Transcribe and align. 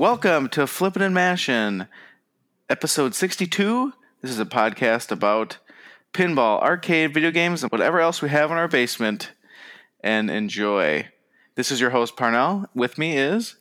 Welcome 0.00 0.48
to 0.52 0.66
Flippin' 0.66 1.02
and 1.02 1.14
Mashin', 1.14 1.86
episode 2.70 3.14
62. 3.14 3.92
This 4.22 4.30
is 4.30 4.40
a 4.40 4.46
podcast 4.46 5.12
about 5.12 5.58
pinball, 6.14 6.62
arcade, 6.62 7.12
video 7.12 7.30
games, 7.30 7.62
and 7.62 7.70
whatever 7.70 8.00
else 8.00 8.22
we 8.22 8.30
have 8.30 8.50
in 8.50 8.56
our 8.56 8.66
basement 8.66 9.32
and 10.02 10.30
enjoy. 10.30 11.06
This 11.54 11.70
is 11.70 11.82
your 11.82 11.90
host, 11.90 12.16
Parnell. 12.16 12.64
With 12.74 12.96
me 12.96 13.18
is 13.18 13.56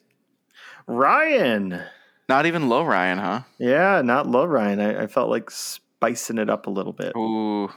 Ryan. 0.87 1.81
not 2.29 2.45
even 2.45 2.69
low 2.69 2.85
Ryan, 2.85 3.17
huh? 3.17 3.41
Yeah, 3.57 4.01
not 4.01 4.25
low 4.25 4.45
Ryan. 4.45 4.79
I, 4.79 5.03
I 5.03 5.07
felt 5.07 5.29
like 5.29 5.51
spicing 5.51 6.37
it 6.37 6.49
up 6.49 6.67
a 6.67 6.69
little 6.69 6.93
bit. 6.93 7.17
Ooh, 7.17 7.69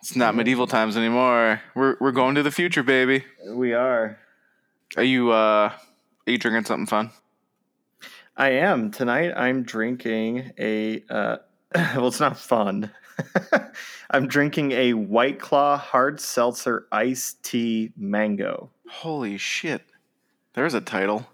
it's 0.00 0.14
not 0.14 0.34
medieval 0.34 0.66
times 0.66 0.98
anymore. 0.98 1.62
We're, 1.74 1.96
we're 1.98 2.12
going 2.12 2.34
to 2.34 2.42
the 2.42 2.50
future, 2.50 2.82
baby. 2.82 3.24
We 3.48 3.72
are. 3.72 4.18
Are 4.98 5.02
you, 5.02 5.30
uh, 5.30 5.72
are 5.72 6.30
you 6.30 6.36
drinking 6.36 6.66
something 6.66 6.84
fun? 6.84 7.10
I 8.36 8.50
am. 8.50 8.90
Tonight 8.90 9.32
I'm 9.36 9.62
drinking 9.62 10.52
a, 10.58 11.02
uh, 11.10 11.36
well, 11.74 12.08
it's 12.08 12.20
not 12.20 12.38
fun. 12.38 12.90
I'm 14.10 14.26
drinking 14.28 14.72
a 14.72 14.94
White 14.94 15.38
Claw 15.38 15.76
hard 15.76 16.20
seltzer 16.20 16.86
iced 16.90 17.42
tea 17.42 17.92
mango. 17.96 18.70
Holy 18.88 19.36
shit. 19.36 19.82
There's 20.54 20.74
a 20.74 20.80
title. 20.80 21.28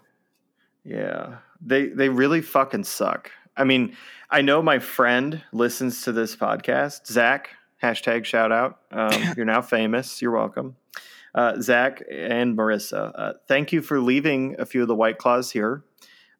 Yeah. 0.83 1.37
They 1.61 1.87
they 1.87 2.09
really 2.09 2.41
fucking 2.41 2.83
suck. 2.83 3.31
I 3.55 3.63
mean, 3.63 3.95
I 4.29 4.41
know 4.41 4.61
my 4.61 4.79
friend 4.79 5.43
listens 5.51 6.03
to 6.03 6.11
this 6.11 6.35
podcast. 6.35 7.07
Zach, 7.07 7.49
hashtag 7.81 8.25
shout 8.25 8.51
out. 8.51 8.79
Um, 8.91 9.33
you're 9.37 9.45
now 9.45 9.61
famous. 9.61 10.21
You're 10.21 10.31
welcome. 10.31 10.75
Uh, 11.33 11.59
Zach 11.61 12.03
and 12.11 12.57
Marissa, 12.57 13.11
uh, 13.15 13.33
thank 13.47 13.71
you 13.71 13.81
for 13.81 13.99
leaving 13.99 14.55
a 14.59 14.65
few 14.65 14.81
of 14.81 14.87
the 14.87 14.95
White 14.95 15.17
Claws 15.17 15.51
here. 15.51 15.83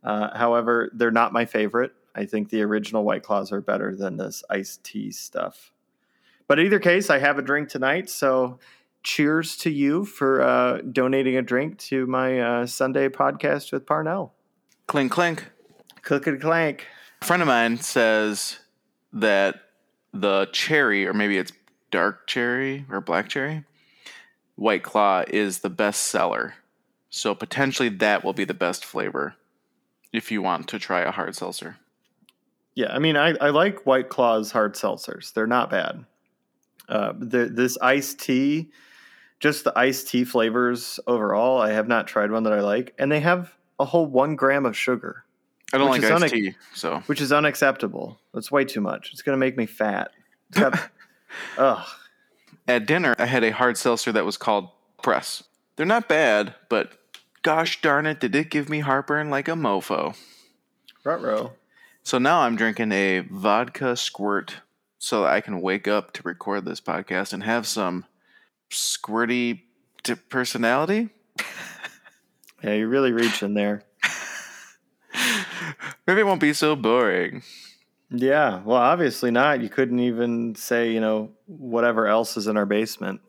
Uh, 0.07 0.35
however, 0.37 0.89
they're 0.93 1.11
not 1.11 1.33
my 1.33 1.43
favorite. 1.43 1.91
I 2.15 2.25
think 2.25 2.49
the 2.49 2.61
original 2.61 3.03
White 3.03 3.23
Claws 3.23 3.51
are 3.51 3.59
better 3.59 3.93
than 3.93 4.15
this 4.15 4.41
iced 4.49 4.85
tea 4.85 5.11
stuff. 5.11 5.73
But 6.47 6.59
in 6.59 6.65
either 6.67 6.79
case, 6.79 7.09
I 7.09 7.19
have 7.19 7.37
a 7.37 7.41
drink 7.41 7.67
tonight. 7.67 8.09
So 8.09 8.57
cheers 9.03 9.57
to 9.57 9.69
you 9.69 10.05
for 10.05 10.41
uh, 10.41 10.77
donating 10.93 11.35
a 11.35 11.41
drink 11.41 11.77
to 11.79 12.07
my 12.07 12.39
uh, 12.39 12.65
Sunday 12.65 13.09
podcast 13.09 13.73
with 13.73 13.85
Parnell. 13.85 14.33
Clink, 14.87 15.11
clink. 15.11 15.45
Clickety 16.03 16.37
clank. 16.37 16.85
A 17.21 17.25
friend 17.25 17.41
of 17.41 17.49
mine 17.49 17.75
says 17.75 18.59
that 19.11 19.55
the 20.13 20.47
cherry, 20.53 21.05
or 21.05 21.13
maybe 21.13 21.37
it's 21.37 21.51
dark 21.91 22.27
cherry 22.27 22.85
or 22.89 23.01
black 23.01 23.27
cherry, 23.27 23.65
White 24.55 24.83
Claw 24.83 25.25
is 25.27 25.59
the 25.59 25.69
best 25.69 26.03
seller. 26.03 26.53
So 27.09 27.35
potentially 27.35 27.89
that 27.89 28.23
will 28.23 28.31
be 28.31 28.45
the 28.45 28.53
best 28.53 28.85
flavor 28.85 29.35
if 30.13 30.31
you 30.31 30.41
want 30.41 30.67
to 30.69 30.79
try 30.79 31.01
a 31.01 31.11
hard 31.11 31.35
seltzer. 31.35 31.77
Yeah, 32.75 32.93
I 32.93 32.99
mean, 32.99 33.17
I, 33.17 33.35
I 33.41 33.49
like 33.49 33.85
White 33.85 34.09
Claw's 34.09 34.51
hard 34.51 34.75
seltzers. 34.75 35.33
They're 35.33 35.47
not 35.47 35.69
bad. 35.69 36.05
Uh, 36.87 37.13
the, 37.17 37.45
this 37.45 37.77
iced 37.81 38.19
tea, 38.19 38.69
just 39.39 39.63
the 39.63 39.77
iced 39.77 40.07
tea 40.07 40.23
flavors 40.23 40.99
overall, 41.07 41.59
I 41.59 41.71
have 41.71 41.87
not 41.87 42.07
tried 42.07 42.31
one 42.31 42.43
that 42.43 42.53
I 42.53 42.61
like. 42.61 42.93
And 42.99 43.11
they 43.11 43.19
have 43.19 43.53
a 43.79 43.85
whole 43.85 44.05
one 44.05 44.35
gram 44.35 44.65
of 44.65 44.77
sugar, 44.77 45.25
I 45.73 45.77
don't 45.77 45.89
like 45.89 46.03
iced 46.03 46.23
unac- 46.23 46.31
tea, 46.31 46.55
so 46.73 46.99
which 47.07 47.19
is 47.19 47.31
unacceptable. 47.31 48.19
That's 48.33 48.51
way 48.51 48.63
too 48.63 48.81
much. 48.81 49.11
It's 49.11 49.21
going 49.21 49.33
to 49.33 49.39
make 49.39 49.57
me 49.57 49.65
fat. 49.65 50.11
Got, 50.51 50.79
ugh. 51.57 51.85
at 52.67 52.85
dinner 52.85 53.15
I 53.19 53.25
had 53.25 53.43
a 53.43 53.51
hard 53.51 53.77
seltzer 53.77 54.13
that 54.13 54.25
was 54.25 54.37
called 54.37 54.69
Press. 55.01 55.43
They're 55.75 55.85
not 55.85 56.07
bad, 56.07 56.55
but 56.69 56.93
gosh 57.47 57.79
darn 57.79 58.05
it, 58.05 58.19
did 58.19 58.35
it 58.35 58.49
give 58.49 58.67
me 58.67 58.81
heartburn 58.81 59.29
like 59.29 59.47
a 59.47 59.51
mofo. 59.51 60.13
Ruh-roh. 61.05 61.53
So 62.03 62.17
now 62.17 62.41
I'm 62.41 62.57
drinking 62.57 62.91
a 62.91 63.21
vodka 63.21 63.95
squirt 63.95 64.55
so 64.99 65.21
that 65.21 65.31
I 65.31 65.39
can 65.39 65.61
wake 65.61 65.87
up 65.87 66.11
to 66.11 66.23
record 66.23 66.65
this 66.65 66.81
podcast 66.81 67.31
and 67.31 67.43
have 67.43 67.65
some 67.65 68.03
squirty 68.69 69.61
t- 70.03 70.15
personality. 70.15 71.09
Yeah, 72.63 72.73
you're 72.73 72.87
really 72.87 73.11
reaching 73.11 73.53
there. 73.53 73.83
Maybe 76.07 76.21
it 76.21 76.25
won't 76.25 76.41
be 76.41 76.53
so 76.53 76.75
boring. 76.75 77.43
Yeah, 78.09 78.63
well, 78.63 78.79
obviously 78.79 79.29
not. 79.29 79.61
You 79.61 79.69
couldn't 79.69 79.99
even 79.99 80.55
say, 80.55 80.91
you 80.91 80.99
know, 80.99 81.29
whatever 81.45 82.07
else 82.07 82.35
is 82.35 82.47
in 82.47 82.57
our 82.57 82.65
basement 82.65 83.21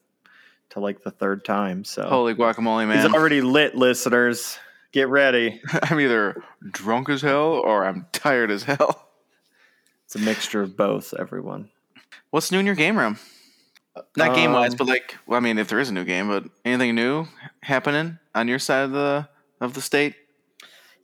to 0.78 0.82
like 0.82 1.02
the 1.02 1.10
third 1.10 1.44
time. 1.44 1.84
So 1.84 2.08
Holy 2.08 2.34
guacamole, 2.34 2.86
man! 2.88 2.96
he's 3.02 3.12
already 3.12 3.40
lit, 3.40 3.74
listeners. 3.74 4.58
Get 4.92 5.08
ready. 5.08 5.60
I'm 5.82 6.00
either 6.00 6.42
drunk 6.70 7.08
as 7.10 7.20
hell 7.20 7.52
or 7.52 7.84
I'm 7.84 8.06
tired 8.12 8.50
as 8.50 8.62
hell. 8.62 9.08
It's 10.06 10.16
a 10.16 10.20
mixture 10.20 10.62
of 10.62 10.76
both, 10.76 11.12
everyone. 11.18 11.68
What's 12.30 12.50
new 12.50 12.58
in 12.58 12.66
your 12.66 12.74
game 12.74 12.96
room? 12.96 13.18
Not 14.16 14.34
game 14.34 14.52
wise, 14.52 14.72
Um, 14.72 14.78
but 14.78 14.86
like, 14.86 15.16
well, 15.26 15.36
I 15.36 15.40
mean, 15.40 15.58
if 15.58 15.68
there 15.68 15.80
is 15.80 15.90
a 15.90 15.92
new 15.92 16.04
game, 16.04 16.28
but 16.28 16.44
anything 16.64 16.94
new 16.94 17.26
happening 17.62 18.18
on 18.34 18.48
your 18.48 18.58
side 18.58 18.84
of 18.84 18.92
the 18.92 19.28
of 19.60 19.74
the 19.74 19.80
state? 19.80 20.14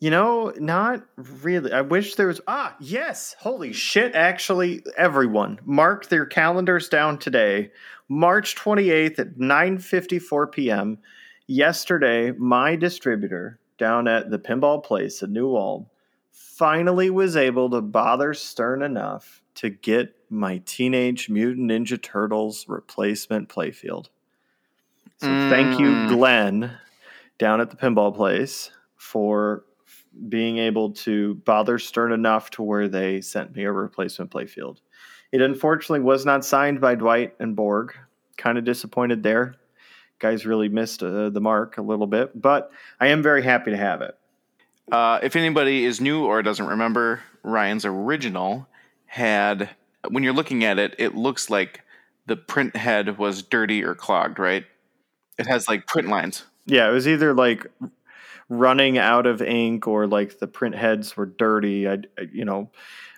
You 0.01 0.11
know, 0.11 0.53
not 0.59 1.05
really. 1.17 1.73
I 1.73 1.81
wish 1.81 2.17
there 2.17 2.27
was. 2.27 2.41
Ah, 2.47 2.77
yes. 2.81 3.35
Holy 3.39 3.73
shit. 3.73 4.15
Actually, 4.15 4.83
everyone, 4.97 5.59
mark 5.65 6.09
their 6.09 6.27
calendars 6.27 6.89
down 6.89 7.19
today. 7.19 7.71
March 8.09 8.55
28th 8.55 9.19
at 9.19 9.35
9.54 9.37 10.53
p.m. 10.53 10.99
Yesterday, 11.47 12.33
my 12.33 12.77
distributor 12.77 13.59
down 13.79 14.09
at 14.09 14.31
the 14.31 14.39
Pinball 14.39 14.83
Place 14.83 15.23
in 15.23 15.33
New 15.33 15.57
Ulm 15.57 15.87
finally 16.31 17.11
was 17.11 17.37
able 17.37 17.71
to 17.71 17.81
bother 17.81 18.35
stern 18.35 18.83
enough 18.83 19.43
to 19.57 19.71
get 19.71 20.15
my 20.31 20.59
Teenage 20.67 21.29
Mutant 21.29 21.71
Ninja 21.71 22.01
Turtles 22.01 22.69
replacement 22.69 23.49
playfield. 23.49 24.09
So 25.19 25.29
thank 25.49 25.79
you, 25.79 25.87
Mm. 25.87 26.09
Glenn, 26.09 26.79
down 27.39 27.61
at 27.61 27.71
the 27.71 27.77
Pinball 27.77 28.15
Place 28.15 28.71
for 28.97 29.65
being 30.29 30.59
able 30.59 30.91
to 30.93 31.35
bother 31.37 31.79
Stern 31.79 32.13
enough 32.13 32.51
to 32.51 32.63
where 32.63 32.89
they 32.89 33.21
sent 33.21 33.55
me 33.55 33.65
a 33.65 33.73
replacement 33.73 34.31
playfield. 34.31 34.79
It 35.35 35.41
unfortunately 35.43 35.99
was 36.05 36.25
not 36.25 36.45
signed 36.45 36.81
by 36.81 36.95
Dwight 36.95 37.35
and 37.41 37.57
Borg. 37.57 37.93
Kind 38.37 38.57
of 38.57 38.63
disappointed 38.63 39.25
there. 39.25 39.57
Guys 40.21 40.47
really 40.47 40.69
missed 40.69 41.03
uh, 41.03 41.29
the 41.29 41.41
mark 41.41 41.77
a 41.77 41.83
little 41.83 42.07
bit, 42.07 42.41
but 42.41 42.71
I 43.01 43.09
am 43.09 43.21
very 43.21 43.43
happy 43.43 43.73
to 43.73 43.77
have 43.77 44.01
it. 44.01 44.17
Uh, 44.93 45.19
if 45.25 45.35
anybody 45.35 45.85
is 45.85 46.01
new 46.01 46.25
or 46.25 46.41
doesn't 46.41 46.69
remember, 46.69 47.21
Ryan's 47.43 47.85
original 47.85 48.69
had, 49.07 49.71
when 50.09 50.23
you're 50.23 50.33
looking 50.33 50.63
at 50.63 50.79
it, 50.79 50.95
it 51.01 51.17
looks 51.17 51.51
like 51.51 51.81
the 52.27 52.37
print 52.37 52.77
head 52.77 53.19
was 53.19 53.43
dirty 53.43 53.83
or 53.83 53.97
clogged, 53.97 54.39
right? 54.39 54.65
It 55.37 55.49
has 55.49 55.67
like 55.67 55.89
print 55.89 56.07
lines. 56.09 56.45
Yeah, 56.65 56.89
it 56.89 56.93
was 56.93 57.09
either 57.09 57.35
like 57.35 57.67
running 58.49 58.99
out 58.99 59.27
of 59.27 59.43
ink 59.43 59.89
or 59.89 60.07
like 60.07 60.39
the 60.39 60.47
print 60.47 60.77
heads 60.77 61.17
were 61.17 61.27
dirty. 61.27 61.89
I, 61.89 61.95
I- 62.17 62.29
you 62.33 62.45
know, 62.45 62.71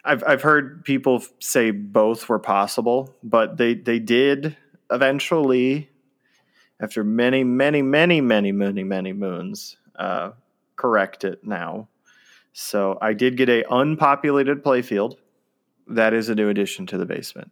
I've 0.06 0.22
I've 0.26 0.42
heard 0.42 0.84
people 0.84 1.22
say 1.40 1.72
both 1.72 2.28
were 2.28 2.38
possible, 2.38 3.14
but 3.22 3.56
they 3.56 3.74
they 3.74 3.98
did 3.98 4.56
eventually, 4.90 5.90
after 6.80 7.02
many 7.02 7.44
many 7.44 7.82
many 7.82 8.20
many 8.20 8.52
many 8.52 8.84
many 8.84 9.12
moons, 9.12 9.76
uh, 9.96 10.30
correct 10.76 11.24
it 11.24 11.44
now. 11.44 11.88
So 12.52 12.98
I 13.02 13.12
did 13.12 13.36
get 13.36 13.48
a 13.48 13.64
unpopulated 13.70 14.62
playfield. 14.62 15.16
That 15.88 16.14
is 16.14 16.28
a 16.28 16.34
new 16.34 16.48
addition 16.48 16.86
to 16.86 16.98
the 16.98 17.06
basement. 17.06 17.50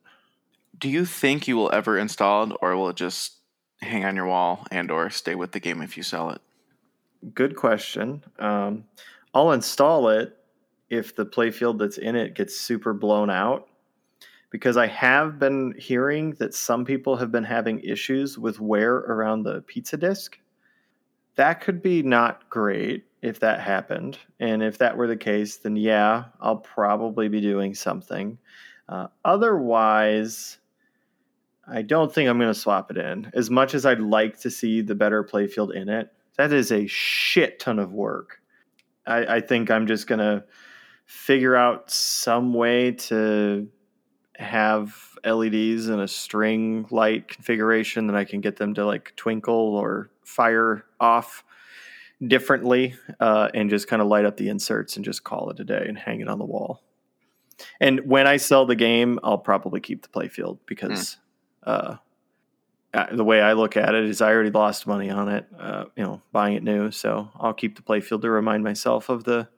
Do 0.78 0.88
you 0.88 1.04
think 1.04 1.46
you 1.46 1.56
will 1.56 1.72
ever 1.72 1.98
install 1.98 2.50
it, 2.50 2.56
or 2.62 2.76
will 2.76 2.88
it 2.88 2.96
just 2.96 3.34
hang 3.80 4.04
on 4.04 4.16
your 4.16 4.26
wall 4.26 4.66
and 4.70 4.90
or 4.90 5.10
stay 5.10 5.34
with 5.34 5.52
the 5.52 5.60
game 5.60 5.82
if 5.82 5.96
you 5.96 6.02
sell 6.02 6.30
it? 6.30 6.40
Good 7.34 7.56
question. 7.56 8.22
Um, 8.38 8.84
I'll 9.34 9.52
install 9.52 10.08
it 10.08 10.36
if 10.94 11.14
the 11.14 11.26
playfield 11.26 11.78
that's 11.78 11.98
in 11.98 12.16
it 12.16 12.34
gets 12.34 12.58
super 12.58 12.92
blown 12.92 13.30
out, 13.30 13.68
because 14.50 14.76
I 14.76 14.86
have 14.86 15.38
been 15.38 15.74
hearing 15.78 16.32
that 16.34 16.54
some 16.54 16.84
people 16.84 17.16
have 17.16 17.32
been 17.32 17.44
having 17.44 17.80
issues 17.80 18.38
with 18.38 18.60
wear 18.60 18.94
around 18.94 19.42
the 19.42 19.62
pizza 19.62 19.96
disc. 19.96 20.38
That 21.36 21.60
could 21.60 21.82
be 21.82 22.02
not 22.02 22.48
great 22.48 23.06
if 23.20 23.40
that 23.40 23.58
happened. 23.58 24.18
And 24.38 24.62
if 24.62 24.78
that 24.78 24.96
were 24.96 25.08
the 25.08 25.16
case, 25.16 25.56
then 25.56 25.74
yeah, 25.74 26.26
I'll 26.40 26.58
probably 26.58 27.28
be 27.28 27.40
doing 27.40 27.74
something. 27.74 28.38
Uh, 28.88 29.08
otherwise, 29.24 30.58
I 31.66 31.82
don't 31.82 32.12
think 32.12 32.28
I'm 32.28 32.38
going 32.38 32.52
to 32.52 32.58
swap 32.58 32.90
it 32.90 32.98
in. 32.98 33.30
As 33.34 33.50
much 33.50 33.74
as 33.74 33.86
I'd 33.86 34.00
like 34.00 34.38
to 34.40 34.50
see 34.50 34.82
the 34.82 34.94
better 34.94 35.24
playfield 35.24 35.74
in 35.74 35.88
it, 35.88 36.12
that 36.36 36.52
is 36.52 36.70
a 36.70 36.86
shit 36.86 37.58
ton 37.58 37.78
of 37.78 37.92
work. 37.92 38.40
I, 39.06 39.36
I 39.36 39.40
think 39.40 39.70
I'm 39.70 39.86
just 39.86 40.06
going 40.06 40.18
to 40.18 40.44
figure 41.04 41.56
out 41.56 41.90
some 41.90 42.54
way 42.54 42.92
to 42.92 43.68
have 44.36 44.96
LEDs 45.24 45.88
in 45.88 46.00
a 46.00 46.08
string 46.08 46.86
light 46.90 47.28
configuration 47.28 48.06
that 48.08 48.16
I 48.16 48.24
can 48.24 48.40
get 48.40 48.56
them 48.56 48.74
to 48.74 48.84
like 48.84 49.14
twinkle 49.16 49.76
or 49.76 50.10
fire 50.24 50.84
off 51.00 51.44
differently 52.26 52.94
uh, 53.20 53.48
and 53.54 53.70
just 53.70 53.88
kind 53.88 54.02
of 54.02 54.08
light 54.08 54.24
up 54.24 54.36
the 54.36 54.48
inserts 54.48 54.96
and 54.96 55.04
just 55.04 55.24
call 55.24 55.50
it 55.50 55.60
a 55.60 55.64
day 55.64 55.84
and 55.86 55.98
hang 55.98 56.20
it 56.20 56.28
on 56.28 56.38
the 56.38 56.44
wall. 56.44 56.82
And 57.80 58.06
when 58.06 58.26
I 58.26 58.36
sell 58.36 58.66
the 58.66 58.76
game, 58.76 59.20
I'll 59.22 59.38
probably 59.38 59.80
keep 59.80 60.02
the 60.02 60.08
playfield 60.08 60.58
because 60.66 61.18
uh, 61.62 61.96
uh, 62.92 63.14
the 63.14 63.24
way 63.24 63.40
I 63.40 63.52
look 63.52 63.76
at 63.76 63.94
it 63.94 64.04
is 64.04 64.20
I 64.20 64.32
already 64.32 64.50
lost 64.50 64.86
money 64.86 65.10
on 65.10 65.28
it, 65.28 65.46
uh, 65.58 65.84
you 65.96 66.04
know, 66.04 66.22
buying 66.32 66.56
it 66.56 66.62
new. 66.62 66.90
So 66.90 67.30
I'll 67.36 67.54
keep 67.54 67.76
the 67.76 67.82
playfield 67.82 68.22
to 68.22 68.30
remind 68.30 68.64
myself 68.64 69.08
of 69.08 69.24
the 69.24 69.48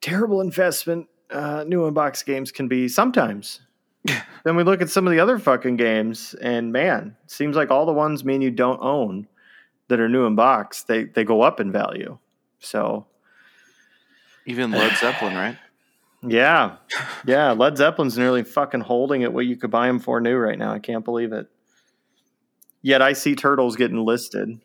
terrible 0.00 0.40
investment 0.40 1.08
uh, 1.30 1.64
new 1.66 1.86
in-box 1.86 2.22
games 2.22 2.50
can 2.50 2.68
be 2.68 2.88
sometimes. 2.88 3.60
then 4.44 4.56
we 4.56 4.62
look 4.62 4.80
at 4.80 4.90
some 4.90 5.06
of 5.06 5.12
the 5.12 5.20
other 5.20 5.38
fucking 5.38 5.76
games, 5.76 6.34
and 6.40 6.72
man, 6.72 7.16
seems 7.26 7.56
like 7.56 7.70
all 7.70 7.86
the 7.86 7.92
ones 7.92 8.24
me 8.24 8.34
and 8.34 8.42
you 8.42 8.50
don't 8.50 8.80
own 8.80 9.26
that 9.88 10.00
are 10.00 10.08
new 10.08 10.26
in 10.26 10.34
box, 10.34 10.82
they 10.84 11.04
they 11.04 11.24
go 11.24 11.42
up 11.42 11.60
in 11.60 11.72
value. 11.72 12.18
So 12.60 13.06
Even 14.46 14.70
Led 14.70 14.96
Zeppelin, 14.96 15.34
right? 15.34 15.58
yeah, 16.22 16.76
yeah, 17.26 17.52
Led 17.52 17.76
Zeppelin's 17.76 18.16
nearly 18.16 18.44
fucking 18.44 18.80
holding 18.80 19.24
at 19.24 19.32
what 19.32 19.46
you 19.46 19.56
could 19.56 19.70
buy 19.70 19.86
them 19.86 19.98
for 19.98 20.20
new 20.20 20.36
right 20.36 20.58
now. 20.58 20.72
I 20.72 20.78
can't 20.78 21.04
believe 21.04 21.32
it. 21.32 21.48
Yet 22.82 23.02
I 23.02 23.12
see 23.12 23.34
turtles 23.34 23.76
getting 23.76 24.04
listed. 24.04 24.60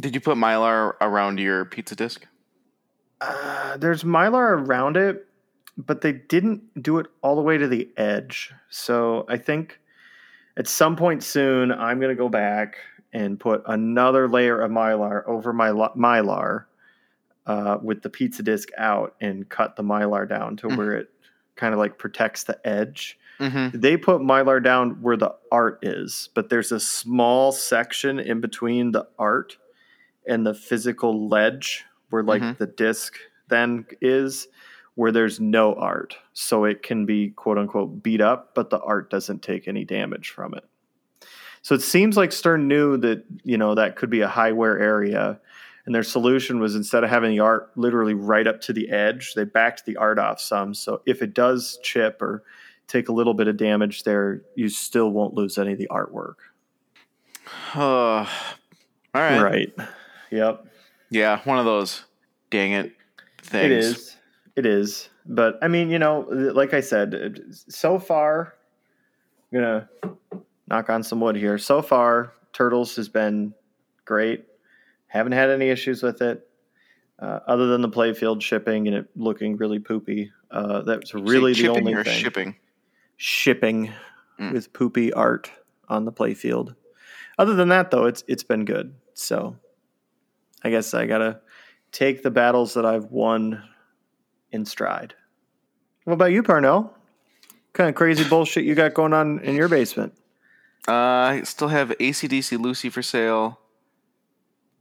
Did 0.00 0.14
you 0.14 0.20
put 0.20 0.38
Mylar 0.38 0.94
around 1.00 1.38
your 1.38 1.66
pizza 1.66 1.94
disc? 1.94 2.26
Uh, 3.22 3.76
there's 3.76 4.02
mylar 4.04 4.66
around 4.66 4.96
it, 4.96 5.26
but 5.76 6.00
they 6.00 6.12
didn't 6.12 6.82
do 6.82 6.98
it 6.98 7.06
all 7.22 7.36
the 7.36 7.42
way 7.42 7.56
to 7.56 7.68
the 7.68 7.88
edge. 7.96 8.52
So 8.68 9.24
I 9.28 9.36
think 9.36 9.78
at 10.56 10.66
some 10.66 10.96
point 10.96 11.22
soon, 11.22 11.70
I'm 11.72 11.98
going 12.00 12.10
to 12.14 12.20
go 12.20 12.28
back 12.28 12.76
and 13.12 13.38
put 13.38 13.62
another 13.66 14.28
layer 14.28 14.60
of 14.60 14.70
mylar 14.70 15.26
over 15.26 15.52
my 15.52 15.68
mylar 15.70 16.64
uh, 17.46 17.78
with 17.82 18.02
the 18.02 18.10
pizza 18.10 18.42
disc 18.42 18.68
out 18.76 19.14
and 19.20 19.48
cut 19.48 19.76
the 19.76 19.82
mylar 19.82 20.28
down 20.28 20.56
to 20.56 20.68
Mm. 20.68 20.76
where 20.76 20.92
it 20.96 21.10
kind 21.56 21.72
of 21.74 21.78
like 21.78 21.98
protects 21.98 22.44
the 22.44 22.58
edge. 22.66 23.18
Mm-hmm. 23.38 23.78
They 23.80 23.96
put 23.96 24.20
mylar 24.20 24.62
down 24.62 25.02
where 25.02 25.16
the 25.16 25.34
art 25.50 25.80
is, 25.82 26.28
but 26.34 26.48
there's 26.48 26.72
a 26.72 26.80
small 26.80 27.52
section 27.52 28.18
in 28.18 28.40
between 28.40 28.92
the 28.92 29.06
art 29.18 29.58
and 30.26 30.46
the 30.46 30.54
physical 30.54 31.28
ledge 31.28 31.84
where 32.12 32.22
like 32.22 32.42
Mhm. 32.42 32.58
the 32.58 32.66
disc 32.66 33.16
then 33.48 33.86
is 34.00 34.46
where 34.94 35.10
there's 35.10 35.40
no 35.40 35.74
art. 35.74 36.16
So 36.34 36.64
it 36.64 36.82
can 36.82 37.06
be 37.06 37.30
quote 37.30 37.56
unquote 37.58 38.02
beat 38.02 38.20
up, 38.20 38.54
but 38.54 38.70
the 38.70 38.78
art 38.80 39.10
doesn't 39.10 39.42
take 39.42 39.66
any 39.66 39.84
damage 39.84 40.30
from 40.30 40.54
it. 40.54 40.64
So 41.62 41.74
it 41.74 41.80
seems 41.82 42.16
like 42.16 42.32
Stern 42.32 42.68
knew 42.68 42.96
that, 42.98 43.24
you 43.44 43.56
know, 43.56 43.74
that 43.74 43.96
could 43.96 44.10
be 44.10 44.20
a 44.20 44.28
high 44.28 44.52
wear 44.52 44.78
area. 44.78 45.40
And 45.86 45.94
their 45.94 46.02
solution 46.02 46.60
was 46.60 46.76
instead 46.76 47.02
of 47.04 47.10
having 47.10 47.30
the 47.30 47.40
art 47.40 47.70
literally 47.76 48.14
right 48.14 48.46
up 48.46 48.60
to 48.62 48.72
the 48.72 48.90
edge, 48.90 49.34
they 49.34 49.44
backed 49.44 49.84
the 49.86 49.96
art 49.96 50.18
off 50.18 50.40
some. 50.40 50.74
So 50.74 51.02
if 51.06 51.22
it 51.22 51.34
does 51.34 51.78
chip 51.82 52.20
or 52.20 52.42
take 52.86 53.08
a 53.08 53.12
little 53.12 53.34
bit 53.34 53.48
of 53.48 53.56
damage 53.56 54.02
there, 54.04 54.42
you 54.54 54.68
still 54.68 55.10
won't 55.10 55.34
lose 55.34 55.56
any 55.56 55.72
of 55.72 55.78
the 55.78 55.88
artwork. 55.90 56.34
Uh, 57.74 57.80
all 57.84 58.26
right. 59.14 59.40
Right. 59.42 59.72
Yep. 60.30 60.66
Yeah, 61.12 61.40
one 61.44 61.58
of 61.58 61.64
those. 61.64 62.04
Dang 62.50 62.72
it. 62.72 62.92
Things. 63.42 63.64
It 63.64 63.72
is. 63.72 64.16
It 64.56 64.66
is. 64.66 65.08
But 65.26 65.58
I 65.62 65.68
mean, 65.68 65.90
you 65.90 65.98
know, 65.98 66.26
like 66.30 66.74
I 66.74 66.80
said, 66.80 67.40
so 67.50 67.98
far, 67.98 68.54
I'm 69.52 69.60
gonna 69.60 69.88
knock 70.68 70.90
on 70.90 71.02
some 71.02 71.20
wood 71.20 71.36
here. 71.36 71.58
So 71.58 71.82
far, 71.82 72.32
Turtles 72.52 72.96
has 72.96 73.08
been 73.08 73.54
great. 74.04 74.46
Haven't 75.08 75.32
had 75.32 75.50
any 75.50 75.68
issues 75.68 76.02
with 76.02 76.22
it, 76.22 76.48
uh, 77.18 77.40
other 77.46 77.66
than 77.66 77.82
the 77.82 77.88
playfield 77.88 78.40
shipping 78.40 78.86
and 78.88 78.96
it 78.96 79.06
looking 79.14 79.56
really 79.58 79.78
poopy. 79.78 80.32
Uh, 80.50 80.80
that's 80.82 81.12
really 81.14 81.52
the 81.52 81.68
only 81.68 81.94
thing. 82.02 82.04
shipping. 82.18 82.56
Shipping 83.18 83.92
Mm. 84.40 84.52
with 84.54 84.72
poopy 84.72 85.12
art 85.12 85.50
on 85.90 86.06
the 86.06 86.12
playfield. 86.12 86.74
Other 87.38 87.54
than 87.54 87.68
that, 87.68 87.90
though, 87.90 88.06
it's 88.06 88.24
it's 88.26 88.42
been 88.42 88.64
good. 88.64 88.94
So, 89.12 89.56
I 90.64 90.70
guess 90.70 90.94
I 90.94 91.06
gotta 91.06 91.40
take 91.90 92.22
the 92.22 92.30
battles 92.30 92.74
that 92.74 92.86
I've 92.86 93.06
won 93.06 93.62
in 94.50 94.64
stride. 94.64 95.14
What 96.04 96.14
about 96.14 96.32
you, 96.32 96.42
Parnell? 96.42 96.82
What 96.82 97.72
kind 97.72 97.88
of 97.88 97.94
crazy 97.94 98.28
bullshit 98.28 98.64
you 98.64 98.74
got 98.74 98.94
going 98.94 99.12
on 99.12 99.40
in 99.40 99.54
your 99.54 99.68
basement? 99.68 100.14
Uh, 100.88 100.92
I 100.92 101.42
still 101.44 101.68
have 101.68 101.90
ACDC 101.90 102.58
LUCI 102.58 102.90
for 102.90 103.02
sale. 103.02 103.60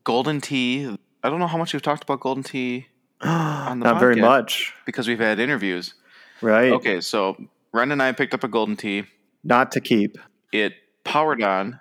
Golden 0.03 0.41
Tee. 0.41 0.97
I 1.23 1.29
don't 1.29 1.39
know 1.39 1.47
how 1.47 1.57
much 1.57 1.73
we've 1.73 1.81
talked 1.81 2.03
about 2.03 2.19
Golden 2.19 2.43
Tee 2.43 2.87
the 3.21 3.75
Not 3.75 3.99
very 3.99 4.15
much, 4.15 4.73
because 4.85 5.07
we've 5.07 5.19
had 5.19 5.39
interviews. 5.39 5.93
right? 6.41 6.71
Okay, 6.71 7.01
so 7.01 7.37
Ren 7.71 7.91
and 7.91 8.01
I 8.01 8.11
picked 8.13 8.33
up 8.33 8.43
a 8.43 8.47
Golden 8.47 8.75
Tee. 8.75 9.03
Not 9.43 9.71
to 9.73 9.81
keep. 9.81 10.17
It 10.51 10.73
powered 11.03 11.43
on. 11.43 11.79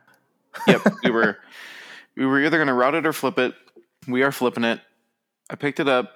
Yep, 0.66 0.82
we 1.04 1.10
were 1.10 1.38
we 2.16 2.26
were 2.26 2.44
either 2.44 2.58
gonna 2.58 2.74
route 2.74 2.94
it 2.94 3.06
or 3.06 3.12
flip 3.14 3.38
it. 3.38 3.54
We 4.08 4.22
are 4.22 4.32
flipping 4.32 4.64
it. 4.64 4.80
I 5.50 5.56
picked 5.56 5.80
it 5.80 5.88
up. 5.88 6.12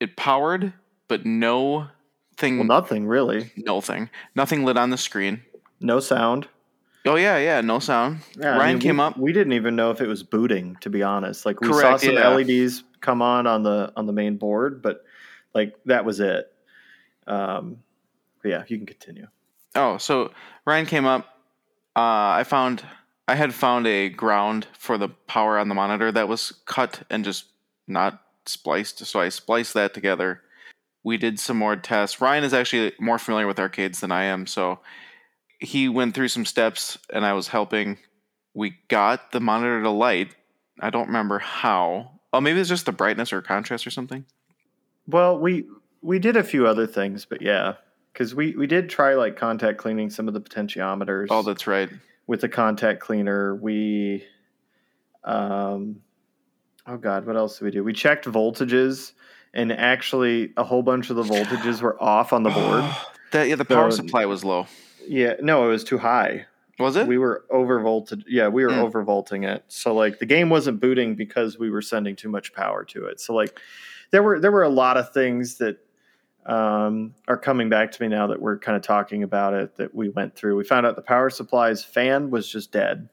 It 0.00 0.16
powered, 0.16 0.72
but 1.08 1.26
no 1.26 1.88
thing, 2.36 2.58
Well, 2.58 2.66
nothing 2.66 3.06
really. 3.06 3.52
no 3.56 3.80
thing, 3.80 4.10
nothing 4.34 4.64
lit 4.64 4.76
on 4.76 4.90
the 4.90 4.96
screen. 4.96 5.42
No 5.80 6.00
sound. 6.00 6.48
Oh 7.06 7.16
yeah, 7.16 7.38
yeah, 7.38 7.60
no 7.60 7.78
sound. 7.78 8.20
Yeah, 8.38 8.54
I 8.54 8.58
Ryan 8.58 8.74
mean, 8.74 8.82
came 8.82 8.96
we, 8.98 9.02
up. 9.02 9.16
We 9.16 9.32
didn't 9.32 9.52
even 9.54 9.76
know 9.76 9.90
if 9.90 10.00
it 10.00 10.06
was 10.06 10.22
booting, 10.22 10.76
to 10.80 10.90
be 10.90 11.02
honest. 11.02 11.46
Like 11.46 11.60
we 11.60 11.68
Correct, 11.68 12.00
saw 12.00 12.06
some 12.06 12.14
yeah. 12.14 12.28
LEDs 12.28 12.84
come 13.00 13.22
on 13.22 13.46
on 13.46 13.62
the 13.62 13.92
on 13.96 14.06
the 14.06 14.12
main 14.12 14.36
board, 14.36 14.82
but 14.82 15.04
like 15.54 15.74
that 15.86 16.04
was 16.04 16.20
it. 16.20 16.52
Um, 17.26 17.78
yeah, 18.44 18.64
you 18.68 18.76
can 18.76 18.86
continue. 18.86 19.26
Oh, 19.74 19.98
so 19.98 20.32
Ryan 20.64 20.86
came 20.86 21.06
up. 21.06 21.26
Uh, 21.96 22.38
I 22.38 22.44
found 22.44 22.84
I 23.28 23.34
had 23.34 23.52
found 23.52 23.86
a 23.86 24.08
ground 24.08 24.66
for 24.72 24.96
the 24.96 25.10
power 25.10 25.58
on 25.58 25.68
the 25.68 25.74
monitor 25.74 26.10
that 26.10 26.28
was 26.28 26.54
cut 26.64 27.02
and 27.10 27.26
just 27.26 27.44
not 27.86 28.22
spliced. 28.46 29.04
So 29.04 29.20
I 29.20 29.28
spliced 29.28 29.74
that 29.74 29.92
together. 29.92 30.40
We 31.04 31.18
did 31.18 31.38
some 31.38 31.58
more 31.58 31.76
tests. 31.76 32.22
Ryan 32.22 32.42
is 32.42 32.54
actually 32.54 32.92
more 32.98 33.18
familiar 33.18 33.46
with 33.46 33.60
arcades 33.60 34.00
than 34.00 34.10
I 34.10 34.24
am, 34.24 34.46
so 34.46 34.80
he 35.60 35.90
went 35.90 36.14
through 36.14 36.28
some 36.28 36.46
steps 36.46 36.96
and 37.12 37.24
I 37.24 37.34
was 37.34 37.48
helping. 37.48 37.98
We 38.54 38.76
got 38.88 39.30
the 39.32 39.40
monitor 39.40 39.82
to 39.82 39.90
light. 39.90 40.34
I 40.80 40.88
don't 40.88 41.08
remember 41.08 41.38
how. 41.38 42.12
Oh, 42.32 42.40
maybe 42.40 42.60
it's 42.60 42.68
just 42.68 42.86
the 42.86 42.92
brightness 42.92 43.32
or 43.32 43.42
contrast 43.42 43.86
or 43.86 43.90
something. 43.90 44.24
Well, 45.06 45.38
we 45.38 45.66
we 46.00 46.18
did 46.18 46.36
a 46.36 46.42
few 46.42 46.66
other 46.66 46.86
things, 46.86 47.26
but 47.26 47.42
yeah, 47.42 47.74
because 48.12 48.34
we 48.34 48.52
we 48.52 48.66
did 48.66 48.88
try 48.88 49.14
like 49.14 49.36
contact 49.36 49.76
cleaning 49.76 50.08
some 50.08 50.28
of 50.28 50.34
the 50.34 50.40
potentiometers. 50.40 51.26
Oh, 51.28 51.42
that's 51.42 51.66
right. 51.66 51.90
With 52.28 52.40
the 52.42 52.48
contact 52.48 53.00
cleaner. 53.00 53.56
We, 53.56 54.22
um, 55.24 56.02
oh 56.86 56.96
god, 56.96 57.26
what 57.26 57.36
else 57.36 57.58
did 57.58 57.64
we 57.64 57.70
do? 57.72 57.82
We 57.82 57.92
checked 57.92 58.26
voltages, 58.26 59.12
and 59.52 59.72
actually, 59.72 60.52
a 60.56 60.62
whole 60.62 60.82
bunch 60.82 61.10
of 61.10 61.16
the 61.16 61.22
voltages 61.34 61.82
were 61.82 62.00
off 62.00 62.32
on 62.32 62.44
the 62.44 62.50
board. 62.50 62.84
that 63.32 63.48
yeah, 63.48 63.56
the 63.56 63.64
power 63.64 63.90
So- 63.90 63.96
supply 63.98 64.26
was 64.26 64.44
low. 64.44 64.66
yeah, 65.08 65.34
no, 65.40 65.64
it 65.66 65.68
was 65.68 65.82
too 65.82 65.98
high. 65.98 66.46
Was 66.78 66.94
it? 66.94 67.08
We 67.08 67.18
were 67.18 67.44
over 67.50 67.80
voltage. 67.80 68.24
Yeah, 68.28 68.46
we 68.46 68.64
were 68.64 69.02
volting 69.02 69.42
it. 69.42 69.64
So 69.66 69.92
like 69.92 70.20
the 70.20 70.26
game 70.26 70.48
wasn't 70.48 70.78
booting 70.78 71.16
because 71.16 71.58
we 71.58 71.70
were 71.70 71.82
sending 71.82 72.14
too 72.14 72.28
much 72.28 72.52
power 72.52 72.84
to 72.84 73.06
it. 73.06 73.18
So 73.20 73.34
like 73.34 73.58
there 74.12 74.22
were 74.22 74.38
there 74.38 74.52
were 74.52 74.62
a 74.62 74.68
lot 74.68 74.96
of 74.96 75.12
things 75.12 75.56
that 75.58 75.78
um, 76.46 77.14
are 77.26 77.36
coming 77.36 77.68
back 77.68 77.92
to 77.92 78.02
me 78.02 78.08
now 78.08 78.26
that 78.28 78.40
we're 78.40 78.58
kind 78.58 78.76
of 78.76 78.82
talking 78.82 79.22
about 79.22 79.54
it 79.54 79.76
that 79.76 79.94
we 79.94 80.08
went 80.08 80.34
through. 80.34 80.56
We 80.56 80.64
found 80.64 80.86
out 80.86 80.96
the 80.96 81.02
power 81.02 81.30
supply's 81.30 81.84
fan 81.84 82.30
was 82.30 82.48
just 82.48 82.72
dead. 82.72 83.08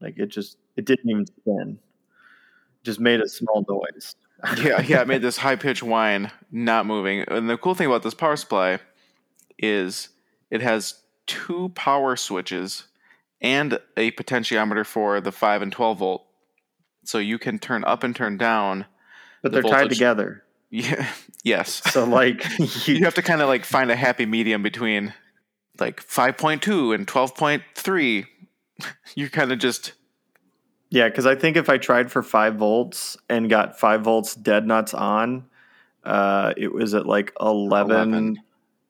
Like 0.00 0.18
it 0.18 0.26
just 0.26 0.58
it 0.76 0.84
didn't 0.84 1.08
even 1.08 1.26
spin. 1.26 1.78
Just 2.82 3.00
made 3.00 3.20
a 3.20 3.28
small 3.28 3.64
noise. 3.68 4.14
yeah, 4.62 4.82
yeah, 4.82 5.00
it 5.00 5.08
made 5.08 5.22
this 5.22 5.38
high 5.38 5.56
pitched 5.56 5.82
whine, 5.82 6.30
not 6.50 6.84
moving. 6.84 7.24
And 7.28 7.48
the 7.48 7.56
cool 7.56 7.74
thing 7.74 7.86
about 7.86 8.02
this 8.02 8.14
power 8.14 8.36
supply 8.36 8.80
is 9.58 10.10
it 10.50 10.60
has 10.60 11.02
two 11.26 11.70
power 11.70 12.16
switches 12.16 12.88
and 13.40 13.78
a 13.96 14.10
potentiometer 14.12 14.84
for 14.84 15.20
the 15.20 15.32
5 15.32 15.62
and 15.62 15.72
12 15.72 15.98
volt. 15.98 16.26
So 17.04 17.18
you 17.18 17.38
can 17.38 17.58
turn 17.58 17.84
up 17.84 18.02
and 18.02 18.14
turn 18.14 18.36
down. 18.36 18.86
But 19.42 19.52
The 19.52 19.62
they're 19.62 19.70
tied 19.70 19.90
together. 19.90 20.44
Yeah, 20.70 21.08
yes. 21.44 21.82
So 21.92 22.04
like 22.04 22.44
You 22.58 22.68
you, 22.94 23.04
have 23.04 23.14
to 23.14 23.22
kind 23.22 23.42
of 23.42 23.48
like 23.48 23.64
find 23.64 23.90
a 23.90 23.96
happy 23.96 24.26
medium 24.26 24.62
between 24.62 25.14
like 25.78 26.06
5.2 26.06 26.94
and 26.94 27.06
12.3. 27.06 28.26
You're 29.14 29.28
kind 29.28 29.52
of 29.52 29.58
just 29.58 29.92
Yeah, 30.90 31.08
because 31.08 31.26
I 31.26 31.34
think 31.34 31.56
if 31.56 31.68
I 31.68 31.78
tried 31.78 32.10
for 32.10 32.22
five 32.22 32.56
volts 32.56 33.16
and 33.28 33.48
got 33.48 33.78
five 33.78 34.02
volts 34.02 34.34
dead 34.34 34.66
nuts 34.66 34.94
on, 34.94 35.46
uh, 36.04 36.52
it 36.56 36.72
was 36.72 36.94
at 36.94 37.06
like 37.06 37.32
11, 37.40 37.90
11 37.90 38.42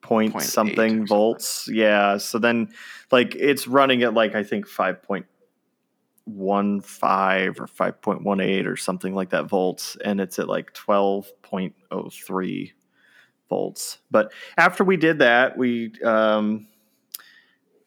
point 0.05 0.33
point 0.33 0.45
something 0.45 0.77
something. 0.77 1.07
volts. 1.07 1.69
Yeah. 1.71 2.19
So 2.19 2.39
then, 2.39 2.69
like, 3.11 3.35
it's 3.35 3.67
running 3.67 4.03
at 4.03 4.15
like, 4.15 4.35
I 4.35 4.43
think 4.43 4.69
5.8 4.69 5.25
one 6.25 6.81
five 6.81 7.61
or 7.61 7.67
five 7.67 8.01
point 8.01 8.23
one 8.23 8.41
eight 8.41 8.67
or 8.67 8.77
something 8.77 9.15
like 9.15 9.31
that 9.31 9.49
volts, 9.49 9.97
and 10.05 10.21
it's 10.21 10.39
at 10.39 10.49
like 10.49 10.73
twelve 10.73 11.31
point 11.43 11.75
oh 11.91 12.09
three 12.11 12.73
volts. 13.49 13.99
But 14.11 14.33
after 14.57 14.85
we 14.85 14.97
did 14.97 15.19
that, 15.19 15.59
we 15.59 15.93
um, 16.03 16.67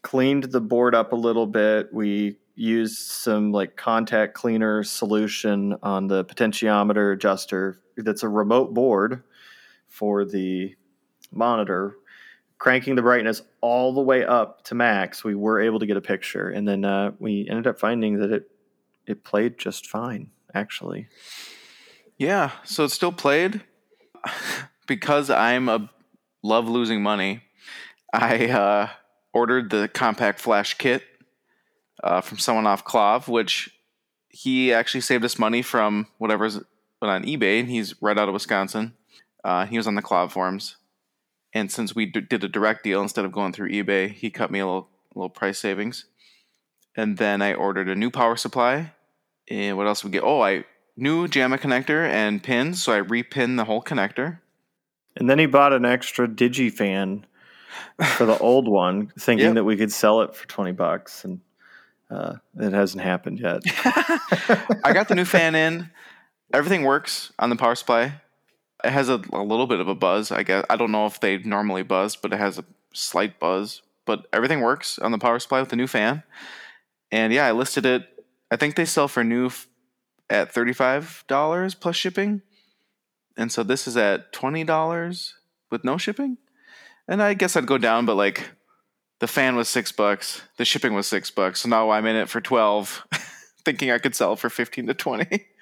cleaned 0.03 0.45
the 0.45 0.61
board 0.61 0.93
up 0.93 1.13
a 1.13 1.15
little 1.15 1.47
bit. 1.47 1.93
We 1.93 2.37
used 2.55 2.97
some 2.97 3.51
like 3.51 3.75
contact 3.75 4.33
cleaner 4.33 4.83
solution 4.83 5.75
on 5.83 6.07
the 6.07 6.25
potentiometer 6.25 7.13
adjuster. 7.13 7.79
That's 7.97 8.23
a 8.23 8.29
remote 8.29 8.73
board 8.73 9.23
for 9.87 10.25
the 10.25 10.75
monitor 11.31 11.97
cranking 12.59 12.95
the 12.95 13.01
brightness 13.01 13.41
all 13.61 13.93
the 13.93 14.01
way 14.01 14.25
up 14.25 14.63
to 14.65 14.75
max, 14.75 15.23
we 15.23 15.35
were 15.35 15.59
able 15.59 15.79
to 15.79 15.85
get 15.85 15.97
a 15.97 16.01
picture, 16.01 16.49
and 16.49 16.67
then 16.67 16.85
uh, 16.85 17.11
we 17.19 17.47
ended 17.49 17.67
up 17.67 17.79
finding 17.79 18.19
that 18.19 18.31
it 18.31 18.51
it 19.05 19.23
played 19.23 19.57
just 19.57 19.87
fine, 19.87 20.31
actually. 20.53 21.07
Yeah, 22.17 22.51
so 22.63 22.83
it 22.83 22.89
still 22.89 23.11
played 23.11 23.61
because 24.87 25.29
I'm 25.29 25.69
a 25.69 25.89
love 26.43 26.67
losing 26.67 27.01
money. 27.01 27.43
I 28.13 28.47
uh, 28.47 28.89
ordered 29.33 29.69
the 29.69 29.87
compact 29.87 30.39
flash 30.39 30.73
kit 30.73 31.03
uh, 32.03 32.21
from 32.21 32.37
someone 32.39 32.67
off 32.67 32.83
KLOV, 32.83 33.27
which 33.27 33.69
he 34.29 34.73
actually 34.73 35.01
saved 35.01 35.23
us 35.23 35.39
money 35.39 35.61
from 35.61 36.07
whatever's 36.17 36.59
on 37.01 37.23
eBay, 37.23 37.59
and 37.59 37.69
he's 37.69 37.99
right 38.01 38.17
out 38.17 38.27
of 38.27 38.33
Wisconsin. 38.33 38.93
Uh, 39.43 39.65
he 39.65 39.77
was 39.77 39.87
on 39.87 39.95
the 39.95 40.01
KLOV 40.01 40.31
forums, 40.31 40.77
and 41.57 41.71
since 41.71 41.95
we 41.95 42.05
d- 42.05 42.21
did 42.21 42.43
a 42.43 42.47
direct 42.47 42.83
deal 42.83 43.01
instead 43.01 43.25
of 43.25 43.31
going 43.31 43.51
through 43.51 43.71
eBay, 43.71 44.11
he 44.11 44.29
cut 44.29 44.51
me 44.51 44.59
a 44.59 44.65
little 44.65 44.89
little 45.15 45.29
price 45.29 45.57
savings. 45.57 46.05
And 46.95 47.17
then 47.17 47.41
I 47.41 47.53
ordered 47.53 47.89
a 47.89 47.95
new 47.95 48.11
power 48.11 48.35
supply. 48.35 48.93
And 49.49 49.75
what 49.77 49.87
else 49.87 50.03
we 50.03 50.11
get? 50.11 50.23
Oh, 50.23 50.41
I 50.41 50.65
new 50.95 51.27
JAMMA 51.27 51.57
connector 51.57 52.07
and 52.07 52.43
pins, 52.43 52.83
so 52.83 52.93
I 52.93 53.01
repin 53.01 53.57
the 53.57 53.65
whole 53.65 53.81
connector. 53.81 54.39
And 55.15 55.29
then 55.29 55.39
he 55.39 55.47
bought 55.47 55.73
an 55.73 55.85
extra 55.85 56.27
digi 56.27 56.71
fan 56.71 57.25
for 58.17 58.25
the 58.25 58.37
old 58.37 58.67
one, 58.85 59.11
thinking 59.19 59.47
yep. 59.47 59.55
that 59.55 59.63
we 59.63 59.77
could 59.77 59.91
sell 59.91 60.21
it 60.21 60.35
for 60.35 60.47
twenty 60.47 60.73
bucks, 60.73 61.25
and 61.25 61.39
uh, 62.11 62.35
it 62.59 62.73
hasn't 62.73 63.03
happened 63.03 63.39
yet. 63.39 63.61
I 64.83 64.91
got 64.93 65.07
the 65.07 65.15
new 65.15 65.25
fan 65.25 65.55
in. 65.55 65.89
Everything 66.53 66.83
works 66.83 67.31
on 67.39 67.49
the 67.49 67.55
power 67.55 67.75
supply. 67.75 68.21
It 68.83 68.91
has 68.91 69.09
a, 69.09 69.21
a 69.33 69.43
little 69.43 69.67
bit 69.67 69.79
of 69.79 69.87
a 69.87 69.95
buzz, 69.95 70.31
I 70.31 70.43
guess. 70.43 70.65
I 70.69 70.75
don't 70.75 70.91
know 70.91 71.05
if 71.05 71.19
they 71.19 71.39
normally 71.39 71.83
buzz, 71.83 72.15
but 72.15 72.33
it 72.33 72.37
has 72.37 72.59
a 72.59 72.65
slight 72.93 73.39
buzz. 73.39 73.81
But 74.05 74.27
everything 74.31 74.61
works 74.61 74.99
on 74.99 75.11
the 75.11 75.17
power 75.17 75.39
supply 75.39 75.59
with 75.59 75.69
the 75.69 75.75
new 75.75 75.87
fan. 75.87 76.23
And 77.11 77.33
yeah, 77.33 77.45
I 77.45 77.51
listed 77.51 77.85
it. 77.85 78.07
I 78.51 78.55
think 78.55 78.75
they 78.75 78.85
sell 78.85 79.07
for 79.07 79.23
new 79.23 79.47
f- 79.47 79.67
at 80.29 80.53
$35 80.53 81.79
plus 81.79 81.95
shipping. 81.95 82.41
And 83.35 83.51
so 83.51 83.63
this 83.63 83.87
is 83.87 83.97
at 83.97 84.31
$20 84.33 85.33
with 85.69 85.83
no 85.83 85.97
shipping. 85.97 86.37
And 87.07 87.21
I 87.21 87.33
guess 87.33 87.55
I'd 87.55 87.67
go 87.67 87.77
down, 87.77 88.05
but 88.05 88.15
like 88.15 88.51
the 89.19 89.27
fan 89.27 89.55
was 89.55 89.67
six 89.69 89.91
bucks, 89.91 90.41
the 90.57 90.65
shipping 90.65 90.93
was 90.93 91.07
six 91.07 91.31
bucks. 91.31 91.61
So 91.61 91.69
now 91.69 91.89
I'm 91.89 92.05
in 92.05 92.15
it 92.15 92.29
for 92.29 92.41
12, 92.41 93.05
thinking 93.65 93.91
I 93.91 93.97
could 93.97 94.15
sell 94.15 94.35
for 94.35 94.49
15 94.49 94.87
to 94.87 94.93
20. 94.93 95.45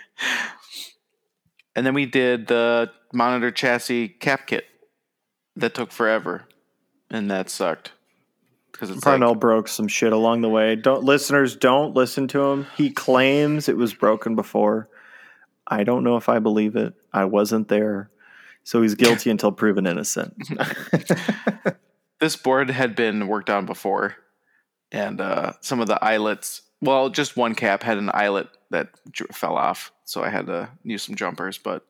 And 1.78 1.86
then 1.86 1.94
we 1.94 2.06
did 2.06 2.48
the 2.48 2.90
monitor 3.16 3.52
chassis 3.52 4.10
cap 4.10 4.48
kit 4.48 4.66
that 5.56 5.74
took 5.74 5.92
forever, 5.92 6.48
and 7.10 7.32
that 7.32 7.50
sucked 7.50 7.94
because 8.76 8.90
it's 8.90 9.04
Parnell 9.04 9.30
like, 9.30 9.40
broke 9.40 9.68
some 9.70 9.88
shit 9.88 10.12
along 10.12 10.42
the 10.42 10.50
way. 10.50 10.76
Don't 10.76 11.04
listeners 11.04 11.56
don't 11.56 11.96
listen 11.96 12.28
to 12.30 12.44
him. 12.44 12.68
He 12.76 12.90
claims 12.90 13.70
it 13.70 13.78
was 13.78 13.94
broken 13.94 14.36
before. 14.36 14.90
I 15.66 15.84
don't 15.84 16.04
know 16.04 16.18
if 16.18 16.28
I 16.28 16.40
believe 16.40 16.76
it. 16.76 16.94
I 17.14 17.26
wasn't 17.26 17.70
there. 17.70 18.10
So 18.64 18.82
he's 18.82 18.96
guilty 18.96 19.30
until 19.30 19.52
proven 19.52 19.88
innocent. 19.88 20.36
this 22.20 22.36
board 22.36 22.70
had 22.70 22.96
been 22.96 23.28
worked 23.28 23.50
on 23.50 23.66
before, 23.66 24.16
and 24.92 25.22
uh, 25.22 25.54
some 25.62 25.80
of 25.80 25.88
the 25.88 26.04
eyelets. 26.04 26.62
Well, 26.82 27.10
just 27.10 27.38
one 27.38 27.56
cap 27.56 27.82
had 27.82 27.98
an 27.98 28.12
eyelet 28.14 28.50
that 28.72 28.90
fell 29.32 29.56
off, 29.56 29.94
so 30.04 30.24
I 30.24 30.30
had 30.30 30.48
to 30.48 30.70
use 30.84 31.04
some 31.04 31.16
jumpers. 31.16 31.58
But 31.58 31.86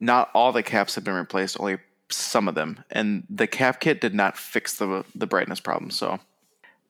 not 0.00 0.30
all 0.34 0.52
the 0.52 0.62
caps 0.62 0.94
have 0.94 1.04
been 1.04 1.14
replaced, 1.14 1.60
only 1.60 1.78
some 2.08 2.48
of 2.48 2.54
them. 2.54 2.82
And 2.90 3.24
the 3.28 3.46
cap 3.46 3.80
kit 3.80 4.00
did 4.00 4.14
not 4.14 4.36
fix 4.36 4.76
the 4.76 5.04
the 5.14 5.26
brightness 5.26 5.60
problem. 5.60 5.90
So 5.90 6.18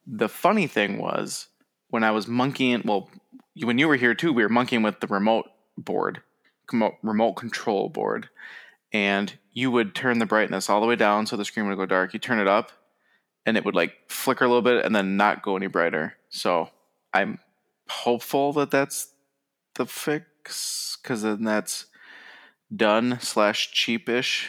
the 0.07 0.29
funny 0.29 0.67
thing 0.67 0.99
was 0.99 1.49
when 1.89 2.05
I 2.05 2.13
was 2.13 2.27
monkeying, 2.27 2.83
well, 2.85 3.11
when 3.63 3.79
you 3.79 3.89
were 3.89 3.97
here 3.97 4.15
too, 4.15 4.33
we 4.33 4.43
were 4.43 4.49
monkeying 4.49 4.83
with 4.83 5.01
the 5.01 5.07
remote 5.09 5.47
board, 5.77 6.23
remote 7.03 7.35
control 7.35 7.89
board, 7.89 8.29
and 8.93 9.33
you 9.53 9.71
would 9.71 9.95
turn 9.95 10.19
the 10.19 10.27
brightness 10.27 10.71
all 10.71 10.81
the 10.81 10.87
way 10.87 10.97
down 10.97 11.27
so 11.27 11.37
the 11.37 11.45
screen 11.45 11.67
would 11.67 11.77
go 11.77 11.87
dark. 11.87 12.15
You 12.15 12.21
turn 12.21 12.39
it 12.39 12.47
up, 12.47 12.71
and 13.45 13.57
it 13.57 13.65
would 13.65 13.75
like 13.75 13.95
flicker 14.09 14.45
a 14.45 14.49
little 14.49 14.63
bit 14.63 14.85
and 14.85 14.95
then 14.95 15.17
not 15.17 15.43
go 15.43 15.57
any 15.57 15.67
brighter. 15.67 16.17
So 16.29 16.71
I'm 17.13 17.39
hopeful 17.89 18.53
that 18.55 18.71
that's 18.71 19.13
the 19.75 19.87
fix 19.87 20.99
because 21.03 21.23
then 21.23 21.45
that's 21.45 21.87
done 22.75 23.19
slash 23.21 23.73
cheapish. 23.73 24.49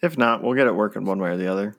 If 0.00 0.18
not, 0.18 0.42
we'll 0.42 0.54
get 0.54 0.66
it 0.66 0.74
working 0.74 1.04
one 1.04 1.18
way 1.18 1.30
or 1.30 1.36
the 1.36 1.50
other. 1.50 1.76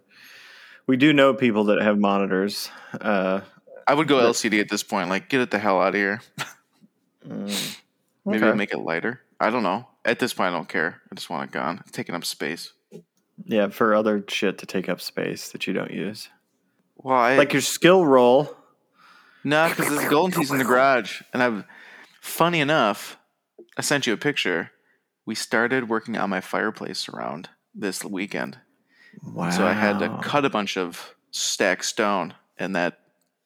We 0.88 0.98
do 0.98 1.13
know 1.13 1.34
people 1.34 1.65
that 1.65 1.82
have 1.82 1.98
monitors. 1.98 2.70
Uh, 3.00 3.41
I 3.88 3.93
would 3.93 4.08
go 4.08 4.17
LCD 4.17 4.60
at 4.60 4.70
this 4.70 4.84
point. 4.84 5.10
Like, 5.10 5.29
get 5.29 5.41
it 5.41 5.51
the 5.51 5.60
hell 5.60 5.82
out 5.82 5.89
of 5.89 5.93
here. 5.96 6.22
mm, 7.27 7.77
Maybe 8.25 8.43
okay. 8.43 8.58
make 8.58 8.74
it 8.74 8.79
lighter. 8.79 9.22
I 9.39 9.50
don't 9.50 9.63
know. 9.63 9.88
At 10.05 10.20
this 10.20 10.34
point, 10.34 10.53
I 10.53 10.58
don't 10.58 10.67
care. 10.67 11.01
I 11.12 11.15
just 11.15 11.29
want 11.29 11.50
it 11.50 11.53
gone. 11.53 11.79
It's 11.82 11.91
taking 11.91 12.15
up 12.15 12.25
space. 12.25 12.74
Yeah, 13.46 13.70
for 13.70 13.96
other 13.96 14.24
shit 14.27 14.58
to 14.60 14.65
take 14.65 14.89
up 14.89 15.01
space 15.01 15.51
that 15.51 15.67
you 15.67 15.74
don't 15.74 15.91
use. 15.91 16.29
Well, 16.98 17.17
I, 17.17 17.38
like 17.38 17.53
your 17.53 17.62
skill 17.62 18.05
roll. 18.05 18.55
No, 19.43 19.67
because 19.67 19.89
there's 19.89 20.10
golden 20.10 20.39
tees 20.39 20.51
in 20.51 20.58
the 20.58 20.63
garage, 20.63 21.22
and 21.34 21.43
I've 21.43 21.65
Funny 22.24 22.62
enough, 22.62 23.17
I 23.77 23.82
sent 23.82 24.08
you 24.08 24.13
a 24.13 24.17
picture. 24.17 24.72
We 25.25 25.36
started 25.36 25.89
working 25.89 26.18
on 26.18 26.30
my 26.30 26.42
fireplace 26.42 27.00
surround 27.00 27.50
this 27.74 28.03
weekend. 28.03 28.58
Wow. 29.24 29.50
So 29.51 29.65
I 29.65 29.74
had 29.74 30.00
to 30.00 30.20
cut 30.22 30.46
a 30.46 30.50
bunch 30.50 30.77
of 30.77 31.15
stacked 31.32 31.86
stone, 31.86 32.34
and 32.58 32.75
that 32.75 33.00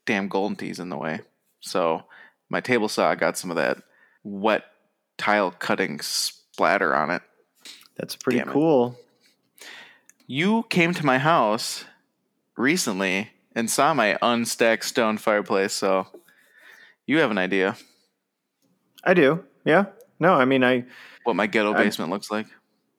damn 0.06 0.28
golden 0.28 0.56
tee's 0.56 0.80
in 0.80 0.90
the 0.90 0.98
way. 0.98 1.22
So 1.60 2.04
my 2.50 2.62
table 2.62 2.88
saw 2.88 3.14
got 3.16 3.38
some 3.38 3.52
of 3.52 3.58
that 3.58 3.78
wet 4.24 4.64
tile 5.18 5.52
cutting 5.52 6.00
splatter 6.00 6.96
on 6.96 7.12
it. 7.12 7.22
That's 7.96 8.16
pretty 8.16 8.40
damn 8.40 8.50
cool. 8.50 8.98
It. 9.60 9.68
You 10.28 10.64
came 10.70 10.94
to 10.94 11.06
my 11.06 11.18
house 11.18 11.86
recently 12.58 13.32
and 13.56 13.70
saw 13.70 13.94
my 13.94 14.18
unstacked 14.22 14.84
stone 14.84 15.18
fireplace, 15.18 15.74
so 15.74 16.08
you 17.06 17.20
have 17.20 17.32
an 17.32 17.38
idea. 17.38 17.78
I 19.04 19.14
do. 19.14 19.44
Yeah. 19.66 19.86
No, 20.20 20.34
I 20.34 20.46
mean, 20.46 20.64
I. 20.64 20.86
What 21.28 21.36
my 21.36 21.46
ghetto 21.46 21.74
basement 21.74 22.10
I, 22.10 22.14
looks 22.14 22.32
like? 22.32 22.48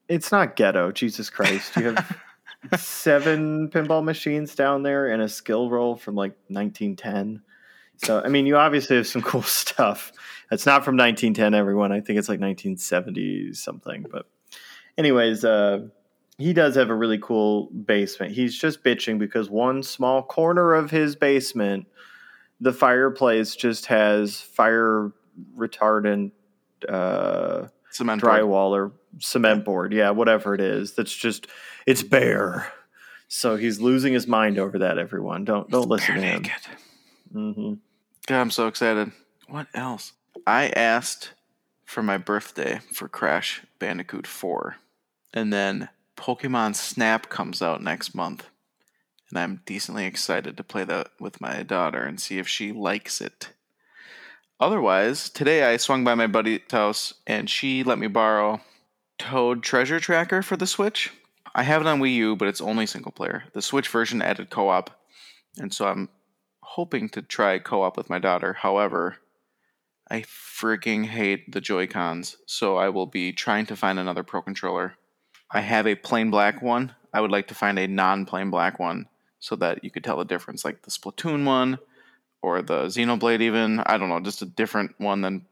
It's 0.06 0.30
not 0.30 0.54
ghetto. 0.54 0.92
Jesus 0.92 1.30
Christ. 1.30 1.75
You 1.76 1.94
have 1.94 2.23
seven 2.78 3.70
pinball 3.70 4.04
machines 4.04 4.54
down 4.54 4.82
there 4.82 5.06
and 5.06 5.23
a 5.23 5.30
skill 5.30 5.70
roll 5.70 5.97
from 5.97 6.14
like 6.14 6.32
1910. 6.49 7.40
So, 7.97 8.20
I 8.23 8.28
mean, 8.28 8.44
you 8.44 8.58
obviously 8.58 8.97
have 8.97 9.06
some 9.06 9.23
cool 9.23 9.40
stuff. 9.40 10.12
It's 10.50 10.66
not 10.66 10.85
from 10.85 10.99
1910, 10.99 11.54
everyone. 11.54 11.90
I 11.90 12.02
think 12.02 12.18
it's 12.18 12.28
like 12.28 12.38
1970 12.38 13.54
something. 13.54 14.04
But, 14.12 14.26
anyways, 14.99 15.42
uh, 15.42 15.87
he 16.37 16.52
does 16.52 16.75
have 16.75 16.90
a 16.90 16.94
really 16.94 17.18
cool 17.18 17.70
basement. 17.70 18.32
He's 18.32 18.58
just 18.58 18.85
bitching 18.85 19.18
because 19.18 19.49
one 19.49 19.82
small 19.82 20.23
corner 20.23 20.75
of 20.75 20.90
his 20.90 21.16
basement, 21.16 21.87
the 22.61 22.75
fireplace 22.75 23.56
just 23.56 23.87
has 23.87 24.38
fire 24.38 25.12
retardant 25.56 26.32
uh, 26.87 27.68
cement 27.90 28.23
drywall 28.23 28.71
board. 28.71 28.90
or 28.90 28.92
cement 29.18 29.64
board. 29.64 29.92
Yeah, 29.92 30.11
whatever 30.11 30.54
it 30.54 30.61
is. 30.61 30.95
That's 30.95 31.14
just 31.14 31.47
it's 31.87 32.02
bare. 32.02 32.73
So 33.28 33.57
he's 33.57 33.80
losing 33.80 34.14
his 34.14 34.26
mind 34.26 34.59
over 34.59 34.78
that. 34.78 34.99
Everyone, 34.99 35.45
don't 35.45 35.71
don't 35.71 35.88
listen 35.88 36.14
to 36.16 36.21
him. 36.21 36.45
Mm-hmm. 37.35 37.75
God, 38.26 38.40
I'm 38.40 38.50
so 38.50 38.66
excited. 38.66 39.12
What 39.49 39.66
else? 39.75 40.12
I 40.47 40.68
asked 40.68 41.33
for 41.85 42.02
my 42.02 42.18
birthday 42.18 42.80
for 42.92 43.09
Crash 43.09 43.62
Bandicoot 43.78 44.26
4, 44.26 44.76
and 45.33 45.52
then 45.52 45.88
Pokemon 46.16 46.75
Snap 46.75 47.28
comes 47.28 47.62
out 47.62 47.83
next 47.83 48.14
month, 48.14 48.47
and 49.30 49.38
I'm 49.38 49.62
decently 49.66 50.04
excited 50.04 50.57
to 50.57 50.64
play 50.64 50.85
that 50.85 51.09
with 51.18 51.40
my 51.40 51.62
daughter 51.62 52.02
and 52.02 52.21
see 52.21 52.38
if 52.38 52.49
she 52.49 52.73
likes 52.73 53.21
it. 53.21 53.50
Otherwise, 54.60 55.30
today 55.30 55.62
I 55.62 55.76
swung 55.76 56.02
by 56.02 56.16
my 56.16 56.26
buddy's 56.26 56.60
house 56.68 57.14
and 57.28 57.48
she 57.48 57.84
let 57.84 57.98
me 57.98 58.08
borrow 58.08 58.60
Toad 59.16 59.62
Treasure 59.62 60.00
Tracker 60.00 60.42
for 60.42 60.56
the 60.56 60.66
Switch. 60.66 61.12
I 61.54 61.62
have 61.62 61.80
it 61.80 61.86
on 61.86 62.00
Wii 62.00 62.14
U, 62.14 62.36
but 62.36 62.48
it's 62.48 62.60
only 62.60 62.84
single 62.84 63.12
player. 63.12 63.44
The 63.52 63.62
Switch 63.62 63.88
version 63.88 64.20
added 64.20 64.50
co 64.50 64.68
op, 64.68 64.90
and 65.58 65.72
so 65.72 65.86
I'm 65.86 66.08
hoping 66.60 67.08
to 67.10 67.22
try 67.22 67.60
co 67.60 67.82
op 67.82 67.96
with 67.96 68.10
my 68.10 68.18
daughter. 68.18 68.52
However, 68.52 69.18
I 70.10 70.22
freaking 70.22 71.06
hate 71.06 71.52
the 71.52 71.60
Joy 71.60 71.86
Cons, 71.86 72.36
so 72.46 72.76
I 72.76 72.88
will 72.88 73.06
be 73.06 73.32
trying 73.32 73.66
to 73.66 73.76
find 73.76 73.98
another 73.98 74.24
Pro 74.24 74.42
controller. 74.42 74.94
I 75.52 75.60
have 75.60 75.86
a 75.86 75.94
plain 75.94 76.30
black 76.30 76.62
one. 76.62 76.94
I 77.14 77.20
would 77.20 77.30
like 77.30 77.46
to 77.48 77.54
find 77.54 77.78
a 77.78 77.86
non 77.86 78.26
plain 78.26 78.50
black 78.50 78.80
one 78.80 79.06
so 79.38 79.54
that 79.56 79.84
you 79.84 79.90
could 79.92 80.02
tell 80.02 80.18
the 80.18 80.24
difference, 80.24 80.64
like 80.64 80.82
the 80.82 80.90
Splatoon 80.90 81.44
one 81.44 81.78
or 82.42 82.62
the 82.62 82.85
Xenoblade, 82.85 83.40
even. 83.40 83.80
I 83.80 83.99
don't 83.99 84.09
know, 84.09 84.21
just 84.21 84.42
a 84.42 84.47
different 84.47 84.95
one 84.99 85.21
than 85.21 85.47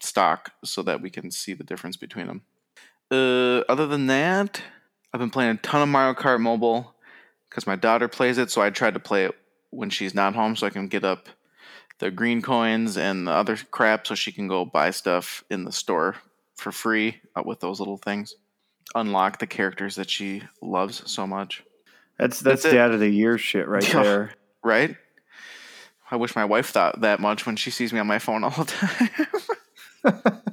stock 0.00 0.52
so 0.64 0.82
that 0.82 1.00
we 1.00 1.10
can 1.10 1.30
see 1.30 1.54
the 1.54 1.64
difference 1.64 1.96
between 1.96 2.26
them. 2.26 2.42
Uh, 3.10 3.64
other 3.68 3.86
than 3.86 4.06
that, 4.06 4.62
I've 5.12 5.20
been 5.20 5.30
playing 5.30 5.50
a 5.50 5.56
ton 5.56 5.82
of 5.82 5.88
Mario 5.88 6.14
Kart 6.14 6.40
Mobile 6.40 6.94
because 7.48 7.66
my 7.66 7.76
daughter 7.76 8.08
plays 8.08 8.38
it, 8.38 8.50
so 8.50 8.62
I 8.62 8.70
tried 8.70 8.94
to 8.94 9.00
play 9.00 9.24
it 9.24 9.34
when 9.70 9.90
she's 9.90 10.14
not 10.14 10.34
home 10.34 10.56
so 10.56 10.66
I 10.66 10.70
can 10.70 10.88
get 10.88 11.04
up 11.04 11.28
the 11.98 12.10
green 12.10 12.40
coins 12.42 12.96
and 12.96 13.26
the 13.26 13.32
other 13.32 13.56
crap 13.70 14.06
so 14.06 14.14
she 14.14 14.32
can 14.32 14.48
go 14.48 14.64
buy 14.64 14.90
stuff 14.90 15.44
in 15.50 15.64
the 15.64 15.72
store 15.72 16.16
for 16.56 16.72
free 16.72 17.20
uh, 17.36 17.42
with 17.44 17.60
those 17.60 17.78
little 17.78 17.98
things. 17.98 18.34
Unlock 18.94 19.38
the 19.38 19.46
characters 19.46 19.96
that 19.96 20.10
she 20.10 20.42
loves 20.62 21.08
so 21.10 21.26
much. 21.26 21.62
That's 22.18 22.40
that's, 22.40 22.62
That's 22.62 22.74
dad 22.74 22.92
of 22.92 23.00
the 23.00 23.08
year 23.08 23.38
shit 23.38 23.68
right 23.68 23.82
there. 23.92 24.32
Right? 24.62 24.96
I 26.10 26.16
wish 26.16 26.34
my 26.34 26.44
wife 26.44 26.70
thought 26.70 27.00
that 27.02 27.20
much 27.20 27.46
when 27.46 27.56
she 27.56 27.70
sees 27.70 27.92
me 27.92 28.00
on 28.00 28.06
my 28.06 28.18
phone 28.18 28.44
all 28.44 28.50
the 28.50 28.64
time. 30.04 30.42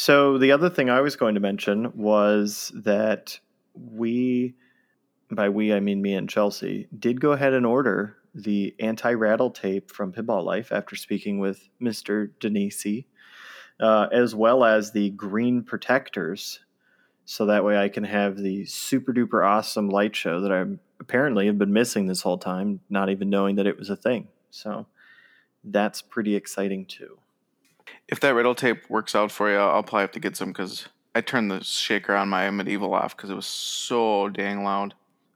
So 0.00 0.38
the 0.38 0.52
other 0.52 0.70
thing 0.70 0.90
I 0.90 1.00
was 1.00 1.16
going 1.16 1.34
to 1.34 1.40
mention 1.40 1.90
was 1.96 2.70
that 2.72 3.40
we, 3.74 4.54
by 5.28 5.48
we 5.48 5.74
I 5.74 5.80
mean 5.80 6.00
me 6.00 6.14
and 6.14 6.28
Chelsea, 6.28 6.86
did 6.96 7.20
go 7.20 7.32
ahead 7.32 7.52
and 7.52 7.66
order 7.66 8.16
the 8.32 8.76
anti-rattle 8.78 9.50
tape 9.50 9.90
from 9.90 10.12
Pinball 10.12 10.44
Life 10.44 10.70
after 10.70 10.94
speaking 10.94 11.40
with 11.40 11.68
Mister 11.80 12.30
Denisi, 12.38 13.06
uh, 13.80 14.06
as 14.12 14.36
well 14.36 14.62
as 14.62 14.92
the 14.92 15.10
green 15.10 15.64
protectors, 15.64 16.60
so 17.24 17.46
that 17.46 17.64
way 17.64 17.76
I 17.76 17.88
can 17.88 18.04
have 18.04 18.36
the 18.36 18.66
super 18.66 19.12
duper 19.12 19.44
awesome 19.44 19.88
light 19.88 20.14
show 20.14 20.42
that 20.42 20.52
I 20.52 20.64
apparently 21.00 21.46
have 21.46 21.58
been 21.58 21.72
missing 21.72 22.06
this 22.06 22.22
whole 22.22 22.38
time, 22.38 22.78
not 22.88 23.10
even 23.10 23.30
knowing 23.30 23.56
that 23.56 23.66
it 23.66 23.78
was 23.78 23.90
a 23.90 23.96
thing. 23.96 24.28
So 24.50 24.86
that's 25.64 26.02
pretty 26.02 26.34
exciting 26.36 26.86
too. 26.86 27.18
if 28.08 28.20
that 28.20 28.34
rattle 28.34 28.54
tape 28.54 28.88
works 28.90 29.14
out 29.14 29.30
for 29.32 29.50
you, 29.50 29.56
I'll 29.56 29.82
probably 29.82 30.02
have 30.02 30.12
to 30.12 30.20
get 30.20 30.36
some 30.36 30.48
because 30.48 30.88
I 31.14 31.20
turned 31.20 31.50
the 31.50 31.62
shaker 31.64 32.14
on 32.14 32.28
my 32.28 32.50
medieval 32.50 32.94
off 32.94 33.16
because 33.16 33.30
it 33.30 33.34
was 33.34 33.46
so 33.46 34.28
dang 34.28 34.62
loud. 34.64 34.94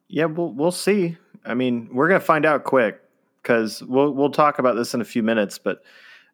Yeah, 0.08 0.26
we'll 0.26 0.52
we'll 0.52 0.70
see. 0.72 1.16
I 1.44 1.54
mean, 1.54 1.88
we're 1.92 2.08
gonna 2.08 2.20
find 2.20 2.44
out 2.46 2.64
quick 2.64 3.00
because 3.42 3.82
we'll 3.82 4.12
we'll 4.12 4.30
talk 4.30 4.58
about 4.58 4.74
this 4.76 4.94
in 4.94 5.00
a 5.00 5.04
few 5.04 5.22
minutes. 5.22 5.58
But 5.58 5.82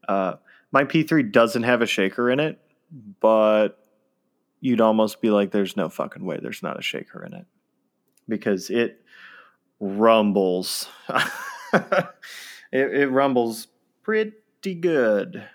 uh, 0.09 0.35
my 0.73 0.85
P3 0.85 1.31
doesn't 1.33 1.63
have 1.63 1.83
a 1.83 1.87
shaker 1.87 2.31
in 2.31 2.41
it, 2.41 2.61
but 3.21 3.79
you'd 4.61 4.81
almost 4.81 5.21
be 5.21 5.31
like, 5.31 5.51
"There's 5.53 5.77
no 5.77 5.89
fucking 5.89 6.25
way 6.25 6.39
there's 6.43 6.63
not 6.63 6.79
a 6.79 6.83
shaker 6.83 7.25
in 7.25 7.33
it," 7.35 7.47
because 8.29 8.71
it 8.71 9.01
rumbles. 9.81 10.89
it, 12.73 12.95
it 12.95 13.09
rumbles 13.09 13.69
pretty 14.03 14.75
good, 14.81 15.49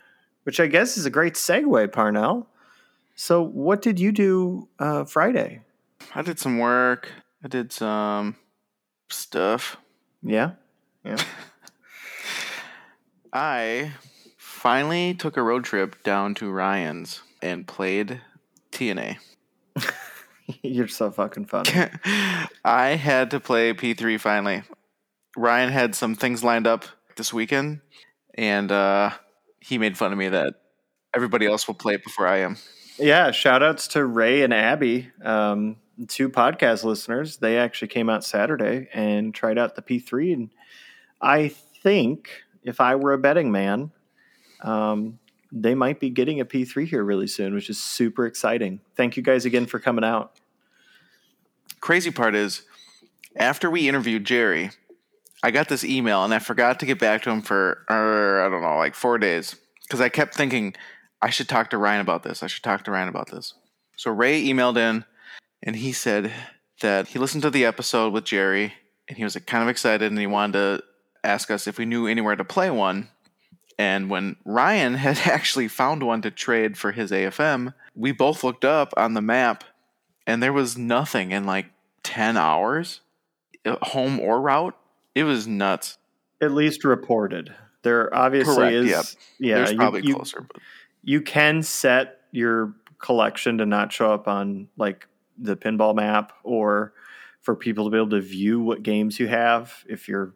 which 0.44 0.60
I 0.60 0.68
guess 0.68 0.98
is 0.98 1.06
a 1.06 1.10
great 1.10 1.34
segue, 1.34 1.92
Parnell. 1.92 2.48
So, 3.16 3.42
what 3.42 3.82
did 3.82 4.00
you 4.00 4.12
do 4.12 4.68
uh, 4.80 5.06
Friday? 5.06 5.62
I 6.16 6.22
did 6.22 6.40
some 6.40 6.58
work. 6.58 7.10
I 7.44 7.48
did 7.48 7.72
some 7.72 8.36
stuff. 9.10 9.78
Yeah, 10.22 10.52
Yeah. 11.04 11.18
I 13.34 13.94
finally 14.38 15.16
took 15.16 15.38
a 15.38 15.42
road 15.42 15.64
trip 15.64 16.04
down 16.04 16.36
to 16.36 16.52
Ryan's 16.52 17.24
and 17.42 17.68
played 17.68 18.22
TNA. 18.72 19.18
you're 20.62 20.88
so 20.88 21.10
fucking 21.10 21.46
funny. 21.46 21.72
I 22.64 22.90
had 22.90 23.32
to 23.32 23.40
play 23.40 23.74
P3 23.74 24.20
finally. 24.20 24.64
Ryan 25.36 25.72
had 25.72 25.96
some 25.96 26.16
things 26.16 26.44
lined 26.44 26.68
up 26.68 26.86
this 27.16 27.34
weekend, 27.34 27.82
and 28.36 28.72
uh, 28.72 29.12
he 29.60 29.78
made 29.78 29.98
fun 29.98 30.12
of 30.12 30.18
me 30.18 30.30
that 30.30 30.56
everybody 31.16 31.46
else 31.46 31.68
will 31.68 31.76
play 31.76 31.96
it 31.96 32.04
before 32.04 32.28
I 32.28 32.40
am. 32.40 32.58
Yeah, 32.98 33.32
shout 33.32 33.64
outs 33.64 33.88
to 33.90 34.06
Ray 34.06 34.44
and 34.44 34.54
Abby, 34.54 35.10
um, 35.24 35.78
two 36.08 36.30
podcast 36.30 36.84
listeners. 36.84 37.38
They 37.38 37.58
actually 37.58 37.88
came 37.88 38.10
out 38.10 38.24
Saturday 38.24 38.88
and 38.94 39.34
tried 39.34 39.58
out 39.58 39.76
the 39.76 39.82
P3. 39.82 40.34
And 40.34 40.50
I 41.22 41.48
think 41.48 42.30
if 42.64 42.80
I 42.80 42.96
were 42.96 43.14
a 43.14 43.18
betting 43.18 43.52
man, 43.52 43.92
um, 44.62 45.20
they 45.52 45.76
might 45.76 46.00
be 46.00 46.10
getting 46.10 46.40
a 46.40 46.46
P3 46.46 46.88
here 46.88 47.04
really 47.04 47.28
soon, 47.28 47.54
which 47.54 47.70
is 47.70 47.82
super 47.82 48.26
exciting. 48.26 48.80
Thank 48.96 49.18
you 49.18 49.24
guys 49.24 49.46
again 49.46 49.66
for 49.66 49.80
coming 49.80 50.04
out. 50.04 50.40
Crazy 51.80 52.12
part 52.12 52.36
is, 52.36 52.64
after 53.36 53.70
we 53.70 53.90
interviewed 53.90 54.24
Gerry, 54.24 54.72
I 55.44 55.52
got 55.52 55.68
this 55.68 55.84
email 55.84 56.24
and 56.24 56.34
I 56.34 56.40
forgot 56.40 56.80
to 56.80 56.86
get 56.86 57.00
back 57.00 57.22
to 57.24 57.30
him 57.30 57.42
for, 57.42 57.86
uh, 57.90 58.48
I 58.48 58.50
don't 58.50 58.62
know, 58.62 58.78
like 58.78 58.96
four 58.96 59.18
days. 59.18 59.56
Because 59.84 60.00
I 60.00 60.08
kept 60.08 60.34
thinking, 60.34 60.74
I 61.22 61.30
should 61.30 61.50
talk 61.50 61.70
to 61.72 61.78
Ryan 61.78 62.00
about 62.00 62.24
this. 62.24 62.42
I 62.42 62.48
should 62.48 62.64
talk 62.64 62.86
to 62.86 62.92
Ryan 62.92 63.10
about 63.10 63.30
this. 63.30 63.54
So 63.98 64.10
Ray 64.10 64.44
emailed 64.44 64.78
in 64.78 65.04
and 65.62 65.76
he 65.76 65.92
said 65.92 66.32
that 66.82 67.10
he 67.10 67.20
listened 67.20 67.44
to 67.44 67.50
the 67.50 67.66
episode 67.66 68.14
with 68.14 68.24
Gerry 68.24 68.74
and 69.08 69.18
he 69.18 69.24
was 69.24 69.36
like, 69.36 69.46
kind 69.46 69.62
of 69.62 69.70
excited 69.70 70.10
and 70.10 70.20
he 70.20 70.28
wanted 70.28 70.54
to 70.54 70.84
ask 71.24 71.52
us 71.52 71.68
if 71.68 71.78
we 71.78 71.86
knew 71.86 72.08
anywhere 72.08 72.36
to 72.38 72.46
play 72.46 72.70
one. 72.70 73.10
And 73.78 74.10
when 74.10 74.38
Ryan 74.46 74.94
had 74.96 75.20
actually 75.26 75.68
found 75.68 76.04
one 76.04 76.22
to 76.22 76.32
trade 76.32 76.78
for 76.78 76.94
his 76.94 77.12
AFM, 77.12 77.74
we 77.96 78.14
both 78.14 78.44
looked 78.44 78.66
up 78.66 78.94
on 78.96 79.14
the 79.14 79.22
map 79.22 79.66
and 80.26 80.42
there 80.42 80.54
was 80.54 80.78
nothing 80.78 81.32
in 81.32 81.46
like 81.46 81.66
10 82.04 82.38
hours, 82.38 83.02
uh, 83.66 83.76
home 83.82 84.20
or 84.20 84.42
route. 84.42 84.78
It 85.16 85.24
was 85.24 85.48
nuts. 85.48 85.98
At 86.42 86.52
least 86.52 86.84
reported. 86.84 87.54
There 87.84 88.14
obviously 88.16 88.56
Correct, 88.56 88.74
is. 88.76 88.90
yep. 88.90 89.06
Yeah, 89.40 89.56
There's 89.58 89.72
you- 89.72 89.78
probably 89.78 90.02
you, 90.06 90.16
closer, 90.16 90.42
but 90.52 90.62
you 91.04 91.22
can 91.22 91.62
set 91.64 92.22
your 92.32 92.74
collection 93.00 93.58
to 93.60 93.66
not 93.66 93.92
show 93.92 94.14
up 94.14 94.28
on 94.28 94.70
like 94.78 95.08
the 95.38 95.58
pinball 95.58 95.94
map 95.96 96.32
or 96.44 96.94
for 97.42 97.56
people 97.56 97.84
to 97.86 97.92
be 97.92 97.98
able 97.98 98.10
to 98.10 98.22
view 98.22 98.62
what 98.62 98.82
games 98.84 99.20
you 99.20 99.28
have 99.28 99.74
if 99.90 100.08
you're 100.08 100.34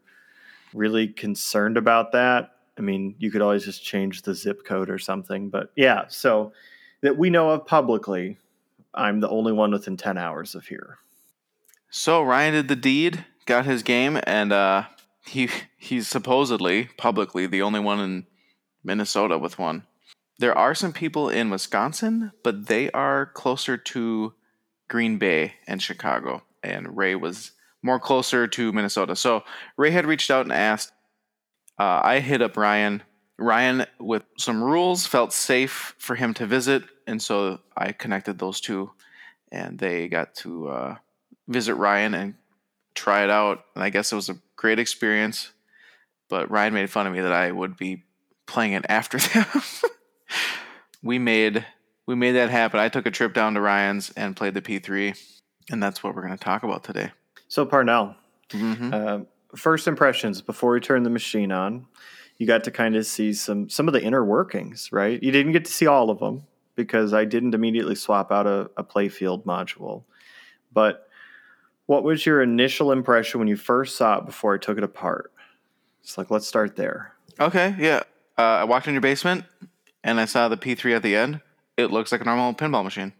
really 0.73 1.07
concerned 1.07 1.77
about 1.77 2.11
that 2.11 2.51
i 2.77 2.81
mean 2.81 3.15
you 3.19 3.31
could 3.31 3.41
always 3.41 3.63
just 3.63 3.81
change 3.81 4.23
the 4.23 4.35
zip 4.35 4.65
code 4.65 4.89
or 4.89 4.97
something 4.99 5.49
but 5.49 5.71
yeah 5.77 6.03
so 6.09 6.51
that 7.01 7.17
we 7.17 7.29
know 7.29 7.49
of 7.51 7.65
publicly 7.65 8.37
i'm 8.93 9.21
the 9.21 9.29
only 9.29 9.53
one 9.53 9.71
within 9.71 9.95
10 9.95 10.17
hours 10.17 10.53
of 10.55 10.67
here 10.67 10.97
So 11.89 12.21
Ryan 12.21 12.53
did 12.55 12.67
the 12.67 12.75
deed, 12.75 13.23
got 13.47 13.65
his 13.65 13.81
game, 13.81 14.19
and 14.25 14.53
uh, 14.53 14.83
he 15.25 15.49
he's 15.77 16.07
supposedly 16.07 16.89
publicly 16.97 17.47
the 17.47 17.63
only 17.63 17.79
one 17.79 17.99
in 17.99 18.27
Minnesota 18.83 19.39
with 19.39 19.57
one. 19.57 19.87
There 20.37 20.55
are 20.55 20.75
some 20.75 20.93
people 20.93 21.29
in 21.29 21.49
Wisconsin, 21.49 22.31
but 22.43 22.67
they 22.67 22.91
are 22.91 23.25
closer 23.33 23.75
to 23.75 24.33
Green 24.87 25.17
Bay 25.17 25.55
and 25.65 25.81
Chicago, 25.81 26.43
and 26.61 26.95
Ray 26.95 27.15
was 27.15 27.53
more 27.81 27.99
closer 27.99 28.47
to 28.47 28.71
Minnesota. 28.71 29.15
So 29.15 29.43
Ray 29.77 29.89
had 29.89 30.05
reached 30.05 30.29
out 30.29 30.45
and 30.45 30.53
asked. 30.53 30.91
Uh, 31.79 32.01
I 32.03 32.19
hit 32.19 32.41
up 32.41 32.57
Ryan. 32.57 33.01
Ryan, 33.39 33.85
with 33.99 34.23
some 34.37 34.63
rules, 34.63 35.05
felt 35.05 35.31
safe 35.31 35.93
for 35.99 36.15
him 36.15 36.33
to 36.35 36.47
visit, 36.47 36.83
and 37.05 37.21
so 37.21 37.59
I 37.75 37.91
connected 37.91 38.39
those 38.39 38.61
two, 38.61 38.91
and 39.51 39.79
they 39.79 40.07
got 40.07 40.35
to. 40.35 40.67
Uh, 40.69 40.95
visit 41.47 41.75
Ryan 41.75 42.13
and 42.13 42.33
try 42.97 43.23
it 43.23 43.29
out. 43.29 43.63
And 43.75 43.83
I 43.83 43.89
guess 43.89 44.11
it 44.11 44.15
was 44.15 44.29
a 44.29 44.37
great 44.55 44.79
experience. 44.79 45.51
But 46.29 46.51
Ryan 46.51 46.73
made 46.73 46.89
fun 46.89 47.07
of 47.07 47.13
me 47.13 47.21
that 47.21 47.31
I 47.31 47.51
would 47.51 47.77
be 47.77 48.03
playing 48.47 48.73
it 48.73 48.85
after 48.89 49.17
them. 49.33 49.45
we 51.03 51.19
made 51.19 51.65
we 52.05 52.15
made 52.15 52.31
that 52.33 52.49
happen. 52.49 52.79
I 52.79 52.89
took 52.89 53.05
a 53.05 53.11
trip 53.11 53.33
down 53.33 53.53
to 53.53 53.61
Ryan's 53.61 54.11
and 54.15 54.35
played 54.35 54.53
the 54.53 54.61
P3, 54.61 55.17
and 55.71 55.83
that's 55.83 56.03
what 56.03 56.15
we're 56.15 56.21
going 56.25 56.37
to 56.37 56.43
talk 56.43 56.63
about 56.63 56.83
today. 56.83 57.11
so 57.47 57.65
parnell 57.65 58.15
hmm 58.51 58.93
Uh, 58.93 59.19
first 59.55 59.87
impressions 59.87 60.41
before 60.41 60.71
we 60.71 60.79
turn 60.79 61.03
the 61.03 61.09
machine 61.09 61.51
on 61.51 61.85
you 62.37 62.45
got 62.47 62.63
to 62.65 62.71
kind 62.71 62.95
of 62.95 63.05
see 63.05 63.33
some 63.33 63.69
some 63.69 63.87
of 63.87 63.93
the 63.93 64.01
inner 64.03 64.23
workings 64.23 64.89
right 64.91 65.21
you 65.23 65.31
didn't 65.31 65.51
get 65.53 65.65
to 65.65 65.71
see 65.71 65.87
all 65.87 66.09
of 66.09 66.19
them 66.19 66.43
because 66.75 67.13
i 67.13 67.23
didn't 67.25 67.53
immediately 67.55 67.95
swap 67.95 68.31
out 68.31 68.45
a, 68.47 68.69
a 68.77 68.83
playfield 68.83 69.43
module 69.45 70.03
but 70.71 71.06
what 71.87 72.03
was 72.03 72.25
your 72.25 72.41
initial 72.41 72.91
impression 72.91 73.39
when 73.39 73.47
you 73.47 73.57
first 73.57 73.97
saw 73.97 74.19
it 74.19 74.25
before 74.25 74.53
i 74.53 74.57
took 74.57 74.77
it 74.77 74.83
apart 74.83 75.31
it's 76.01 76.17
like 76.17 76.29
let's 76.29 76.47
start 76.47 76.75
there 76.75 77.17
Okay, 77.39 77.75
yeah. 77.77 78.01
Uh, 78.37 78.41
I 78.41 78.63
walked 78.63 78.87
in 78.87 78.93
your 78.93 79.01
basement 79.01 79.45
and 80.03 80.19
I 80.19 80.25
saw 80.25 80.47
the 80.47 80.57
P3 80.57 80.95
at 80.95 81.03
the 81.03 81.15
end. 81.15 81.41
It 81.75 81.91
looks 81.91 82.11
like 82.11 82.21
a 82.21 82.25
normal 82.25 82.53
pinball 82.53 82.83
machine. 82.83 83.13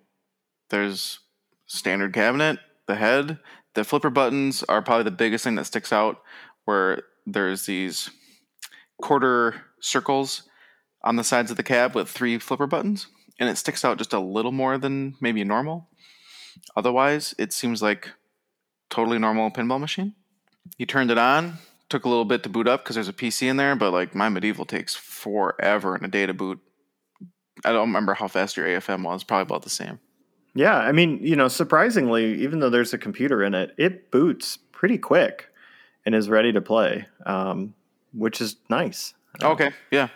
There's 0.69 1.19
standard 1.67 2.13
cabinet, 2.13 2.59
the 2.87 2.95
head, 2.95 3.39
the 3.75 3.83
flipper 3.83 4.09
buttons 4.09 4.63
are 4.63 4.81
probably 4.81 5.03
the 5.03 5.11
biggest 5.11 5.43
thing 5.43 5.55
that 5.55 5.65
sticks 5.65 5.93
out. 5.93 6.21
Where 6.65 7.03
there's 7.25 7.65
these 7.65 8.09
quarter 9.01 9.61
circles 9.79 10.43
on 11.03 11.15
the 11.15 11.23
sides 11.23 11.51
of 11.51 11.57
the 11.57 11.63
cab 11.63 11.95
with 11.95 12.09
three 12.09 12.39
flipper 12.39 12.67
buttons, 12.67 13.07
and 13.39 13.47
it 13.49 13.57
sticks 13.57 13.85
out 13.85 13.99
just 13.99 14.13
a 14.13 14.19
little 14.19 14.51
more 14.51 14.77
than 14.77 15.15
maybe 15.21 15.43
normal. 15.43 15.87
Otherwise, 16.75 17.35
it 17.37 17.53
seems 17.53 17.81
like 17.81 18.09
totally 18.89 19.19
normal 19.19 19.51
pinball 19.51 19.79
machine. 19.79 20.13
You 20.77 20.85
turned 20.85 21.11
it 21.11 21.17
on, 21.17 21.57
took 21.89 22.05
a 22.05 22.09
little 22.09 22.25
bit 22.25 22.43
to 22.43 22.49
boot 22.49 22.67
up 22.67 22.83
because 22.83 22.95
there's 22.95 23.07
a 23.07 23.13
PC 23.13 23.47
in 23.47 23.57
there, 23.57 23.75
but 23.75 23.91
like 23.91 24.13
my 24.13 24.29
medieval 24.29 24.65
takes 24.65 24.95
forever 24.95 25.95
and 25.95 26.03
a 26.05 26.07
day 26.07 26.25
to 26.25 26.33
boot. 26.33 26.59
I 27.65 27.71
don't 27.71 27.87
remember 27.87 28.13
how 28.13 28.27
fast 28.27 28.57
your 28.57 28.67
AFM 28.67 29.03
was. 29.03 29.23
Probably 29.23 29.43
about 29.43 29.63
the 29.63 29.69
same. 29.69 29.99
Yeah, 30.53 30.77
I 30.77 30.91
mean, 30.91 31.19
you 31.21 31.35
know, 31.35 31.47
surprisingly, 31.47 32.41
even 32.41 32.59
though 32.59 32.69
there's 32.69 32.93
a 32.93 32.97
computer 32.97 33.43
in 33.43 33.53
it, 33.53 33.75
it 33.77 34.11
boots 34.11 34.57
pretty 34.71 34.97
quick 34.97 35.49
and 36.05 36.15
is 36.15 36.29
ready 36.29 36.51
to 36.51 36.61
play, 36.61 37.05
um, 37.25 37.75
which 38.13 38.41
is 38.41 38.55
nice. 38.69 39.13
Okay, 39.43 39.71
yeah. 39.91 40.07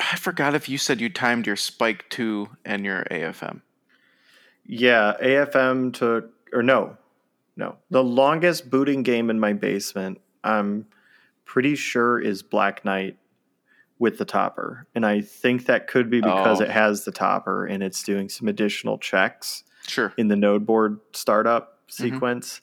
I 0.00 0.16
forgot 0.16 0.54
if 0.54 0.68
you 0.68 0.76
said 0.78 1.00
you 1.00 1.08
timed 1.08 1.46
your 1.46 1.56
Spike 1.56 2.04
2 2.10 2.48
and 2.64 2.84
your 2.84 3.04
AFM. 3.10 3.62
Yeah, 4.66 5.14
AFM 5.22 5.94
took, 5.94 6.30
or 6.52 6.62
no, 6.62 6.96
no. 7.56 7.76
The 7.90 8.02
longest 8.04 8.70
booting 8.70 9.02
game 9.02 9.30
in 9.30 9.38
my 9.40 9.52
basement, 9.52 10.20
I'm 10.42 10.86
pretty 11.44 11.74
sure, 11.76 12.18
is 12.20 12.42
Black 12.42 12.84
Knight 12.84 13.16
with 13.98 14.18
the 14.18 14.24
topper. 14.24 14.86
And 14.94 15.06
I 15.06 15.20
think 15.20 15.66
that 15.66 15.86
could 15.86 16.10
be 16.10 16.20
because 16.20 16.60
Oh. 16.60 16.64
it 16.64 16.70
has 16.70 17.04
the 17.04 17.12
topper 17.12 17.64
and 17.66 17.82
it's 17.82 18.02
doing 18.02 18.28
some 18.28 18.48
additional 18.48 18.98
checks 18.98 19.62
Sure. 19.86 20.12
in 20.16 20.28
the 20.28 20.36
node 20.36 20.66
board 20.66 20.98
startup 21.12 21.78
sequence. 21.88 22.60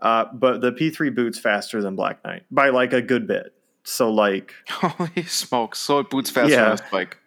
Uh, 0.00 0.24
but 0.32 0.60
the 0.60 0.72
P3 0.72 1.14
boots 1.14 1.38
faster 1.38 1.80
than 1.80 1.94
Black 1.94 2.24
Knight 2.24 2.42
by 2.50 2.70
like 2.70 2.92
a 2.92 3.00
good 3.00 3.26
bit. 3.26 3.54
So, 3.84 4.10
like, 4.10 4.52
Holy 4.68 5.22
smokes. 5.24 5.78
So 5.78 6.00
it 6.00 6.10
boots 6.10 6.30
faster 6.30 6.52
Yeah. 6.54 6.68
than 6.70 6.78
Spike. 6.78 7.18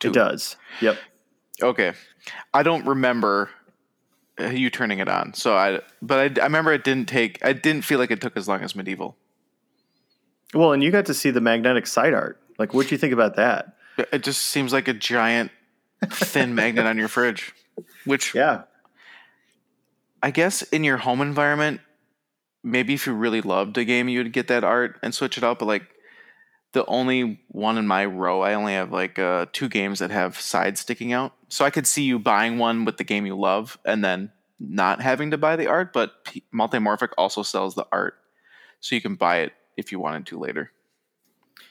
Two. 0.00 0.08
it 0.08 0.14
does. 0.14 0.56
Yep. 0.80 0.96
Okay. 1.62 1.92
I 2.52 2.62
don't 2.62 2.86
remember 2.86 3.50
Uh, 4.38 4.48
you 4.50 4.68
turning 4.70 4.98
it 4.98 5.08
on. 5.08 5.32
So 5.34 5.56
I, 5.56 5.80
but 6.02 6.38
I, 6.38 6.40
I 6.42 6.44
remember 6.44 6.72
it 6.72 6.84
didn't 6.84 7.08
take, 7.08 7.42
I 7.44 7.52
didn't 7.54 7.82
feel 7.82 7.98
like 7.98 8.10
it 8.10 8.20
took 8.20 8.36
as 8.36 8.46
long 8.46 8.60
as 8.62 8.74
medieval. 8.76 9.16
Well, 10.54 10.72
and 10.72 10.82
you 10.82 10.90
got 10.90 11.06
to 11.06 11.14
see 11.14 11.30
the 11.30 11.40
magnetic 11.40 11.86
side 11.86 12.12
art. 12.14 12.40
Like, 12.58 12.74
what 12.74 12.86
do 12.88 12.94
you 12.94 12.98
think 12.98 13.12
about 13.12 13.36
that? 13.36 13.76
It- 14.12 14.22
just 14.22 14.42
seems 14.42 14.72
like 14.72 14.88
a 14.88 14.92
giant 14.94 15.50
thin 16.10 16.54
magnet 16.54 16.84
on 16.86 16.98
your 16.98 17.08
fridge, 17.08 17.54
which 18.04 18.34
Yeah. 18.34 18.62
I 20.22 20.30
guess 20.30 20.62
in 20.62 20.84
your 20.84 20.98
home 20.98 21.20
environment, 21.22 21.80
maybe 22.62 22.94
if 22.94 23.06
you 23.06 23.12
really 23.14 23.40
loved 23.40 23.78
a 23.78 23.84
game, 23.84 24.08
you 24.08 24.18
would 24.22 24.32
get 24.32 24.48
that 24.48 24.64
art 24.64 24.98
and 25.02 25.14
switch 25.14 25.38
it 25.38 25.44
out. 25.44 25.58
But 25.58 25.66
like 25.66 25.84
the 26.72 26.84
only 26.86 27.40
one 27.48 27.78
in 27.78 27.86
my 27.86 28.04
row, 28.04 28.42
I 28.42 28.54
only 28.54 28.74
have 28.74 28.92
like 28.92 29.18
uh, 29.18 29.46
two 29.52 29.68
games 29.68 30.00
that 30.00 30.10
have 30.10 30.38
sides 30.40 30.80
sticking 30.80 31.12
out. 31.12 31.32
So 31.48 31.64
I 31.64 31.70
could 31.70 31.86
see 31.86 32.02
you 32.02 32.18
buying 32.18 32.58
one 32.58 32.84
with 32.84 32.96
the 32.98 33.04
game 33.04 33.24
you 33.26 33.36
love 33.38 33.78
and 33.84 34.04
then 34.04 34.30
not 34.58 35.00
having 35.00 35.30
to 35.30 35.38
buy 35.38 35.56
the 35.56 35.66
art. 35.68 35.92
But 35.92 36.24
P- 36.24 36.42
Multimorphic 36.54 37.10
also 37.16 37.42
sells 37.42 37.74
the 37.74 37.86
art, 37.92 38.14
so 38.80 38.94
you 38.94 39.00
can 39.00 39.14
buy 39.14 39.38
it 39.38 39.52
if 39.76 39.92
you 39.92 40.00
wanted 40.00 40.26
to 40.26 40.38
later. 40.38 40.72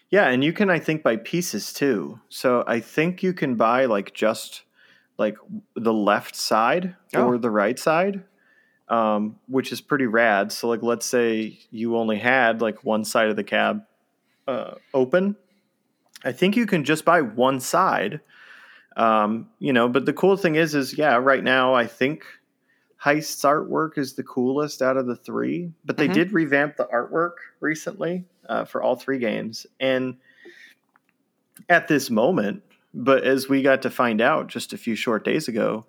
Yeah, 0.10 0.28
and 0.30 0.44
you 0.44 0.54
can 0.54 0.70
I 0.70 0.80
think 0.80 1.04
buy 1.04 1.18
pieces 1.18 1.74
too. 1.74 2.20
So 2.30 2.64
I 2.68 2.80
think 2.80 3.22
you 3.22 3.34
can 3.34 3.56
buy 3.56 3.86
like 3.86 4.14
just 4.14 4.64
like 5.18 5.36
the 5.76 5.94
left 5.94 6.36
side 6.36 6.96
Oh. 7.14 7.26
or 7.28 7.38
the 7.38 7.50
right 7.52 7.78
side. 7.78 8.24
Um, 8.88 9.38
which 9.48 9.72
is 9.72 9.82
pretty 9.82 10.06
rad. 10.06 10.52
So 10.52 10.68
like 10.68 10.84
let's 10.84 11.08
say 11.08 11.58
you 11.72 11.98
only 11.98 12.20
had 12.20 12.62
like 12.62 12.84
one 12.84 13.04
side 13.04 13.30
of 13.30 13.36
the 13.36 13.44
cab 13.44 13.82
uh, 14.48 14.76
open. 14.94 15.36
I 16.24 16.32
think 16.32 16.56
you 16.56 16.66
can 16.66 16.84
just 16.84 17.06
buy 17.06 17.22
one 17.22 17.60
side. 17.60 18.22
Um, 18.98 19.50
you 19.60 19.74
know, 19.74 19.90
but 19.90 20.06
the 20.06 20.14
cool 20.14 20.38
thing 20.38 20.56
is 20.56 20.74
is 20.74 20.98
yeah, 20.98 21.16
right 21.18 21.44
now 21.44 21.74
I 21.74 21.86
think 21.86 22.24
Heist's 23.04 23.44
artwork 23.44 23.98
is 23.98 24.14
the 24.14 24.24
coolest 24.24 24.82
out 24.82 24.98
of 24.98 25.06
the 25.06 25.16
three, 25.16 25.72
but 25.84 25.98
they 25.98 26.08
Mhm. 26.08 26.14
did 26.14 26.32
revamp 26.34 26.78
the 26.78 26.86
artwork 26.86 27.34
recently 27.60 28.26
uh, 28.48 28.64
for 28.66 28.82
all 28.82 28.96
three 28.96 29.20
games. 29.20 29.68
And 29.80 30.18
at 31.70 31.88
this 31.88 32.10
moment, 32.10 32.64
but 32.94 33.24
as 33.24 33.50
we 33.50 33.62
got 33.62 33.82
to 33.82 33.90
find 33.90 34.22
out 34.22 34.48
just 34.48 34.72
a 34.74 34.78
few 34.78 34.96
short 34.96 35.26
days 35.26 35.48
ago, 35.48 35.86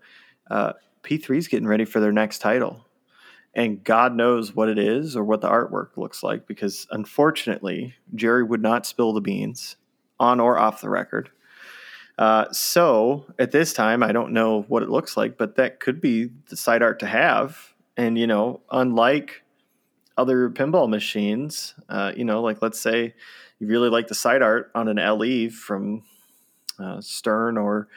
uh, 0.50 0.72
P3's 1.02 1.48
getting 1.48 1.68
ready 1.68 1.84
for 1.84 2.00
their 2.00 2.12
next 2.12 2.38
title. 2.40 2.85
And 3.56 3.82
God 3.82 4.14
knows 4.14 4.54
what 4.54 4.68
it 4.68 4.78
is 4.78 5.16
or 5.16 5.24
what 5.24 5.40
the 5.40 5.48
artwork 5.48 5.96
looks 5.96 6.22
like 6.22 6.46
because 6.46 6.86
unfortunately, 6.90 7.94
Gerry 8.14 8.44
would 8.44 8.60
not 8.60 8.84
spill 8.84 9.14
the 9.14 9.22
beans 9.22 9.76
on 10.20 10.40
or 10.40 10.58
off 10.58 10.82
the 10.82 10.90
record. 10.90 11.30
Uh, 12.18 12.52
so 12.52 13.24
at 13.38 13.52
this 13.52 13.72
time, 13.72 14.02
I 14.02 14.12
don't 14.12 14.32
know 14.32 14.62
what 14.68 14.82
it 14.82 14.90
looks 14.90 15.16
like, 15.16 15.38
but 15.38 15.56
that 15.56 15.80
could 15.80 16.02
be 16.02 16.28
the 16.50 16.56
side 16.56 16.82
art 16.82 16.98
to 17.00 17.06
have. 17.06 17.72
And, 17.96 18.18
you 18.18 18.26
know, 18.26 18.60
unlike 18.70 19.42
other 20.18 20.50
pinball 20.50 20.88
machines, 20.88 21.74
uh, 21.88 22.12
you 22.14 22.26
know, 22.26 22.42
like 22.42 22.60
let's 22.60 22.78
say 22.78 23.14
you 23.58 23.66
really 23.66 23.88
like 23.88 24.08
the 24.08 24.14
side 24.14 24.42
art 24.42 24.70
on 24.74 24.86
an 24.86 24.96
LE 24.96 25.48
from 25.48 26.02
uh, 26.78 27.00
Stern 27.00 27.56
or 27.56 27.88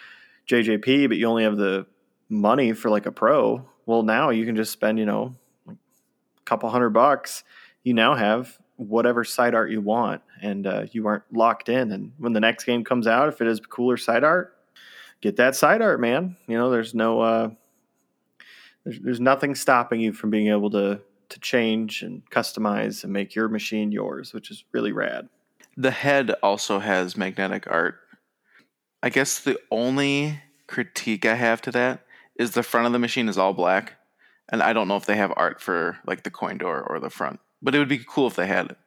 JJP, 0.48 1.10
but 1.10 1.18
you 1.18 1.28
only 1.28 1.44
have 1.44 1.58
the 1.58 1.86
money 2.30 2.72
for 2.72 2.90
like 2.90 3.06
a 3.06 3.12
pro. 3.12 3.66
Well, 3.86 4.04
now 4.04 4.30
you 4.30 4.46
can 4.46 4.56
just 4.56 4.72
spend, 4.72 5.00
you 5.00 5.06
know, 5.06 5.36
couple 6.50 6.70
hundred 6.70 6.90
bucks. 6.90 7.44
You 7.84 7.94
now 7.94 8.16
have 8.16 8.58
whatever 8.76 9.24
side 9.24 9.54
art 9.54 9.70
you 9.72 9.82
want, 9.82 10.22
and 10.42 10.66
uh, 10.66 10.86
you 10.92 11.06
aren't 11.08 11.24
locked 11.32 11.70
in. 11.70 11.92
And 11.92 12.14
when 12.18 12.34
the 12.34 12.40
next 12.40 12.64
game 12.64 12.84
comes 12.84 13.08
out, 13.08 13.30
if 13.30 13.42
it 13.42 13.48
is 13.48 13.60
cooler 13.60 13.98
side 13.98 14.24
art, 14.24 14.56
get 15.22 15.36
that 15.36 15.56
side 15.56 15.82
art, 15.82 16.00
man. 16.00 16.38
You 16.48 16.58
know, 16.58 16.72
there's 16.72 16.94
no, 16.94 17.22
uh, 17.22 17.50
there's, 18.84 19.00
there's 19.00 19.20
nothing 19.20 19.54
stopping 19.56 20.02
you 20.02 20.12
from 20.14 20.30
being 20.30 20.48
able 20.48 20.72
to 20.72 21.02
to 21.30 21.40
change 21.40 22.02
and 22.02 22.28
customize 22.32 23.04
and 23.04 23.14
make 23.14 23.36
your 23.36 23.48
machine 23.48 23.92
yours, 23.92 24.34
which 24.34 24.50
is 24.50 24.64
really 24.72 24.92
rad. 24.92 25.30
The 25.78 25.92
head 25.92 26.32
also 26.42 26.80
has 26.80 27.16
magnetic 27.16 27.68
art. 27.70 28.00
I 29.04 29.10
guess 29.10 29.40
the 29.40 29.60
only 29.70 30.42
critique 30.66 31.26
I 31.28 31.36
have 31.36 31.62
to 31.62 31.72
that 31.72 32.04
is 32.36 32.52
the 32.52 32.64
front 32.64 32.88
of 32.88 32.94
the 32.94 33.00
machine 33.00 33.30
is 33.30 33.38
all 33.38 33.54
black, 33.54 33.99
and 34.50 34.62
I 34.64 34.74
don't 34.74 34.88
know 34.88 34.98
if 34.98 35.06
they 35.06 35.16
have 35.18 35.34
art 35.38 35.62
for 35.62 35.98
like 36.06 36.24
the 36.24 36.32
coin 36.32 36.58
door 36.58 36.82
or 36.82 37.00
the 37.00 37.10
front. 37.10 37.40
But 37.62 37.76
it 37.76 37.80
would 37.80 37.90
be 37.90 38.00
cool 38.08 38.28
if 38.28 38.36
they 38.36 38.48
had 38.48 38.72
it. 38.72 38.78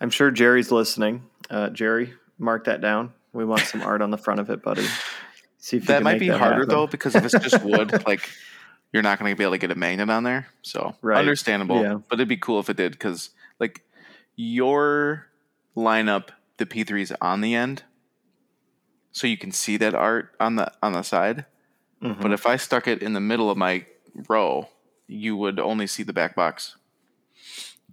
I'm 0.00 0.10
sure 0.10 0.30
Gerry's 0.30 0.70
listening. 0.70 1.22
Uh, 1.50 1.68
Gerry, 1.70 2.14
mark 2.38 2.64
that 2.64 2.80
down. 2.80 3.12
We 3.32 3.44
want 3.44 3.62
some 3.62 3.82
art 3.82 4.02
on 4.02 4.10
the 4.10 4.18
front 4.18 4.40
of 4.40 4.50
it, 4.50 4.62
buddy. 4.62 4.86
See 5.58 5.78
if 5.78 5.86
That 5.86 6.02
might 6.02 6.18
be 6.20 6.28
that 6.28 6.38
harder 6.38 6.54
happen. 6.56 6.68
though 6.68 6.86
because 6.86 7.14
if 7.14 7.24
it's 7.24 7.34
just 7.42 7.62
wood, 7.64 8.04
like 8.06 8.28
you're 8.92 9.02
not 9.02 9.18
going 9.18 9.32
to 9.32 9.36
be 9.36 9.42
able 9.42 9.52
to 9.54 9.58
get 9.58 9.70
a 9.70 9.74
magnet 9.74 10.10
on 10.10 10.22
there. 10.22 10.46
So 10.62 10.94
Right. 11.02 11.18
understandable, 11.18 11.82
Yeah. 11.82 11.94
but 12.08 12.16
it'd 12.16 12.28
be 12.28 12.36
cool 12.36 12.60
if 12.60 12.68
it 12.70 12.76
did 12.76 12.92
because 12.92 13.30
like 13.58 13.82
your 14.36 15.26
lineup, 15.76 16.28
the 16.58 16.66
P3 16.66 17.00
is 17.02 17.14
on 17.20 17.40
the 17.40 17.54
end, 17.54 17.82
so 19.12 19.26
you 19.26 19.36
can 19.36 19.50
see 19.52 19.76
that 19.78 19.94
art 19.94 20.34
on 20.38 20.56
the 20.56 20.70
on 20.82 20.92
the 20.92 21.02
side. 21.02 21.46
Mhm. 22.02 22.20
But 22.20 22.32
if 22.32 22.46
I 22.46 22.56
stuck 22.56 22.86
it 22.86 23.02
in 23.02 23.12
the 23.14 23.20
middle 23.20 23.50
of 23.50 23.56
my 23.56 23.86
row, 24.28 24.68
you 25.06 25.36
would 25.36 25.58
only 25.60 25.86
see 25.86 26.02
the 26.02 26.12
back 26.12 26.34
box, 26.34 26.76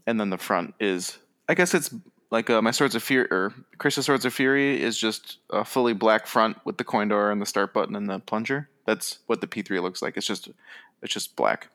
and 0.07 0.19
then 0.19 0.29
the 0.29 0.37
front 0.37 0.73
is. 0.79 1.17
I 1.49 1.53
guess 1.53 1.73
it's 1.73 1.93
like 2.29 2.49
uh, 2.49 2.61
my 2.61 2.71
Swords 2.71 2.95
of 2.95 3.03
Fury 3.03 3.27
or 3.29 3.53
Chris's 3.77 4.05
Swords 4.05 4.23
of 4.25 4.33
Fury 4.33 4.81
is 4.81 4.97
just 4.97 5.37
a 5.49 5.65
fully 5.65 5.93
black 5.93 6.27
front 6.27 6.57
with 6.65 6.77
the 6.77 6.83
coin 6.85 7.09
door 7.09 7.29
and 7.31 7.41
the 7.41 7.45
start 7.45 7.73
button 7.73 7.95
and 7.95 8.09
the 8.09 8.19
plunger. 8.19 8.69
That's 8.85 9.19
what 9.27 9.41
the 9.41 9.47
P3 9.47 9.81
looks 9.81 10.01
like. 10.01 10.15
It's 10.17 10.25
just 10.27 10.49
it's 11.01 11.13
just 11.13 11.35
black. 11.35 11.67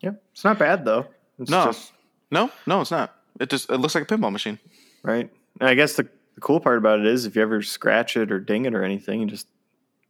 yeah, 0.00 0.12
it's 0.32 0.44
not 0.44 0.58
bad 0.58 0.84
though. 0.84 1.06
It's 1.38 1.50
No. 1.50 1.66
just, 1.66 1.92
No, 2.30 2.50
no, 2.66 2.80
it's 2.80 2.90
not. 2.90 3.14
It 3.38 3.48
just 3.50 3.70
it 3.70 3.78
looks 3.78 3.94
like 3.94 4.04
a 4.04 4.06
pinball 4.06 4.32
machine. 4.32 4.58
right. 5.02 5.30
And 5.60 5.68
I 5.68 5.74
guess 5.74 5.94
the, 5.94 6.08
the 6.34 6.40
cool 6.40 6.58
part 6.60 6.78
about 6.78 7.00
it 7.00 7.06
is 7.06 7.24
if 7.26 7.36
you 7.36 7.42
ever 7.42 7.60
scratch 7.62 8.16
it 8.16 8.30
or 8.32 8.40
ding 8.40 8.64
it 8.66 8.74
or 8.74 8.82
anything, 8.82 9.20
you 9.20 9.26
just 9.26 9.46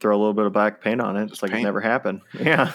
throw 0.00 0.16
a 0.16 0.18
little 0.18 0.34
bit 0.34 0.46
of 0.46 0.52
black 0.52 0.80
paint 0.80 1.00
on 1.00 1.16
it. 1.16 1.30
It's 1.30 1.42
like 1.42 1.52
paint. 1.52 1.62
it 1.62 1.64
never 1.64 1.80
happened. 1.80 2.22
Yeah. 2.40 2.72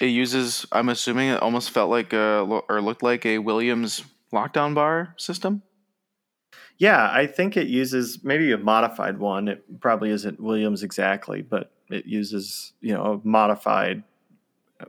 It 0.00 0.06
uses. 0.06 0.66
I'm 0.72 0.88
assuming 0.88 1.28
it 1.28 1.42
almost 1.42 1.70
felt 1.70 1.90
like 1.90 2.12
a 2.12 2.40
or 2.68 2.80
looked 2.80 3.02
like 3.02 3.24
a 3.26 3.38
Williams 3.38 4.04
lockdown 4.32 4.74
bar 4.74 5.14
system. 5.18 5.62
Yeah, 6.78 7.10
I 7.12 7.26
think 7.26 7.56
it 7.56 7.68
uses 7.68 8.24
maybe 8.24 8.50
a 8.52 8.58
modified 8.58 9.18
one. 9.18 9.48
It 9.48 9.80
probably 9.80 10.10
isn't 10.10 10.40
Williams 10.40 10.82
exactly, 10.82 11.42
but 11.42 11.70
it 11.90 12.06
uses, 12.06 12.72
you 12.80 12.94
know, 12.94 13.04
a 13.24 13.28
modified 13.28 14.02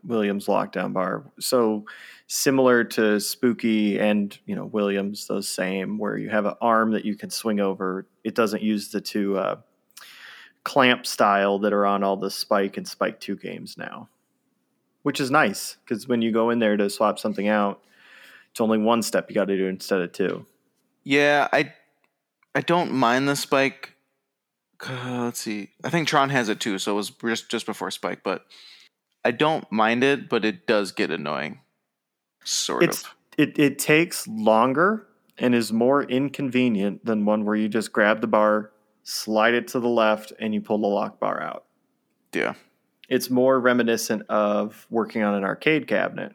Williams 0.03 0.47
lockdown 0.47 0.93
bar. 0.93 1.23
So 1.39 1.85
similar 2.27 2.83
to 2.83 3.19
Spooky 3.19 3.99
and, 3.99 4.35
you 4.45 4.55
know, 4.55 4.65
Williams, 4.65 5.27
those 5.27 5.47
same, 5.47 5.97
where 5.97 6.17
you 6.17 6.29
have 6.29 6.45
an 6.45 6.55
arm 6.61 6.91
that 6.91 7.05
you 7.05 7.15
can 7.15 7.29
swing 7.29 7.59
over. 7.59 8.07
It 8.23 8.33
doesn't 8.33 8.63
use 8.63 8.89
the 8.89 9.01
two 9.01 9.37
uh, 9.37 9.57
clamp 10.63 11.05
style 11.05 11.59
that 11.59 11.73
are 11.73 11.85
on 11.85 12.03
all 12.03 12.17
the 12.17 12.31
Spike 12.31 12.77
and 12.77 12.87
Spike 12.87 13.19
2 13.19 13.35
games 13.35 13.77
now, 13.77 14.09
which 15.03 15.19
is 15.19 15.29
nice 15.31 15.77
because 15.83 16.07
when 16.07 16.21
you 16.21 16.31
go 16.31 16.49
in 16.49 16.59
there 16.59 16.77
to 16.77 16.89
swap 16.89 17.19
something 17.19 17.47
out, 17.47 17.81
it's 18.51 18.61
only 18.61 18.77
one 18.77 19.01
step 19.01 19.29
you 19.29 19.33
got 19.33 19.45
to 19.45 19.57
do 19.57 19.67
instead 19.67 20.01
of 20.01 20.11
two. 20.11 20.45
Yeah, 21.03 21.47
I 21.51 21.73
I 22.55 22.61
don't 22.61 22.91
mind 22.91 23.27
the 23.27 23.35
spike 23.35 23.93
uh, 24.89 25.23
let's 25.25 25.39
see. 25.39 25.69
I 25.83 25.89
think 25.89 26.07
Tron 26.07 26.29
has 26.29 26.49
it 26.49 26.59
too, 26.59 26.77
so 26.77 26.93
it 26.93 26.95
was 26.95 27.09
just 27.09 27.49
just 27.49 27.65
before 27.65 27.91
Spike. 27.91 28.21
But 28.23 28.45
I 29.23 29.31
don't 29.31 29.69
mind 29.71 30.03
it, 30.03 30.29
but 30.29 30.43
it 30.43 30.67
does 30.67 30.91
get 30.91 31.11
annoying. 31.11 31.59
Sort 32.43 32.83
It's 32.83 33.03
of. 33.03 33.09
it 33.37 33.57
it 33.57 33.79
takes 33.79 34.27
longer 34.27 35.07
and 35.37 35.55
is 35.55 35.71
more 35.71 36.03
inconvenient 36.03 37.05
than 37.05 37.25
one 37.25 37.45
where 37.45 37.55
you 37.55 37.69
just 37.69 37.93
grab 37.93 38.21
the 38.21 38.27
bar, 38.27 38.71
slide 39.03 39.53
it 39.53 39.67
to 39.69 39.79
the 39.79 39.87
left, 39.87 40.33
and 40.39 40.53
you 40.53 40.61
pull 40.61 40.77
the 40.79 40.87
lock 40.87 41.19
bar 41.19 41.41
out. 41.41 41.65
Yeah. 42.33 42.53
It's 43.09 43.29
more 43.29 43.59
reminiscent 43.59 44.23
of 44.29 44.87
working 44.89 45.23
on 45.23 45.35
an 45.35 45.43
arcade 45.43 45.87
cabinet, 45.87 46.33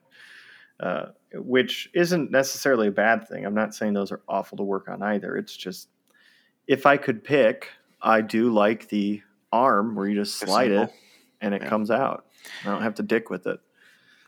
uh, 0.80 1.06
which 1.34 1.90
isn't 1.94 2.30
necessarily 2.30 2.88
a 2.88 2.92
bad 2.92 3.26
thing. 3.28 3.44
I'm 3.44 3.54
not 3.54 3.74
saying 3.74 3.94
those 3.94 4.12
are 4.12 4.20
awful 4.28 4.56
to 4.58 4.62
work 4.62 4.88
on 4.88 5.02
either. 5.02 5.36
It's 5.36 5.56
just 5.56 5.88
if 6.66 6.86
I 6.86 6.96
could 6.98 7.24
pick, 7.24 7.68
I 8.02 8.20
do 8.20 8.52
like 8.52 8.88
the 8.88 9.22
arm 9.50 9.96
where 9.96 10.06
you 10.06 10.14
just 10.14 10.38
slide 10.38 10.70
it 10.70 10.90
and 11.40 11.54
it 11.54 11.62
Yeah. 11.62 11.68
comes 11.68 11.90
out. 11.90 12.26
I 12.64 12.68
don't 12.70 12.82
have 12.82 12.94
to 12.96 13.02
dick 13.02 13.30
with 13.30 13.46
it. 13.46 13.58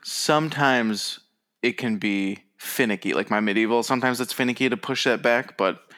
Sometimes 0.03 1.21
it 1.63 1.73
can 1.77 1.99
be 1.99 2.39
finicky, 2.57 3.13
like 3.15 3.31
my 3.31 3.41
medieval. 3.41 3.83
Sometimes 3.83 4.21
it's 4.21 4.33
finicky 4.33 4.69
to 4.69 4.77
push 4.77 5.05
that 5.05 5.23
back, 5.23 5.57
but 5.57 5.90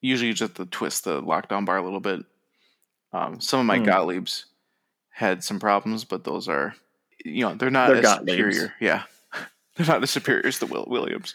usually 0.00 0.32
just 0.32 0.54
to 0.56 0.66
twist 0.66 1.04
the 1.04 1.22
lockdown 1.22 1.64
bar 1.64 1.76
a 1.78 1.82
little 1.82 2.00
bit. 2.00 2.24
Um, 3.12 3.40
some 3.40 3.60
of 3.60 3.66
my 3.66 3.78
Hmm. 3.78 3.84
Gottliebs 3.84 4.44
had 5.10 5.42
some 5.42 5.58
problems, 5.58 6.04
but 6.04 6.24
those 6.24 6.48
are, 6.48 6.74
you 7.24 7.42
know, 7.46 7.54
they're 7.54 7.70
not 7.70 7.88
They're 7.88 7.96
as 7.98 8.04
Gottliebs. 8.04 8.30
superior. 8.30 8.74
Yeah, 8.80 9.02
they're 9.76 9.86
not 9.86 10.02
as 10.02 10.10
superior 10.10 10.46
as 10.46 10.58
the 10.58 10.66
Will- 10.66 10.86
Williams. 10.88 11.34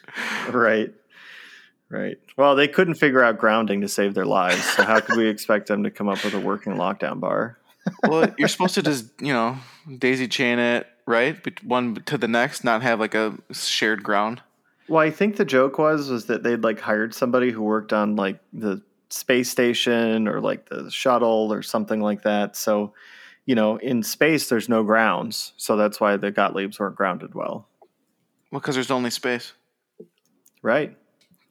Right. 0.49 0.93
Right. 1.89 2.17
Well, 2.37 2.55
they 2.55 2.69
couldn't 2.69 2.93
figure 2.95 3.21
out 3.21 3.37
grounding 3.37 3.81
to 3.81 3.89
save 3.89 4.13
their 4.13 4.25
lives. 4.25 4.63
So 4.63 4.83
how 4.83 5.01
could 5.01 5.17
we 5.17 5.27
expect 5.29 5.67
them 5.67 5.83
to 5.83 5.91
come 5.91 6.07
up 6.07 6.23
with 6.23 6.33
a 6.33 6.39
working 6.39 6.75
lockdown 6.75 7.19
bar? 7.19 7.57
well, 8.07 8.33
you're 8.37 8.47
supposed 8.47 8.75
to 8.75 8.81
just, 8.83 9.07
you 9.19 9.33
know, 9.33 9.57
daisy 9.97 10.27
chain 10.29 10.57
it 10.59 10.87
right, 11.05 11.35
one 11.65 11.95
to 12.05 12.17
the 12.17 12.27
next, 12.29 12.63
not 12.63 12.81
have 12.83 12.99
like 13.01 13.13
a 13.15 13.35
shared 13.51 14.03
ground. 14.03 14.41
Well, 14.91 15.01
I 15.01 15.09
think 15.09 15.37
the 15.37 15.45
joke 15.45 15.77
was 15.77 16.09
was 16.09 16.25
that 16.25 16.43
they'd 16.43 16.63
like 16.63 16.81
hired 16.81 17.13
somebody 17.13 17.49
who 17.49 17.61
worked 17.61 17.93
on 17.93 18.17
like 18.17 18.41
the 18.51 18.81
space 19.09 19.49
station 19.49 20.27
or 20.27 20.41
like 20.41 20.67
the 20.67 20.91
shuttle 20.91 21.53
or 21.53 21.61
something 21.61 22.01
like 22.01 22.23
that. 22.23 22.57
So, 22.57 22.93
you 23.45 23.55
know, 23.55 23.77
in 23.77 24.03
space 24.03 24.49
there's 24.49 24.67
no 24.67 24.83
grounds, 24.83 25.53
so 25.55 25.77
that's 25.77 26.01
why 26.01 26.17
the 26.17 26.29
Gottliebs 26.29 26.77
weren't 26.77 26.97
grounded 26.97 27.33
well. 27.33 27.69
Well, 28.51 28.59
because 28.59 28.75
there's 28.75 28.91
only 28.91 29.11
space. 29.11 29.53
Right. 30.61 30.97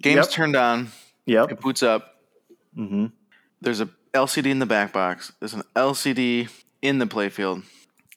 Game's 0.03 0.26
Yep. 0.26 0.31
turned 0.31 0.57
on. 0.57 0.88
Yep. 1.24 1.53
It 1.53 1.61
boots 1.61 1.83
up. 1.83 2.16
hmm 2.74 3.07
there's 3.62 3.81
a 3.81 3.88
LCD 4.12 4.50
in 4.50 4.59
the 4.59 4.66
back 4.66 4.92
box. 4.92 5.33
There's 5.40 5.55
an 5.55 5.62
LCD 5.74 6.50
in 6.83 6.98
the 6.98 7.07
playfield, 7.07 7.62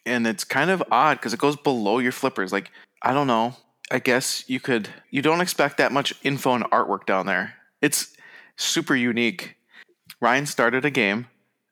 and 0.06 0.28
it's 0.28 0.44
kind 0.44 0.70
of 0.70 0.84
odd 0.92 1.18
because 1.20 1.34
it 1.34 1.40
goes 1.40 1.56
below 1.56 2.00
your 2.00 2.12
flippers. 2.12 2.52
Like 2.52 2.72
I 3.02 3.14
don't 3.14 3.28
know. 3.28 3.56
I 3.94 4.00
guess 4.00 4.44
you 4.48 4.60
could. 4.60 4.90
You 5.12 5.22
don't 5.22 5.40
expect 5.40 5.78
that 5.78 5.92
much 5.92 6.16
info 6.24 6.56
and 6.56 6.64
artwork 6.72 7.06
down 7.06 7.28
there. 7.28 7.54
It's 7.80 8.18
super 8.56 8.96
unique. 8.96 9.56
Ryan 10.20 10.48
started 10.48 10.84
a 10.84 10.90
game. 10.90 11.28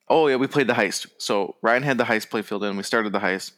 Oh 0.07 0.27
yeah, 0.27 0.35
we 0.35 0.45
played 0.45 0.67
the 0.67 0.73
heist. 0.73 1.07
So 1.17 1.55
Ryan 1.63 1.81
had 1.81 1.97
the 1.97 2.03
heist 2.03 2.29
playfield 2.29 2.69
in. 2.69 2.77
We 2.77 2.83
started 2.83 3.11
the 3.11 3.19
heist. 3.21 3.53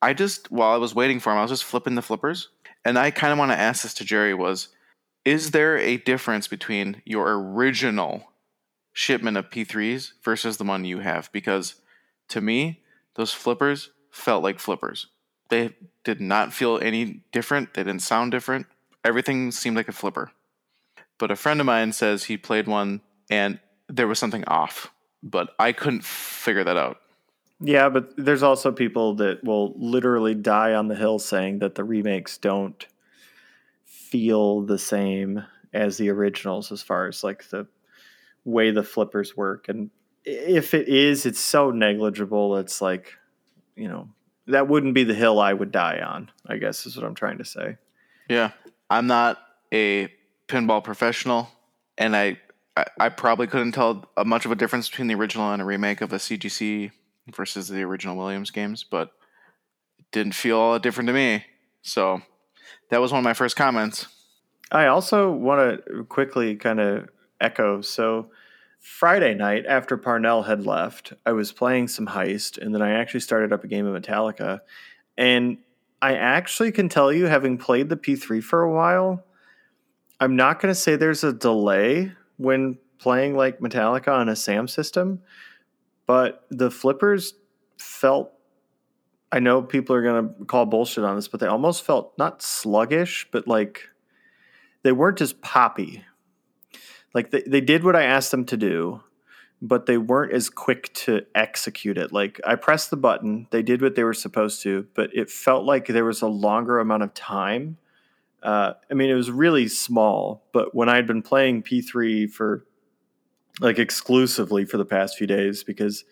I 0.00 0.14
just 0.14 0.50
while 0.50 0.70
I 0.70 0.78
was 0.78 0.94
waiting 0.94 1.20
for 1.20 1.32
him, 1.32 1.38
I 1.38 1.42
was 1.42 1.50
just 1.50 1.64
flipping 1.64 1.96
the 1.96 2.02
flippers, 2.02 2.48
and 2.82 2.98
I 2.98 3.10
kind 3.10 3.30
of 3.30 3.38
want 3.38 3.50
to 3.52 3.58
ask 3.58 3.82
this 3.82 3.92
to 3.94 4.04
Gerry: 4.04 4.32
Was 4.32 4.68
is 5.26 5.50
there 5.50 5.76
a 5.76 5.98
difference 5.98 6.48
between 6.48 7.02
your 7.04 7.38
original 7.38 8.32
shipment 8.94 9.36
of 9.36 9.50
P3s 9.50 10.12
versus 10.24 10.56
the 10.56 10.64
one 10.64 10.86
you 10.86 11.00
have 11.00 11.30
because 11.30 11.74
to 12.30 12.40
me, 12.40 12.82
those 13.16 13.34
flippers 13.34 13.90
felt 14.10 14.42
like 14.42 14.58
flippers. 14.58 15.08
They 15.48 15.74
did 16.04 16.20
not 16.20 16.52
feel 16.52 16.78
any 16.78 17.22
different. 17.32 17.74
They 17.74 17.84
didn't 17.84 18.02
sound 18.02 18.30
different. 18.30 18.66
Everything 19.04 19.50
seemed 19.50 19.76
like 19.76 19.88
a 19.88 19.92
flipper. 19.92 20.32
But 21.18 21.30
a 21.30 21.36
friend 21.36 21.60
of 21.60 21.66
mine 21.66 21.92
says 21.92 22.24
he 22.24 22.36
played 22.36 22.66
one 22.66 23.00
and 23.30 23.58
there 23.88 24.06
was 24.06 24.18
something 24.18 24.44
off, 24.46 24.92
but 25.22 25.54
I 25.58 25.72
couldn't 25.72 26.04
figure 26.04 26.64
that 26.64 26.76
out. 26.76 26.98
Yeah, 27.60 27.88
but 27.88 28.12
there's 28.16 28.42
also 28.42 28.70
people 28.70 29.14
that 29.16 29.42
will 29.42 29.74
literally 29.76 30.34
die 30.34 30.74
on 30.74 30.88
the 30.88 30.94
hill 30.94 31.18
saying 31.18 31.58
that 31.58 31.74
the 31.74 31.82
remakes 31.82 32.38
don't 32.38 32.86
feel 33.84 34.62
the 34.62 34.78
same 34.78 35.42
as 35.72 35.96
the 35.96 36.08
originals 36.08 36.72
as 36.72 36.82
far 36.82 37.08
as 37.08 37.22
like 37.22 37.48
the 37.50 37.66
way 38.44 38.70
the 38.70 38.82
flippers 38.82 39.36
work 39.36 39.68
and 39.68 39.90
if 40.24 40.72
it 40.72 40.88
is 40.88 41.26
it's 41.26 41.40
so 41.40 41.70
negligible 41.70 42.56
it's 42.56 42.80
like 42.80 43.14
you 43.76 43.88
know 43.88 44.08
that 44.48 44.68
wouldn't 44.68 44.94
be 44.94 45.04
the 45.04 45.14
hill 45.14 45.40
I 45.40 45.52
would 45.52 45.72
die 45.72 46.00
on 46.00 46.30
I 46.46 46.56
guess 46.56 46.86
is 46.86 46.96
what 46.96 47.04
I'm 47.04 47.14
trying 47.14 47.38
to 47.38 47.44
say 47.44 47.76
Yeah. 48.28 48.50
I'm 48.90 49.06
not 49.06 49.38
a 49.72 50.08
pinball 50.48 50.82
professional 50.82 51.48
and 51.96 52.16
I 52.16 52.38
I, 52.76 52.84
I 53.00 53.08
probably 53.08 53.48
couldn't 53.48 53.72
tell 53.72 54.08
a 54.16 54.24
much 54.24 54.44
of 54.44 54.52
a 54.52 54.54
difference 54.54 54.88
between 54.88 55.08
the 55.08 55.14
original 55.14 55.52
and 55.52 55.60
a 55.60 55.64
remake 55.64 56.00
of 56.00 56.12
a 56.12 56.16
CGC 56.16 56.92
versus 57.34 57.68
the 57.68 57.82
original 57.82 58.16
Williams 58.16 58.50
games, 58.50 58.84
but 58.84 59.12
it 59.98 60.06
didn't 60.12 60.34
feel 60.34 60.58
all 60.58 60.72
that 60.74 60.82
different 60.82 61.08
to 61.08 61.12
me. 61.12 61.44
So 61.82 62.22
that 62.90 63.00
was 63.00 63.12
one 63.12 63.18
of 63.18 63.24
my 63.24 63.34
first 63.34 63.56
comments. 63.56 64.06
I 64.70 64.86
also 64.86 65.30
want 65.30 65.84
to 65.86 66.04
quickly 66.04 66.54
kind 66.56 66.78
of 66.78 67.08
echo. 67.40 67.80
So, 67.80 68.30
Friday 68.80 69.34
night 69.34 69.66
after 69.66 69.96
Parnell 69.96 70.44
had 70.44 70.64
left, 70.64 71.12
I 71.26 71.32
was 71.32 71.52
playing 71.52 71.88
some 71.88 72.06
Heist, 72.06 72.58
and 72.58 72.74
then 72.74 72.82
I 72.82 72.92
actually 72.92 73.20
started 73.20 73.52
up 73.52 73.64
a 73.64 73.68
game 73.68 73.86
of 73.86 74.00
Metallica. 74.00 74.60
And 75.16 75.58
I 76.00 76.14
actually 76.14 76.72
can 76.72 76.88
tell 76.88 77.12
you, 77.12 77.26
having 77.26 77.58
played 77.58 77.88
the 77.88 77.96
P3 77.96 78.42
for 78.42 78.62
a 78.62 78.72
while, 78.72 79.24
I'm 80.20 80.36
not 80.36 80.60
going 80.60 80.72
to 80.72 80.78
say 80.78 80.96
there's 80.96 81.24
a 81.24 81.32
delay 81.32 82.12
when 82.36 82.78
playing 82.98 83.36
like 83.36 83.60
Metallica 83.60 84.08
on 84.08 84.28
a 84.28 84.36
SAM 84.36 84.68
system, 84.68 85.20
but 86.06 86.46
the 86.50 86.70
flippers 86.70 87.34
felt. 87.78 88.32
I 89.30 89.40
know 89.40 89.60
people 89.60 89.94
are 89.94 90.02
going 90.02 90.28
to 90.28 90.44
call 90.46 90.64
bullshit 90.64 91.04
on 91.04 91.16
this, 91.16 91.28
but 91.28 91.40
they 91.40 91.46
almost 91.46 91.84
felt 91.84 92.16
not 92.16 92.42
sluggish, 92.42 93.28
but 93.30 93.46
like 93.46 93.82
they 94.82 94.92
weren't 94.92 95.20
as 95.20 95.34
poppy. 95.34 96.04
Like 97.14 97.30
they, 97.30 97.42
they 97.46 97.60
did 97.60 97.84
what 97.84 97.96
I 97.96 98.04
asked 98.04 98.30
them 98.30 98.44
to 98.46 98.56
do, 98.56 99.02
but 99.60 99.86
they 99.86 99.98
weren't 99.98 100.32
as 100.32 100.50
quick 100.50 100.92
to 100.94 101.26
execute 101.34 101.98
it. 101.98 102.12
Like 102.12 102.40
I 102.46 102.54
pressed 102.54 102.90
the 102.90 102.96
button, 102.96 103.48
they 103.50 103.62
did 103.62 103.82
what 103.82 103.94
they 103.94 104.04
were 104.04 104.14
supposed 104.14 104.62
to, 104.62 104.86
but 104.94 105.10
it 105.14 105.30
felt 105.30 105.64
like 105.64 105.86
there 105.86 106.04
was 106.04 106.22
a 106.22 106.28
longer 106.28 106.78
amount 106.78 107.02
of 107.02 107.14
time. 107.14 107.78
Uh, 108.42 108.74
I 108.90 108.94
mean, 108.94 109.10
it 109.10 109.14
was 109.14 109.30
really 109.30 109.66
small, 109.66 110.44
but 110.52 110.74
when 110.74 110.88
I'd 110.88 111.06
been 111.06 111.22
playing 111.22 111.62
P3 111.64 112.30
for 112.30 112.64
like 113.60 113.78
exclusively 113.78 114.64
for 114.64 114.76
the 114.76 114.84
past 114.84 115.18
few 115.18 115.26
days, 115.26 115.64
because 115.64 116.04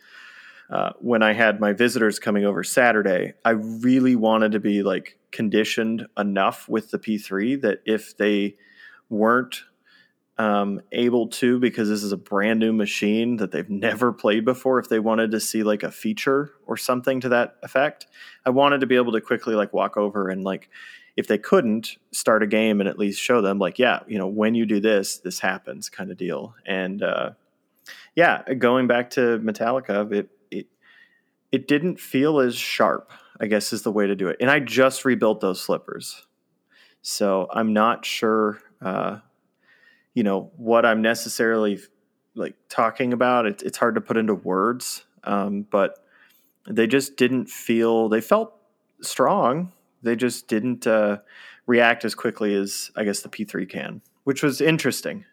uh, 0.68 0.90
when 0.98 1.22
I 1.22 1.32
had 1.32 1.60
my 1.60 1.72
visitors 1.72 2.18
coming 2.18 2.44
over 2.44 2.64
Saturday, 2.64 3.34
I 3.44 3.50
really 3.50 4.16
wanted 4.16 4.52
to 4.52 4.60
be 4.60 4.82
like 4.82 5.18
conditioned 5.30 6.06
enough 6.18 6.68
with 6.68 6.90
the 6.90 6.98
P3 6.98 7.60
that 7.60 7.82
if 7.84 8.16
they 8.16 8.56
weren't 9.08 9.62
um, 10.38 10.80
able 10.92 11.28
to, 11.28 11.58
because 11.58 11.88
this 11.88 12.02
is 12.02 12.12
a 12.12 12.16
brand 12.16 12.60
new 12.60 12.72
machine 12.72 13.36
that 13.38 13.52
they've 13.52 13.70
never 13.88 14.12
played 14.12 14.44
before, 14.44 14.78
if 14.78 14.88
they 14.88 14.98
wanted 14.98 15.30
to 15.30 15.40
see 15.40 15.62
like 15.62 15.82
a 15.82 15.90
feature 15.90 16.52
or 16.66 16.76
something 16.76 17.20
to 17.20 17.28
that 17.30 17.56
effect, 17.62 18.06
I 18.44 18.50
wanted 18.50 18.80
to 18.80 18.86
be 18.86 18.96
able 18.96 19.12
to 19.12 19.20
quickly 19.20 19.54
like 19.54 19.72
walk 19.72 19.96
over 19.96 20.28
and 20.28 20.44
like, 20.44 20.68
if 21.16 21.26
they 21.26 21.38
couldn't 21.38 21.96
start 22.12 22.42
a 22.42 22.46
game 22.46 22.80
and 22.80 22.88
at 22.88 22.98
least 22.98 23.20
show 23.20 23.40
them 23.40 23.58
like, 23.58 23.78
yeah, 23.78 24.00
you 24.06 24.18
know, 24.18 24.26
when 24.26 24.54
you 24.54 24.66
do 24.66 24.80
this, 24.80 25.18
this 25.18 25.40
happens 25.40 25.88
kind 25.88 26.10
of 26.10 26.18
deal. 26.18 26.54
And 26.66 27.02
uh, 27.02 27.30
yeah, 28.14 28.42
going 28.54 28.86
back 28.86 29.10
to 29.10 29.38
Metallica, 29.38 30.12
it, 30.12 30.28
it 30.50 30.66
it 31.52 31.68
didn't 31.68 32.00
feel 32.00 32.40
as 32.40 32.54
sharp, 32.54 33.10
I 33.40 33.46
guess 33.46 33.72
is 33.72 33.82
the 33.82 33.92
way 33.92 34.06
to 34.06 34.14
do 34.14 34.28
it. 34.28 34.36
And 34.40 34.50
I 34.50 34.60
just 34.60 35.04
rebuilt 35.06 35.40
those 35.40 35.62
flippers 35.62 36.26
So 37.02 37.48
I'm 37.52 37.72
not 37.72 38.04
sure 38.04 38.60
uh, 38.82 39.20
you 40.16 40.22
know, 40.22 40.50
what 40.56 40.86
I'm 40.86 41.02
necessarily 41.02 41.78
like 42.34 42.54
talking 42.70 43.12
about. 43.12 43.44
It, 43.44 43.62
it's 43.62 43.76
hard 43.76 43.94
to 43.96 44.00
put 44.00 44.16
into 44.16 44.34
words. 44.34 45.04
Um, 45.22 45.66
but 45.70 45.98
they 46.66 46.86
just 46.86 47.18
didn't 47.18 47.50
feel 47.50 48.08
they 48.08 48.22
felt 48.22 48.54
strong. 49.02 49.72
They 50.02 50.16
just 50.16 50.48
didn't 50.48 50.86
uh, 50.86 51.18
react 51.66 52.04
as 52.06 52.14
quickly 52.14 52.54
as 52.54 52.90
I 52.96 53.04
guess 53.04 53.20
the 53.20 53.28
P3 53.28 53.68
can, 53.68 54.00
which 54.24 54.42
was 54.42 54.62
interesting. 54.62 55.26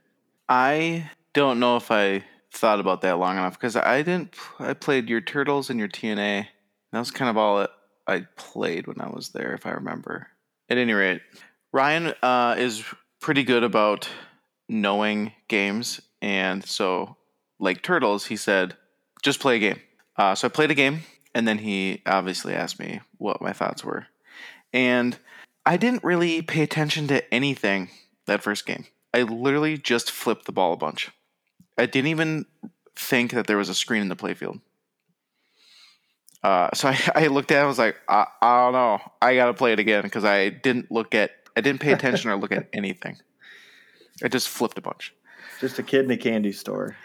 I 0.49 1.09
don't 1.31 1.61
know 1.61 1.77
if 1.77 1.89
I 1.89 2.25
thought 2.51 2.81
about 2.81 3.01
that 3.01 3.17
long 3.17 3.37
enough 3.37 3.57
because 3.57 3.77
I 3.77 4.01
didn't. 4.01 4.35
I 4.59 4.73
played 4.73 5.07
your 5.07 5.21
turtles 5.21 5.69
and 5.69 5.79
your 5.79 5.87
TNA. 5.87 6.47
That 6.91 6.99
was 6.99 7.09
kind 7.09 7.29
of 7.29 7.37
all 7.37 7.59
that 7.59 7.71
I 8.05 8.27
played 8.35 8.87
when 8.87 8.99
I 8.99 9.07
was 9.07 9.29
there, 9.29 9.53
if 9.53 9.65
I 9.65 9.71
remember. 9.71 10.27
At 10.69 10.77
any 10.77 10.91
rate, 10.91 11.21
Ryan 11.71 12.13
uh, 12.21 12.55
is 12.57 12.83
pretty 13.21 13.43
good 13.43 13.63
about 13.63 14.09
knowing 14.67 15.33
games, 15.47 16.01
and 16.21 16.63
so 16.63 17.17
like 17.59 17.81
turtles, 17.81 18.25
he 18.25 18.35
said, 18.35 18.75
just 19.23 19.39
play 19.39 19.57
a 19.57 19.59
game. 19.59 19.81
Uh, 20.17 20.35
so 20.35 20.47
I 20.47 20.49
played 20.49 20.71
a 20.71 20.75
game, 20.75 21.01
and 21.33 21.47
then 21.47 21.59
he 21.59 22.01
obviously 22.05 22.53
asked 22.53 22.79
me 22.79 23.01
what 23.17 23.41
my 23.41 23.53
thoughts 23.53 23.83
were, 23.83 24.07
and 24.71 25.17
I 25.65 25.77
didn't 25.77 26.03
really 26.03 26.41
pay 26.41 26.61
attention 26.61 27.07
to 27.07 27.33
anything 27.33 27.89
that 28.25 28.43
first 28.43 28.65
game. 28.65 28.85
I 29.13 29.21
literally 29.23 29.77
just 29.77 30.11
flipped 30.11 30.45
the 30.45 30.51
ball 30.51 30.73
a 30.73 30.77
bunch. 30.77 31.11
I 31.77 31.85
didn't 31.85 32.07
even 32.07 32.45
think 32.95 33.31
that 33.31 33.47
there 33.47 33.57
was 33.57 33.69
a 33.69 33.75
screen 33.75 34.01
in 34.01 34.09
the 34.09 34.15
playfield. 34.15 34.61
Uh, 36.43 36.69
so 36.73 36.87
I, 36.89 36.97
I, 37.15 37.27
looked 37.27 37.51
at 37.51 37.59
it. 37.59 37.63
I 37.63 37.65
was 37.65 37.79
like, 37.79 37.95
I, 38.07 38.25
I 38.41 38.63
don't 38.63 38.73
know. 38.73 38.99
I 39.21 39.35
got 39.35 39.45
to 39.45 39.53
play 39.53 39.73
it 39.73 39.79
again 39.79 40.03
because 40.03 40.25
I 40.25 40.49
didn't 40.49 40.91
look 40.91 41.15
at, 41.15 41.31
I 41.55 41.61
didn't 41.61 41.81
pay 41.81 41.93
attention 41.93 42.29
or 42.29 42.35
look 42.35 42.51
at 42.51 42.67
anything. 42.73 43.17
I 44.21 44.27
just 44.27 44.49
flipped 44.49 44.77
a 44.77 44.81
bunch. 44.81 45.13
Just 45.59 45.79
a 45.79 45.83
kid 45.83 46.05
in 46.05 46.11
a 46.11 46.17
candy 46.17 46.51
store. 46.51 46.95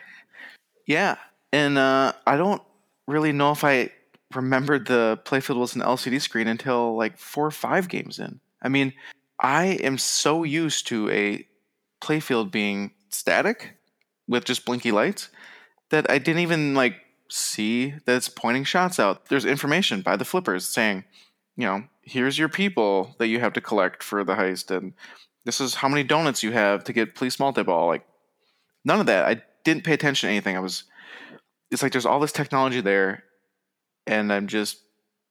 Yeah, 0.87 1.17
and 1.53 1.79
uh, 1.79 2.13
I 2.27 2.37
don't 2.37 2.63
really 3.07 3.33
know 3.33 3.53
if 3.53 3.65
I 3.65 3.91
remembered 4.35 4.87
the 4.87 5.19
playfield 5.25 5.57
was 5.57 5.75
an 5.75 5.83
LCD 5.83 6.21
screen 6.21 6.49
until 6.49 6.97
like 6.97 7.19
four 7.19 7.47
or 7.47 7.51
five 7.51 7.89
games 7.89 8.19
in. 8.19 8.41
I 8.63 8.69
mean, 8.69 8.93
I 9.41 9.67
am 9.83 9.99
so 9.99 10.45
used 10.45 10.87
to 10.89 11.09
a 11.11 11.47
playfield 12.01 12.51
being 12.51 12.93
static 13.09 13.75
with 14.27 14.45
just 14.45 14.65
blinky 14.65 14.93
lights 14.93 15.31
that 15.91 16.11
I 16.11 16.19
didn't 16.19 16.43
even 16.43 16.75
like 16.75 16.97
see 17.31 17.95
that 18.05 18.17
it's 18.17 18.29
pointing 18.29 18.65
shots 18.65 18.99
out. 18.99 19.27
There's 19.27 19.45
information 19.45 20.03
by 20.03 20.17
the 20.17 20.25
flippers 20.25 20.67
saying, 20.67 21.05
you 21.57 21.67
know, 21.67 21.85
here's 22.03 22.39
your 22.39 22.49
people 22.49 23.15
that 23.19 23.29
you 23.29 23.41
have 23.41 23.53
to 23.55 23.61
collect 23.61 24.03
for 24.03 24.25
the 24.25 24.35
heist, 24.35 24.75
and 24.75 24.95
this 25.49 25.63
is 25.63 25.75
how 25.75 25.89
many 25.89 26.05
donuts 26.05 26.43
you 26.43 26.53
have 26.53 26.85
to 26.85 26.93
get 26.93 27.15
police 27.15 27.41
multi-ball. 27.41 27.87
Like 27.87 28.05
none 28.85 29.01
of 29.01 29.07
that. 29.07 29.25
I 29.25 29.41
didn't 29.65 29.83
pay 29.83 29.95
attention 29.95 30.27
to 30.27 30.31
anything. 30.31 30.59
I 30.59 30.61
was. 30.61 30.85
It's 31.71 31.83
like 31.83 31.93
there's 31.93 32.05
all 32.05 32.21
this 32.21 32.33
technology 32.33 32.83
there, 32.83 33.25
and 34.07 34.31
I'm 34.31 34.47
just 34.47 34.83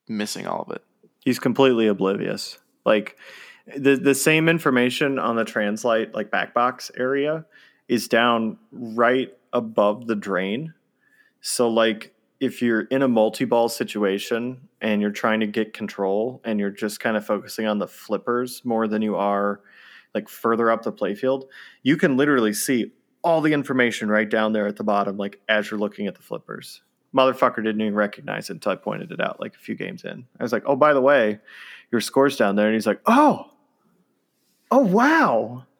missing 0.07 0.47
all 0.47 0.63
of 0.67 0.75
it. 0.75 0.83
He's 1.23 1.37
completely 1.37 1.85
oblivious. 1.85 2.57
Like 2.83 3.15
the 3.77 3.95
the 3.95 4.15
same 4.15 4.49
information 4.49 5.19
on 5.19 5.35
the 5.35 5.45
translite 5.45 6.15
like 6.15 6.31
back 6.31 6.51
box 6.51 6.89
area 6.97 7.45
is 7.87 8.07
down 8.07 8.57
right 8.71 9.31
above 9.53 10.07
the 10.07 10.15
drain. 10.15 10.73
So 11.41 11.69
like 11.69 12.11
if 12.39 12.63
you're 12.63 12.81
in 12.81 13.03
a 13.03 13.07
multi-ball 13.07 13.69
situation 13.69 14.61
and 14.81 14.99
you're 14.99 15.11
trying 15.11 15.41
to 15.41 15.47
get 15.47 15.73
control 15.73 16.41
and 16.43 16.59
you're 16.59 16.71
just 16.71 16.99
kind 16.99 17.15
of 17.17 17.23
focusing 17.23 17.67
on 17.67 17.77
the 17.77 17.87
flippers 17.87 18.65
more 18.65 18.87
than 18.87 19.03
you 19.03 19.15
are 19.15 19.61
like 20.13 20.29
further 20.29 20.71
up 20.71 20.83
the 20.83 20.91
playfield, 20.91 21.45
you 21.83 21.97
can 21.97 22.17
literally 22.17 22.53
see 22.53 22.91
all 23.23 23.41
the 23.41 23.53
information 23.53 24.09
right 24.09 24.29
down 24.29 24.53
there 24.53 24.67
at 24.67 24.75
the 24.75 24.83
bottom, 24.83 25.17
like 25.17 25.39
as 25.49 25.69
you're 25.69 25.79
looking 25.79 26.07
at 26.07 26.15
the 26.15 26.21
flippers. 26.21 26.81
Motherfucker 27.15 27.57
didn't 27.57 27.81
even 27.81 27.95
recognize 27.95 28.49
it 28.49 28.53
until 28.53 28.71
I 28.73 28.75
pointed 28.75 29.11
it 29.11 29.19
out 29.19 29.39
like 29.39 29.55
a 29.55 29.59
few 29.59 29.75
games 29.75 30.03
in. 30.03 30.25
I 30.39 30.43
was 30.43 30.51
like, 30.51 30.63
oh, 30.65 30.75
by 30.75 30.93
the 30.93 31.01
way, 31.01 31.39
your 31.91 32.01
score's 32.01 32.37
down 32.37 32.55
there. 32.55 32.67
And 32.67 32.73
he's 32.73 32.87
like, 32.87 33.01
oh, 33.05 33.49
oh, 34.71 34.85
wow. 34.85 35.65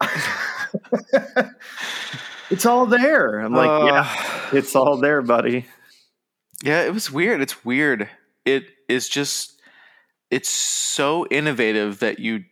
it's 2.50 2.66
all 2.66 2.86
there. 2.86 3.40
I'm 3.40 3.52
like, 3.52 3.68
uh, 3.68 3.86
yeah, 3.86 4.48
it's 4.52 4.74
all 4.74 4.96
there, 4.96 5.22
buddy. 5.22 5.66
Yeah, 6.62 6.82
it 6.82 6.92
was 6.92 7.10
weird. 7.10 7.40
It's 7.40 7.64
weird. 7.64 8.08
It 8.44 8.64
is 8.88 9.08
just, 9.08 9.60
it's 10.30 10.48
so 10.48 11.26
innovative 11.30 12.00
that 12.00 12.18
you, 12.18 12.44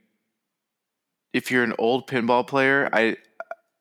if 1.32 1.50
you're 1.50 1.64
an 1.64 1.74
old 1.78 2.06
pinball 2.06 2.46
player, 2.46 2.88
I, 2.92 3.16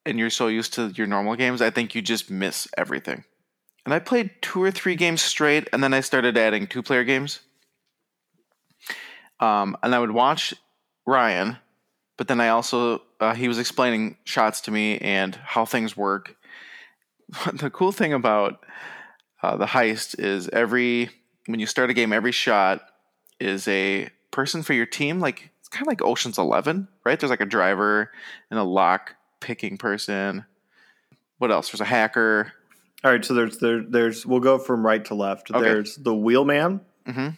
and 0.06 0.20
you're 0.20 0.30
so 0.30 0.48
used 0.48 0.74
to 0.74 0.88
your 0.90 1.08
normal 1.08 1.36
games, 1.36 1.62
I 1.62 1.70
think 1.70 1.96
you 1.96 2.02
just 2.02 2.30
miss 2.30 2.68
everything. 2.78 3.24
And 3.86 3.94
I 3.94 4.00
played 4.00 4.32
two 4.42 4.62
or 4.62 4.72
three 4.72 4.96
games 4.96 5.22
straight, 5.22 5.70
and 5.72 5.84
then 5.84 5.94
I 5.94 6.02
started 6.02 6.38
adding 6.38 6.68
two 6.68 6.82
player 6.82 7.04
games. 7.04 7.42
Um, 9.40 9.78
and 9.84 9.94
I 9.94 10.00
would 10.00 10.12
watch 10.12 10.54
Ryan, 11.06 11.58
but 12.18 12.28
then 12.28 12.42
I 12.42 12.50
also 12.50 13.02
uh, 13.20 13.34
he 13.34 13.48
was 13.48 13.60
explaining 13.60 14.18
shots 14.24 14.62
to 14.62 14.72
me 14.72 14.98
and 15.00 15.36
how 15.36 15.66
things 15.66 15.96
work. 15.96 16.36
the 17.54 17.70
cool 17.70 17.92
thing 17.92 18.14
about 18.14 18.66
uh, 19.44 19.58
the 19.58 19.66
heist 19.66 20.20
is 20.20 20.50
every 20.50 21.10
when 21.48 21.60
you 21.60 21.68
start 21.68 21.90
a 21.90 21.94
game, 21.94 22.12
every 22.12 22.32
shot 22.32 22.82
is 23.40 23.68
a 23.68 24.10
person 24.32 24.64
for 24.64 24.74
your 24.74 24.86
team. 24.86 25.20
Like 25.20 25.52
it's 25.66 25.70
kind 25.76 25.82
of 25.82 25.88
like 25.88 26.04
Ocean's 26.04 26.38
Eleven, 26.38 26.88
right? 27.04 27.20
There's 27.20 27.32
like 27.32 27.42
a 27.42 27.46
driver 27.46 28.12
and 28.52 28.60
a 28.60 28.64
lock 28.64 29.16
picking 29.40 29.80
person. 29.80 30.46
What 31.40 31.50
else? 31.52 31.72
There's 31.72 31.82
a 31.82 31.86
hacker. 31.86 32.54
All 33.04 33.12
right, 33.12 33.26
so 33.26 33.34
there's 33.34 33.58
there, 33.58 33.82
there's 33.82 34.28
we'll 34.28 34.42
go 34.42 34.60
from 34.60 34.86
right 34.86 35.04
to 35.06 35.16
left. 35.16 35.50
Okay. 35.50 35.60
There's 35.60 35.96
the 35.96 36.14
wheelman. 36.14 36.82
Mm-hmm. 37.08 37.30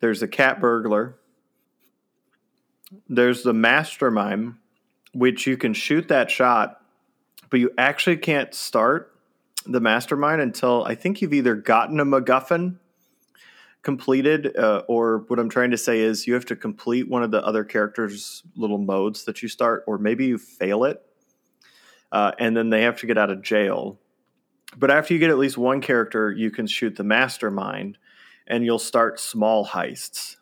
There's 0.00 0.20
the 0.20 0.28
cat 0.28 0.62
burglar. 0.62 1.16
There's 3.06 3.42
the 3.42 3.52
mastermind, 3.52 4.54
which 5.12 5.46
you 5.46 5.58
can 5.58 5.74
shoot 5.74 6.08
that 6.08 6.30
shot, 6.30 6.80
but 7.50 7.60
you 7.60 7.70
actually 7.76 8.16
can't 8.16 8.54
start 8.54 9.14
the 9.66 9.80
mastermind 9.80 10.40
until 10.40 10.84
I 10.86 10.94
think 10.94 11.20
you've 11.20 11.34
either 11.34 11.54
gotten 11.54 12.00
a 12.00 12.06
MacGuffin 12.06 12.76
completed, 13.84 14.56
uh, 14.56 14.82
or 14.88 15.24
what 15.28 15.38
I'm 15.38 15.48
trying 15.48 15.70
to 15.70 15.78
say 15.78 16.00
is 16.00 16.26
you 16.26 16.34
have 16.34 16.46
to 16.46 16.56
complete 16.56 17.08
one 17.08 17.22
of 17.22 17.30
the 17.30 17.44
other 17.44 17.62
characters' 17.62 18.42
little 18.56 18.78
modes 18.78 19.24
that 19.24 19.42
you 19.42 19.48
start, 19.48 19.84
or 19.86 19.98
maybe 19.98 20.26
you 20.26 20.38
fail 20.38 20.84
it, 20.84 21.04
uh, 22.10 22.32
and 22.38 22.56
then 22.56 22.70
they 22.70 22.82
have 22.82 22.98
to 23.00 23.06
get 23.06 23.18
out 23.18 23.30
of 23.30 23.42
jail. 23.42 24.00
But 24.76 24.90
after 24.90 25.14
you 25.14 25.20
get 25.20 25.30
at 25.30 25.38
least 25.38 25.56
one 25.56 25.80
character, 25.80 26.32
you 26.32 26.50
can 26.50 26.66
shoot 26.66 26.96
the 26.96 27.04
mastermind, 27.04 27.98
and 28.48 28.64
you'll 28.64 28.78
start 28.80 29.20
small 29.20 29.64
heists. 29.64 30.36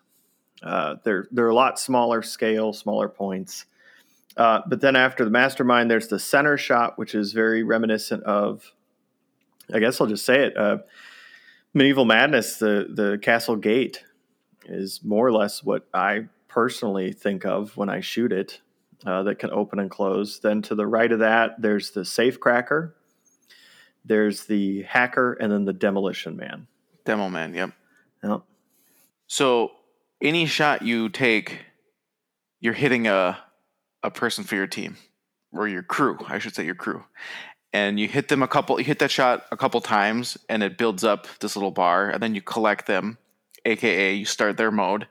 Uh, 0.63 0.97
they're 1.05 1.27
they're 1.33 1.49
a 1.49 1.55
lot 1.55 1.79
smaller 1.79 2.23
scale, 2.23 2.73
smaller 2.73 3.09
points. 3.09 3.67
Uh, 4.37 4.61
but 4.67 4.81
then 4.81 4.97
after 4.97 5.25
the 5.25 5.31
mastermind, 5.31 5.91
there's 5.91 6.09
the 6.09 6.19
center 6.19 6.57
shot, 6.57 6.99
which 6.99 7.15
is 7.15 7.33
very 7.33 7.63
reminiscent 7.63 8.23
of, 8.23 8.73
I 9.75 9.79
guess 9.79 10.01
I'll 10.01 10.07
just 10.07 10.25
say 10.25 10.47
it, 10.47 10.57
uh, 10.57 10.79
medieval 11.75 12.05
madness. 12.05 12.57
The 12.57 12.89
the 12.93 13.19
castle 13.23 13.57
gate 13.57 14.05
is 14.67 15.01
more 15.05 15.27
or 15.27 15.33
less 15.33 15.63
what 15.63 15.87
I 15.93 16.27
personally 16.49 17.13
think 17.13 17.45
of 17.45 17.77
when 17.77 17.89
I 17.89 18.01
shoot 18.01 18.33
it. 18.33 18.61
Uh, 19.05 19.25
that 19.25 19.41
can 19.41 19.51
open 19.51 19.81
and 19.81 19.91
close. 19.91 20.39
Then 20.39 20.63
to 20.63 20.77
the 20.77 20.87
right 20.87 21.11
of 21.11 21.19
that, 21.19 21.61
there's 21.61 21.91
the 21.91 22.05
safe 22.05 22.39
cracker. 22.39 22.95
There's 24.05 24.45
the 24.47 24.83
hacker, 24.83 25.33
and 25.33 25.51
then 25.51 25.65
the 25.65 25.73
demolition 25.73 26.37
man. 26.37 26.69
Demo 27.05 27.29
man. 27.29 27.53
Yep. 27.53 27.73
Yep. 28.23 28.43
So 29.27 29.73
any 30.21 30.47
shot 30.47 30.83
you 30.83 31.09
take, 31.09 31.65
you're 32.61 32.75
hitting 32.75 33.09
a 33.09 33.39
a 34.05 34.11
person 34.11 34.45
for 34.45 34.55
your 34.55 34.67
team 34.67 34.97
or 35.53 35.69
your 35.69 35.83
crew, 35.83 36.19
I 36.29 36.39
should 36.39 36.55
say 36.55 36.65
your 36.65 36.75
crew. 36.75 37.05
And 37.73 37.99
you 37.99 38.07
hit 38.07 38.29
them 38.29 38.43
a 38.43 38.49
couple 38.49 38.79
you 38.79 38.85
hit 38.85 38.99
that 38.99 39.11
shot 39.11 39.47
a 39.51 39.57
couple 39.57 39.81
times 39.81 40.37
and 40.49 40.63
it 40.63 40.77
builds 40.77 41.05
up 41.05 41.27
this 41.41 41.57
little 41.57 41.71
bar 41.71 42.11
and 42.11 42.23
then 42.23 42.35
you 42.35 42.43
collect 42.43 42.87
them, 42.87 43.19
aka 43.65 44.15
you 44.15 44.25
start 44.25 44.57
their 44.57 44.71
mode. 44.71 45.07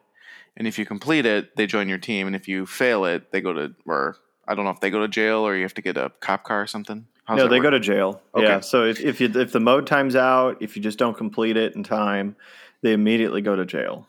And 0.56 0.68
if 0.68 0.78
you 0.78 0.86
complete 0.86 1.26
it, 1.26 1.56
they 1.56 1.66
join 1.66 1.90
your 1.90 1.98
team 1.98 2.28
and 2.28 2.36
if 2.36 2.48
you 2.48 2.66
fail 2.66 3.06
it, 3.06 3.32
they 3.32 3.42
go 3.42 3.54
to 3.54 3.74
or 3.86 4.18
I 4.48 4.54
don't 4.54 4.66
know 4.66 4.72
if 4.72 4.80
they 4.80 4.90
go 4.90 5.00
to 5.00 5.08
jail 5.08 5.40
or 5.40 5.56
you 5.56 5.64
have 5.64 5.74
to 5.76 5.82
get 5.82 5.98
a 5.98 6.12
cop 6.20 6.44
car 6.44 6.62
or 6.62 6.68
something. 6.68 7.08
How's 7.26 7.38
no, 7.38 7.48
they 7.48 7.58
work? 7.58 7.64
go 7.64 7.70
to 7.72 7.80
jail. 7.80 8.22
Okay. 8.36 8.46
Yeah. 8.46 8.60
So 8.60 8.86
if, 8.86 9.00
if 9.00 9.22
you 9.22 9.32
if 9.34 9.52
the 9.52 9.60
mode 9.60 9.88
times 9.88 10.16
out, 10.16 10.62
if 10.62 10.76
you 10.76 10.84
just 10.84 11.00
don't 11.00 11.18
complete 11.18 11.58
it 11.58 11.76
in 11.76 11.84
time, 11.84 12.36
they 12.84 12.94
immediately 12.94 13.42
go 13.42 13.56
to 13.56 13.66
jail 13.66 14.08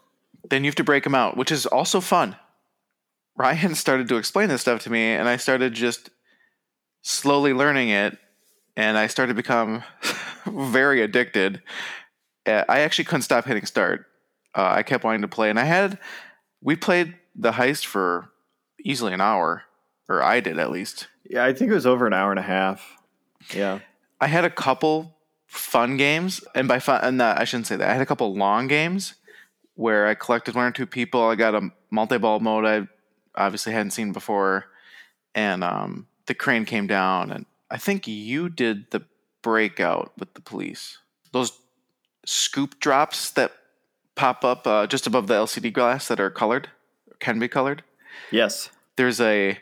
then 0.49 0.65
you 0.65 0.69
have 0.69 0.77
to 0.77 0.85
break 0.85 1.05
them 1.05 1.15
out, 1.15 1.37
which 1.37 1.53
is 1.53 1.67
also 1.67 2.01
fun. 2.01 2.37
Ryan 3.37 3.75
started 3.75 4.09
to 4.09 4.17
explain 4.17 4.49
this 4.49 4.61
stuff 4.61 4.83
to 4.83 4.91
me, 4.91 5.13
and 5.13 5.29
I 5.29 5.37
started 5.37 5.75
just 5.75 6.11
slowly 7.03 7.53
learning 7.53 7.91
it, 7.91 8.19
and 8.77 8.97
I 8.97 9.07
started 9.07 9.33
to 9.33 9.37
become 9.37 9.83
very 10.47 11.03
addicted. 11.03 11.63
Uh, 12.47 12.65
I 12.69 12.81
actually 12.81 13.05
couldn't 13.05 13.23
stop 13.23 13.45
hitting 13.45 13.67
start. 13.67 14.07
Uh, 14.55 14.73
I 14.77 14.83
kept 14.83 15.05
wanting 15.05 15.23
to 15.23 15.29
play, 15.29 15.51
and 15.51 15.59
I 15.59 15.65
had 15.65 15.99
we 16.61 16.77
played 16.77 17.15
the 17.35 17.53
heist 17.53 17.87
for 17.87 18.31
easily 18.85 19.13
an 19.13 19.21
hour, 19.21 19.65
or 20.09 20.23
I 20.23 20.41
did 20.41 20.59
at 20.59 20.71
least. 20.71 21.09
Yeah, 21.29 21.45
I 21.45 21.53
think 21.53 21.71
it 21.71 21.75
was 21.75 21.87
over 21.87 22.07
an 22.07 22.13
hour 22.13 22.31
and 22.31 22.39
a 22.39 22.43
half. 22.43 22.97
Yeah, 23.55 23.81
I 24.21 24.27
had 24.27 24.45
a 24.45 24.51
couple 24.51 25.17
fun 25.47 25.97
games, 25.97 26.45
and 26.55 26.69
by 26.69 26.79
fun, 26.79 27.01
and 27.03 27.23
uh, 27.23 27.35
I 27.39 27.45
shouldn't 27.45 27.67
say 27.67 27.77
that. 27.77 27.89
I 27.89 27.93
had 27.93 28.03
a 28.03 28.07
couple 28.07 28.35
long 28.35 28.67
games 28.67 29.15
where 29.75 30.07
I 30.07 30.15
collected 30.15 30.55
one 30.55 30.67
or 30.67 30.71
two 30.71 30.87
people. 30.87 31.23
I 31.23 31.35
got 31.35 31.55
a 31.55 31.71
multi-ball 31.91 32.41
mode 32.41 32.65
I 32.67 32.89
obviously 33.35 33.73
hadn't 33.73 33.93
seen 33.93 34.13
before, 34.13 34.67
and 35.35 35.65
um, 35.65 36.07
the 36.27 36.35
crane 36.35 36.65
came 36.67 36.87
down, 36.87 37.33
and 37.33 37.47
I 37.73 37.79
think 37.79 38.07
you 38.07 38.51
did 38.51 38.91
the 38.91 39.03
breakout 39.43 40.13
with 40.19 40.35
the 40.35 40.43
police. 40.43 40.99
Those 41.33 41.53
scoop 42.27 42.79
drops 42.79 43.31
that 43.31 43.53
pop 44.15 44.45
up 44.45 44.67
uh, 44.67 44.87
just 44.87 45.07
above 45.07 45.27
the 45.27 45.35
LCD 45.35 45.73
glass 45.73 46.09
that 46.09 46.21
are 46.21 46.31
colored, 46.31 46.69
can 47.19 47.39
be 47.39 47.49
colored. 47.49 47.83
Yes. 48.31 48.69
There's 48.97 49.21
a 49.23 49.59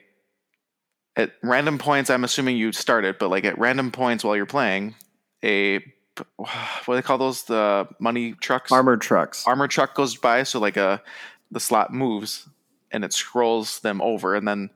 at 1.14 1.32
random 1.42 1.78
points. 1.78 2.10
I'm 2.10 2.24
assuming 2.24 2.56
you 2.56 2.72
start 2.72 3.04
it, 3.04 3.20
but 3.20 3.30
like 3.30 3.44
at 3.44 3.58
random 3.58 3.92
points 3.92 4.24
while 4.24 4.34
you're 4.34 4.44
playing, 4.44 4.96
a 5.44 5.78
what 6.36 6.86
do 6.86 6.94
they 6.94 7.02
call 7.02 7.18
those? 7.18 7.44
The 7.44 7.88
money 8.00 8.32
trucks. 8.32 8.72
Armored 8.72 9.00
trucks. 9.00 9.46
Armor 9.46 9.68
truck 9.68 9.94
goes 9.94 10.16
by, 10.16 10.42
so 10.42 10.58
like 10.58 10.76
a 10.76 11.00
the 11.52 11.60
slot 11.60 11.92
moves 11.92 12.48
and 12.90 13.04
it 13.04 13.12
scrolls 13.12 13.78
them 13.80 14.02
over, 14.02 14.34
and 14.34 14.48
then 14.48 14.70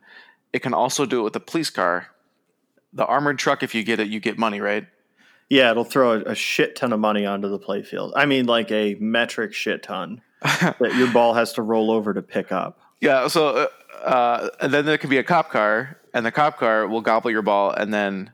it 0.53 0.61
can 0.61 0.73
also 0.73 1.05
do 1.05 1.19
it 1.21 1.25
with 1.25 1.35
a 1.35 1.41
police 1.41 1.71
car. 1.71 2.14
The 2.95 3.05
armored 3.05 3.39
truck, 3.39 3.63
if 3.63 3.75
you 3.75 3.83
get 3.83 4.01
it, 4.01 4.09
you 4.09 4.21
get 4.21 4.39
money, 4.39 4.61
right? 4.61 4.87
Yeah, 5.51 5.71
it'll 5.71 5.85
throw 5.85 6.13
a, 6.13 6.21
a 6.21 6.35
shit 6.35 6.75
ton 6.77 6.93
of 6.93 7.01
money 7.01 7.27
onto 7.27 7.49
the 7.49 7.59
playfield. 7.59 8.13
I 8.17 8.25
mean, 8.25 8.47
like 8.47 8.71
a 8.73 8.95
metric 9.01 9.53
shit 9.53 9.83
ton 9.83 10.23
that 10.43 10.93
your 10.97 11.13
ball 11.13 11.35
has 11.35 11.53
to 11.55 11.63
roll 11.63 11.91
over 11.91 12.15
to 12.15 12.23
pick 12.23 12.51
up. 12.53 12.79
Yeah, 13.01 13.27
so 13.29 13.49
uh, 13.49 14.05
uh, 14.07 14.49
and 14.61 14.73
then 14.73 14.87
there 14.87 14.97
could 14.97 15.11
be 15.11 15.19
a 15.19 15.25
cop 15.25 15.51
car, 15.51 15.99
and 16.15 16.25
the 16.25 16.31
cop 16.33 16.57
car 16.59 16.87
will 16.89 17.03
gobble 17.03 17.31
your 17.31 17.43
ball, 17.43 17.71
and 17.73 17.93
then 17.93 18.31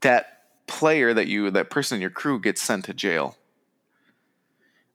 that 0.00 0.42
player 0.66 1.12
that 1.12 1.26
you 1.26 1.50
that 1.50 1.68
person 1.68 1.96
in 1.96 2.00
your 2.00 2.10
crew 2.10 2.40
gets 2.40 2.62
sent 2.62 2.84
to 2.86 2.94
jail. 2.94 3.36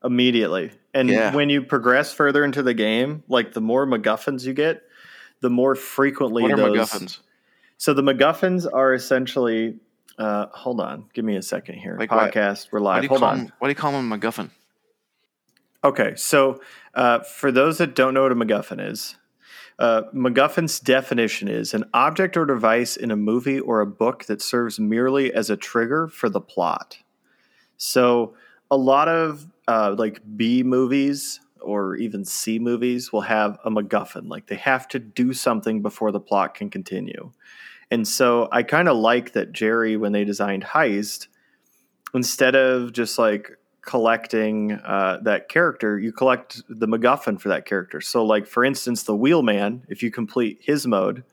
immediately. 0.03 0.71
And 0.93 1.09
Yeah. 1.09 1.33
when 1.35 1.49
you 1.49 1.61
progress 1.61 2.13
further 2.13 2.43
into 2.43 2.63
the 2.63 2.73
game, 2.73 3.23
like 3.27 3.53
the 3.53 3.61
more 3.61 3.85
MacGuffins 3.85 4.45
you 4.45 4.53
get, 4.53 4.81
the 5.41 5.49
more 5.49 5.75
frequently 5.75 6.43
What 6.43 6.53
are 6.53 6.55
those. 6.57 6.77
MacGuffins? 6.89 7.19
So 7.79 7.93
the 7.93 8.03
MacGuffins 8.03 8.67
are 8.71 8.93
essentially. 8.93 9.77
Uh, 10.17 10.47
hold 10.51 10.81
on, 10.81 11.05
give 11.13 11.23
me 11.23 11.37
a 11.37 11.41
second 11.41 11.75
here. 11.75 11.95
Like 11.97 12.11
what? 12.11 12.33
Podcast, 12.33 12.73
we're 12.73 12.79
do 12.79 12.85
live. 12.85 13.03
you 13.03 13.09
Hold 13.09 13.21
call 13.21 13.29
on. 13.29 13.37
Them, 13.37 13.53
what 13.59 13.69
do 13.69 13.71
you 13.71 13.75
call 13.75 13.93
them, 13.93 14.09
MacGuffin? 14.09 14.49
Okay, 15.81 16.13
so 16.17 16.59
uh, 16.93 17.19
for 17.19 17.53
those 17.53 17.77
that 17.77 17.95
don't 17.95 18.13
know 18.13 18.23
what 18.23 18.33
a 18.33 18.35
MacGuffin 18.35 18.85
is, 18.91 19.15
uh, 19.79 20.01
MacGuffin's 20.13 20.81
definition 20.81 21.47
is 21.47 21.73
an 21.73 21.85
object 21.93 22.35
or 22.35 22.45
device 22.45 22.97
in 22.97 23.11
a 23.11 23.15
movie 23.15 23.61
or 23.61 23.79
a 23.79 23.85
book 23.85 24.25
that 24.25 24.41
serves 24.41 24.77
merely 24.77 25.33
as 25.33 25.49
a 25.49 25.55
trigger 25.55 26.09
for 26.09 26.27
the 26.27 26.41
plot. 26.41 26.97
So 27.77 28.35
a 28.69 28.75
lot 28.75 29.07
of 29.07 29.47
uh, 29.69 29.95
like 29.97 30.21
B 30.35 30.63
movies 30.63 31.39
or 31.61 31.95
even 31.95 32.25
C 32.25 32.59
movies 32.59 33.13
will 33.13 33.21
have 33.21 33.57
a 33.63 33.71
MacGuffin. 33.71 34.27
Like 34.27 34.47
they 34.47 34.57
have 34.57 34.85
to 34.89 34.99
do 34.99 35.31
something 35.31 35.81
before 35.81 36.11
the 36.11 36.19
plot 36.19 36.55
can 36.55 36.69
continue. 36.69 37.31
And 37.91 38.07
so 38.07 38.47
I 38.51 38.63
kind 38.63 38.87
of 38.87 38.97
like 38.97 39.33
that 39.33 39.51
Gerry, 39.51 39.97
when 39.97 40.11
they 40.11 40.23
designed 40.23 40.63
Heist, 40.63 41.27
instead 42.13 42.55
of 42.55 42.93
just 42.93 43.17
like 43.17 43.57
collecting 43.81 44.73
uh, 44.73 45.19
that 45.23 45.49
character, 45.49 45.97
you 45.97 46.11
collect 46.11 46.61
the 46.69 46.87
MacGuffin 46.87 47.39
for 47.39 47.49
that 47.49 47.65
character. 47.65 48.01
So, 48.01 48.23
like 48.23 48.45
for 48.45 48.63
instance, 48.63 49.03
the 49.03 49.15
Wheelman, 49.15 49.83
if 49.89 50.03
you 50.03 50.11
complete 50.11 50.59
his 50.61 50.85
mode, 50.85 51.23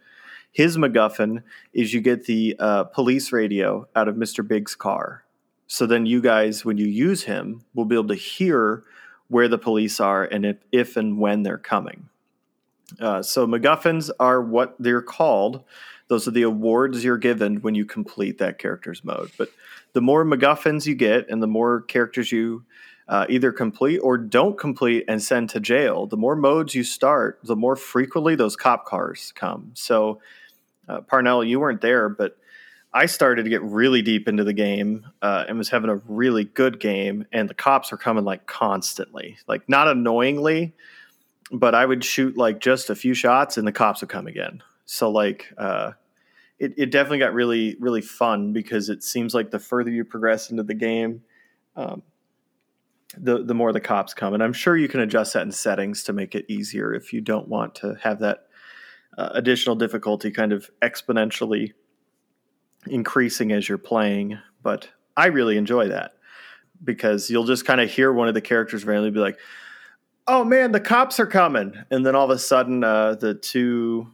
his 0.52 0.78
MacGuffin 0.78 1.42
is 1.74 1.92
you 1.92 2.00
get 2.00 2.24
the 2.24 2.56
uh, 2.58 2.84
police 2.84 3.30
radio 3.30 3.86
out 3.94 4.08
of 4.08 4.16
Mr. 4.16 4.46
Big's 4.46 4.74
car. 4.74 5.24
So 5.66 5.84
then 5.84 6.06
you 6.06 6.22
guys, 6.22 6.64
when 6.64 6.78
you 6.78 6.86
use 6.86 7.24
him, 7.24 7.64
will 7.74 7.84
be 7.84 7.96
able 7.96 8.08
to 8.08 8.14
hear 8.14 8.84
where 9.28 9.48
the 9.48 9.58
police 9.58 10.00
are 10.00 10.24
and 10.24 10.46
if, 10.46 10.56
if 10.72 10.96
and 10.96 11.18
when 11.18 11.42
they're 11.42 11.58
coming. 11.58 12.08
Uh, 13.00 13.20
so 13.20 13.46
MacGuffins 13.46 14.10
are 14.18 14.40
what 14.40 14.76
they're 14.78 15.02
called. 15.02 15.64
Those 16.08 16.28
are 16.28 16.32
the 16.32 16.42
awards 16.42 17.02
you're 17.02 17.18
given 17.18 17.56
when 17.56 17.74
you 17.74 17.84
complete 17.84 18.38
that 18.38 18.58
character's 18.58 19.04
mode. 19.04 19.30
But 19.36 19.48
the 19.92 20.00
more 20.00 20.24
MacGuffins 20.24 20.86
you 20.86 20.94
get 20.94 21.28
and 21.28 21.42
the 21.42 21.46
more 21.46 21.82
characters 21.82 22.30
you 22.30 22.64
uh, 23.08 23.26
either 23.28 23.52
complete 23.52 23.98
or 23.98 24.18
don't 24.18 24.58
complete 24.58 25.04
and 25.08 25.22
send 25.22 25.50
to 25.50 25.60
jail, 25.60 26.06
the 26.06 26.16
more 26.16 26.36
modes 26.36 26.74
you 26.74 26.84
start, 26.84 27.38
the 27.44 27.56
more 27.56 27.76
frequently 27.76 28.34
those 28.34 28.56
cop 28.56 28.84
cars 28.84 29.32
come. 29.34 29.70
So, 29.74 30.20
uh, 30.88 31.00
Parnell, 31.02 31.44
you 31.44 31.60
weren't 31.60 31.80
there, 31.80 32.08
but 32.08 32.36
I 32.92 33.06
started 33.06 33.44
to 33.44 33.50
get 33.50 33.62
really 33.62 34.02
deep 34.02 34.26
into 34.26 34.42
the 34.42 34.52
game 34.52 35.06
uh, 35.22 35.44
and 35.46 35.58
was 35.58 35.68
having 35.68 35.90
a 35.90 35.96
really 36.08 36.44
good 36.44 36.80
game, 36.80 37.26
and 37.30 37.48
the 37.48 37.54
cops 37.54 37.92
were 37.92 37.98
coming 37.98 38.24
like 38.24 38.46
constantly, 38.46 39.36
like 39.46 39.68
not 39.68 39.86
annoyingly, 39.86 40.74
but 41.52 41.74
I 41.74 41.84
would 41.84 42.04
shoot 42.04 42.36
like 42.36 42.60
just 42.60 42.90
a 42.90 42.94
few 42.94 43.14
shots 43.14 43.56
and 43.56 43.66
the 43.66 43.72
cops 43.72 44.00
would 44.00 44.10
come 44.10 44.26
again. 44.26 44.62
So 44.86 45.10
like 45.10 45.52
uh, 45.58 45.92
it, 46.58 46.74
it 46.78 46.90
definitely 46.90 47.18
got 47.18 47.34
really 47.34 47.76
really 47.78 48.00
fun 48.00 48.52
because 48.52 48.88
it 48.88 49.02
seems 49.02 49.34
like 49.34 49.50
the 49.50 49.58
further 49.58 49.90
you 49.90 50.04
progress 50.04 50.50
into 50.50 50.62
the 50.62 50.74
game, 50.74 51.22
um, 51.74 52.02
the 53.18 53.44
the 53.44 53.54
more 53.54 53.72
the 53.72 53.80
cops 53.80 54.14
come, 54.14 54.32
and 54.32 54.42
I'm 54.42 54.52
sure 54.52 54.76
you 54.76 54.88
can 54.88 55.00
adjust 55.00 55.34
that 55.34 55.42
in 55.42 55.52
settings 55.52 56.04
to 56.04 56.12
make 56.12 56.34
it 56.34 56.46
easier 56.48 56.94
if 56.94 57.12
you 57.12 57.20
don't 57.20 57.48
want 57.48 57.74
to 57.76 57.96
have 58.00 58.20
that 58.20 58.46
uh, 59.18 59.30
additional 59.32 59.76
difficulty 59.76 60.30
kind 60.30 60.52
of 60.52 60.70
exponentially 60.80 61.72
increasing 62.86 63.52
as 63.52 63.68
you're 63.68 63.78
playing. 63.78 64.38
But 64.62 64.88
I 65.16 65.26
really 65.26 65.56
enjoy 65.56 65.88
that 65.88 66.12
because 66.84 67.30
you'll 67.30 67.44
just 67.44 67.64
kind 67.64 67.80
of 67.80 67.90
hear 67.90 68.12
one 68.12 68.28
of 68.28 68.34
the 68.34 68.40
characters 68.40 68.84
randomly 68.84 69.10
be 69.10 69.18
like, 69.18 69.38
"Oh 70.28 70.44
man, 70.44 70.70
the 70.72 70.80
cops 70.80 71.18
are 71.18 71.26
coming!" 71.26 71.74
And 71.90 72.06
then 72.06 72.14
all 72.14 72.24
of 72.24 72.30
a 72.30 72.38
sudden, 72.38 72.84
uh, 72.84 73.16
the 73.16 73.34
two 73.34 74.12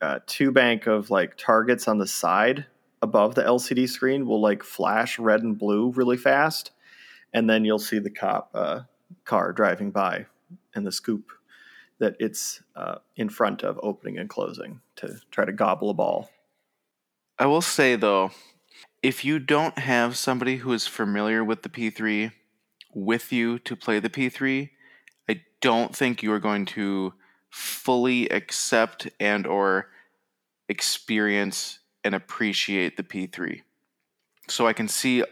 uh, 0.00 0.20
two 0.26 0.50
bank 0.50 0.86
of 0.86 1.10
like 1.10 1.36
targets 1.36 1.88
on 1.88 1.98
the 1.98 2.06
side 2.06 2.66
above 3.02 3.34
the 3.34 3.42
LCD 3.42 3.88
screen 3.88 4.26
will 4.26 4.40
like 4.40 4.62
flash 4.62 5.18
red 5.18 5.42
and 5.42 5.58
blue 5.58 5.90
really 5.92 6.16
fast, 6.16 6.70
and 7.32 7.48
then 7.48 7.64
you'll 7.64 7.78
see 7.78 7.98
the 7.98 8.10
cop 8.10 8.50
uh, 8.54 8.80
car 9.24 9.52
driving 9.52 9.90
by 9.90 10.26
and 10.74 10.86
the 10.86 10.92
scoop 10.92 11.32
that 11.98 12.16
it's 12.18 12.62
uh, 12.76 12.96
in 13.16 13.28
front 13.28 13.62
of 13.62 13.78
opening 13.82 14.18
and 14.18 14.28
closing 14.28 14.80
to 14.96 15.16
try 15.30 15.44
to 15.44 15.52
gobble 15.52 15.90
a 15.90 15.94
ball. 15.94 16.30
I 17.38 17.46
will 17.46 17.62
say 17.62 17.96
though, 17.96 18.30
if 19.02 19.24
you 19.24 19.38
don't 19.38 19.78
have 19.78 20.16
somebody 20.16 20.56
who 20.56 20.72
is 20.72 20.86
familiar 20.86 21.44
with 21.44 21.62
the 21.62 21.68
P3 21.68 22.32
with 22.94 23.32
you 23.32 23.58
to 23.60 23.76
play 23.76 23.98
the 23.98 24.10
P3, 24.10 24.70
I 25.28 25.42
don't 25.60 25.94
think 25.94 26.22
you 26.22 26.32
are 26.32 26.38
going 26.38 26.66
to 26.66 27.14
fully 27.50 28.28
accept 28.28 29.08
and 29.18 29.46
or 29.46 29.88
experience 30.68 31.80
and 32.04 32.14
appreciate 32.14 32.96
the 32.96 33.02
P3. 33.02 33.62
So 34.48 34.66
I 34.66 34.72
can 34.72 34.88
see 34.88 35.24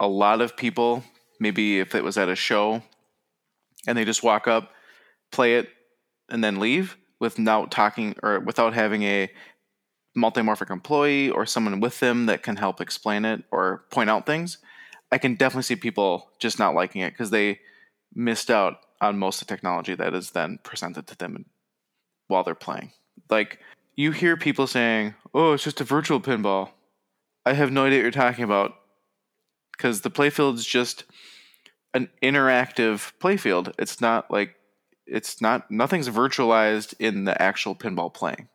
a 0.00 0.08
lot 0.08 0.40
of 0.40 0.56
people, 0.56 1.04
maybe 1.38 1.80
if 1.80 1.94
it 1.94 2.04
was 2.04 2.16
at 2.16 2.28
a 2.28 2.36
show 2.36 2.82
and 3.86 3.98
they 3.98 4.04
just 4.04 4.22
walk 4.22 4.48
up, 4.48 4.70
play 5.30 5.56
it, 5.56 5.68
and 6.28 6.42
then 6.42 6.58
leave 6.58 6.96
without 7.20 7.70
talking 7.70 8.14
or 8.22 8.40
without 8.40 8.74
having 8.74 9.02
a 9.02 9.30
multimorphic 10.16 10.70
employee 10.70 11.30
or 11.30 11.44
someone 11.44 11.80
with 11.80 12.00
them 12.00 12.26
that 12.26 12.42
can 12.42 12.56
help 12.56 12.80
explain 12.80 13.24
it 13.24 13.42
or 13.50 13.84
point 13.90 14.08
out 14.08 14.26
things, 14.26 14.58
I 15.10 15.18
can 15.18 15.34
definitely 15.34 15.64
see 15.64 15.76
people 15.76 16.30
just 16.38 16.58
not 16.58 16.74
liking 16.74 17.02
it 17.02 17.10
because 17.10 17.30
they 17.30 17.60
missed 18.14 18.50
out 18.50 18.78
on 19.00 19.18
most 19.18 19.42
of 19.42 19.48
the 19.48 19.54
technology 19.54 19.94
that 19.94 20.14
is 20.14 20.30
then 20.30 20.58
presented 20.62 21.06
to 21.08 21.16
them 21.16 21.46
while 22.34 22.44
they're 22.44 22.54
playing. 22.54 22.92
Like 23.30 23.58
you 23.96 24.12
hear 24.12 24.36
people 24.36 24.66
saying, 24.66 25.14
"Oh, 25.32 25.52
it's 25.52 25.64
just 25.64 25.80
a 25.80 25.84
virtual 25.84 26.20
pinball." 26.20 26.70
I 27.46 27.54
have 27.54 27.70
no 27.72 27.86
idea 27.86 27.98
what 27.98 28.02
you're 28.02 28.10
talking 28.10 28.44
about 28.44 28.74
because 29.72 30.00
the 30.00 30.10
playfield 30.10 30.54
is 30.54 30.66
just 30.66 31.04
an 31.92 32.08
interactive 32.22 33.12
playfield. 33.20 33.72
It's 33.78 34.00
not 34.00 34.30
like 34.30 34.56
it's 35.06 35.40
not 35.40 35.70
nothing's 35.70 36.08
virtualized 36.08 36.94
in 36.98 37.24
the 37.24 37.40
actual 37.40 37.74
pinball 37.74 38.12
playing 38.12 38.48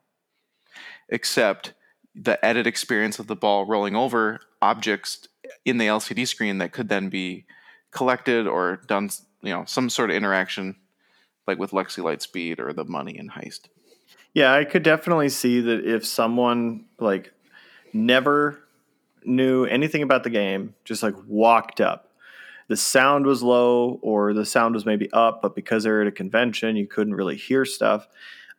except 1.10 1.74
the 2.16 2.44
edit 2.46 2.68
experience 2.68 3.20
of 3.20 3.28
the 3.28 3.36
ball 3.36 3.66
rolling 3.66 3.96
over 3.96 4.40
objects 4.62 5.28
in 5.66 5.78
the 5.78 5.88
LCD 5.88 6.28
screen 6.28 6.58
that 6.60 6.72
could 6.72 6.90
then 6.90 7.10
be 7.10 7.46
collected 7.92 8.48
or 8.48 8.82
done, 8.88 9.10
you 9.42 9.54
know, 9.54 9.64
some 9.66 9.90
sort 9.90 10.10
of 10.10 10.16
interaction 10.16 10.76
like 11.50 11.60
with 11.60 11.72
Lexy 11.72 12.04
Lightspeed 12.04 12.60
or 12.60 12.72
the 12.74 12.86
money 12.86 13.18
in 13.18 13.30
Heist. 13.30 13.62
Yeah, 14.34 14.54
I 14.54 14.64
could 14.64 14.84
definitely 14.84 15.30
see 15.30 15.60
that 15.62 15.84
if 15.84 16.06
someone 16.06 16.86
like 17.00 17.34
never 17.92 18.60
knew 19.26 19.66
anything 19.66 20.04
about 20.04 20.24
the 20.24 20.30
game, 20.30 20.76
just 20.86 21.02
like 21.02 21.16
walked 21.28 21.82
up, 21.82 22.14
the 22.68 22.78
sound 22.78 23.26
was 23.26 23.42
low 23.42 24.00
or 24.04 24.34
the 24.34 24.46
sound 24.46 24.76
was 24.76 24.86
maybe 24.86 25.12
up, 25.12 25.42
but 25.42 25.56
because 25.56 25.84
they're 25.84 26.02
at 26.02 26.08
a 26.08 26.12
convention, 26.12 26.76
you 26.76 26.86
couldn't 26.86 27.16
really 27.16 27.36
hear 27.36 27.66
stuff. 27.66 28.08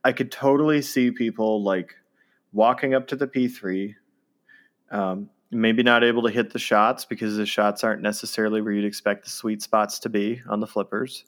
I 0.03 0.11
could 0.13 0.33
totally 0.33 0.83
see 0.83 1.13
people 1.13 1.63
like 1.63 1.95
walking 2.53 2.93
up 2.93 3.07
to 3.09 3.17
the 3.17 3.29
P3, 3.29 3.95
um, 4.91 5.31
maybe 5.53 5.85
not 5.85 6.03
able 6.03 6.25
to 6.25 6.31
hit 6.31 6.53
the 6.53 6.59
shots 6.59 7.05
because 7.05 7.37
the 7.37 7.47
shots 7.47 7.85
aren't 7.85 8.03
necessarily 8.03 8.61
where 8.61 8.73
you'd 8.73 8.85
expect 8.85 9.23
the 9.25 9.31
sweet 9.31 9.63
spots 9.63 10.01
to 10.01 10.09
be 10.09 10.43
on 10.49 10.59
the 10.59 10.67
flippers 10.67 11.25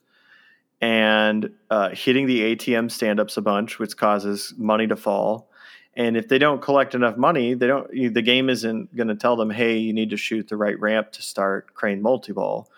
and 0.83 1.49
uh, 1.69 1.91
hitting 1.91 2.25
the 2.25 2.57
ATM 2.57 2.91
stand 2.91 3.17
ups 3.17 3.37
a 3.37 3.41
bunch, 3.41 3.79
which 3.79 3.95
causes 3.95 4.53
money 4.57 4.85
to 4.85 4.97
fall. 4.97 5.49
And 5.95 6.17
if 6.17 6.27
they 6.27 6.37
don't 6.37 6.61
collect 6.61 6.93
enough 6.93 7.15
money, 7.15 7.53
they 7.53 7.67
don't. 7.67 7.89
The 7.89 8.21
game 8.21 8.49
isn't 8.49 8.93
going 8.93 9.07
to 9.07 9.15
tell 9.15 9.37
them, 9.37 9.49
"Hey, 9.49 9.77
you 9.77 9.93
need 9.93 10.09
to 10.09 10.17
shoot 10.17 10.49
the 10.49 10.57
right 10.57 10.77
ramp 10.77 11.13
to 11.13 11.21
start 11.21 11.73
Crane 11.73 12.01
multi-ball." 12.01 12.69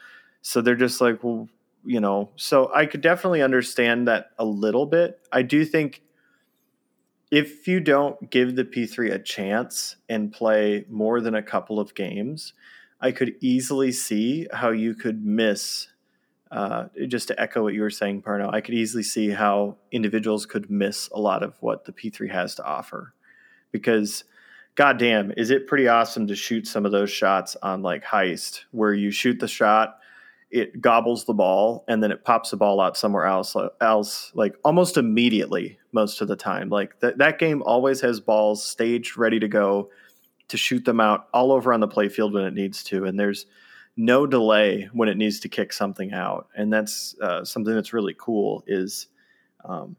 So 0.43 0.61
they're 0.61 0.75
just 0.75 1.01
like, 1.01 1.23
well, 1.23 1.49
you 1.83 1.99
know. 1.99 2.29
So 2.35 2.71
I 2.75 2.85
could 2.85 3.01
definitely 3.01 3.41
understand 3.41 4.07
that 4.07 4.31
a 4.37 4.45
little 4.45 4.85
bit. 4.85 5.19
I 5.31 5.41
do 5.41 5.65
think 5.65 6.03
if 7.31 7.67
you 7.67 7.79
don't 7.79 8.29
give 8.29 8.55
the 8.55 8.65
P3 8.65 9.13
a 9.13 9.19
chance 9.19 9.95
and 10.07 10.31
play 10.31 10.85
more 10.89 11.21
than 11.21 11.33
a 11.33 11.41
couple 11.41 11.79
of 11.79 11.95
games, 11.95 12.53
I 13.01 13.11
could 13.11 13.33
easily 13.41 13.91
see 13.91 14.47
how 14.53 14.69
you 14.69 14.93
could 14.93 15.25
miss. 15.25 15.87
Uh, 16.55 16.87
just 17.07 17.27
to 17.27 17.37
echo 17.37 17.61
what 17.61 17.73
you 17.73 17.81
were 17.81 17.89
saying, 17.89 18.21
Parno, 18.21 18.49
I 18.53 18.61
could 18.61 18.75
easily 18.75 19.03
see 19.03 19.29
how 19.29 19.75
individuals 19.91 20.45
could 20.45 20.71
miss 20.71 21.09
a 21.09 21.19
lot 21.19 21.43
of 21.43 21.57
what 21.59 21.83
the 21.83 21.91
P3 21.91 22.31
has 22.31 22.55
to 22.55 22.63
offer, 22.63 23.13
because 23.73 24.23
goddamn, 24.75 25.33
is 25.35 25.49
it 25.49 25.67
pretty 25.67 25.89
awesome 25.89 26.27
to 26.27 26.35
shoot 26.35 26.65
some 26.65 26.85
of 26.85 26.93
those 26.93 27.11
shots 27.11 27.57
on 27.61 27.81
like 27.81 28.05
heist 28.05 28.61
where 28.71 28.93
you 28.93 29.11
shoot 29.11 29.37
the 29.41 29.49
shot, 29.49 29.97
it 30.49 30.79
gobbles 30.79 31.25
the 31.25 31.33
ball, 31.33 31.83
and 31.89 32.01
then 32.01 32.09
it 32.09 32.23
pops 32.23 32.51
the 32.51 32.57
ball 32.57 32.79
out 32.79 32.95
somewhere 32.95 33.25
else, 33.25 33.53
else 33.81 34.31
like 34.33 34.55
almost 34.63 34.95
immediately 34.95 35.77
most 35.91 36.21
of 36.21 36.29
the 36.29 36.37
time. 36.37 36.69
Like 36.69 36.97
that 37.01 37.17
that 37.17 37.37
game 37.37 37.63
always 37.63 37.99
has 37.99 38.21
balls 38.21 38.63
staged, 38.63 39.17
ready 39.17 39.41
to 39.41 39.49
go 39.49 39.89
to 40.47 40.55
shoot 40.55 40.85
them 40.85 41.01
out 41.01 41.27
all 41.33 41.51
over 41.51 41.73
on 41.73 41.81
the 41.81 41.87
playfield 41.89 42.31
when 42.31 42.45
it 42.45 42.53
needs 42.53 42.81
to, 42.85 43.03
and 43.03 43.19
there's 43.19 43.45
no 43.97 44.27
delay 44.27 44.89
when 44.93 45.09
it 45.09 45.17
needs 45.17 45.39
to 45.41 45.49
kick 45.49 45.73
something 45.73 46.13
out, 46.13 46.47
and 46.55 46.71
that's 46.71 47.15
uh, 47.21 47.43
something 47.45 47.73
that's 47.73 47.93
really 47.93 48.15
cool. 48.17 48.63
Is 48.67 49.07
um, 49.63 49.95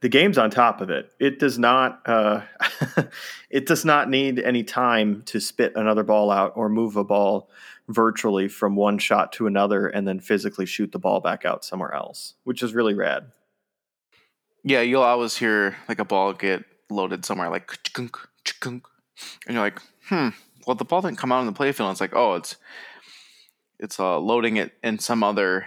the 0.00 0.08
game's 0.08 0.38
on 0.38 0.50
top 0.50 0.80
of 0.80 0.90
it. 0.90 1.12
It 1.18 1.38
does 1.38 1.58
not 1.58 2.02
uh, 2.06 2.42
it 3.50 3.66
does 3.66 3.84
not 3.84 4.08
need 4.08 4.38
any 4.38 4.62
time 4.62 5.22
to 5.26 5.40
spit 5.40 5.72
another 5.76 6.02
ball 6.02 6.30
out 6.30 6.52
or 6.56 6.68
move 6.68 6.96
a 6.96 7.04
ball 7.04 7.50
virtually 7.88 8.48
from 8.48 8.76
one 8.76 8.98
shot 8.98 9.32
to 9.32 9.46
another 9.46 9.86
and 9.86 10.06
then 10.06 10.18
physically 10.20 10.66
shoot 10.66 10.92
the 10.92 10.98
ball 10.98 11.20
back 11.20 11.44
out 11.44 11.64
somewhere 11.64 11.94
else, 11.94 12.34
which 12.44 12.62
is 12.62 12.74
really 12.74 12.94
rad. 12.94 13.30
Yeah, 14.64 14.80
you'll 14.80 15.02
always 15.02 15.36
hear 15.36 15.76
like 15.88 16.00
a 16.00 16.04
ball 16.04 16.32
get 16.32 16.64
loaded 16.90 17.24
somewhere, 17.24 17.50
like 17.50 17.70
and 18.64 18.82
you're 19.48 19.60
like, 19.60 19.80
hmm. 20.08 20.30
Well, 20.66 20.74
the 20.74 20.84
ball 20.84 21.00
didn't 21.00 21.18
come 21.18 21.32
out 21.32 21.40
on 21.40 21.46
the 21.46 21.52
playfield. 21.52 21.90
It's 21.92 22.00
like, 22.00 22.14
oh, 22.14 22.34
it's 22.34 22.56
it's 23.78 24.00
uh, 24.00 24.18
loading 24.18 24.56
it 24.56 24.72
in 24.82 24.98
some 24.98 25.22
other 25.22 25.66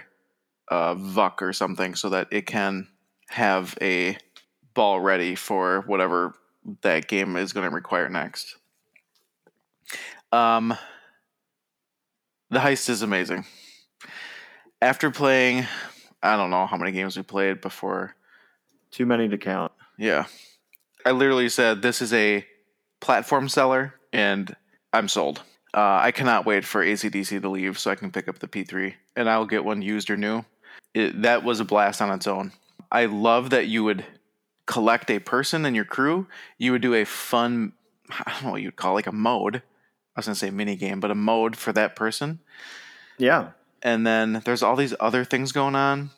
uh, 0.68 0.94
VUK 0.94 1.42
or 1.42 1.52
something 1.52 1.94
so 1.94 2.08
that 2.10 2.28
it 2.30 2.46
can 2.46 2.88
have 3.28 3.76
a 3.80 4.16
ball 4.74 5.00
ready 5.00 5.34
for 5.34 5.82
whatever 5.86 6.34
that 6.82 7.08
game 7.08 7.36
is 7.36 7.52
going 7.52 7.68
to 7.68 7.74
require 7.74 8.08
next. 8.08 8.56
Um, 10.32 10.76
the 12.50 12.58
heist 12.58 12.88
is 12.88 13.02
amazing. 13.02 13.44
After 14.82 15.10
playing, 15.10 15.66
I 16.22 16.36
don't 16.36 16.50
know 16.50 16.66
how 16.66 16.76
many 16.76 16.92
games 16.92 17.16
we 17.16 17.22
played 17.22 17.60
before. 17.60 18.14
Too 18.90 19.06
many 19.06 19.28
to 19.28 19.38
count. 19.38 19.72
Yeah. 19.98 20.26
I 21.06 21.12
literally 21.12 21.48
said 21.48 21.82
this 21.82 22.02
is 22.02 22.12
a 22.12 22.44
platform 23.00 23.48
seller 23.48 23.94
and 24.12 24.54
I'm 24.92 25.08
sold. 25.08 25.42
Uh, 25.72 26.00
I 26.02 26.10
cannot 26.10 26.46
wait 26.46 26.64
for 26.64 26.84
ACDC 26.84 27.40
to 27.40 27.48
leave 27.48 27.78
so 27.78 27.90
I 27.90 27.94
can 27.94 28.10
pick 28.10 28.28
up 28.28 28.40
the 28.40 28.48
P3 28.48 28.94
and 29.14 29.30
I'll 29.30 29.46
get 29.46 29.64
one 29.64 29.82
used 29.82 30.10
or 30.10 30.16
new. 30.16 30.44
It, 30.94 31.22
that 31.22 31.44
was 31.44 31.60
a 31.60 31.64
blast 31.64 32.02
on 32.02 32.10
its 32.10 32.26
own. 32.26 32.52
I 32.90 33.06
love 33.06 33.50
that 33.50 33.68
you 33.68 33.84
would 33.84 34.04
collect 34.66 35.10
a 35.10 35.20
person 35.20 35.64
in 35.64 35.74
your 35.74 35.84
crew. 35.84 36.26
You 36.58 36.72
would 36.72 36.82
do 36.82 36.94
a 36.94 37.04
fun, 37.04 37.72
I 38.10 38.32
don't 38.32 38.44
know 38.44 38.50
what 38.50 38.62
you'd 38.62 38.76
call 38.76 38.92
it, 38.92 38.96
like 38.96 39.06
a 39.06 39.12
mode. 39.12 39.56
I 39.56 39.62
was 40.16 40.26
gonna 40.26 40.34
say 40.34 40.50
mini 40.50 40.74
game, 40.74 40.98
but 40.98 41.12
a 41.12 41.14
mode 41.14 41.56
for 41.56 41.72
that 41.72 41.94
person. 41.94 42.40
Yeah. 43.16 43.50
And 43.82 44.04
then 44.06 44.42
there's 44.44 44.62
all 44.62 44.76
these 44.76 44.94
other 44.98 45.24
things 45.24 45.52
going 45.52 45.76
on. 45.76 46.10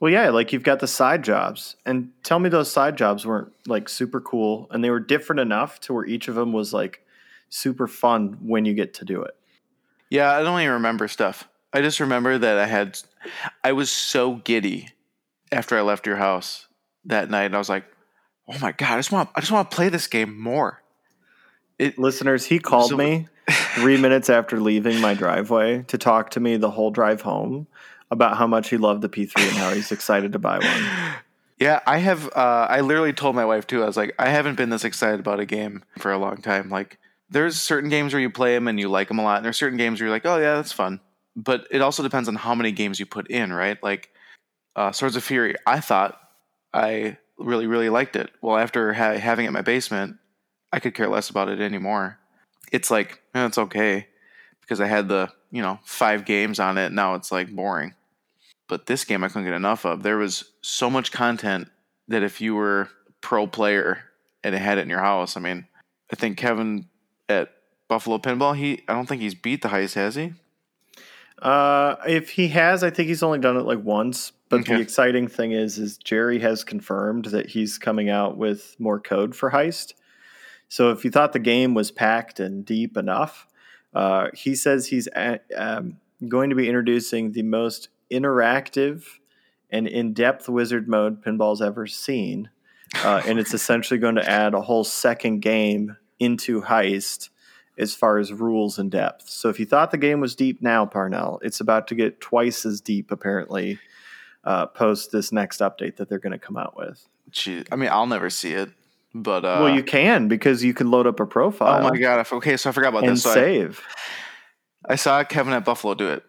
Well, 0.00 0.12
yeah, 0.12 0.30
like 0.30 0.52
you've 0.52 0.62
got 0.62 0.78
the 0.78 0.86
side 0.86 1.24
jobs, 1.24 1.74
and 1.84 2.12
tell 2.22 2.38
me 2.38 2.48
those 2.48 2.70
side 2.70 2.96
jobs 2.96 3.26
weren't 3.26 3.52
like 3.66 3.88
super 3.88 4.20
cool, 4.20 4.68
and 4.70 4.82
they 4.82 4.90
were 4.90 5.00
different 5.00 5.40
enough 5.40 5.80
to 5.80 5.92
where 5.92 6.04
each 6.04 6.28
of 6.28 6.36
them 6.36 6.52
was 6.52 6.72
like 6.72 7.04
super 7.48 7.86
fun 7.86 8.38
when 8.42 8.64
you 8.64 8.74
get 8.74 8.94
to 8.94 9.04
do 9.04 9.22
it. 9.22 9.34
Yeah, 10.10 10.32
I 10.32 10.42
don't 10.42 10.60
even 10.60 10.74
remember 10.74 11.08
stuff. 11.08 11.48
I 11.72 11.82
just 11.82 12.00
remember 12.00 12.38
that 12.38 12.58
I 12.58 12.66
had, 12.66 12.98
I 13.62 13.72
was 13.72 13.90
so 13.90 14.36
giddy 14.36 14.88
after 15.52 15.76
I 15.76 15.82
left 15.82 16.06
your 16.06 16.16
house 16.16 16.66
that 17.04 17.30
night, 17.30 17.44
and 17.44 17.54
I 17.54 17.58
was 17.58 17.68
like, 17.68 17.84
"Oh 18.48 18.58
my 18.58 18.72
god, 18.72 18.94
I 18.94 18.96
just 18.96 19.12
want 19.12 19.30
I 19.34 19.40
just 19.40 19.52
want 19.52 19.70
to 19.70 19.74
play 19.74 19.88
this 19.88 20.06
game 20.06 20.38
more." 20.38 20.82
It, 21.78 21.98
Listeners, 21.98 22.44
he 22.44 22.58
called 22.58 22.90
so, 22.90 22.96
me 22.96 23.28
three 23.74 24.00
minutes 24.00 24.30
after 24.30 24.60
leaving 24.60 25.00
my 25.00 25.14
driveway 25.14 25.82
to 25.84 25.98
talk 25.98 26.30
to 26.30 26.40
me 26.40 26.56
the 26.56 26.70
whole 26.70 26.90
drive 26.90 27.20
home 27.22 27.66
about 28.10 28.36
how 28.36 28.46
much 28.46 28.70
he 28.70 28.76
loved 28.76 29.02
the 29.02 29.08
P3 29.08 29.36
and 29.36 29.56
how 29.56 29.70
he's 29.70 29.92
excited 29.92 30.32
to 30.32 30.38
buy 30.38 30.58
one. 30.58 31.14
Yeah, 31.60 31.80
I 31.88 31.98
have. 31.98 32.28
Uh, 32.36 32.68
I 32.70 32.82
literally 32.82 33.12
told 33.12 33.34
my 33.34 33.44
wife 33.44 33.66
too. 33.66 33.82
I 33.82 33.86
was 33.86 33.96
like, 33.96 34.14
I 34.16 34.28
haven't 34.28 34.54
been 34.54 34.70
this 34.70 34.84
excited 34.84 35.18
about 35.18 35.40
a 35.40 35.44
game 35.44 35.82
for 35.98 36.12
a 36.12 36.16
long 36.16 36.36
time. 36.36 36.70
Like, 36.70 36.98
there's 37.30 37.60
certain 37.60 37.90
games 37.90 38.12
where 38.12 38.22
you 38.22 38.30
play 38.30 38.54
them 38.54 38.68
and 38.68 38.78
you 38.78 38.88
like 38.88 39.08
them 39.08 39.18
a 39.18 39.22
lot, 39.22 39.36
and 39.36 39.44
there's 39.44 39.56
certain 39.56 39.78
games 39.78 40.00
where 40.00 40.06
you're 40.06 40.14
like, 40.14 40.26
oh 40.26 40.38
yeah, 40.38 40.56
that's 40.56 40.72
fun. 40.72 41.00
But 41.36 41.66
it 41.70 41.82
also 41.82 42.02
depends 42.02 42.28
on 42.28 42.34
how 42.34 42.54
many 42.54 42.72
games 42.72 42.98
you 42.98 43.06
put 43.06 43.30
in, 43.30 43.52
right? 43.52 43.80
Like, 43.82 44.10
uh, 44.74 44.92
Swords 44.92 45.16
of 45.16 45.24
Fury, 45.24 45.54
I 45.66 45.80
thought 45.80 46.20
I 46.72 47.16
really, 47.38 47.66
really 47.66 47.88
liked 47.88 48.16
it. 48.16 48.30
Well, 48.42 48.56
after 48.56 48.92
ha- 48.92 49.18
having 49.18 49.44
it 49.44 49.48
in 49.48 49.54
my 49.54 49.62
basement, 49.62 50.16
I 50.72 50.80
could 50.80 50.94
care 50.94 51.08
less 51.08 51.30
about 51.30 51.48
it 51.48 51.60
anymore. 51.60 52.18
It's 52.72 52.90
like, 52.90 53.20
eh, 53.34 53.46
it's 53.46 53.58
okay 53.58 54.08
because 54.60 54.80
I 54.80 54.86
had 54.86 55.08
the, 55.08 55.30
you 55.50 55.62
know, 55.62 55.78
five 55.84 56.24
games 56.24 56.60
on 56.60 56.76
it. 56.76 56.92
Now 56.92 57.14
it's 57.14 57.32
like 57.32 57.50
boring. 57.50 57.94
But 58.68 58.86
this 58.86 59.04
game 59.04 59.24
I 59.24 59.28
couldn't 59.28 59.44
get 59.44 59.54
enough 59.54 59.86
of. 59.86 60.02
There 60.02 60.18
was 60.18 60.44
so 60.60 60.90
much 60.90 61.10
content 61.10 61.68
that 62.08 62.22
if 62.22 62.40
you 62.40 62.54
were 62.54 62.90
pro 63.20 63.46
player 63.46 64.04
and 64.44 64.54
had 64.54 64.78
it 64.78 64.82
in 64.82 64.90
your 64.90 65.00
house, 65.00 65.36
I 65.36 65.40
mean, 65.40 65.66
I 66.12 66.16
think 66.16 66.36
Kevin 66.36 66.86
at 67.28 67.50
Buffalo 67.88 68.18
Pinball, 68.18 68.56
he 68.56 68.82
I 68.88 68.94
don't 68.94 69.06
think 69.06 69.22
he's 69.22 69.34
beat 69.34 69.62
the 69.62 69.68
heist, 69.68 69.94
has 69.94 70.14
he? 70.14 70.34
Uh, 71.40 71.96
if 72.06 72.30
he 72.30 72.48
has, 72.48 72.82
I 72.82 72.90
think 72.90 73.08
he's 73.08 73.22
only 73.22 73.38
done 73.38 73.56
it 73.56 73.64
like 73.64 73.82
once. 73.82 74.32
But 74.48 74.60
okay. 74.60 74.76
the 74.76 74.80
exciting 74.80 75.28
thing 75.28 75.52
is, 75.52 75.78
is 75.78 75.98
Gerry 75.98 76.38
has 76.40 76.64
confirmed 76.64 77.26
that 77.26 77.50
he's 77.50 77.76
coming 77.76 78.08
out 78.08 78.38
with 78.38 78.74
more 78.78 78.98
code 78.98 79.36
for 79.36 79.50
Heist. 79.50 79.92
So 80.68 80.90
if 80.90 81.04
you 81.04 81.10
thought 81.10 81.34
the 81.34 81.38
game 81.38 81.74
was 81.74 81.90
packed 81.90 82.40
and 82.40 82.64
deep 82.64 82.96
enough, 82.96 83.46
uh, 83.94 84.28
he 84.34 84.54
says 84.54 84.86
he's 84.86 85.06
at, 85.08 85.44
um, 85.54 85.98
going 86.26 86.48
to 86.50 86.56
be 86.56 86.66
introducing 86.66 87.32
the 87.32 87.42
most 87.42 87.90
interactive 88.10 89.04
and 89.70 89.86
in-depth 89.86 90.48
wizard 90.48 90.88
mode 90.88 91.22
pinball's 91.22 91.60
ever 91.60 91.86
seen, 91.86 92.48
uh, 93.04 93.22
and 93.26 93.38
it's 93.38 93.52
essentially 93.52 94.00
going 94.00 94.14
to 94.14 94.28
add 94.28 94.54
a 94.54 94.62
whole 94.62 94.84
second 94.84 95.40
game 95.40 95.96
into 96.18 96.62
Heist 96.62 97.30
as 97.78 97.94
far 97.94 98.18
as 98.18 98.32
rules 98.32 98.78
and 98.78 98.90
depth. 98.90 99.28
So 99.28 99.48
if 99.48 99.60
you 99.60 99.66
thought 99.66 99.92
the 99.92 99.98
game 99.98 100.20
was 100.20 100.34
deep 100.34 100.60
now, 100.60 100.84
Parnell, 100.84 101.38
it's 101.42 101.60
about 101.60 101.86
to 101.88 101.94
get 101.94 102.20
twice 102.20 102.66
as 102.66 102.80
deep 102.80 103.10
apparently 103.10 103.78
uh, 104.44 104.66
post 104.66 105.12
this 105.12 105.30
next 105.30 105.60
update 105.60 105.96
that 105.96 106.08
they're 106.08 106.18
going 106.18 106.32
to 106.32 106.38
come 106.38 106.56
out 106.56 106.76
with. 106.76 107.06
Gee, 107.30 107.64
I 107.70 107.76
mean, 107.76 107.90
I'll 107.90 108.06
never 108.06 108.30
see 108.30 108.52
it, 108.52 108.70
but 109.14 109.44
uh, 109.44 109.60
well, 109.62 109.74
you 109.74 109.82
can 109.82 110.28
because 110.28 110.64
you 110.64 110.74
can 110.74 110.90
load 110.90 111.06
up 111.06 111.20
a 111.20 111.26
profile. 111.26 111.84
Oh 111.84 111.90
my 111.90 111.96
god! 111.98 112.26
Okay, 112.32 112.56
so 112.56 112.70
I 112.70 112.72
forgot 112.72 112.88
about 112.88 113.04
and 113.04 113.12
this. 113.12 113.22
So 113.22 113.34
save. 113.34 113.82
I, 114.88 114.94
I 114.94 114.96
saw 114.96 115.22
Kevin 115.24 115.52
at 115.52 115.64
Buffalo 115.64 115.94
do 115.94 116.08
it. 116.08 116.24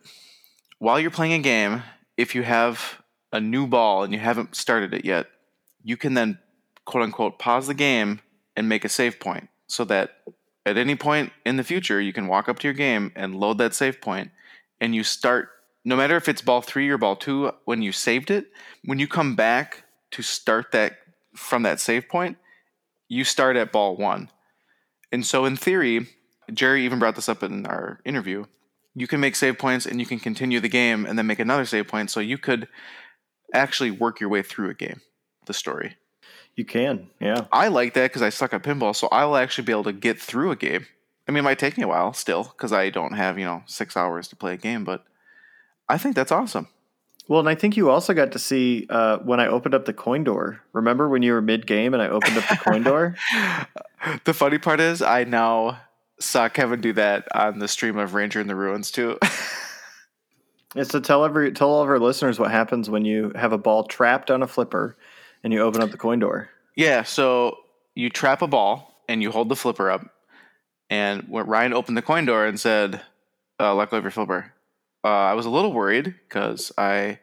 While 0.79 0.99
you're 0.99 1.11
playing 1.11 1.33
a 1.33 1.39
game, 1.39 1.83
if 2.17 2.35
you 2.35 2.43
have 2.43 3.01
a 3.31 3.39
new 3.39 3.65
ball 3.65 4.03
and 4.03 4.11
you 4.11 4.19
haven't 4.19 4.55
started 4.55 4.93
it 4.93 5.05
yet, 5.05 5.27
you 5.83 5.95
can 5.95 6.13
then 6.13 6.37
quote 6.83 7.03
unquote 7.03 7.39
pause 7.39 7.67
the 7.67 7.73
game 7.73 8.19
and 8.57 8.67
make 8.67 8.83
a 8.83 8.89
save 8.89 9.19
point 9.19 9.47
so 9.69 9.85
that 9.85 10.17
at 10.65 10.77
any 10.77 10.95
point 10.95 11.31
in 11.45 11.55
the 11.55 11.63
future 11.63 12.01
you 12.01 12.11
can 12.11 12.27
walk 12.27 12.49
up 12.49 12.59
to 12.59 12.67
your 12.67 12.73
game 12.73 13.13
and 13.15 13.39
load 13.39 13.57
that 13.59 13.73
save 13.73 14.01
point 14.01 14.31
and 14.81 14.93
you 14.93 15.03
start 15.03 15.49
no 15.85 15.95
matter 15.95 16.15
if 16.17 16.27
it's 16.27 16.41
ball 16.41 16.61
three 16.61 16.89
or 16.89 16.97
ball 16.97 17.15
two, 17.15 17.51
when 17.65 17.81
you 17.81 17.91
saved 17.91 18.29
it, 18.29 18.51
when 18.83 18.99
you 18.99 19.07
come 19.07 19.35
back 19.35 19.85
to 20.11 20.21
start 20.21 20.71
that 20.71 20.97
from 21.35 21.63
that 21.63 21.79
save 21.79 22.09
point, 22.09 22.37
you 23.07 23.23
start 23.23 23.55
at 23.55 23.71
ball 23.71 23.95
one. 23.95 24.29
And 25.11 25.25
so, 25.25 25.45
in 25.45 25.55
theory, 25.55 26.07
Gerry 26.53 26.85
even 26.85 26.99
brought 26.99 27.15
this 27.15 27.29
up 27.29 27.43
in 27.43 27.65
our 27.65 28.01
interview. 28.05 28.45
You 28.93 29.07
can 29.07 29.19
make 29.19 29.35
save 29.35 29.57
points 29.57 29.85
and 29.85 29.99
you 29.99 30.05
can 30.05 30.19
continue 30.19 30.59
the 30.59 30.69
game 30.69 31.05
and 31.05 31.17
then 31.17 31.27
make 31.27 31.39
another 31.39 31.65
save 31.65 31.87
point. 31.87 32.11
So, 32.11 32.19
you 32.19 32.37
could 32.37 32.67
actually 33.53 33.91
work 33.91 34.19
your 34.19 34.29
way 34.29 34.41
through 34.41 34.69
a 34.69 34.75
game, 34.75 35.01
the 35.45 35.53
story. 35.53 35.97
You 36.55 36.65
can, 36.65 37.07
yeah. 37.19 37.45
I 37.51 37.69
like 37.69 37.93
that 37.93 38.09
because 38.09 38.21
I 38.21 38.29
suck 38.29 38.53
at 38.53 38.63
pinball, 38.63 38.95
so 38.95 39.07
I'll 39.11 39.37
actually 39.37 39.63
be 39.63 39.71
able 39.71 39.85
to 39.85 39.93
get 39.93 40.19
through 40.19 40.51
a 40.51 40.55
game. 40.55 40.85
I 41.27 41.31
mean, 41.31 41.39
it 41.39 41.43
might 41.43 41.59
take 41.59 41.77
me 41.77 41.83
a 41.83 41.87
while 41.87 42.11
still 42.13 42.43
because 42.43 42.73
I 42.73 42.89
don't 42.89 43.13
have, 43.13 43.37
you 43.37 43.45
know, 43.45 43.63
six 43.65 43.95
hours 43.95 44.27
to 44.29 44.35
play 44.35 44.55
a 44.55 44.57
game, 44.57 44.83
but 44.83 45.05
I 45.87 45.97
think 45.97 46.15
that's 46.15 46.31
awesome. 46.31 46.67
Well, 47.29 47.39
and 47.39 47.47
I 47.47 47.53
think 47.53 47.77
you 47.77 47.91
also 47.91 48.15
got 48.15 48.31
to 48.31 48.39
see 48.39 48.87
uh, 48.89 49.19
when 49.19 49.39
I 49.39 49.45
opened 49.45 49.75
up 49.75 49.85
the 49.85 49.93
coin 49.93 50.23
door. 50.23 50.63
Remember 50.73 51.07
when 51.07 51.21
you 51.21 51.33
were 51.33 51.41
mid 51.43 51.67
game 51.67 51.93
and 51.93 52.01
I 52.01 52.07
opened 52.09 52.37
up 52.37 52.49
the 52.49 52.57
coin 52.57 52.83
door? 52.83 53.15
The 54.23 54.33
funny 54.33 54.57
part 54.59 54.79
is, 54.79 55.01
I 55.01 55.25
now 55.25 55.81
saw 56.19 56.47
Kevin 56.47 56.79
do 56.79 56.93
that 56.93 57.27
on 57.35 57.59
the 57.59 57.67
stream 57.67 57.97
of 57.97 58.13
Ranger 58.13 58.39
in 58.39 58.47
the 58.47 58.55
Ruins 58.55 58.91
too. 58.91 59.17
yeah, 60.75 60.85
to 60.85 61.01
tell 61.01 61.25
every 61.25 61.51
tell 61.51 61.69
all 61.69 61.83
of 61.83 61.89
our 61.89 61.99
listeners 61.99 62.39
what 62.39 62.49
happens 62.49 62.89
when 62.89 63.03
you 63.03 63.33
have 63.35 63.51
a 63.51 63.57
ball 63.57 63.83
trapped 63.83 64.31
on 64.31 64.41
a 64.41 64.47
flipper 64.47 64.95
and 65.43 65.53
you 65.53 65.61
open 65.61 65.81
up 65.81 65.91
the 65.91 65.97
coin 65.97 66.19
door. 66.19 66.49
Yeah, 66.75 67.03
so 67.03 67.57
you 67.95 68.09
trap 68.09 68.41
a 68.41 68.47
ball 68.47 68.93
and 69.07 69.21
you 69.21 69.31
hold 69.31 69.49
the 69.49 69.55
flipper 69.55 69.89
up, 69.91 70.05
And 70.89 71.23
when 71.29 71.45
Ryan 71.45 71.73
opened 71.73 71.97
the 71.97 72.01
coin 72.01 72.25
door 72.25 72.45
and 72.45 72.59
said, 72.59 73.01
uh, 73.59 73.75
"Let 73.75 73.91
go 73.91 73.97
of 73.97 74.03
your 74.03 74.11
flipper," 74.11 74.53
uh, 75.03 75.07
I 75.07 75.33
was 75.33 75.45
a 75.45 75.49
little 75.49 75.71
worried 75.71 76.05
because 76.27 76.71
I 76.77 77.19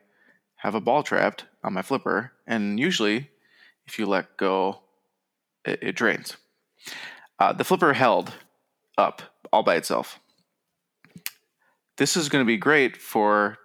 have 0.56 0.74
a 0.74 0.80
ball 0.80 1.02
trapped 1.02 1.44
on 1.64 1.72
my 1.72 1.82
flipper, 1.82 2.32
and 2.46 2.78
usually, 2.78 3.30
if 3.86 3.98
you 3.98 4.06
let 4.06 4.36
go, 4.36 4.82
it, 5.64 5.80
it 5.82 5.96
drains. 5.96 6.36
Uh, 7.38 7.52
the 7.52 7.64
flipper 7.64 7.92
held 7.92 8.34
up 8.96 9.22
all 9.52 9.62
by 9.62 9.74
itself. 9.76 10.20
This 11.96 12.16
is 12.16 12.28
going 12.28 12.42
to 12.44 12.46
be 12.46 12.56
great 12.56 12.96
for 12.96 13.58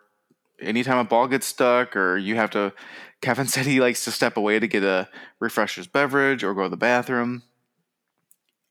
anytime 0.62 0.98
a 0.98 1.04
ball 1.04 1.28
gets 1.28 1.48
stuck 1.48 1.96
or 1.96 2.18
you 2.18 2.36
have 2.36 2.52
to. 2.52 2.74
Kevin 3.22 3.48
said 3.48 3.66
he 3.66 3.80
likes 3.80 4.04
to 4.06 4.12
step 4.12 4.38
away 4.38 4.60
to 4.60 4.68
get 4.68 4.84
a 4.84 5.08
refresher's 5.40 5.88
beverage 5.88 6.44
or 6.44 6.54
go 6.54 6.64
to 6.64 6.70
the 6.70 6.78
bathroom. 6.78 7.44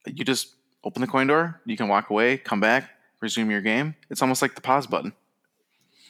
You 0.06 0.24
just 0.24 0.54
open 0.82 1.02
the 1.02 1.06
coin 1.06 1.26
door, 1.26 1.60
you 1.66 1.76
can 1.76 1.88
walk 1.88 2.10
away, 2.10 2.38
come 2.38 2.58
back, 2.58 2.90
resume 3.20 3.50
your 3.50 3.60
game. 3.60 3.94
It's 4.08 4.22
almost 4.22 4.40
like 4.40 4.54
the 4.54 4.60
pause 4.60 4.86
button. 4.86 5.12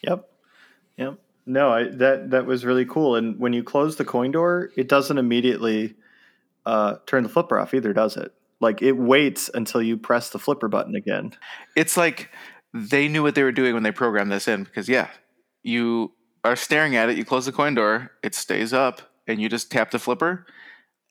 Yep. 0.03 0.28
Yep. 0.97 1.18
No, 1.47 1.70
I, 1.70 1.85
that 1.89 2.31
that 2.31 2.47
was 2.47 2.64
really 2.64 2.85
cool. 2.85 3.16
And 3.16 3.39
when 3.39 3.53
you 3.53 3.64
close 3.64 3.97
the 3.97 4.05
coin 4.05 4.31
door, 4.31 4.70
it 4.76 4.89
doesn't 4.89 5.18
immediately 5.18 5.95
uh, 6.66 6.97
turn 7.07 7.22
the 7.22 7.28
flipper 7.28 7.59
off 7.59 7.74
either, 7.74 7.93
does 7.93 8.16
it? 8.16 8.33
Like 8.61 8.83
it 8.83 8.93
waits 8.93 9.51
until 9.53 9.83
you 9.83 9.97
press 9.97 10.31
the 10.31 10.39
flipper 10.39 10.68
button 10.68 10.95
again. 10.95 11.33
It's 11.76 11.97
like 11.97 12.31
they 12.72 13.09
knew 13.09 13.22
what 13.22 13.35
they 13.35 13.43
were 13.43 13.53
doing 13.53 13.74
when 13.74 13.83
they 13.83 13.91
programmed 13.91 14.31
this 14.31 14.47
in 14.47 14.64
because 14.64 14.89
yeah, 14.89 15.09
you 15.62 16.12
are 16.44 16.56
staring 16.56 16.96
at 16.96 17.08
it, 17.11 17.18
you 17.18 17.24
close 17.24 17.46
the 17.46 17.52
coin 17.52 17.74
door, 17.74 18.12
it 18.22 18.34
stays 18.34 18.72
up, 18.72 19.02
and 19.26 19.40
you 19.40 19.48
just 19.48 19.70
tap 19.70 19.90
the 19.90 19.98
flipper, 19.98 20.46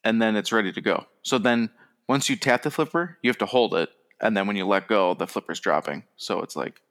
and 0.04 0.20
then 0.20 0.36
it's 0.36 0.52
ready 0.52 0.72
to 0.72 0.80
go. 0.80 1.06
So 1.22 1.38
then 1.38 1.70
once 2.08 2.28
you 2.28 2.36
tap 2.36 2.62
the 2.62 2.70
flipper, 2.70 3.18
you 3.22 3.30
have 3.30 3.38
to 3.38 3.46
hold 3.46 3.74
it, 3.74 3.90
and 4.20 4.36
then 4.36 4.46
when 4.46 4.56
you 4.56 4.66
let 4.66 4.88
go, 4.88 5.14
the 5.14 5.26
flipper's 5.26 5.60
dropping. 5.60 6.04
So 6.16 6.40
it's 6.40 6.56
like 6.56 6.82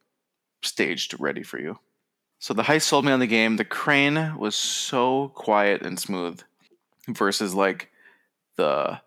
staged 0.61 1.19
ready 1.19 1.43
for 1.43 1.59
you. 1.59 1.79
So 2.39 2.53
the 2.53 2.63
heist 2.63 2.83
sold 2.83 3.03
me 3.05 3.11
on 3.11 3.19
the 3.19 3.27
game. 3.27 3.57
The 3.57 3.65
crane 3.65 4.37
was 4.37 4.55
so 4.55 5.29
quiet 5.35 5.81
and 5.81 5.99
smooth 5.99 6.41
versus 7.09 7.53
like 7.53 7.89
the 8.55 9.01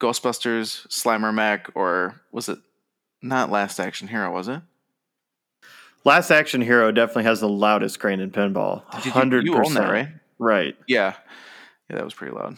Ghostbusters, 0.00 0.86
Slimer 0.88 1.32
Mech, 1.32 1.70
or 1.76 2.20
was 2.32 2.48
it 2.48 2.58
not 3.22 3.50
Last 3.50 3.78
Action 3.78 4.08
Hero, 4.08 4.32
was 4.32 4.48
it? 4.48 4.60
Last 6.04 6.30
Action 6.30 6.60
Hero 6.60 6.90
definitely 6.90 7.24
has 7.24 7.40
the 7.40 7.48
loudest 7.48 8.00
crane 8.00 8.20
in 8.20 8.30
pinball. 8.30 8.84
Hundred 8.84 9.44
You, 9.44 9.52
you 9.52 9.58
own 9.58 9.64
percent, 9.64 9.90
right? 9.90 10.08
Right. 10.38 10.76
Yeah. 10.86 11.14
Yeah, 11.88 11.96
that 11.96 12.04
was 12.04 12.14
pretty 12.14 12.34
loud. 12.34 12.56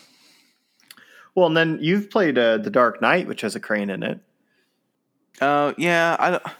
Well, 1.34 1.46
and 1.46 1.56
then 1.56 1.78
you've 1.80 2.10
played 2.10 2.38
uh, 2.38 2.58
the 2.58 2.70
Dark 2.70 3.02
Knight, 3.02 3.26
which 3.26 3.40
has 3.40 3.56
a 3.56 3.60
crane 3.60 3.90
in 3.90 4.02
it. 4.02 4.20
Uh, 5.40 5.74
yeah, 5.76 6.16
I, 6.18 6.52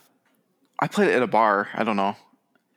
I 0.81 0.89
played 0.89 1.09
it 1.11 1.15
at 1.15 1.23
a 1.23 1.29
bar. 1.29 1.69
I 1.75 1.85
don't 1.85 1.97
know. 1.97 2.17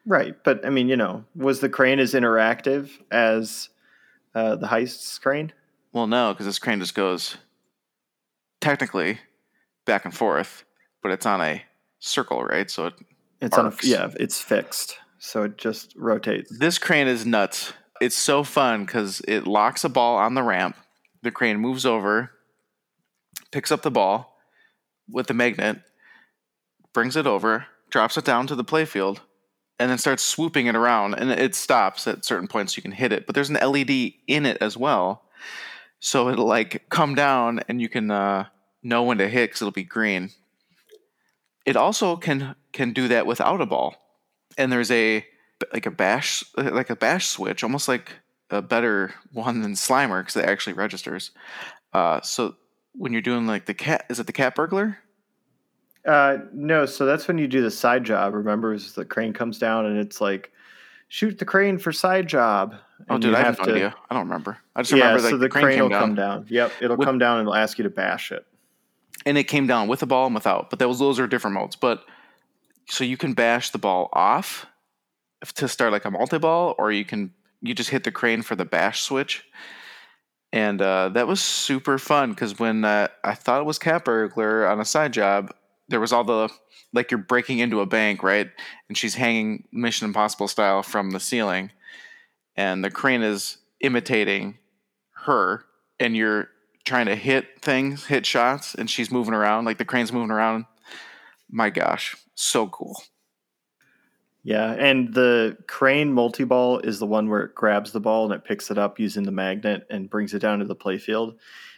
Right, 0.05 0.36
but 0.43 0.66
I 0.66 0.70
mean, 0.70 0.88
you 0.88 0.95
know, 0.95 1.26
was 1.36 1.60
the 1.60 1.70
crane 1.70 1.99
as 1.99 2.14
interactive 2.14 2.91
as 3.12 3.70
uh, 4.36 4.55
the 4.55 4.68
heist's 4.68 5.18
crane? 5.18 5.51
Well, 5.91 6.08
no, 6.08 6.32
because 6.34 6.45
this 6.45 6.60
crane 6.60 6.80
just 6.80 6.95
goes 6.95 7.38
technically 8.62 9.20
back 9.86 10.05
and 10.05 10.16
forth, 10.16 10.64
but 11.01 11.12
it's 11.12 11.26
on 11.26 11.41
a 11.41 11.62
circle, 11.99 12.43
right? 12.43 12.70
So 12.70 12.86
it, 12.88 12.93
It's 13.42 13.58
on 13.58 13.68
a 13.68 13.74
yeah, 13.84 14.12
it's 14.20 14.42
fixed, 14.42 14.98
so 15.20 15.44
it 15.44 15.58
just 15.58 15.94
rotates. 15.96 16.58
this 16.58 16.78
crane 16.78 17.08
is 17.08 17.26
nuts. 17.26 17.74
It's 18.02 18.18
so 18.18 18.44
fun 18.44 18.86
because 18.86 19.22
it 19.28 19.48
locks 19.48 19.84
a 19.84 19.90
ball 19.90 20.18
on 20.18 20.36
the 20.36 20.44
ramp. 20.44 20.76
The 21.24 21.32
crane 21.32 21.58
moves 21.58 21.86
over, 21.86 22.32
picks 23.52 23.72
up 23.72 23.82
the 23.82 23.92
ball 23.92 24.38
with 25.10 25.28
the 25.28 25.34
magnet, 25.34 25.82
brings 26.94 27.16
it 27.16 27.28
over, 27.28 27.66
drops 27.90 28.18
it 28.18 28.26
down 28.26 28.48
to 28.48 28.56
the 28.56 28.64
playfield, 28.64 29.20
and 29.80 29.90
then 29.90 29.98
starts 29.98 30.24
swooping 30.24 30.68
it 30.68 30.76
around. 30.76 31.16
And 31.16 31.32
it 31.32 31.56
stops 31.56 32.08
at 32.08 32.26
certain 32.26 32.48
points 32.48 32.76
you 32.76 32.84
can 32.84 32.92
hit 32.92 33.12
it, 33.12 33.26
but 33.26 33.36
there's 33.36 33.50
an 33.50 33.56
LED 33.56 34.14
in 34.28 34.46
it 34.46 34.58
as 34.62 34.78
well. 34.78 35.24
So 36.00 36.30
it'll 36.30 36.46
like 36.46 36.86
come 36.90 37.16
down 37.16 37.62
and 37.68 37.82
you 37.82 37.90
can 37.90 38.12
uh, 38.12 38.46
know 38.84 39.04
when 39.04 39.18
to 39.18 39.28
hit 39.28 39.50
because 39.50 39.62
it'll 39.62 39.72
be 39.72 39.84
green. 39.84 40.32
It 41.68 41.76
also 41.76 42.15
can 42.15 42.55
can 42.72 42.93
do 42.93 43.09
that 43.09 43.28
without 43.28 43.61
a 43.61 43.65
ball. 43.65 43.95
And 44.57 44.72
there's 44.72 44.89
a 44.89 45.24
like 45.74 45.86
a 45.86 45.91
bash 45.91 46.43
like 46.55 46.89
a 46.89 46.95
bash 46.95 47.28
switch, 47.28 47.61
almost 47.63 47.88
like 47.88 48.11
a 48.49 48.61
better 48.61 49.13
one 49.34 49.61
than 49.61 49.74
Slimer 49.74 50.22
because 50.22 50.38
it 50.38 50.45
actually 50.45 50.74
registers. 50.74 51.32
Uh, 51.93 52.22
so 52.22 52.55
when 52.93 53.11
you're 53.11 53.22
doing 53.22 53.45
like 53.45 53.65
the 53.65 53.74
cat, 53.74 54.05
is 54.09 54.20
it 54.20 54.28
the 54.28 54.34
cat 54.34 54.55
burglar? 54.55 54.97
Uh, 56.07 56.38
no, 56.53 56.86
so 56.86 57.05
that's 57.05 57.28
when 57.28 57.38
you 57.38 57.47
do 57.47 57.61
the 57.61 57.70
side 57.70 58.05
job. 58.05 58.34
Remember, 58.34 58.74
is 58.74 58.93
the 58.93 59.03
crane 59.03 59.34
comes 59.34 59.59
down 59.59 59.86
and 59.86 59.97
it's 59.97 60.22
like, 60.22 60.53
shoot 61.09 61.38
the 61.38 61.43
crane 61.43 61.78
for 61.78 61.91
side 61.91 62.28
job. 62.28 62.76
Oh, 63.09 63.18
dude, 63.18 63.36
I 63.36 63.41
have 63.43 63.59
no 63.59 63.65
to- 63.65 63.72
idea. 63.72 63.95
I 64.09 64.13
don't 64.13 64.24
remember. 64.24 64.57
I 64.74 64.84
just 64.84 64.93
Yeah, 64.93 65.09
remember 65.09 65.30
so 65.32 65.38
the, 65.38 65.49
crane, 65.49 65.63
crane, 65.65 65.82
will 65.82 65.89
down, 65.89 66.01
come 66.01 66.15
down. 66.15 66.45
Yep, 66.47 66.72
it'll 66.80 66.95
With- 66.95 67.05
come 67.05 67.18
down 67.20 67.39
and 67.39 67.41
it'll 67.47 67.55
ask 67.55 67.78
you 67.78 67.84
to 67.84 67.89
bash 67.89 68.32
it. 68.32 68.45
And 69.28 69.38
it 69.38 69.44
came 69.44 69.68
down 69.68 69.90
with 69.90 70.02
a 70.02 70.06
ball 70.06 70.26
and 70.26 70.34
without. 70.34 70.70
But 70.70 70.80
those 70.80 71.00
those 71.00 71.20
are 71.20 71.28
different 71.28 71.56
modes. 71.56 71.76
But 71.76 72.06
so 72.88 73.04
you 73.04 73.18
can 73.18 73.34
bash 73.34 73.72
the 73.72 73.78
ball 73.78 74.10
off 74.14 74.66
to 75.56 75.68
start 75.68 75.92
like 75.92 76.06
a 76.06 76.12
multi 76.12 76.38
ball, 76.38 76.76
or 76.78 76.94
you 76.94 77.04
can 77.04 77.34
you 77.62 77.76
just 77.76 77.90
hit 77.90 78.06
the 78.06 78.12
crane 78.12 78.42
for 78.42 78.56
the 78.56 78.64
bash 78.64 79.02
switch. 79.02 79.44
And 80.54 80.82
uh, 80.82 81.10
that 81.10 81.28
was 81.28 81.42
super 81.42 81.98
fun 81.98 82.30
because 82.30 82.58
when 82.58 82.86
uh, 82.86 83.10
I 83.22 83.34
thought 83.34 83.60
it 83.60 83.66
was 83.66 83.78
cat 83.78 84.06
burglar 84.06 84.66
on 84.66 84.80
a 84.80 84.86
side 84.86 85.12
job, 85.12 85.54
there 85.90 86.00
was 86.00 86.14
all 86.14 86.24
the 86.24 86.50
like 86.94 87.12
you're 87.12 87.18
breaking 87.18 87.60
into 87.60 87.82
a 87.82 87.86
bank, 87.86 88.24
right? 88.24 88.50
And 88.88 88.98
she's 88.98 89.16
hanging 89.16 89.68
Mission 89.74 90.06
Impossible 90.06 90.48
style 90.48 90.84
from 90.84 91.12
the 91.12 91.20
ceiling, 91.20 91.72
and 92.56 92.82
the 92.82 92.90
crane 92.90 93.24
is 93.24 93.58
imitating 93.82 94.58
her, 95.26 95.66
and 96.00 96.16
you're 96.16 96.48
trying 96.88 97.06
to 97.06 97.16
hit 97.16 97.62
things, 97.62 98.06
hit 98.06 98.26
shots, 98.26 98.74
and 98.74 98.90
she's 98.90 99.12
moving 99.12 99.34
around 99.34 99.66
like 99.66 99.78
the 99.78 99.86
crane's 99.86 100.12
moving 100.12 100.32
around. 100.32 100.66
My 101.50 101.70
gosh, 101.70 102.16
so 102.34 102.68
cool. 102.68 103.02
Yeah, 104.44 104.72
and 104.72 105.14
the 105.14 105.58
crane 105.68 106.14
multi 106.14 106.46
ball 106.46 106.80
is 106.80 107.00
the 107.00 107.06
one 107.06 107.30
where 107.30 107.42
it 107.42 107.56
grabs 107.56 107.92
the 107.92 108.00
ball 108.00 108.26
and 108.26 108.34
it 108.34 108.46
picks 108.46 108.72
it 108.72 108.78
up 108.78 109.00
using 109.00 109.24
the 109.24 109.32
magnet 109.32 109.86
and 109.90 110.10
brings 110.10 110.34
it 110.34 110.40
down 110.40 110.60
to 110.60 110.66
the 110.66 110.76
playfield. 110.76 111.36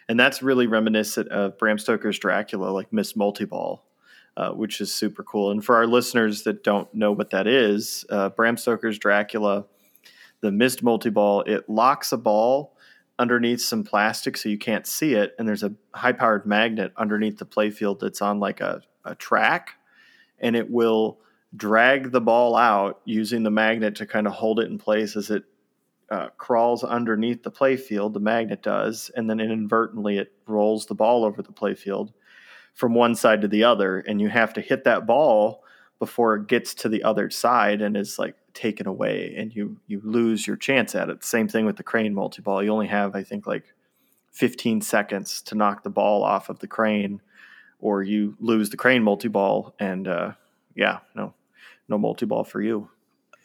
And 0.08 0.20
that's 0.20 0.44
really 0.44 0.68
reminiscent 0.68 1.30
of 1.30 1.58
Bram 1.58 1.80
Stoker's 1.80 2.20
Dracula, 2.20 2.70
like 2.70 2.94
Mist 2.94 3.18
Multi 3.18 3.46
Ball, 3.46 3.84
uh, 4.38 4.52
which 4.52 4.82
is 4.82 4.94
super 4.94 5.24
cool. 5.24 5.50
And 5.50 5.66
for 5.66 5.76
our 5.76 5.88
listeners 5.88 6.44
that 6.44 6.64
don't 6.64 6.92
know 6.94 7.12
what 7.12 7.32
that 7.32 7.48
is, 7.48 8.06
uh, 8.12 8.30
Bram 8.30 8.58
Stoker's 8.58 9.00
Dracula, 9.00 9.66
the 10.42 10.52
mist 10.52 10.84
multi 10.84 11.10
ball, 11.10 11.42
it 11.42 11.70
locks 11.70 12.12
a 12.12 12.18
ball 12.18 12.76
underneath 13.20 13.62
some 13.62 13.84
plastic 13.84 14.38
so 14.38 14.50
you 14.50 14.58
can't 14.58 14.88
see 14.88 15.14
it. 15.14 15.36
And 15.38 15.48
there's 15.48 15.64
a 15.64 15.74
high 15.94 16.14
powered 16.14 16.46
magnet 16.46 16.94
underneath 16.98 17.38
the 17.38 17.46
playfield 17.46 18.00
that's 18.00 18.22
on 18.22 18.40
like 18.40 18.62
a, 18.62 18.82
a 19.06 19.14
track, 19.14 19.72
and 20.40 20.56
it 20.56 20.72
will 20.72 21.20
drag 21.56 22.12
the 22.12 22.22
ball 22.22 22.56
out 22.56 23.02
using 23.06 23.44
the 23.44 23.52
magnet 23.52 23.96
to 23.96 24.06
kind 24.06 24.26
of 24.26 24.34
hold 24.34 24.60
it 24.60 24.70
in 24.70 24.78
place 24.78 25.16
as 25.16 25.30
it 25.30 25.44
uh, 26.10 26.30
crawls 26.38 26.84
underneath 26.84 27.44
the 27.44 27.52
playfield. 27.52 28.14
The 28.14 28.20
magnet 28.20 28.64
does, 28.64 29.12
and 29.16 29.30
then 29.30 29.40
inadvertently 29.40 30.18
it 30.18 30.32
rolls 30.48 30.86
the 30.86 30.96
ball 30.96 31.26
over 31.26 31.42
the 31.42 31.52
playfield 31.52 32.14
from 32.74 32.94
one 32.94 33.14
side 33.14 33.42
to 33.42 33.48
the 33.48 33.66
other, 33.66 34.00
and 34.00 34.22
you 34.22 34.30
have 34.30 34.54
to 34.54 34.62
hit 34.62 34.86
that 34.86 35.06
ball 35.06 35.64
before 36.00 36.36
it 36.36 36.48
gets 36.48 36.74
to 36.74 36.90
the 36.90 37.04
other 37.04 37.30
side 37.30 37.82
and 37.82 37.96
is 37.96 38.18
like 38.18 38.36
taken 38.54 38.88
away, 38.88 39.34
and 39.38 39.56
you 39.56 39.78
you 39.88 40.02
lose 40.04 40.48
your 40.48 40.56
chance 40.56 40.96
at 40.96 41.10
it. 41.10 41.24
Same 41.24 41.48
thing 41.48 41.66
with 41.66 41.78
the 41.78 41.84
crane 41.84 42.14
multi 42.14 42.42
ball. 42.42 42.64
You 42.64 42.72
only 42.72 42.88
have, 42.88 43.16
I 43.16 43.24
think, 43.24 43.46
like 43.46 43.66
15 44.32 44.82
seconds 44.82 45.42
to 45.44 45.56
knock 45.56 45.84
the 45.84 45.90
ball 45.90 46.24
off 46.24 46.50
of 46.50 46.60
the 46.60 46.68
crane, 46.68 47.22
or 47.80 48.02
you 48.04 48.36
lose 48.40 48.70
the 48.70 48.78
crane 48.78 49.04
multi 49.04 49.28
ball, 49.28 49.76
and 49.80 50.08
uh, 50.08 50.32
yeah, 50.76 51.00
no, 51.16 51.34
no 51.88 51.98
multi 51.98 52.26
ball 52.26 52.44
for 52.44 52.62
you. 52.62 52.90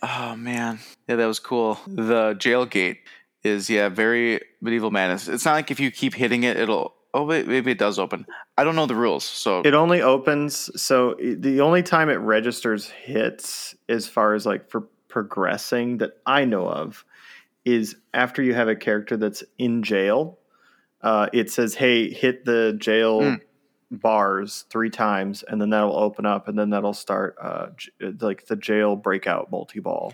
Oh 0.03 0.37
man, 0.37 0.79
yeah, 1.09 1.17
that 1.17 1.27
was 1.27 1.39
cool. 1.39 1.79
The 1.87 2.35
jail 2.39 2.67
gate 2.67 2.99
is 3.43 3.69
yeah, 3.69 3.89
very 3.89 4.41
medieval 4.61 4.91
madness. 4.91 5.29
It's 5.29 5.45
not 5.45 5.55
like 5.55 5.71
if 5.71 5.81
you 5.81 5.91
keep 5.91 6.15
hitting 6.15 6.45
it, 6.45 6.57
it'll. 6.57 6.95
Oh, 7.17 7.25
wait, 7.25 7.47
maybe 7.47 7.71
it 7.71 7.79
does 7.79 7.99
open. 8.01 8.27
I 8.59 8.65
don't 8.65 8.75
know 8.75 8.87
the 8.87 8.95
rules, 8.97 9.23
so 9.25 9.61
It 9.65 9.73
only 9.73 10.03
opens 10.03 10.69
so 10.81 11.15
the 11.21 11.61
only 11.61 11.83
time 11.85 12.11
it 12.11 12.15
registers 12.17 12.89
hits 12.91 13.75
as 13.89 14.09
far 14.09 14.35
as 14.35 14.45
like 14.45 14.69
for 14.69 14.89
progressing 15.09 15.99
that 15.99 16.19
I 16.27 16.45
know 16.45 16.69
of 16.69 17.05
is 17.65 17.95
after 18.13 18.43
you 18.43 18.53
have 18.55 18.67
a 18.69 18.75
character 18.77 19.17
that's 19.17 19.45
in 19.59 19.83
jail. 19.85 20.39
Uh, 21.03 21.29
it 21.33 21.51
says, 21.53 21.75
"Hey, 21.77 22.11
hit 22.13 22.45
the 22.45 22.75
jail 22.79 23.21
Hmm. 23.23 23.35
bars 23.91 24.65
three 24.71 24.91
times, 24.91 25.43
and 25.45 25.61
then 25.61 25.71
that'll 25.71 25.97
open 25.97 26.27
up, 26.27 26.49
and 26.49 26.59
then 26.59 26.71
that'll 26.71 26.93
start 26.95 27.37
uh, 27.41 27.69
j- 27.77 27.91
like 28.21 28.47
the 28.47 28.57
jail 28.57 28.97
breakout 28.97 29.51
multi 29.51 29.81
ball." 29.81 30.13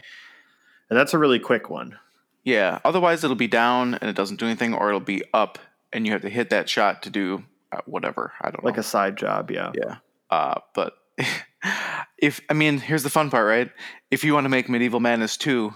And 0.91 0.99
that's 0.99 1.15
a 1.15 1.19
really 1.19 1.39
quick 1.39 1.71
one. 1.71 1.99
yeah. 2.45 2.81
Otherwise, 2.85 3.23
it'll 3.25 3.37
be 3.37 3.47
down 3.47 3.95
and 3.95 4.11
it 4.11 4.17
doesn't 4.17 4.41
do 4.41 4.47
anything, 4.47 4.75
or 4.75 4.89
it'll 4.89 5.01
be 5.01 5.23
up 5.33 5.59
and 5.93 6.07
you 6.07 6.13
have 6.13 6.23
to 6.23 6.31
hit 6.31 6.51
that 6.51 6.69
shot 6.69 7.03
to 7.03 7.11
do 7.11 7.45
uh, 7.73 7.81
whatever. 7.87 8.33
I 8.41 8.51
don't 8.51 8.65
like 8.65 8.75
know. 8.75 8.79
Like 8.79 8.79
a 8.79 8.83
side 8.83 9.17
job, 9.17 9.51
yeah. 9.51 9.73
yeah. 9.75 9.97
Uh, 10.31 10.61
but 10.75 10.95
if 12.19 12.41
I 12.49 12.55
mean, 12.55 12.79
here's 12.79 13.03
the 13.03 13.11
fun 13.11 13.31
part, 13.31 13.47
right? 13.47 13.71
If 14.11 14.25
you 14.25 14.35
want 14.35 14.45
to 14.45 14.49
make 14.49 14.69
Medieval 14.69 15.01
Madness 15.01 15.37
2, 15.37 15.73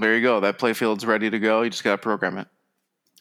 there 0.00 0.14
you 0.14 0.22
go. 0.22 0.40
That 0.40 0.58
playfield's 0.58 1.06
ready 1.06 1.30
to 1.30 1.38
go. 1.38 1.62
You 1.62 1.70
just 1.70 1.84
got 1.84 1.92
to 1.92 1.98
program 1.98 2.38
it. 2.38 2.48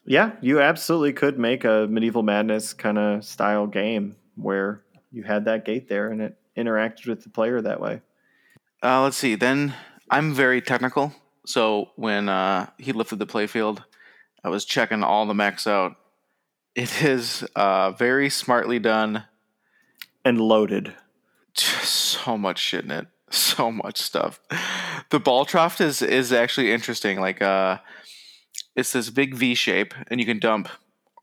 Yeah, 0.06 0.34
you 0.42 0.62
absolutely 0.62 1.14
could 1.14 1.40
make 1.40 1.64
a 1.64 1.88
Medieval 1.90 2.22
Madness 2.22 2.74
kind 2.74 2.98
of 2.98 3.24
style 3.24 3.66
game 3.66 4.16
where 4.36 4.84
you 5.12 5.24
had 5.24 5.46
that 5.46 5.66
gate 5.66 5.90
there 5.90 6.12
and 6.12 6.22
it 6.22 6.38
interacted 6.56 7.08
with 7.08 7.24
the 7.24 7.30
player 7.30 7.62
that 7.62 7.82
way. 7.82 8.02
Uh, 8.84 9.02
let's 9.02 9.18
see. 9.18 9.36
Then 9.36 9.74
I'm 10.10 10.34
very 10.34 10.62
technical. 10.62 11.14
So 11.46 11.90
when 11.96 12.30
uh, 12.30 12.70
he 12.78 12.92
lifted 12.92 13.18
the 13.18 13.26
playfield, 13.26 13.84
I 14.44 14.50
was 14.50 14.66
checking 14.66 15.04
all 15.04 15.26
the 15.26 15.34
mechs 15.34 15.66
out. 15.66 15.96
It 16.76 17.04
is 17.04 17.44
uh, 17.56 17.92
very 17.92 18.30
smartly 18.30 18.80
done. 18.80 19.24
And 20.24 20.40
loaded. 20.40 20.94
Just 21.54 21.86
so 22.26 22.38
much 22.38 22.60
shit 22.60 22.84
in 22.86 22.92
it. 22.92 23.08
So 23.32 23.72
much 23.72 24.02
stuff. 24.02 24.40
The 25.10 25.20
ball 25.20 25.46
trough 25.46 25.82
is 25.82 26.02
is 26.02 26.32
actually 26.32 26.72
interesting. 26.72 27.20
Like 27.20 27.42
uh 27.42 27.80
it's 28.76 28.92
this 28.92 29.10
big 29.10 29.36
V 29.36 29.56
shape 29.56 29.94
and 30.08 30.20
you 30.20 30.26
can 30.26 30.40
dump 30.40 30.70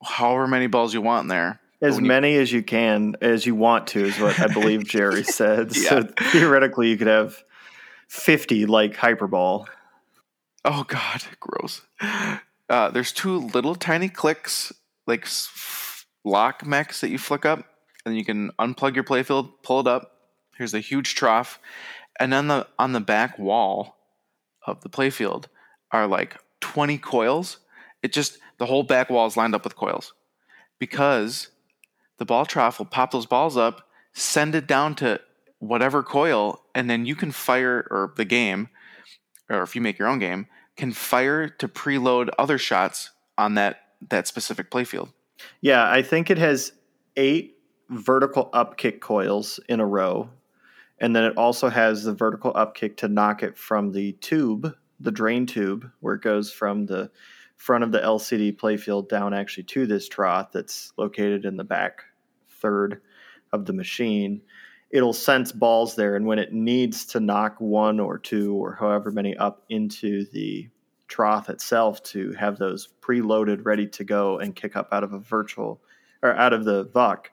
however 0.05 0.47
many 0.47 0.67
balls 0.67 0.93
you 0.95 1.01
want 1.01 1.25
in 1.25 1.29
there. 1.29 1.61
As 1.81 2.01
many 2.01 2.35
you, 2.35 2.41
as 2.41 2.53
you 2.53 2.63
can, 2.63 3.17
as 3.21 3.45
you 3.45 3.57
want 3.57 3.89
to, 3.89 4.05
is 4.05 4.19
what 4.21 4.39
I 4.39 4.47
believe 4.47 4.85
Gerry 4.85 5.25
said. 5.25 5.77
yeah. 5.77 5.89
So 5.89 6.03
theoretically, 6.31 6.89
you 6.91 6.97
could 6.97 7.09
have 7.09 7.43
50 8.09 8.67
like 8.67 8.95
Hyperball. 8.95 9.67
Oh, 10.65 10.85
God. 10.85 11.25
Gross. 11.41 11.83
Uh, 12.69 12.91
there's 12.91 13.11
two 13.11 13.37
little 13.37 13.75
tiny 13.75 14.09
clicks, 14.09 14.73
like 15.07 15.27
lock 16.25 16.65
mechs 16.67 17.01
that 17.01 17.11
you 17.11 17.19
flick 17.19 17.45
up, 17.45 17.65
and 18.05 18.17
you 18.17 18.25
can 18.25 18.51
unplug 18.59 18.95
your 18.95 19.05
playfield, 19.05 19.51
pull 19.63 19.81
it 19.81 19.87
up, 19.87 20.13
Here's 20.57 20.75
a 20.75 20.81
huge 20.81 21.15
trough, 21.15 21.59
and 22.21 22.33
then 22.33 22.49
the 22.49 22.67
on 22.79 22.93
the 22.93 23.01
back 23.01 23.39
wall 23.39 23.97
of 24.67 24.83
the 24.83 24.89
playfield 24.89 25.47
are 25.91 26.07
like 26.07 26.37
20 26.61 26.99
coils. 26.99 27.59
It 28.03 28.13
just 28.13 28.39
the 28.59 28.67
whole 28.67 28.83
back 28.83 29.11
wall 29.11 29.27
is 29.27 29.37
lined 29.37 29.55
up 29.55 29.65
with 29.65 29.77
coils. 29.77 30.13
Because 30.79 31.49
the 32.19 32.25
ball 32.25 32.45
trough 32.45 32.79
will 32.79 32.87
pop 32.87 33.13
those 33.13 33.27
balls 33.27 33.57
up, 33.57 33.89
send 34.13 34.55
it 34.55 34.67
down 34.67 34.95
to 34.97 35.21
whatever 35.59 36.03
coil, 36.03 36.63
and 36.75 36.91
then 36.91 37.07
you 37.07 37.15
can 37.15 37.33
fire 37.33 37.87
or 37.91 38.13
the 38.17 38.25
game, 38.25 38.69
or 39.49 39.63
if 39.63 39.75
you 39.75 39.81
make 39.81 39.99
your 39.99 40.09
own 40.09 40.19
game, 40.19 40.47
can 40.77 40.93
fire 40.93 41.49
to 41.49 41.69
preload 41.69 42.29
other 42.39 42.59
shots 42.59 43.11
on 43.39 43.55
that 43.55 43.81
that 44.09 44.27
specific 44.27 44.71
playfield. 44.71 45.13
Yeah, 45.61 45.91
I 45.91 46.03
think 46.03 46.31
it 46.31 46.39
has 46.39 46.73
eight 47.17 47.59
vertical 47.91 48.51
upkick 48.53 49.01
coils 49.01 49.61
in 49.69 49.81
a 49.81 49.87
row 49.87 50.31
and 51.03 51.17
then 51.17 51.25
it 51.25 51.37
also 51.37 51.69
has 51.69 52.05
the 52.05 52.15
vertical 52.15 52.53
upkick 52.55 52.97
to 52.99 53.09
knock 53.09 53.43
it 53.43 53.59
from 53.59 53.91
the 53.91 54.13
tube, 54.13 54.73
the 55.01 55.11
drain 55.11 55.47
tube, 55.47 55.91
where 55.99 56.15
it 56.15 56.23
goes 56.23 56.53
from 56.53 56.87
the 56.87 57.11
front 57.57 57.83
of 57.83 57.91
the 57.91 57.99
LCD 57.99 58.57
playfield 58.57 59.09
down 59.09 59.35
actually 59.35 59.65
to 59.65 59.85
this 59.85 60.09
trough 60.09 60.53
that's 60.53 60.93
located 60.97 61.45
in 61.45 61.57
the 61.57 61.65
back 61.65 62.03
third 62.49 63.03
of 63.53 63.67
the 63.67 63.73
machine. 63.73 64.41
It'll 64.91 65.13
sense 65.13 65.51
balls 65.51 65.97
there, 65.97 66.15
and 66.15 66.25
when 66.25 66.39
it 66.39 66.53
needs 66.53 67.05
to 67.07 67.21
knock 67.21 67.57
one 67.59 67.99
or 67.99 68.17
two 68.17 68.55
or 68.55 68.77
however 68.77 69.11
many 69.11 69.37
up 69.37 69.65
into 69.71 70.25
the 70.27 70.69
trough 71.13 71.51
itself 71.51 72.03
to 72.03 72.33
have 72.33 72.57
those 72.57 72.89
preloaded, 73.03 73.67
ready 73.67 73.87
to 73.87 74.03
go 74.03 74.39
and 74.39 74.57
kick 74.57 74.77
up 74.77 74.89
out 74.93 75.05
of 75.05 75.13
a 75.13 75.19
virtual 75.19 75.79
or 76.23 76.35
out 76.35 76.55
of 76.55 76.65
the 76.65 76.87
VUK, 76.87 77.27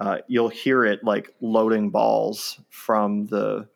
uh, 0.00 0.18
you'll 0.28 0.48
hear 0.48 0.86
it 0.86 1.04
like 1.04 1.34
loading 1.42 1.90
balls 1.90 2.58
from 2.70 3.26
the 3.26 3.68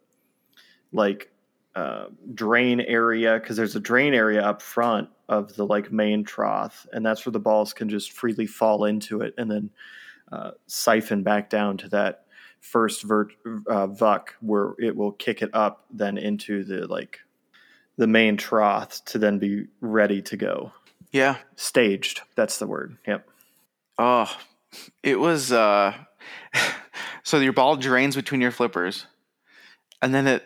like 0.92 1.30
uh, 1.74 2.06
drain 2.32 2.80
area 2.80 3.38
because 3.38 3.56
there's 3.58 3.76
a 3.76 3.80
drain 3.80 4.14
area 4.14 4.42
up 4.42 4.62
front 4.62 5.10
of 5.28 5.54
the 5.56 5.66
like 5.66 5.92
main 5.92 6.24
trough, 6.24 6.86
and 6.94 7.04
that's 7.04 7.26
where 7.26 7.32
the 7.32 7.38
balls 7.38 7.74
can 7.74 7.90
just 7.90 8.12
freely 8.12 8.46
fall 8.46 8.86
into 8.86 9.20
it 9.20 9.34
and 9.36 9.50
then 9.50 9.70
uh, 10.32 10.52
siphon 10.66 11.22
back 11.22 11.50
down 11.50 11.76
to 11.76 11.88
that 11.90 12.24
first 12.60 13.02
vert, 13.02 13.32
uh, 13.68 13.86
VUK 13.86 14.28
where 14.40 14.72
it 14.78 14.96
will 14.96 15.12
kick 15.12 15.42
it 15.42 15.50
up 15.52 15.84
then 15.92 16.16
into 16.16 16.64
the 16.64 16.86
like 16.86 17.18
the 17.96 18.06
main 18.06 18.36
trough 18.36 19.04
to 19.06 19.18
then 19.18 19.38
be 19.38 19.66
ready 19.80 20.22
to 20.22 20.36
go. 20.36 20.72
Yeah, 21.10 21.38
staged. 21.56 22.22
That's 22.36 22.58
the 22.58 22.66
word. 22.66 22.96
Yep. 23.06 23.28
Oh, 23.98 24.36
it 25.02 25.18
was 25.20 25.52
uh 25.52 25.94
so 27.22 27.38
your 27.38 27.52
ball 27.52 27.76
drains 27.76 28.16
between 28.16 28.40
your 28.40 28.50
flippers 28.50 29.06
and 30.00 30.14
then 30.14 30.26
it 30.26 30.44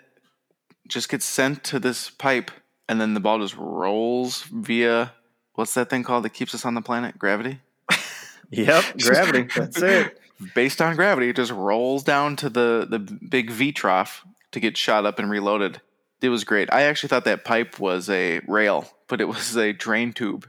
just 0.88 1.08
gets 1.08 1.24
sent 1.24 1.64
to 1.64 1.78
this 1.78 2.10
pipe 2.10 2.50
and 2.88 3.00
then 3.00 3.14
the 3.14 3.20
ball 3.20 3.38
just 3.38 3.56
rolls 3.56 4.42
via 4.44 5.12
what's 5.54 5.74
that 5.74 5.90
thing 5.90 6.04
called 6.04 6.24
that 6.24 6.30
keeps 6.30 6.54
us 6.54 6.64
on 6.64 6.74
the 6.74 6.82
planet? 6.82 7.18
Gravity? 7.18 7.60
yep, 8.50 8.84
gravity. 9.00 9.48
That's 9.56 9.82
it. 9.82 10.20
Based 10.54 10.82
on 10.82 10.96
gravity, 10.96 11.30
it 11.30 11.36
just 11.36 11.52
rolls 11.52 12.02
down 12.04 12.36
to 12.36 12.50
the 12.50 12.86
the 12.88 12.98
big 12.98 13.50
V 13.50 13.72
trough 13.72 14.24
to 14.52 14.60
get 14.60 14.76
shot 14.76 15.06
up 15.06 15.18
and 15.18 15.30
reloaded. 15.30 15.80
It 16.22 16.28
was 16.30 16.44
great. 16.44 16.72
I 16.72 16.82
actually 16.82 17.08
thought 17.08 17.24
that 17.24 17.44
pipe 17.44 17.78
was 17.78 18.08
a 18.08 18.40
rail, 18.48 18.88
but 19.06 19.20
it 19.20 19.28
was 19.28 19.56
a 19.56 19.72
drain 19.72 20.12
tube. 20.12 20.48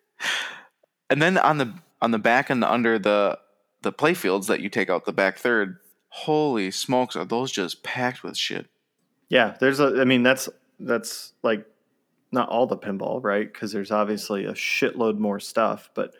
and 1.10 1.20
then 1.20 1.36
on 1.38 1.58
the 1.58 1.74
on 2.00 2.12
the 2.12 2.18
back 2.18 2.50
and 2.50 2.62
the 2.62 2.70
under 2.70 2.98
the 2.98 3.38
the 3.82 3.92
playfields 3.92 4.46
that 4.46 4.60
you 4.60 4.68
take 4.68 4.90
out 4.90 5.04
the 5.04 5.12
back 5.12 5.38
third, 5.38 5.78
holy 6.08 6.70
smokes, 6.70 7.16
are 7.16 7.24
those 7.24 7.50
just 7.50 7.82
packed 7.82 8.22
with 8.22 8.36
shit? 8.36 8.66
Yeah, 9.28 9.56
there's 9.60 9.80
a. 9.80 10.00
I 10.00 10.04
mean, 10.04 10.22
that's 10.22 10.48
that's 10.78 11.32
like 11.42 11.66
not 12.32 12.48
all 12.48 12.66
the 12.66 12.76
pinball, 12.76 13.22
right? 13.22 13.50
Because 13.50 13.72
there's 13.72 13.90
obviously 13.90 14.44
a 14.44 14.52
shitload 14.52 15.18
more 15.18 15.40
stuff, 15.40 15.90
but 15.94 16.14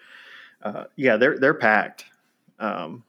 uh, 0.63 0.85
yeah, 0.97 1.17
they're 1.17 1.39
they're 1.39 1.55
packed, 1.55 2.05
um, 2.59 3.05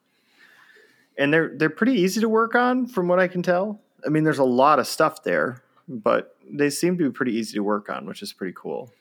and 1.18 1.34
they're 1.34 1.52
they're 1.56 1.70
pretty 1.70 1.94
easy 1.94 2.22
to 2.22 2.30
work 2.30 2.56
on, 2.56 2.88
from 2.88 3.08
what 3.08 3.20
I 3.20 3.28
can 3.28 3.44
tell. 3.44 3.82
I 4.06 4.10
mean, 4.10 4.24
there's 4.24 4.40
a 4.40 4.44
lot 4.44 4.80
of 4.80 4.88
stuff 4.88 5.24
there, 5.24 5.64
but 5.88 6.36
they 6.50 6.70
seem 6.70 6.98
to 6.98 7.06
be 7.06 7.12
pretty 7.12 7.34
easy 7.34 7.56
to 7.56 7.64
work 7.64 7.90
on, 7.90 8.06
which 8.06 8.22
is 8.22 8.34
pretty 8.34 8.54
cool. 8.56 8.92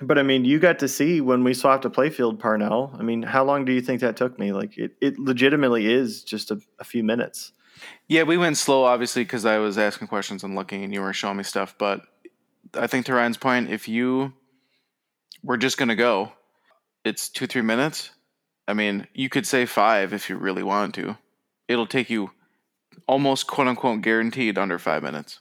But 0.00 0.18
I 0.18 0.22
mean, 0.22 0.44
you 0.44 0.58
got 0.58 0.78
to 0.80 0.88
see 0.88 1.20
when 1.20 1.42
we 1.42 1.54
swapped 1.54 1.84
a 1.84 1.90
playfield, 1.90 2.38
Parnell. 2.38 2.94
I 2.98 3.02
mean, 3.02 3.22
how 3.22 3.44
long 3.44 3.64
do 3.64 3.72
you 3.72 3.80
think 3.80 4.00
that 4.00 4.16
took 4.16 4.38
me? 4.38 4.52
Like, 4.52 4.78
it, 4.78 4.92
it 5.00 5.18
legitimately 5.18 5.92
is 5.92 6.22
just 6.22 6.50
a, 6.50 6.60
a 6.78 6.84
few 6.84 7.02
minutes. 7.02 7.52
Yeah, 8.06 8.22
we 8.22 8.36
went 8.36 8.56
slow, 8.56 8.84
obviously, 8.84 9.24
because 9.24 9.44
I 9.44 9.58
was 9.58 9.76
asking 9.76 10.08
questions 10.08 10.44
and 10.44 10.54
looking, 10.54 10.84
and 10.84 10.92
you 10.92 11.00
were 11.00 11.12
showing 11.12 11.36
me 11.36 11.42
stuff. 11.42 11.74
But 11.78 12.02
I 12.74 12.86
think 12.86 13.06
to 13.06 13.14
Ryan's 13.14 13.36
point, 13.36 13.70
if 13.70 13.88
you 13.88 14.32
were 15.42 15.56
just 15.56 15.78
going 15.78 15.88
to 15.88 15.96
go, 15.96 16.32
it's 17.04 17.28
two, 17.28 17.46
three 17.46 17.62
minutes. 17.62 18.10
I 18.68 18.74
mean, 18.74 19.06
you 19.14 19.28
could 19.28 19.46
say 19.46 19.66
five 19.66 20.12
if 20.12 20.28
you 20.28 20.36
really 20.36 20.62
want 20.62 20.94
to. 20.96 21.16
It'll 21.66 21.86
take 21.86 22.10
you 22.10 22.30
almost 23.06 23.46
quote 23.46 23.68
unquote 23.68 24.02
guaranteed 24.02 24.58
under 24.58 24.78
five 24.78 25.02
minutes. 25.02 25.40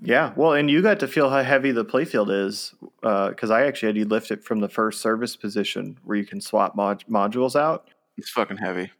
Yeah, 0.00 0.32
well, 0.36 0.52
and 0.52 0.70
you 0.70 0.80
got 0.80 1.00
to 1.00 1.08
feel 1.08 1.28
how 1.28 1.42
heavy 1.42 1.72
the 1.72 1.84
playfield 1.84 2.30
is 2.46 2.72
because 3.00 3.50
uh, 3.50 3.54
I 3.54 3.66
actually 3.66 3.88
had 3.88 3.96
you 3.96 4.04
lift 4.04 4.30
it 4.30 4.44
from 4.44 4.60
the 4.60 4.68
first 4.68 5.00
service 5.00 5.34
position 5.34 5.98
where 6.04 6.16
you 6.16 6.24
can 6.24 6.40
swap 6.40 6.76
mod- 6.76 7.04
modules 7.10 7.56
out. 7.56 7.88
It's 8.16 8.30
fucking 8.30 8.58
heavy. 8.58 8.92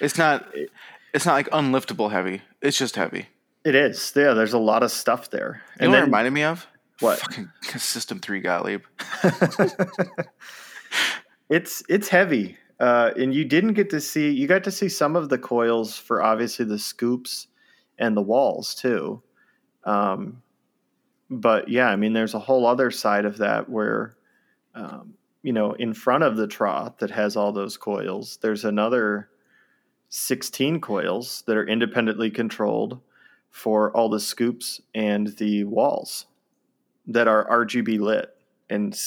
It's 0.00 0.18
not. 0.18 0.52
It's 1.14 1.26
not 1.26 1.34
like 1.34 1.50
unliftable 1.50 2.10
heavy. 2.10 2.42
It's 2.62 2.78
just 2.78 2.96
heavy. 2.96 3.28
It 3.64 3.74
is. 3.74 4.12
Yeah, 4.16 4.32
there's 4.34 4.52
a 4.52 4.58
lot 4.58 4.82
of 4.82 4.90
stuff 4.90 5.30
there. 5.30 5.62
You 5.78 5.84
and 5.84 5.92
know 5.92 5.98
what 5.98 6.02
it 6.02 6.06
reminded 6.06 6.32
me 6.32 6.42
of? 6.42 6.66
What? 7.00 7.18
Fucking 7.20 7.50
System 7.78 8.18
Three 8.18 8.40
Gottlieb. 8.40 8.82
it's 11.48 11.82
it's 11.88 12.08
heavy, 12.08 12.56
uh, 12.80 13.12
and 13.16 13.32
you 13.32 13.44
didn't 13.44 13.74
get 13.74 13.90
to 13.90 14.00
see. 14.00 14.30
You 14.30 14.48
got 14.48 14.64
to 14.64 14.72
see 14.72 14.88
some 14.88 15.14
of 15.14 15.28
the 15.28 15.38
coils 15.38 15.96
for 15.96 16.22
obviously 16.22 16.64
the 16.64 16.78
scoops 16.78 17.46
and 18.00 18.16
the 18.16 18.22
walls 18.22 18.74
too. 18.74 19.22
Um, 19.84 20.42
but 21.28 21.68
yeah, 21.68 21.88
I 21.88 21.96
mean, 21.96 22.12
there's 22.12 22.34
a 22.34 22.40
whole 22.40 22.66
other 22.66 22.90
side 22.90 23.24
of 23.24 23.38
that 23.38 23.68
where, 23.68 24.16
um, 24.74 25.14
you 25.42 25.52
know, 25.52 25.72
in 25.74 25.94
front 25.94 26.24
of 26.24 26.36
the 26.36 26.48
trough 26.48 26.98
that 26.98 27.10
has 27.10 27.36
all 27.36 27.52
those 27.52 27.76
coils, 27.76 28.38
there's 28.42 28.64
another 28.64 29.28
16 30.08 30.80
coils 30.80 31.44
that 31.46 31.56
are 31.56 31.66
independently 31.66 32.30
controlled 32.30 33.00
for 33.50 33.94
all 33.96 34.08
the 34.08 34.20
scoops 34.20 34.80
and 34.94 35.28
the 35.38 35.64
walls 35.64 36.26
that 37.06 37.28
are 37.28 37.48
RGB 37.48 38.00
lit 38.00 38.34
and 38.68 38.98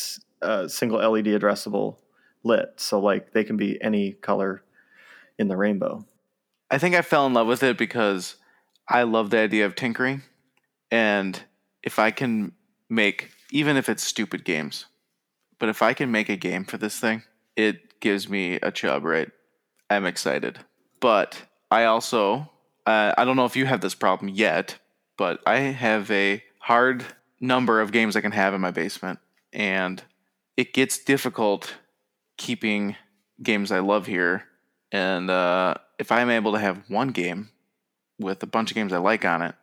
uh, 0.41 0.67
single 0.67 0.99
LED 0.99 1.25
addressable 1.25 1.97
lit. 2.43 2.73
So, 2.77 2.99
like, 2.99 3.31
they 3.31 3.43
can 3.43 3.57
be 3.57 3.81
any 3.81 4.13
color 4.13 4.63
in 5.37 5.47
the 5.47 5.57
rainbow. 5.57 6.05
I 6.69 6.77
think 6.77 6.95
I 6.95 7.01
fell 7.01 7.25
in 7.25 7.33
love 7.33 7.47
with 7.47 7.63
it 7.63 7.77
because 7.77 8.37
I 8.87 9.03
love 9.03 9.29
the 9.29 9.39
idea 9.39 9.65
of 9.65 9.75
tinkering 9.75 10.23
and 10.91 11.41
if 11.81 11.97
I 11.97 12.11
can 12.11 12.53
make, 12.87 13.31
even 13.51 13.77
if 13.77 13.89
it's 13.89 14.03
stupid 14.03 14.45
games, 14.45 14.85
but 15.59 15.69
if 15.69 15.81
I 15.81 15.93
can 15.93 16.11
make 16.11 16.29
a 16.29 16.35
game 16.35 16.65
for 16.65 16.77
this 16.77 16.99
thing, 16.99 17.23
it 17.55 17.99
gives 17.99 18.29
me 18.29 18.55
a 18.55 18.71
chub, 18.71 19.03
right? 19.03 19.29
I'm 19.89 20.05
excited. 20.05 20.59
But 20.99 21.41
I 21.71 21.85
also, 21.85 22.51
uh, 22.85 23.13
I 23.17 23.25
don't 23.25 23.35
know 23.35 23.45
if 23.45 23.55
you 23.55 23.65
have 23.65 23.81
this 23.81 23.95
problem 23.95 24.29
yet, 24.29 24.77
but 25.17 25.39
I 25.47 25.57
have 25.57 26.11
a 26.11 26.43
hard 26.59 27.03
number 27.39 27.81
of 27.81 27.91
games 27.91 28.15
I 28.15 28.21
can 28.21 28.31
have 28.31 28.53
in 28.53 28.61
my 28.61 28.71
basement, 28.71 29.19
and 29.51 30.01
it 30.55 30.73
gets 30.73 30.97
difficult 30.97 31.75
keeping 32.37 32.95
games 33.41 33.71
I 33.71 33.79
love 33.79 34.05
here. 34.05 34.43
And 34.91 35.29
uh, 35.29 35.73
if 35.97 36.11
I'm 36.11 36.29
able 36.29 36.53
to 36.53 36.59
have 36.59 36.83
one 36.87 37.09
game 37.09 37.49
with 38.23 38.41
a 38.43 38.47
bunch 38.47 38.71
of 38.71 38.75
games 38.75 38.93
I 38.93 38.97
like 38.97 39.25
on 39.25 39.41
it, 39.41 39.55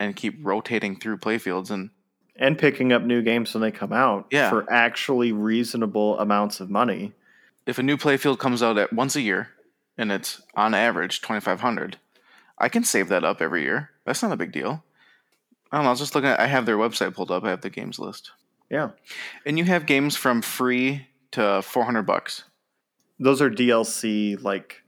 and 0.00 0.16
keep 0.16 0.38
rotating 0.42 0.98
through 0.98 1.18
playfields 1.18 1.70
and 1.70 1.90
and 2.36 2.58
picking 2.58 2.92
up 2.92 3.02
new 3.02 3.22
games 3.22 3.54
when 3.54 3.60
they 3.60 3.70
come 3.70 3.92
out 3.92 4.26
Yeah. 4.32 4.50
for 4.50 4.66
actually 4.72 5.30
reasonable 5.30 6.18
amounts 6.18 6.58
of 6.60 6.68
money. 6.68 7.12
if 7.66 7.78
a 7.78 7.82
new 7.82 7.96
playfield 7.96 8.38
comes 8.38 8.62
out 8.62 8.76
at 8.76 8.92
once 8.92 9.14
a 9.16 9.20
year 9.20 9.50
and 9.96 10.10
it's 10.12 10.42
on 10.56 10.74
average 10.74 11.20
2500 11.22 11.96
i 12.58 12.68
can 12.68 12.82
save 12.84 13.08
that 13.08 13.24
up 13.24 13.40
every 13.40 13.62
year 13.62 13.90
that's 14.04 14.22
not 14.22 14.32
a 14.32 14.36
big 14.36 14.50
deal 14.52 14.82
i 15.72 15.76
don't 15.76 15.84
know 15.84 15.88
i 15.88 15.92
was 15.92 16.00
just 16.00 16.14
looking 16.14 16.28
at 16.30 16.40
i 16.40 16.46
have 16.46 16.66
their 16.66 16.76
website 16.76 17.14
pulled 17.14 17.30
up 17.30 17.42
i 17.44 17.48
have 17.50 17.60
the 17.62 17.70
games 17.70 17.98
list 18.00 18.32
Yeah. 18.68 18.90
and 19.46 19.56
you 19.56 19.64
have 19.64 19.86
games 19.86 20.14
from 20.16 20.42
free 20.42 21.06
to 21.30 21.62
400 21.62 22.02
bucks 22.02 22.44
Those 23.20 23.40
are 23.40 23.48
DLC 23.50 24.36
like 24.42 24.82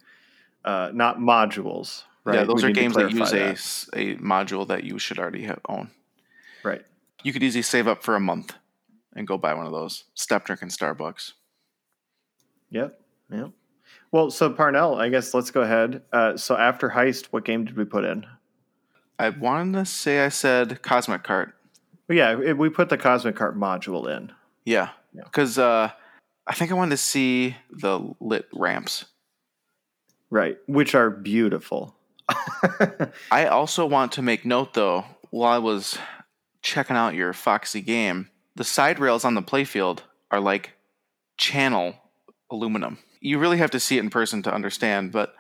uh, 0.64 0.90
not 0.92 1.18
modules, 1.18 2.03
right? 2.27 2.35
yeah 2.37 2.45
those 2.45 2.62
We 2.62 2.68
are 2.70 2.72
games 2.72 2.95
that 2.97 3.11
use 3.11 3.33
a, 3.33 3.37
that. 3.37 3.49
s- 3.53 3.89
a 3.95 4.16
module 4.16 4.66
that 4.68 4.85
you 4.85 4.99
should 4.99 5.18
already 5.18 5.43
have 5.45 5.61
own 5.68 5.91
Right. 6.62 6.85
you 7.22 7.33
could 7.33 7.43
easily 7.43 7.62
save 7.62 7.87
up 7.89 8.03
for 8.03 8.14
a 8.16 8.20
month 8.20 8.55
and 9.14 9.27
go 9.27 9.39
buy 9.39 9.55
one 9.55 9.64
of 9.66 9.72
those 9.72 10.05
stop 10.14 10.45
drinking 10.45 10.68
starbucks 10.68 11.33
Yep. 12.70 13.01
Yep. 13.33 13.51
Well, 14.11 14.31
so 14.31 14.51
Parnell, 14.51 14.97
I 14.97 15.09
guess 15.09 15.33
let's 15.35 15.51
go 15.53 15.61
ahead. 15.62 16.03
Uh, 16.12 16.37
so 16.37 16.57
after 16.57 16.89
Heist, 16.91 17.27
what 17.27 17.45
game 17.45 17.64
did 17.64 17.77
we 17.77 17.85
put 17.85 18.05
in? 18.05 18.27
i 19.18 19.31
wanted 19.31 19.79
to 19.79 19.85
say 19.87 20.22
i 20.24 20.29
said 20.29 20.83
cosmic 20.83 21.22
cart 21.24 21.55
Well, 22.09 22.18
yeah, 22.18 22.39
it, 22.39 22.59
we 22.59 22.68
put 22.68 22.89
the 22.91 22.99
Cosmic 22.99 23.35
Cart 23.35 23.57
module 23.59 24.14
in. 24.14 24.31
Yeah, 24.64 24.91
Yeah. 25.14 25.22
because 25.24 25.57
uh, 25.59 25.91
I 26.47 26.55
think 26.55 26.70
I 26.70 26.74
wanted 26.74 26.91
to 26.91 26.97
see 26.99 27.57
the 27.70 27.99
lit 28.20 28.47
ramps. 28.53 29.07
Right. 30.31 30.59
Which 30.68 30.95
are 30.95 31.09
beautiful. 31.11 31.95
I 33.31 33.47
also 33.47 33.87
want 33.87 34.12
to 34.12 34.22
make 34.22 34.45
note, 34.45 34.74
though, 34.74 35.05
while 35.31 35.53
I 35.53 35.59
was 35.59 35.99
checking 36.62 36.97
out 36.97 37.14
your 37.14 37.33
Foxy 37.33 37.81
game, 37.81 38.31
the 38.55 38.64
side 38.64 38.99
rails 38.99 39.24
on 39.24 39.35
the 39.35 39.43
playfield 39.43 40.01
are 40.31 40.41
like 40.41 40.72
channel 41.37 41.95
aluminum. 42.51 42.99
You 43.20 43.39
really 43.39 43.59
have 43.59 43.70
to 43.72 43.81
see 43.81 43.99
it 43.99 44.05
in 44.05 44.11
person 44.11 44.43
to 44.43 44.55
understand, 44.55 45.12
but 45.12 45.35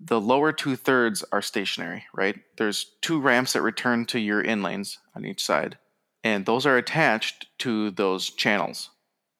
the 0.00 0.20
lower 0.20 0.52
two 0.52 0.76
thirds 0.76 1.24
are 1.32 1.42
stationary, 1.42 2.04
right? 2.14 2.36
There's 2.56 2.92
two 3.00 3.20
ramps 3.20 3.52
that 3.52 3.62
return 3.62 4.06
to 4.06 4.18
your 4.18 4.40
in 4.40 4.62
lanes 4.62 4.98
on 5.14 5.24
each 5.24 5.44
side, 5.44 5.78
and 6.22 6.46
those 6.46 6.66
are 6.66 6.76
attached 6.76 7.46
to 7.58 7.90
those 7.90 8.30
channels, 8.30 8.90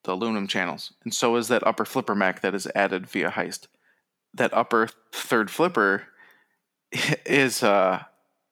the 0.04 0.12
aluminum 0.12 0.46
channels. 0.46 0.92
And 1.04 1.12
so 1.12 1.36
is 1.36 1.48
that 1.48 1.66
upper 1.66 1.84
flipper 1.84 2.14
mech 2.14 2.40
that 2.42 2.54
is 2.54 2.68
added 2.74 3.06
via 3.06 3.30
heist. 3.30 3.66
That 4.32 4.54
upper 4.54 4.88
third 5.12 5.50
flipper 5.50 6.08
is 7.26 7.62
uh, 7.62 8.02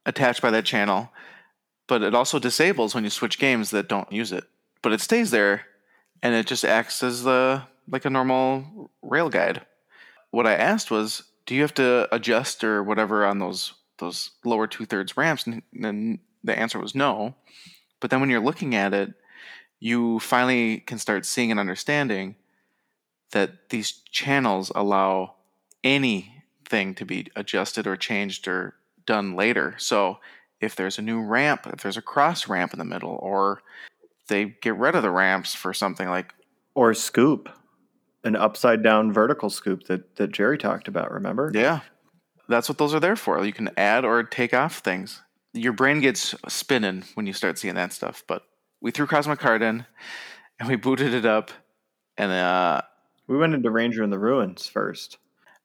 attached 0.07 0.43
by 0.43 0.51
that 0.51 0.65
channel, 0.65 1.11
but 1.87 2.03
it 2.03 2.15
also 2.15 2.39
disables 2.39 2.95
when 2.95 3.05
you 3.05 3.11
switch 3.11 3.39
games 3.39 3.71
that 3.71 3.89
don't 3.89 4.11
use 4.13 4.33
it. 4.33 4.45
But 4.83 4.93
it 4.93 5.01
stays 5.01 5.31
there, 5.31 5.67
and 6.23 6.35
it 6.35 6.47
just 6.47 6.65
acts 6.65 7.03
as 7.03 7.25
the 7.25 7.63
like 7.89 8.05
a 8.05 8.11
normal 8.11 8.91
rail 9.03 9.29
guide. 9.29 9.67
What 10.31 10.47
I 10.47 10.55
asked 10.55 10.91
was, 10.91 11.25
do 11.47 11.55
you 11.55 11.63
have 11.63 11.75
to 11.75 12.09
adjust 12.15 12.65
or 12.65 12.83
whatever 12.83 13.27
on 13.27 13.39
those 13.39 13.75
those 13.99 14.31
lower 14.45 14.67
two 14.67 14.87
thirds 14.87 15.17
ramps? 15.17 15.47
And 15.47 15.63
then 15.73 16.21
the 16.43 16.59
answer 16.59 16.79
was 16.79 16.95
no. 16.95 17.35
But 18.01 18.11
then 18.11 18.21
when 18.21 18.31
you're 18.31 18.41
looking 18.41 18.75
at 18.75 18.95
it, 18.95 19.15
you 19.79 20.19
finally 20.21 20.79
can 20.79 20.99
start 20.99 21.27
seeing 21.27 21.51
and 21.51 21.61
understanding 21.61 22.37
that 23.33 23.71
these 23.71 23.93
channels 24.11 24.71
allow 24.75 25.35
anything 26.73 26.95
to 26.97 27.05
be 27.05 27.27
adjusted 27.37 27.87
or 27.87 27.97
changed 27.97 28.49
or 28.49 28.75
done 29.07 29.35
later. 29.35 29.75
So 29.79 30.19
if 30.61 30.77
there's 30.77 30.99
a 30.99 31.03
new 31.03 31.21
ramp, 31.21 31.67
if 31.73 31.83
there's 31.83 31.97
a 31.97 32.03
cross 32.03 32.49
ramp 32.49 32.73
in 32.73 32.79
the 32.79 32.85
middle, 32.85 33.19
or 33.21 33.63
they 34.29 34.57
get 34.63 34.77
rid 34.77 34.95
of 34.95 35.03
the 35.03 35.11
ramps 35.11 35.55
for 35.55 35.75
something 35.75 36.09
like 36.09 36.35
Or 36.75 36.95
scoop, 36.95 37.49
an 38.25 38.37
upside 38.37 38.83
down 38.83 39.13
vertical 39.13 39.51
scoop 39.51 39.85
that, 39.85 40.17
that 40.17 40.33
Gerry 40.33 40.57
talked 40.59 40.89
about, 40.89 41.11
remember? 41.13 41.51
yeah, 41.55 41.81
that's 42.49 42.69
what 42.69 42.79
those 42.79 42.95
are 42.95 43.01
there 43.01 43.17
for. 43.17 43.45
You 43.45 43.53
can 43.53 43.71
add 43.77 44.05
or 44.05 44.23
take 44.23 44.55
off 44.55 44.79
things. 44.79 45.21
Your 45.55 45.73
brain 45.73 46.01
gets 46.01 46.35
spinning 46.49 47.05
when 47.15 47.27
you 47.27 47.33
start 47.33 47.59
seeing 47.59 47.75
that 47.75 47.93
stuff. 47.93 48.23
But 48.27 48.43
we 48.81 48.91
threw 48.91 49.07
Cosmic 49.07 49.39
Cart 49.39 49.63
in, 49.63 49.85
and 50.59 50.69
we 50.69 50.77
booted 50.77 51.13
it 51.13 51.27
up, 51.27 51.51
and 52.17 52.33
uh, 52.33 52.83
We 53.27 53.37
went 53.37 53.55
into 53.55 53.71
Ranger 53.71 54.03
in 54.03 54.11
the 54.11 54.19
Ruins 54.19 54.67
first. 54.67 55.19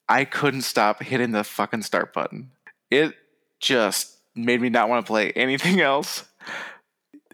I 0.10 0.26
couldn't 0.26 0.62
stop 0.62 1.04
hitting 1.04 1.32
the 1.32 1.44
fucking 1.44 1.82
start 1.84 2.14
button. 2.14 2.52
It 2.90 3.16
just 3.60 4.18
made 4.36 4.62
me 4.62 4.70
not 4.70 4.90
want 4.90 5.06
to 5.06 5.10
play 5.10 5.32
anything 5.32 5.82
else. 5.82 6.26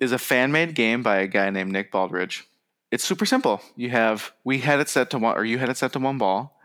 It's 0.02 0.12
a 0.12 0.18
fan 0.18 0.52
made 0.52 0.74
game 0.76 1.04
by 1.04 1.18
a 1.18 1.28
guy 1.28 1.50
named 1.50 1.72
Nick 1.72 1.92
Baldridge. 1.92 2.44
It's 2.92 3.04
super 3.04 3.26
simple. 3.26 3.62
You 3.76 3.90
have 3.90 4.34
we 4.44 4.60
had 4.60 4.80
it 4.80 4.90
set 4.90 5.10
to 5.12 5.20
one 5.20 5.38
or 5.38 5.46
you 5.46 5.58
had 5.60 5.70
it 5.70 5.78
set 5.78 5.94
to 5.94 6.00
one 6.00 6.18
ball, 6.18 6.60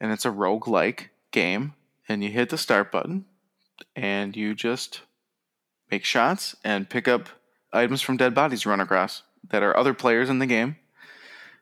and 0.00 0.12
it's 0.12 0.24
a 0.24 0.30
rogue-like 0.30 1.10
game, 1.30 1.74
and 2.08 2.22
you 2.22 2.30
hit 2.30 2.50
the 2.50 2.58
start 2.58 2.90
button 2.92 3.24
and 3.94 4.36
you 4.36 4.54
just 4.54 5.02
make 5.90 6.04
shots 6.04 6.56
and 6.64 6.90
pick 6.90 7.06
up 7.06 7.28
items 7.72 8.02
from 8.02 8.16
dead 8.16 8.34
bodies 8.34 8.64
you 8.64 8.70
run 8.70 8.80
across 8.80 9.22
that 9.50 9.62
are 9.62 9.76
other 9.76 9.94
players 9.94 10.28
in 10.28 10.38
the 10.40 10.46
game. 10.46 10.76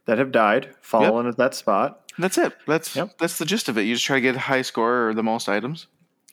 that 0.07 0.18
have 0.18 0.33
died, 0.33 0.74
fallen 0.81 1.27
at 1.27 1.37
that 1.37 1.55
spot. 1.55 2.05
And 2.16 2.24
that's 2.24 2.38
it. 2.38 2.54
That's 2.66 2.96
Yep. 2.96 3.18
that's 3.18 3.38
the 3.38 3.44
gist 3.44 3.68
of 3.68 3.78
it. 3.78 3.82
You 3.82 3.94
just 3.94 4.06
try 4.06 4.16
to 4.16 4.20
get 4.20 4.36
a 4.36 4.40
high 4.40 4.62
score 4.62 5.08
or 5.08 5.14
the 5.14 5.22
most 5.22 5.48
items. 5.48 5.86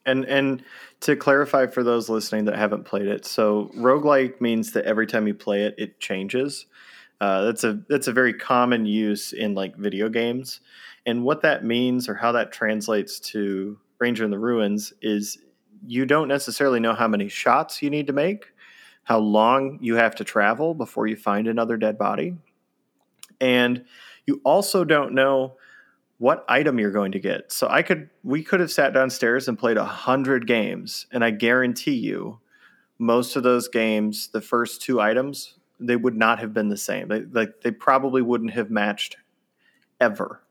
And 0.05 0.25
and 0.25 0.63
to 1.01 1.15
clarify 1.15 1.67
for 1.67 1.83
those 1.83 2.09
listening 2.09 2.45
that 2.45 2.57
haven't 2.57 2.85
played 2.85 3.07
it, 3.07 3.25
so 3.25 3.71
roguelike 3.77 4.41
means 4.41 4.71
that 4.73 4.85
every 4.85 5.07
time 5.07 5.27
you 5.27 5.33
play 5.33 5.63
it, 5.63 5.75
it 5.77 5.99
changes. 5.99 6.65
Uh, 7.21 7.43
that's 7.43 7.63
a 7.63 7.79
that's 7.87 8.07
a 8.07 8.13
very 8.13 8.33
common 8.33 8.85
use 8.85 9.31
in 9.33 9.53
like 9.53 9.75
video 9.77 10.09
games. 10.09 10.59
And 11.05 11.23
what 11.23 11.41
that 11.41 11.63
means 11.63 12.09
or 12.09 12.15
how 12.15 12.31
that 12.33 12.51
translates 12.51 13.19
to 13.31 13.77
Ranger 13.99 14.25
in 14.25 14.31
the 14.31 14.39
Ruins 14.39 14.93
is 15.01 15.37
you 15.85 16.05
don't 16.05 16.27
necessarily 16.27 16.79
know 16.79 16.93
how 16.93 17.07
many 17.07 17.27
shots 17.27 17.81
you 17.81 17.89
need 17.89 18.07
to 18.07 18.13
make, 18.13 18.47
how 19.03 19.19
long 19.19 19.79
you 19.81 19.95
have 19.95 20.15
to 20.15 20.23
travel 20.23 20.73
before 20.73 21.07
you 21.07 21.15
find 21.15 21.47
another 21.47 21.77
dead 21.77 21.97
body. 21.97 22.35
And 23.39 23.85
you 24.25 24.41
also 24.45 24.85
don't 24.85 25.13
know 25.13 25.57
what 26.23 26.45
item 26.47 26.79
you're 26.79 26.89
going 26.89 27.11
to 27.11 27.19
get. 27.19 27.51
So 27.51 27.67
I 27.69 27.81
could 27.81 28.09
we 28.23 28.43
could 28.43 28.61
have 28.61 28.71
sat 28.71 28.93
downstairs 28.93 29.49
and 29.49 29.59
played 29.59 29.75
a 29.75 29.83
hundred 29.83 30.47
games, 30.47 31.05
and 31.11 31.21
I 31.21 31.31
guarantee 31.31 31.95
you, 31.95 32.39
most 32.97 33.35
of 33.35 33.43
those 33.43 33.67
games, 33.67 34.29
the 34.29 34.39
first 34.39 34.81
two 34.81 35.01
items, 35.01 35.55
they 35.81 35.97
would 35.97 36.15
not 36.15 36.39
have 36.39 36.53
been 36.53 36.69
the 36.69 36.77
same. 36.77 37.09
They 37.09 37.23
like 37.25 37.59
they 37.61 37.71
probably 37.71 38.21
wouldn't 38.21 38.51
have 38.51 38.69
matched 38.71 39.17
ever 39.99 40.41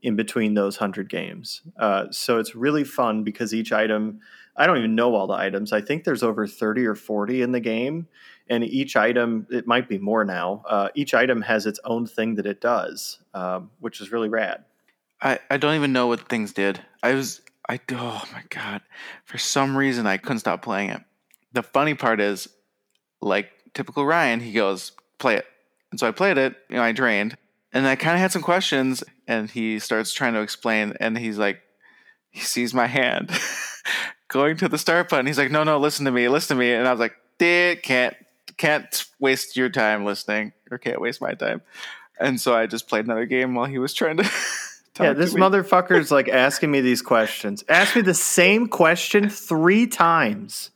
in 0.00 0.16
between 0.16 0.54
those 0.54 0.78
hundred 0.78 1.10
games. 1.10 1.60
Uh, 1.78 2.06
so 2.10 2.38
it's 2.38 2.54
really 2.54 2.84
fun 2.84 3.22
because 3.22 3.52
each 3.52 3.70
item, 3.70 4.20
I 4.56 4.66
don't 4.66 4.78
even 4.78 4.94
know 4.94 5.14
all 5.14 5.26
the 5.26 5.34
items. 5.34 5.74
I 5.74 5.82
think 5.82 6.04
there's 6.04 6.22
over 6.22 6.46
thirty 6.46 6.86
or 6.86 6.94
forty 6.94 7.42
in 7.42 7.52
the 7.52 7.60
game, 7.60 8.08
and 8.48 8.64
each 8.64 8.96
item, 8.96 9.46
it 9.50 9.66
might 9.66 9.90
be 9.90 9.98
more 9.98 10.24
now. 10.24 10.62
Uh, 10.66 10.88
each 10.94 11.12
item 11.12 11.42
has 11.42 11.66
its 11.66 11.80
own 11.84 12.06
thing 12.06 12.36
that 12.36 12.46
it 12.46 12.62
does, 12.62 13.18
um, 13.34 13.72
which 13.80 14.00
is 14.00 14.10
really 14.10 14.30
rad. 14.30 14.64
I, 15.20 15.38
I 15.50 15.56
don't 15.56 15.74
even 15.74 15.92
know 15.92 16.06
what 16.06 16.28
things 16.28 16.52
did. 16.52 16.80
I 17.02 17.14
was 17.14 17.40
I 17.68 17.80
oh 17.92 18.22
my 18.32 18.42
god. 18.48 18.82
For 19.24 19.38
some 19.38 19.76
reason 19.76 20.06
I 20.06 20.16
couldn't 20.16 20.40
stop 20.40 20.62
playing 20.62 20.90
it. 20.90 21.02
The 21.52 21.62
funny 21.62 21.94
part 21.94 22.20
is, 22.20 22.48
like 23.20 23.50
typical 23.74 24.06
Ryan, 24.06 24.40
he 24.40 24.52
goes, 24.52 24.92
play 25.18 25.36
it. 25.36 25.46
And 25.90 25.98
so 25.98 26.06
I 26.06 26.12
played 26.12 26.38
it, 26.38 26.54
you 26.68 26.76
know, 26.76 26.82
I 26.82 26.92
drained. 26.92 27.36
And 27.72 27.86
I 27.86 27.96
kinda 27.96 28.18
had 28.18 28.32
some 28.32 28.42
questions 28.42 29.04
and 29.26 29.50
he 29.50 29.78
starts 29.78 30.12
trying 30.12 30.34
to 30.34 30.40
explain 30.40 30.94
and 31.00 31.18
he's 31.18 31.38
like 31.38 31.60
he 32.30 32.40
sees 32.40 32.72
my 32.72 32.86
hand 32.86 33.30
going 34.28 34.56
to 34.58 34.68
the 34.68 34.78
start 34.78 35.08
button. 35.08 35.26
He's 35.26 35.38
like, 35.38 35.50
No, 35.50 35.64
no, 35.64 35.78
listen 35.78 36.04
to 36.04 36.12
me, 36.12 36.28
listen 36.28 36.56
to 36.56 36.60
me. 36.60 36.72
And 36.72 36.86
I 36.86 36.90
was 36.90 37.00
like, 37.00 37.16
Dude, 37.38 37.82
can't 37.82 38.16
can't 38.56 39.06
waste 39.18 39.56
your 39.56 39.68
time 39.68 40.04
listening 40.04 40.52
or 40.70 40.78
can't 40.78 41.00
waste 41.00 41.20
my 41.20 41.34
time. 41.34 41.62
And 42.20 42.40
so 42.40 42.54
I 42.54 42.66
just 42.66 42.88
played 42.88 43.04
another 43.04 43.26
game 43.26 43.54
while 43.54 43.66
he 43.66 43.78
was 43.78 43.94
trying 43.94 44.16
to 44.16 44.24
Yeah, 45.00 45.12
this 45.12 45.34
motherfucker's 45.34 46.10
like 46.10 46.28
asking 46.28 46.70
me 46.70 46.80
these 46.80 47.02
questions. 47.02 47.64
Ask 47.68 47.96
me 47.96 48.02
the 48.02 48.14
same 48.14 48.68
question 48.68 49.28
three 49.28 49.86
times. 49.86 50.70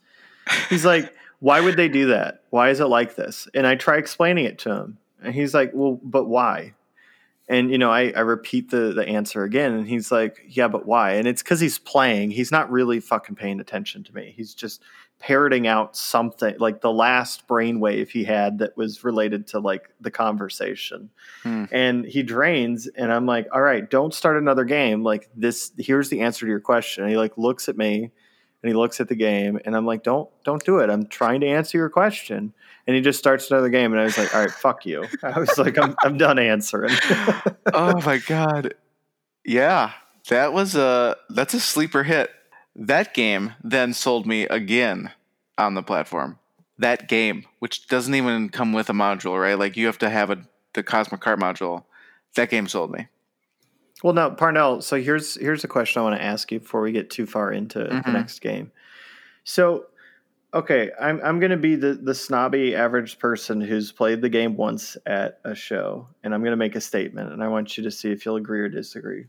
He's 0.68 0.84
like, 0.84 1.12
why 1.40 1.60
would 1.60 1.76
they 1.76 1.88
do 1.88 2.06
that? 2.06 2.42
Why 2.50 2.70
is 2.70 2.80
it 2.80 2.86
like 2.86 3.16
this? 3.16 3.48
And 3.54 3.66
I 3.66 3.74
try 3.74 3.96
explaining 3.96 4.44
it 4.44 4.58
to 4.60 4.70
him. 4.70 4.98
And 5.22 5.34
he's 5.34 5.54
like, 5.54 5.70
well, 5.74 6.00
but 6.02 6.24
why? 6.24 6.74
And 7.48 7.70
you 7.70 7.78
know, 7.78 7.90
I, 7.90 8.12
I 8.16 8.20
repeat 8.20 8.70
the 8.70 8.92
the 8.94 9.06
answer 9.06 9.42
again, 9.42 9.72
and 9.72 9.86
he's 9.86 10.12
like, 10.12 10.42
"Yeah, 10.48 10.68
but 10.68 10.86
why?" 10.86 11.14
And 11.14 11.26
it's 11.26 11.42
because 11.42 11.60
he's 11.60 11.78
playing. 11.78 12.30
He's 12.30 12.52
not 12.52 12.70
really 12.70 13.00
fucking 13.00 13.34
paying 13.34 13.60
attention 13.60 14.04
to 14.04 14.14
me. 14.14 14.32
He's 14.34 14.54
just 14.54 14.80
parroting 15.22 15.68
out 15.68 15.96
something 15.96 16.56
like 16.58 16.80
the 16.80 16.92
last 16.92 17.46
brainwave 17.46 18.08
he 18.08 18.24
had 18.24 18.58
that 18.58 18.76
was 18.76 19.04
related 19.04 19.46
to 19.46 19.60
like 19.60 19.88
the 20.00 20.10
conversation. 20.10 21.10
Hmm. 21.44 21.66
And 21.70 22.04
he 22.04 22.24
drains, 22.24 22.88
and 22.88 23.12
I'm 23.12 23.24
like, 23.24 23.46
"All 23.52 23.62
right, 23.62 23.88
don't 23.88 24.12
start 24.12 24.36
another 24.36 24.64
game. 24.64 25.04
Like 25.04 25.30
this. 25.36 25.70
Here's 25.78 26.08
the 26.08 26.20
answer 26.20 26.44
to 26.44 26.50
your 26.50 26.60
question." 26.60 27.04
And 27.04 27.10
he 27.10 27.16
like 27.16 27.38
looks 27.38 27.68
at 27.68 27.76
me, 27.76 28.02
and 28.62 28.68
he 28.68 28.74
looks 28.74 29.00
at 29.00 29.08
the 29.08 29.14
game, 29.14 29.60
and 29.64 29.76
I'm 29.76 29.86
like, 29.86 30.02
"Don't 30.02 30.28
don't 30.44 30.64
do 30.64 30.78
it. 30.80 30.90
I'm 30.90 31.06
trying 31.06 31.40
to 31.42 31.46
answer 31.46 31.78
your 31.78 31.90
question." 31.90 32.52
And 32.88 32.96
he 32.96 33.00
just 33.00 33.20
starts 33.20 33.48
another 33.48 33.68
game, 33.68 33.92
and 33.92 34.00
I 34.00 34.04
was 34.04 34.18
like, 34.18 34.34
"All 34.34 34.40
right, 34.40 34.50
fuck 34.50 34.84
you." 34.84 35.06
I 35.22 35.38
was 35.38 35.56
like, 35.56 35.78
"I'm 35.78 35.94
I'm 36.00 36.18
done 36.18 36.40
answering." 36.40 36.96
oh 37.72 38.00
my 38.04 38.18
god. 38.26 38.74
Yeah, 39.44 39.92
that 40.28 40.52
was 40.52 40.74
a 40.74 41.16
that's 41.30 41.54
a 41.54 41.60
sleeper 41.60 42.02
hit. 42.02 42.30
That 42.74 43.14
game 43.14 43.54
then 43.62 43.92
sold 43.92 44.26
me 44.26 44.44
again 44.44 45.10
on 45.58 45.74
the 45.74 45.82
platform. 45.82 46.38
That 46.78 47.08
game, 47.08 47.44
which 47.58 47.86
doesn't 47.86 48.14
even 48.14 48.48
come 48.48 48.72
with 48.72 48.88
a 48.88 48.94
module, 48.94 49.40
right? 49.40 49.58
Like 49.58 49.76
you 49.76 49.86
have 49.86 49.98
to 49.98 50.10
have 50.10 50.30
a 50.30 50.38
the 50.74 50.82
Cosmic 50.82 51.20
Cart 51.20 51.38
module. 51.38 51.84
That 52.34 52.48
game 52.48 52.66
sold 52.66 52.90
me. 52.92 53.08
Well, 54.02 54.14
now 54.14 54.30
Parnell. 54.30 54.80
So 54.80 55.00
here's 55.00 55.34
here's 55.36 55.64
a 55.64 55.68
question 55.68 56.00
I 56.00 56.04
want 56.04 56.16
to 56.16 56.24
ask 56.24 56.50
you 56.50 56.60
before 56.60 56.80
we 56.80 56.92
get 56.92 57.10
too 57.10 57.26
far 57.26 57.52
into 57.52 57.78
the 57.78 57.84
Mhm. 57.90 58.12
next 58.14 58.40
game. 58.40 58.72
So, 59.44 59.86
okay, 60.54 60.90
I'm 60.98 61.20
I'm 61.22 61.38
going 61.40 61.50
to 61.50 61.56
be 61.58 61.76
the 61.76 61.92
the 61.94 62.14
snobby 62.14 62.74
average 62.74 63.18
person 63.18 63.60
who's 63.60 63.92
played 63.92 64.22
the 64.22 64.28
game 64.30 64.56
once 64.56 64.96
at 65.06 65.40
a 65.44 65.54
show, 65.54 66.08
and 66.24 66.34
I'm 66.34 66.40
going 66.40 66.52
to 66.52 66.56
make 66.56 66.74
a 66.74 66.80
statement, 66.80 67.32
and 67.32 67.44
I 67.44 67.48
want 67.48 67.76
you 67.76 67.84
to 67.84 67.90
see 67.90 68.10
if 68.10 68.24
you'll 68.24 68.36
agree 68.36 68.60
or 68.60 68.68
disagree. 68.68 69.26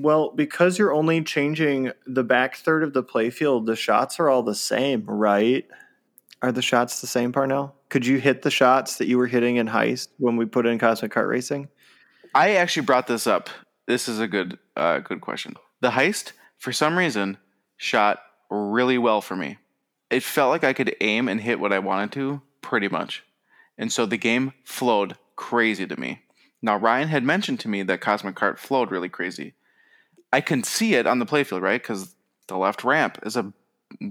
Well, 0.00 0.30
because 0.30 0.78
you're 0.78 0.92
only 0.92 1.24
changing 1.24 1.90
the 2.06 2.22
back 2.22 2.54
third 2.54 2.84
of 2.84 2.92
the 2.92 3.02
playfield, 3.02 3.66
the 3.66 3.74
shots 3.74 4.20
are 4.20 4.28
all 4.28 4.44
the 4.44 4.54
same, 4.54 5.04
right? 5.04 5.66
Are 6.40 6.52
the 6.52 6.62
shots 6.62 7.00
the 7.00 7.08
same, 7.08 7.32
Parnell? 7.32 7.74
Could 7.88 8.06
you 8.06 8.18
hit 8.18 8.42
the 8.42 8.50
shots 8.50 8.98
that 8.98 9.08
you 9.08 9.18
were 9.18 9.26
hitting 9.26 9.56
in 9.56 9.66
Heist 9.66 10.10
when 10.18 10.36
we 10.36 10.44
put 10.44 10.66
in 10.66 10.78
Cosmic 10.78 11.10
Cart 11.10 11.26
Racing? 11.26 11.68
I 12.32 12.54
actually 12.54 12.86
brought 12.86 13.08
this 13.08 13.26
up. 13.26 13.50
This 13.88 14.08
is 14.08 14.20
a 14.20 14.28
good 14.28 14.60
uh, 14.76 15.00
good 15.00 15.20
question. 15.20 15.56
The 15.80 15.90
heist, 15.90 16.30
for 16.58 16.72
some 16.72 16.96
reason, 16.96 17.36
shot 17.76 18.20
really 18.50 18.98
well 18.98 19.20
for 19.20 19.34
me. 19.34 19.58
It 20.10 20.22
felt 20.22 20.50
like 20.50 20.62
I 20.62 20.74
could 20.74 20.94
aim 21.00 21.28
and 21.28 21.40
hit 21.40 21.58
what 21.58 21.72
I 21.72 21.80
wanted 21.80 22.12
to 22.12 22.42
pretty 22.62 22.86
much. 22.86 23.24
And 23.76 23.90
so 23.90 24.06
the 24.06 24.16
game 24.16 24.52
flowed 24.62 25.16
crazy 25.34 25.88
to 25.88 25.98
me. 25.98 26.22
Now 26.62 26.76
Ryan 26.76 27.08
had 27.08 27.24
mentioned 27.24 27.58
to 27.60 27.68
me 27.68 27.82
that 27.82 28.00
Cosmic 28.00 28.36
Cart 28.36 28.60
flowed 28.60 28.92
really 28.92 29.08
crazy. 29.08 29.54
I 30.32 30.40
can 30.40 30.62
see 30.62 30.94
it 30.94 31.06
on 31.06 31.18
the 31.18 31.26
playfield, 31.26 31.62
right? 31.62 31.80
Because 31.80 32.14
the 32.48 32.56
left 32.56 32.84
ramp 32.84 33.18
is 33.22 33.36
a 33.36 33.52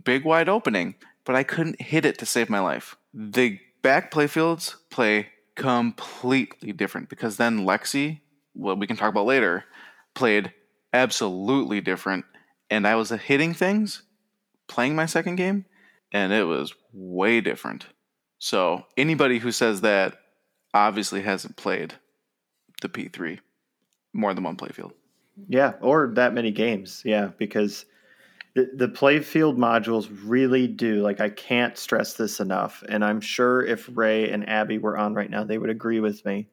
big 0.03 0.25
wide 0.25 0.49
opening, 0.49 0.95
but 1.25 1.35
I 1.35 1.43
couldn't 1.43 1.81
hit 1.81 2.05
it 2.05 2.17
to 2.19 2.25
save 2.25 2.49
my 2.49 2.59
life. 2.59 2.95
The 3.13 3.59
back 3.81 4.11
playfields 4.11 4.75
play 4.89 5.29
completely 5.55 6.71
different 6.71 7.09
because 7.09 7.37
then 7.37 7.59
Lexy, 7.59 8.21
what 8.53 8.79
we 8.79 8.87
can 8.87 8.97
talk 8.97 9.09
about 9.09 9.25
later, 9.25 9.65
played 10.13 10.53
absolutely 10.93 11.81
different. 11.81 12.25
And 12.69 12.87
I 12.87 12.95
was 12.95 13.09
hitting 13.09 13.53
things 13.53 14.03
playing 14.67 14.95
my 14.95 15.05
second 15.05 15.35
game, 15.35 15.65
and 16.11 16.33
it 16.33 16.43
was 16.43 16.73
way 16.91 17.41
different. 17.41 17.87
So 18.39 18.85
anybody 18.97 19.39
who 19.39 19.51
says 19.51 19.81
that 19.81 20.17
obviously 20.73 21.21
hasn't 21.21 21.55
played 21.55 21.95
the 22.81 22.89
P3 22.89 23.39
more 24.13 24.33
than 24.33 24.43
one 24.43 24.57
playfield. 24.57 24.91
Yeah, 25.47 25.73
or 25.81 26.11
that 26.15 26.33
many 26.33 26.51
games. 26.51 27.01
Yeah, 27.05 27.31
because 27.37 27.85
the, 28.55 28.69
the 28.73 28.87
playfield 28.87 29.57
modules 29.57 30.09
really 30.25 30.67
do. 30.67 31.01
Like, 31.01 31.21
I 31.21 31.29
can't 31.29 31.77
stress 31.77 32.13
this 32.13 32.39
enough. 32.39 32.83
And 32.89 33.05
I'm 33.05 33.21
sure 33.21 33.63
if 33.63 33.89
Ray 33.93 34.31
and 34.31 34.49
Abby 34.49 34.79
were 34.79 34.97
on 34.97 35.13
right 35.13 35.29
now, 35.29 35.43
they 35.43 35.57
would 35.57 35.69
agree 35.69 35.99
with 35.99 36.25
me. 36.25 36.49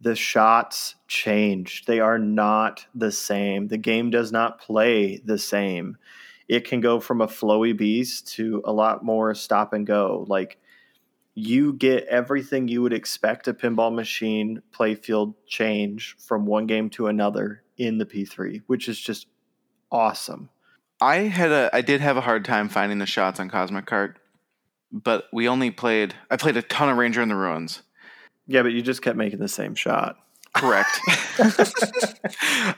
The 0.00 0.14
shots 0.14 0.94
change, 1.08 1.84
they 1.86 2.00
are 2.00 2.18
not 2.18 2.86
the 2.94 3.12
same. 3.12 3.68
The 3.68 3.78
game 3.78 4.10
does 4.10 4.32
not 4.32 4.60
play 4.60 5.18
the 5.24 5.38
same. 5.38 5.96
It 6.48 6.66
can 6.66 6.80
go 6.80 7.00
from 7.00 7.20
a 7.20 7.26
flowy 7.26 7.76
beast 7.76 8.28
to 8.34 8.62
a 8.64 8.72
lot 8.72 9.04
more 9.04 9.34
stop 9.34 9.72
and 9.72 9.86
go. 9.86 10.26
Like, 10.28 10.58
you 11.38 11.74
get 11.74 12.06
everything 12.06 12.66
you 12.66 12.80
would 12.80 12.94
expect 12.94 13.46
a 13.46 13.52
pinball 13.52 13.94
machine 13.94 14.62
playfield 14.72 15.34
change 15.46 16.16
from 16.18 16.46
one 16.46 16.66
game 16.66 16.88
to 16.88 17.08
another 17.08 17.62
in 17.76 17.98
the 17.98 18.06
P3, 18.06 18.62
which 18.66 18.88
is 18.88 18.98
just 18.98 19.26
awesome. 19.92 20.48
I 20.98 21.16
had 21.16 21.52
a 21.52 21.68
I 21.74 21.82
did 21.82 22.00
have 22.00 22.16
a 22.16 22.22
hard 22.22 22.46
time 22.46 22.70
finding 22.70 22.98
the 22.98 23.06
shots 23.06 23.38
on 23.38 23.50
Cosmic 23.50 23.84
Cart, 23.84 24.18
but 24.90 25.26
we 25.30 25.46
only 25.46 25.70
played 25.70 26.14
I 26.30 26.38
played 26.38 26.56
a 26.56 26.62
ton 26.62 26.88
of 26.88 26.96
Ranger 26.96 27.20
in 27.20 27.28
the 27.28 27.36
Ruins. 27.36 27.82
Yeah, 28.46 28.62
but 28.62 28.72
you 28.72 28.80
just 28.80 29.02
kept 29.02 29.18
making 29.18 29.38
the 29.38 29.46
same 29.46 29.74
shot. 29.74 30.16
Correct. 30.54 30.98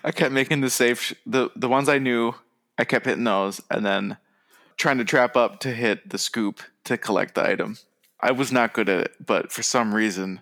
I 0.03 0.11
kept 0.13 0.33
making 0.33 0.63
the 0.63 0.71
safe 0.71 1.01
sh- 1.01 1.15
the 1.25 1.51
the 1.55 1.69
ones 1.69 1.89
I 1.89 1.99
knew. 1.99 2.35
I 2.77 2.85
kept 2.85 3.07
hitting 3.07 3.25
those, 3.25 3.61
and 3.71 3.87
then 3.87 4.17
trying 4.77 4.99
to 4.99 5.05
trap 5.05 5.37
up 5.37 5.61
to 5.61 5.71
hit 5.71 6.11
the 6.11 6.19
scoop 6.19 6.61
to 6.85 6.99
collect 6.99 7.37
the 7.37 7.49
item. 7.49 7.77
I 8.21 8.33
was 8.33 8.51
not 8.51 8.73
good 8.73 8.89
at 8.89 9.01
it, 9.01 9.15
but 9.25 9.53
for 9.53 9.63
some 9.63 9.95
reason, 9.95 10.41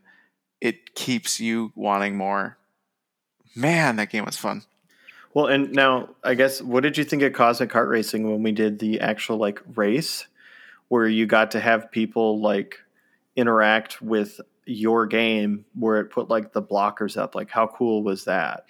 it 0.60 0.94
keeps 0.94 1.40
you 1.40 1.72
wanting 1.74 2.16
more. 2.16 2.56
Man, 3.54 3.96
that 3.96 4.10
game 4.10 4.24
was 4.24 4.36
fun. 4.36 4.62
Well, 5.34 5.46
and 5.46 5.72
now 5.72 6.08
I 6.24 6.34
guess 6.34 6.62
what 6.62 6.82
did 6.82 6.96
you 6.96 7.04
think 7.04 7.22
of 7.22 7.34
Cosmic 7.34 7.68
Cart 7.68 7.88
Racing 7.88 8.30
when 8.30 8.42
we 8.42 8.52
did 8.52 8.78
the 8.78 9.00
actual 9.00 9.36
like 9.36 9.60
race 9.74 10.26
where 10.88 11.06
you 11.06 11.26
got 11.26 11.50
to 11.50 11.60
have 11.60 11.90
people 11.90 12.40
like 12.40 12.78
interact 13.34 14.00
with 14.00 14.40
your 14.64 15.06
game 15.06 15.66
where 15.74 16.00
it 16.00 16.06
put 16.06 16.30
like 16.30 16.54
the 16.54 16.62
blockers 16.62 17.18
up? 17.18 17.34
Like 17.34 17.50
how 17.50 17.66
cool 17.66 18.02
was 18.02 18.24
that? 18.24 18.64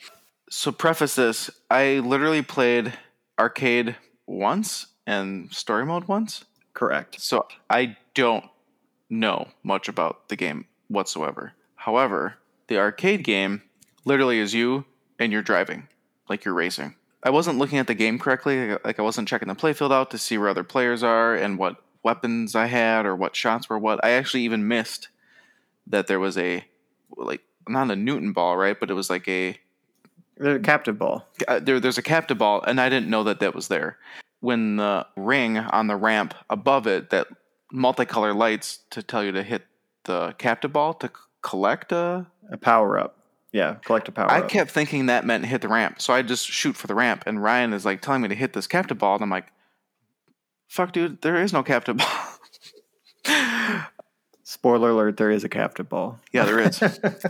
So 0.51 0.73
preface 0.73 1.15
this: 1.15 1.51
I 1.71 2.01
literally 2.01 2.43
played 2.43 2.93
arcade 3.39 3.95
once 4.27 4.89
and 5.07 5.53
story 5.53 5.87
mode 5.87 6.09
once. 6.09 6.45
Correct. 6.75 7.21
So 7.21 7.47
I 7.71 7.97
don't 8.15 8.45
know 9.09 9.49
much 9.63 9.89
about 9.89 10.29
the 10.29 10.37
game 10.37 10.67
whatsoever. 10.89 11.53
However, 11.77 12.35
the 12.69 12.79
arcade 12.79 13.25
game 13.25 13.63
literally 14.05 14.39
is 14.39 14.55
you 14.55 14.85
and 15.19 15.33
you're 15.33 15.43
driving, 15.43 15.89
like 16.29 16.45
you're 16.45 16.55
racing. 16.55 16.95
I 17.23 17.31
wasn't 17.31 17.59
looking 17.59 17.79
at 17.79 17.87
the 17.87 17.95
game 17.95 18.19
correctly, 18.19 18.77
like 18.85 18.99
I 18.99 19.03
wasn't 19.03 19.29
checking 19.29 19.49
the 19.49 19.55
playfield 19.55 19.93
out 19.93 20.11
to 20.11 20.19
see 20.19 20.39
where 20.39 20.49
other 20.49 20.65
players 20.65 21.03
are 21.03 21.35
and 21.35 21.59
what 21.59 21.77
weapons 22.03 22.55
I 22.55 22.67
had 22.67 23.05
or 23.05 23.17
what 23.17 23.35
shots 23.35 23.69
were 23.69 23.79
what. 23.79 24.05
I 24.05 24.11
actually 24.11 24.43
even 24.43 24.69
missed 24.69 25.09
that 25.89 26.07
there 26.07 26.21
was 26.21 26.39
a 26.39 26.65
like 27.17 27.43
not 27.69 27.91
a 27.91 27.97
Newton 27.97 28.33
ball, 28.33 28.57
right? 28.57 28.79
But 28.79 28.91
it 28.91 28.95
was 28.95 29.11
like 29.11 29.27
a 29.29 29.59
The 30.37 30.61
captive 30.61 30.99
ball. 30.99 31.27
uh, 31.49 31.59
there, 31.59 31.81
there's 31.81 31.99
a 31.99 32.03
captive 32.03 32.39
ball, 32.39 32.63
and 32.63 32.81
I 32.81 32.89
didn't 32.89 33.11
know 33.11 33.25
that 33.25 33.41
that 33.41 33.55
was 33.55 33.69
there. 33.69 33.99
When 34.41 34.77
the 34.77 35.07
ring 35.17 35.59
on 35.59 35.87
the 35.89 35.97
ramp 35.97 36.35
above 36.51 36.87
it, 36.87 37.11
that 37.11 37.27
multicolor 37.73 38.35
lights 38.35 38.81
to 38.91 39.03
tell 39.03 39.23
you 39.25 39.33
to 39.33 39.43
hit 39.43 39.63
the 40.05 40.35
captive 40.39 40.73
ball 40.73 40.95
to 40.95 41.09
c- 41.09 41.13
collect 41.43 41.93
a. 41.93 42.27
A 42.51 42.57
power 42.57 42.99
up. 42.99 43.19
Yeah, 43.53 43.75
collect 43.85 44.09
a 44.09 44.13
power 44.13 44.27
up. 44.27 44.33
I 44.33 44.41
up. 44.41 44.49
kept 44.49 44.71
thinking 44.71 45.07
that 45.07 45.25
meant 45.25 45.45
hit 45.47 45.63
the 45.63 45.69
ramp, 45.69 46.01
so 46.01 46.13
I 46.15 46.23
just 46.23 46.47
shoot 46.47 46.77
for 46.77 46.87
the 46.87 46.95
ramp. 46.95 47.25
And 47.27 47.43
Ryan 47.43 47.73
is 47.73 47.85
like 47.85 48.01
telling 48.03 48.23
me 48.23 48.29
to 48.29 48.35
hit 48.35 48.53
this 48.53 48.67
captive 48.67 48.99
ball, 48.99 49.15
and 49.15 49.23
I'm 49.23 49.31
like, 49.31 49.47
"Fuck, 50.69 50.93
dude, 50.93 51.23
there 51.23 51.37
is 51.43 51.53
no 51.53 51.63
captive 51.63 51.97
ball." 53.25 53.69
Spoiler 54.45 54.91
alert, 54.91 55.17
there 55.17 55.31
is 55.31 55.43
a 55.43 55.49
captive 55.49 55.89
ball. 55.89 56.21
yeah, 56.33 56.45
there 56.45 56.61
is. 56.61 56.81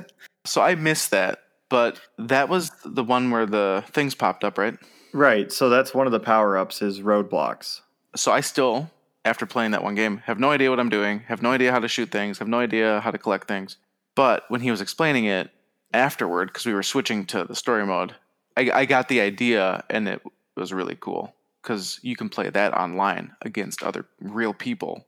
so 0.44 0.60
I 0.60 0.74
missed 0.74 1.10
that, 1.12 1.38
but 1.70 1.98
that 2.18 2.50
was 2.50 2.70
the 2.84 3.02
one 3.02 3.30
where 3.30 3.46
the 3.46 3.84
things 3.92 4.14
popped 4.14 4.44
up, 4.44 4.58
right? 4.58 4.76
Right. 5.14 5.50
So 5.50 5.70
that's 5.70 5.94
one 5.94 6.06
of 6.06 6.12
the 6.12 6.20
power 6.20 6.58
ups 6.58 6.82
is 6.82 7.00
roadblocks. 7.00 7.80
so 8.14 8.32
I 8.32 8.40
still, 8.42 8.90
after 9.26 9.44
playing 9.44 9.72
that 9.72 9.82
one 9.82 9.96
game, 9.96 10.18
have 10.24 10.38
no 10.38 10.52
idea 10.52 10.70
what 10.70 10.78
I'm 10.78 10.88
doing, 10.88 11.20
have 11.26 11.42
no 11.42 11.50
idea 11.50 11.72
how 11.72 11.80
to 11.80 11.88
shoot 11.88 12.10
things, 12.10 12.38
have 12.38 12.48
no 12.48 12.60
idea 12.60 13.00
how 13.00 13.10
to 13.10 13.18
collect 13.18 13.48
things. 13.48 13.76
But 14.14 14.44
when 14.48 14.60
he 14.60 14.70
was 14.70 14.80
explaining 14.80 15.24
it 15.24 15.50
afterward, 15.92 16.46
because 16.48 16.64
we 16.64 16.72
were 16.72 16.84
switching 16.84 17.26
to 17.26 17.44
the 17.44 17.56
story 17.56 17.84
mode, 17.84 18.14
I, 18.56 18.70
I 18.72 18.84
got 18.84 19.08
the 19.08 19.20
idea, 19.20 19.84
and 19.90 20.08
it 20.08 20.22
was 20.56 20.72
really 20.72 20.96
cool 20.98 21.34
because 21.60 21.98
you 22.02 22.14
can 22.14 22.28
play 22.28 22.48
that 22.48 22.72
online 22.72 23.32
against 23.42 23.82
other 23.82 24.06
real 24.20 24.54
people 24.54 25.04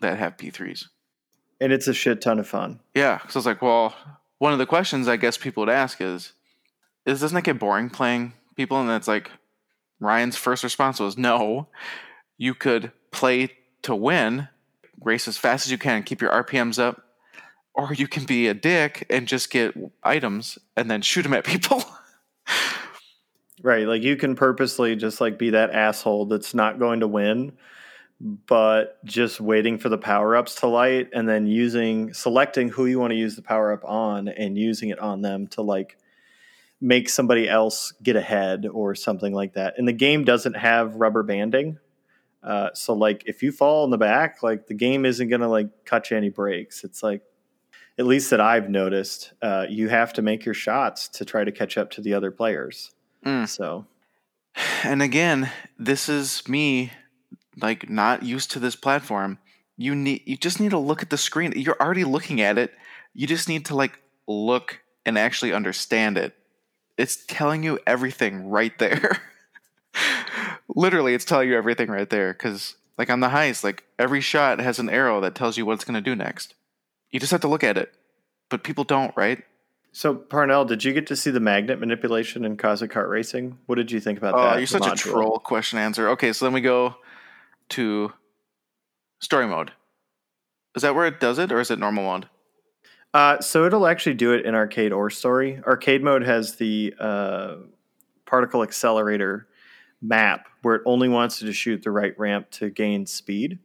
that 0.00 0.18
have 0.18 0.36
P3s. 0.36 0.86
And 1.60 1.72
it's 1.72 1.86
a 1.86 1.94
shit 1.94 2.20
ton 2.20 2.40
of 2.40 2.48
fun. 2.48 2.80
Yeah, 2.92 3.18
so 3.28 3.36
I 3.36 3.38
was 3.38 3.46
like, 3.46 3.62
well, 3.62 3.94
one 4.38 4.52
of 4.52 4.58
the 4.58 4.66
questions 4.66 5.06
I 5.06 5.16
guess 5.16 5.38
people 5.38 5.60
would 5.60 5.72
ask 5.72 6.00
is, 6.00 6.32
is 7.06 7.20
doesn't 7.20 7.38
it 7.38 7.44
get 7.44 7.60
boring 7.60 7.88
playing 7.88 8.32
people? 8.56 8.80
And 8.80 8.90
it's 8.90 9.06
like 9.06 9.30
Ryan's 10.00 10.36
first 10.36 10.64
response 10.64 10.98
was, 10.98 11.16
no. 11.16 11.68
You 12.36 12.52
could 12.52 12.90
play 13.14 13.50
to 13.82 13.94
win, 13.94 14.48
race 15.02 15.28
as 15.28 15.38
fast 15.38 15.66
as 15.66 15.72
you 15.72 15.78
can, 15.78 16.02
keep 16.02 16.20
your 16.20 16.30
RPMs 16.30 16.78
up, 16.78 17.02
or 17.74 17.92
you 17.92 18.06
can 18.08 18.24
be 18.24 18.48
a 18.48 18.54
dick 18.54 19.06
and 19.10 19.26
just 19.26 19.50
get 19.50 19.74
items 20.02 20.58
and 20.76 20.90
then 20.90 21.02
shoot 21.02 21.22
them 21.22 21.34
at 21.34 21.44
people. 21.44 21.82
Right. 23.64 23.86
Like 23.86 24.02
you 24.02 24.16
can 24.16 24.36
purposely 24.36 24.94
just 24.94 25.22
like 25.22 25.38
be 25.38 25.50
that 25.50 25.70
asshole 25.70 26.26
that's 26.26 26.52
not 26.52 26.78
going 26.78 27.00
to 27.00 27.08
win, 27.08 27.52
but 28.20 29.02
just 29.06 29.40
waiting 29.40 29.78
for 29.78 29.88
the 29.88 29.96
power 29.96 30.36
ups 30.36 30.56
to 30.56 30.66
light 30.66 31.08
and 31.14 31.26
then 31.26 31.46
using, 31.46 32.12
selecting 32.12 32.68
who 32.68 32.84
you 32.84 33.00
want 33.00 33.12
to 33.12 33.16
use 33.16 33.36
the 33.36 33.42
power 33.42 33.72
up 33.72 33.82
on 33.82 34.28
and 34.28 34.58
using 34.58 34.90
it 34.90 34.98
on 34.98 35.22
them 35.22 35.46
to 35.46 35.62
like 35.62 35.96
make 36.78 37.08
somebody 37.08 37.48
else 37.48 37.92
get 38.02 38.16
ahead 38.16 38.66
or 38.66 38.94
something 38.94 39.32
like 39.32 39.54
that. 39.54 39.78
And 39.78 39.88
the 39.88 39.94
game 39.94 40.24
doesn't 40.24 40.56
have 40.56 40.96
rubber 40.96 41.22
banding. 41.22 41.78
Uh, 42.44 42.68
so 42.74 42.92
like 42.92 43.22
if 43.26 43.42
you 43.42 43.50
fall 43.50 43.84
in 43.84 43.90
the 43.90 43.98
back, 43.98 44.42
like 44.42 44.66
the 44.66 44.74
game 44.74 45.06
isn't 45.06 45.28
going 45.28 45.40
to 45.40 45.48
like 45.48 45.84
cut 45.84 46.10
you 46.10 46.16
any 46.16 46.28
breaks. 46.28 46.84
It's 46.84 47.02
like, 47.02 47.22
at 47.96 48.06
least 48.06 48.30
that 48.30 48.40
I've 48.40 48.68
noticed, 48.68 49.32
uh, 49.40 49.66
you 49.68 49.88
have 49.88 50.12
to 50.14 50.22
make 50.22 50.44
your 50.44 50.54
shots 50.54 51.08
to 51.08 51.24
try 51.24 51.44
to 51.44 51.52
catch 51.52 51.78
up 51.78 51.90
to 51.92 52.00
the 52.00 52.12
other 52.14 52.30
players. 52.30 52.90
Mm. 53.24 53.48
So, 53.48 53.86
And 54.82 55.00
again, 55.00 55.50
this 55.78 56.08
is 56.08 56.46
me 56.48 56.92
like 57.60 57.88
not 57.88 58.22
used 58.22 58.50
to 58.52 58.58
this 58.58 58.76
platform. 58.76 59.38
You 59.76 59.94
need 59.94 60.22
you 60.26 60.36
just 60.36 60.60
need 60.60 60.70
to 60.70 60.78
look 60.78 61.02
at 61.02 61.10
the 61.10 61.18
screen. 61.18 61.52
You're 61.56 61.80
already 61.80 62.04
looking 62.04 62.40
at 62.40 62.58
it. 62.58 62.72
You 63.12 63.26
just 63.26 63.48
need 63.48 63.66
to 63.66 63.76
like 63.76 64.00
look 64.26 64.80
and 65.06 65.18
actually 65.18 65.52
understand 65.52 66.18
it. 66.18 66.34
It's 66.96 67.24
telling 67.26 67.62
you 67.62 67.78
everything 67.86 68.48
right 68.48 68.76
there. 68.78 69.20
Literally, 70.68 71.14
it's 71.14 71.24
telling 71.24 71.48
you 71.48 71.56
everything 71.56 71.90
right 71.90 72.08
there 72.08 72.32
cuz 72.34 72.76
like 72.96 73.10
on 73.10 73.20
the 73.20 73.28
heist, 73.28 73.64
like 73.64 73.84
every 73.98 74.20
shot 74.20 74.60
has 74.60 74.78
an 74.78 74.88
arrow 74.88 75.20
that 75.20 75.34
tells 75.34 75.56
you 75.56 75.66
what 75.66 75.74
it's 75.74 75.84
going 75.84 75.94
to 75.94 76.00
do 76.00 76.14
next. 76.14 76.54
You 77.10 77.20
just 77.20 77.32
have 77.32 77.40
to 77.40 77.48
look 77.48 77.64
at 77.64 77.76
it. 77.76 77.92
But 78.48 78.62
people 78.62 78.84
don't, 78.84 79.16
right? 79.16 79.42
so 79.94 80.12
Parnell, 80.12 80.64
did 80.64 80.82
you 80.82 80.92
get 80.92 81.06
to 81.06 81.16
see 81.16 81.30
the 81.30 81.38
magnet 81.38 81.78
manipulation 81.78 82.44
in 82.44 82.56
Cosmic 82.56 82.90
Cart 82.90 83.08
Racing? 83.08 83.58
What 83.66 83.76
did 83.76 83.92
you 83.92 84.00
think 84.00 84.18
about 84.18 84.34
that? 84.34 84.40
Oh, 84.40 84.50
that? 84.50 84.58
you're 84.58 84.66
such 84.66 84.88
a 84.88 84.96
troll 84.96 85.38
question 85.38 85.78
answer. 85.78 86.08
Okay, 86.10 86.32
so 86.32 86.44
then 86.44 86.52
we 86.52 86.60
go 86.60 86.96
to 87.70 88.12
story 89.20 89.46
mode. 89.46 89.70
Is 90.74 90.82
that 90.82 90.96
where 90.96 91.06
it 91.06 91.20
does 91.20 91.38
it, 91.38 91.52
or 91.52 91.60
is 91.60 91.70
it 91.70 91.78
normal 91.78 92.02
mode? 92.02 92.28
Uh, 93.14 93.40
so 93.40 93.66
it'll 93.66 93.86
actually 93.86 94.14
do 94.14 94.32
it 94.32 94.44
in 94.44 94.56
arcade 94.56 94.92
or 94.92 95.10
story. 95.10 95.62
Arcade 95.64 96.02
mode 96.02 96.24
has 96.24 96.56
the 96.56 96.92
uh, 96.98 97.54
particle 98.26 98.64
accelerator 98.64 99.46
map 100.04 100.48
where 100.62 100.76
it 100.76 100.82
only 100.84 101.08
wants 101.08 101.40
you 101.40 101.48
to 101.48 101.52
shoot 101.52 101.82
the 101.82 101.90
right 101.90 102.16
ramp 102.18 102.50
to 102.50 102.70
gain 102.70 103.06
speed, 103.06 103.58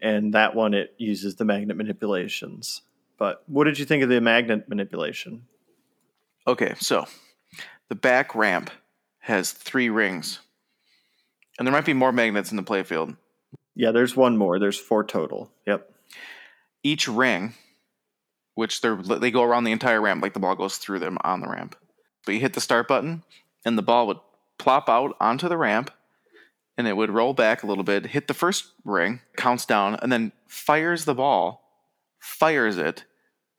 and 0.00 0.34
that 0.34 0.54
one 0.54 0.74
it 0.74 0.94
uses 0.98 1.36
the 1.36 1.44
magnet 1.44 1.76
manipulations. 1.76 2.82
But 3.18 3.42
what 3.46 3.64
did 3.64 3.78
you 3.78 3.84
think 3.84 4.02
of 4.02 4.08
the 4.08 4.20
magnet 4.20 4.68
manipulation? 4.68 5.46
Okay, 6.46 6.74
so 6.78 7.06
the 7.88 7.94
back 7.94 8.34
ramp 8.34 8.70
has 9.20 9.52
three 9.52 9.88
rings, 9.88 10.40
and 11.58 11.66
there 11.66 11.72
might 11.72 11.84
be 11.84 11.94
more 11.94 12.12
magnets 12.12 12.50
in 12.50 12.56
the 12.56 12.62
playfield. 12.62 13.16
Yeah, 13.74 13.90
there's 13.90 14.16
one 14.16 14.36
more. 14.36 14.58
There's 14.58 14.78
four 14.78 15.04
total. 15.04 15.50
Yep. 15.66 15.92
Each 16.82 17.08
ring, 17.08 17.54
which 18.54 18.80
they're 18.80 18.96
they 18.96 19.30
go 19.30 19.42
around 19.42 19.64
the 19.64 19.72
entire 19.72 20.00
ramp, 20.00 20.22
like 20.22 20.34
the 20.34 20.40
ball 20.40 20.54
goes 20.54 20.76
through 20.76 21.00
them 21.00 21.18
on 21.22 21.40
the 21.40 21.48
ramp. 21.48 21.76
But 22.24 22.32
you 22.32 22.40
hit 22.40 22.54
the 22.54 22.60
start 22.60 22.88
button, 22.88 23.22
and 23.64 23.76
the 23.76 23.82
ball 23.82 24.06
would 24.06 24.18
plop 24.58 24.88
out 24.88 25.16
onto 25.20 25.48
the 25.48 25.56
ramp, 25.56 25.90
and 26.76 26.86
it 26.86 26.96
would 26.96 27.10
roll 27.10 27.32
back 27.32 27.62
a 27.62 27.66
little 27.66 27.84
bit, 27.84 28.06
hit 28.06 28.28
the 28.28 28.34
first 28.34 28.72
ring, 28.84 29.20
counts 29.36 29.64
down, 29.64 29.98
and 30.02 30.12
then 30.12 30.32
fires 30.46 31.04
the 31.04 31.14
ball, 31.14 31.62
fires 32.18 32.78
it 32.78 33.04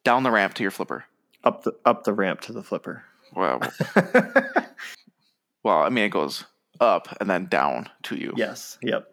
down 0.04 0.24
the 0.24 0.32
ramp 0.32 0.54
to 0.56 0.64
your 0.64 0.72
flipper. 0.72 1.06
Up 1.44 1.64
the 1.64 1.74
up 1.86 2.04
the 2.04 2.14
ramp 2.14 2.42
to 2.42 2.54
the 2.54 2.64
flipper. 2.64 3.04
Well, 3.36 3.62
well, 5.64 5.80
I 5.84 5.90
mean, 5.90 6.06
it 6.06 6.10
goes 6.10 6.46
up 6.80 7.16
and 7.20 7.30
then 7.30 7.48
down 7.48 7.90
to 8.04 8.16
you. 8.16 8.34
yes. 8.36 8.78
Yep. 8.82 9.12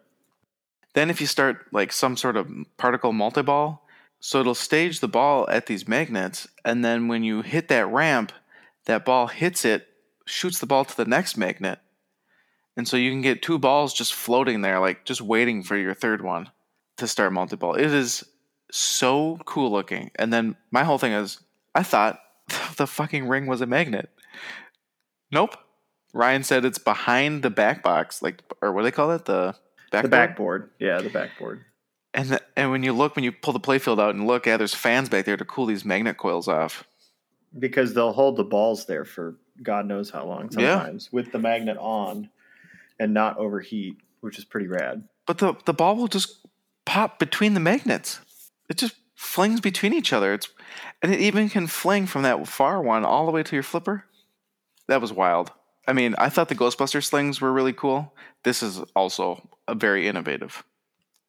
Then 0.93 1.09
if 1.09 1.19
you 1.19 1.27
start 1.27 1.65
like 1.73 1.91
some 1.91 2.15
sort 2.15 2.37
of 2.37 2.49
particle 2.77 3.11
multi-ball, 3.11 3.85
so 4.21 4.39
it'll 4.39 4.55
stage 4.55 5.01
the 5.01 5.09
ball 5.09 5.47
at 5.49 5.65
these 5.65 5.87
magnets, 5.87 6.47
and 6.63 6.83
then 6.85 7.07
when 7.09 7.23
you 7.23 7.41
hit 7.41 7.67
that 7.67 7.87
ramp, 7.87 8.31
that 8.85 9.03
ball 9.03 9.27
hits 9.27 9.65
it, 9.65 9.87
shoots 10.25 10.59
the 10.59 10.65
ball 10.65 10.85
to 10.85 10.97
the 10.97 11.05
next 11.05 11.37
magnet. 11.37 11.79
And 12.77 12.87
so 12.87 12.97
you 12.97 13.11
can 13.11 13.21
get 13.21 13.41
two 13.41 13.57
balls 13.57 13.93
just 13.93 14.13
floating 14.13 14.61
there, 14.61 14.79
like 14.79 15.05
just 15.05 15.21
waiting 15.21 15.63
for 15.63 15.77
your 15.77 15.93
third 15.93 16.21
one 16.21 16.49
to 16.97 17.07
start 17.07 17.31
multi-ball. 17.33 17.75
It 17.75 17.93
is 17.93 18.23
so 18.71 19.39
cool 19.45 19.71
looking. 19.71 20.11
And 20.15 20.33
then 20.33 20.55
my 20.71 20.83
whole 20.83 20.97
thing 20.97 21.13
is 21.13 21.39
I 21.73 21.83
thought 21.83 22.19
the 22.77 22.87
fucking 22.87 23.27
ring 23.27 23.47
was 23.47 23.61
a 23.61 23.65
magnet. 23.65 24.09
Nope. 25.31 25.57
Ryan 26.13 26.43
said 26.43 26.63
it's 26.63 26.77
behind 26.77 27.43
the 27.43 27.49
back 27.49 27.83
box, 27.83 28.21
like 28.21 28.41
or 28.61 28.71
what 28.71 28.81
do 28.81 28.85
they 28.85 28.91
call 28.91 29.11
it? 29.11 29.25
The 29.25 29.55
backboard? 29.91 30.03
The 30.03 30.09
backboard. 30.09 30.69
Yeah, 30.79 31.01
the 31.01 31.09
backboard. 31.09 31.65
And 32.13 32.29
the, 32.29 32.41
and 32.55 32.71
when 32.71 32.83
you 32.83 32.93
look, 32.93 33.17
when 33.17 33.25
you 33.25 33.33
pull 33.33 33.51
the 33.51 33.59
playfield 33.59 33.99
out 33.99 34.15
and 34.15 34.25
look, 34.25 34.45
yeah, 34.45 34.55
there's 34.55 34.73
fans 34.73 35.09
back 35.09 35.25
there 35.25 35.35
to 35.35 35.43
cool 35.43 35.65
these 35.65 35.83
magnet 35.83 36.17
coils 36.17 36.47
off. 36.47 36.85
Because 37.57 37.93
they'll 37.93 38.13
hold 38.13 38.37
the 38.37 38.43
balls 38.45 38.85
there 38.85 39.03
for 39.03 39.35
God 39.61 39.85
knows 39.85 40.09
how 40.09 40.25
long 40.25 40.49
Yeah. 40.51 40.75
sometimes 40.79 41.11
with 41.11 41.31
the 41.31 41.39
magnet 41.39 41.77
on 41.79 42.29
and 42.99 43.13
not 43.13 43.37
overheat, 43.37 43.97
which 44.21 44.37
is 44.37 44.45
pretty 44.45 44.67
rad. 44.67 45.07
But 45.25 45.37
the 45.39 45.55
the 45.65 45.73
ball 45.73 45.95
will 45.95 46.07
just 46.07 46.45
pop 46.85 47.19
between 47.19 47.53
the 47.53 47.59
magnets. 47.59 48.19
It 48.69 48.77
just 48.77 48.95
flings 49.15 49.61
between 49.61 49.93
each 49.93 50.13
other. 50.13 50.33
It's 50.33 50.49
and 51.01 51.13
it 51.13 51.19
even 51.19 51.49
can 51.49 51.67
fling 51.67 52.05
from 52.07 52.23
that 52.23 52.47
far 52.47 52.81
one 52.81 53.05
all 53.05 53.25
the 53.25 53.31
way 53.31 53.43
to 53.43 53.55
your 53.55 53.63
flipper. 53.63 54.05
That 54.87 55.01
was 55.01 55.11
wild. 55.13 55.51
I 55.87 55.93
mean, 55.93 56.15
I 56.17 56.29
thought 56.29 56.49
the 56.49 56.55
Ghostbuster 56.55 57.03
slings 57.03 57.39
were 57.41 57.51
really 57.53 57.73
cool. 57.73 58.13
This 58.43 58.63
is 58.63 58.79
also 58.95 59.47
a 59.67 59.75
very 59.75 60.07
innovative. 60.07 60.63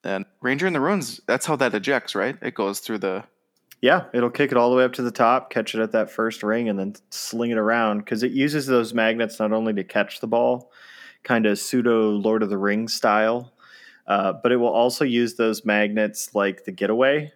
And 0.05 0.25
Ranger 0.41 0.67
in 0.67 0.73
the 0.73 0.81
Ruins, 0.81 1.21
that's 1.27 1.47
how 1.47 1.57
that 1.57 1.75
ejects, 1.75 2.15
right? 2.15 2.37
It 2.41 2.55
goes 2.55 2.81
through 2.81 2.99
the 2.99 3.25
Yeah, 3.87 4.07
it'll 4.13 4.31
kick 4.31 4.51
it 4.51 4.59
all 4.59 4.69
the 4.71 4.75
way 4.75 4.83
up 4.83 4.95
to 4.95 5.03
the 5.03 5.13
top, 5.13 5.49
catch 5.49 5.73
it 5.73 5.81
at 5.81 5.93
that 5.93 6.11
first 6.11 6.43
ring, 6.43 6.69
and 6.69 6.77
then 6.77 6.97
sling 7.11 7.53
it 7.53 7.57
around 7.57 7.99
because 7.99 8.25
it 8.25 8.33
uses 8.33 8.67
those 8.67 8.93
magnets 8.93 9.39
not 9.39 9.53
only 9.53 9.73
to 9.75 9.85
catch 9.85 10.19
the 10.19 10.27
ball, 10.27 10.73
kind 11.23 11.47
of 11.47 11.57
pseudo 11.57 12.11
Lord 12.11 12.43
of 12.43 12.51
the 12.51 12.59
Rings 12.59 12.95
style, 12.95 13.53
uh, 14.09 14.33
but 14.43 14.51
it 14.51 14.57
will 14.57 14.73
also 14.73 15.05
use 15.05 15.37
those 15.37 15.65
magnets 15.65 16.35
like 16.35 16.65
the 16.65 16.73
getaway, 16.73 17.33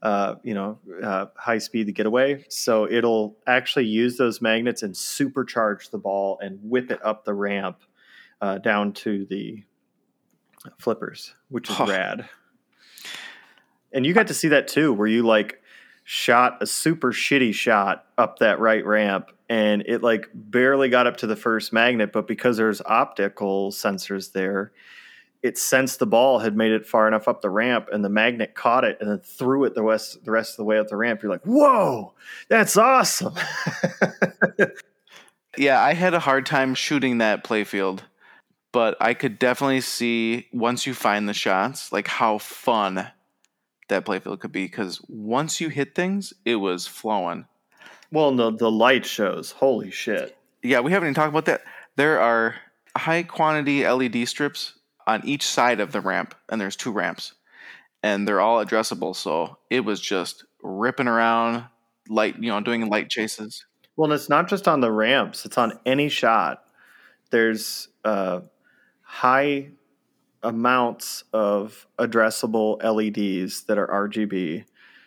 uh, 0.00 0.36
you 0.42 0.54
know, 0.54 0.78
uh, 1.02 1.26
high 1.36 1.58
speed 1.58 1.86
the 1.86 1.92
getaway. 1.92 2.46
So 2.48 2.90
it'll 2.90 3.36
actually 3.46 3.84
use 3.84 4.16
those 4.16 4.40
magnets 4.40 4.82
and 4.82 4.94
supercharge 4.94 5.90
the 5.90 5.98
ball 5.98 6.38
and 6.40 6.60
whip 6.62 6.90
it 6.90 7.04
up 7.04 7.26
the 7.26 7.34
ramp 7.34 7.76
uh, 8.40 8.56
down 8.56 8.94
to 8.94 9.26
the 9.26 9.64
flippers, 10.78 11.34
which 11.50 11.68
is 11.68 11.78
rad. 11.78 12.26
And 13.92 14.06
you 14.06 14.14
got 14.14 14.28
to 14.28 14.34
see 14.34 14.48
that 14.48 14.66
too, 14.66 14.94
where 14.94 15.06
you 15.06 15.24
like 15.24 15.59
shot 16.12 16.60
a 16.60 16.66
super 16.66 17.12
shitty 17.12 17.54
shot 17.54 18.04
up 18.18 18.40
that 18.40 18.58
right 18.58 18.84
ramp 18.84 19.30
and 19.48 19.84
it 19.86 20.02
like 20.02 20.28
barely 20.34 20.88
got 20.88 21.06
up 21.06 21.18
to 21.18 21.26
the 21.28 21.36
first 21.36 21.72
magnet, 21.72 22.10
but 22.10 22.26
because 22.26 22.56
there's 22.56 22.82
optical 22.82 23.70
sensors 23.70 24.32
there, 24.32 24.72
it 25.40 25.56
sensed 25.56 26.00
the 26.00 26.06
ball 26.06 26.40
had 26.40 26.56
made 26.56 26.72
it 26.72 26.84
far 26.84 27.06
enough 27.06 27.28
up 27.28 27.42
the 27.42 27.48
ramp 27.48 27.86
and 27.92 28.04
the 28.04 28.08
magnet 28.08 28.56
caught 28.56 28.82
it 28.82 28.98
and 29.00 29.08
then 29.08 29.20
threw 29.20 29.62
it 29.62 29.76
the 29.76 29.84
rest 29.84 30.24
the 30.24 30.32
rest 30.32 30.54
of 30.54 30.56
the 30.56 30.64
way 30.64 30.80
up 30.80 30.88
the 30.88 30.96
ramp. 30.96 31.22
You're 31.22 31.30
like, 31.30 31.44
whoa, 31.44 32.12
that's 32.48 32.76
awesome. 32.76 33.34
Yeah, 35.56 35.82
I 35.82 35.94
had 35.94 36.14
a 36.14 36.20
hard 36.20 36.46
time 36.46 36.76
shooting 36.76 37.18
that 37.18 37.42
playfield, 37.42 38.00
but 38.72 38.96
I 39.00 39.14
could 39.14 39.36
definitely 39.36 39.80
see 39.80 40.46
once 40.52 40.86
you 40.86 40.94
find 40.94 41.28
the 41.28 41.34
shots, 41.34 41.90
like 41.90 42.06
how 42.06 42.38
fun 42.38 43.10
that 43.90 44.04
playfield 44.06 44.40
could 44.40 44.52
be. 44.52 44.64
Because 44.64 45.00
once 45.08 45.60
you 45.60 45.68
hit 45.68 45.94
things, 45.94 46.32
it 46.44 46.56
was 46.56 46.86
flowing. 46.86 47.46
well, 48.10 48.34
the 48.34 48.50
the 48.50 48.70
light 48.70 49.04
shows, 49.06 49.52
holy 49.52 49.90
shit. 49.90 50.36
Yeah, 50.62 50.80
we 50.80 50.92
haven't 50.92 51.08
even 51.08 51.14
talked 51.14 51.28
about 51.28 51.46
that. 51.46 51.62
There 51.96 52.20
are 52.20 52.56
high 52.96 53.22
quantity 53.22 53.86
LED 53.86 54.26
strips 54.28 54.74
on 55.06 55.24
each 55.24 55.46
side 55.46 55.80
of 55.80 55.92
the 55.92 56.00
ramp, 56.00 56.34
and 56.48 56.60
there's 56.60 56.76
two 56.76 56.92
ramps, 56.92 57.34
and 58.02 58.26
they're 58.26 58.40
all 58.40 58.64
addressable. 58.64 59.14
So 59.14 59.58
it 59.70 59.80
was 59.80 60.00
just 60.00 60.44
ripping 60.62 61.08
around, 61.08 61.64
light, 62.08 62.36
you 62.40 62.50
know, 62.50 62.60
doing 62.60 62.88
light 62.88 63.10
chases. 63.10 63.64
Well, 63.96 64.10
and 64.10 64.18
it's 64.18 64.28
not 64.28 64.48
just 64.48 64.66
on 64.68 64.80
the 64.80 64.92
ramps; 64.92 65.44
it's 65.44 65.58
on 65.58 65.78
any 65.86 66.08
shot. 66.08 66.64
There's 67.30 67.88
uh, 68.04 68.40
high 69.02 69.70
amounts 70.42 71.24
of 71.32 71.86
addressable 71.98 72.82
LEDs 72.82 73.64
that 73.64 73.78
are 73.78 74.08
RGB. 74.08 74.64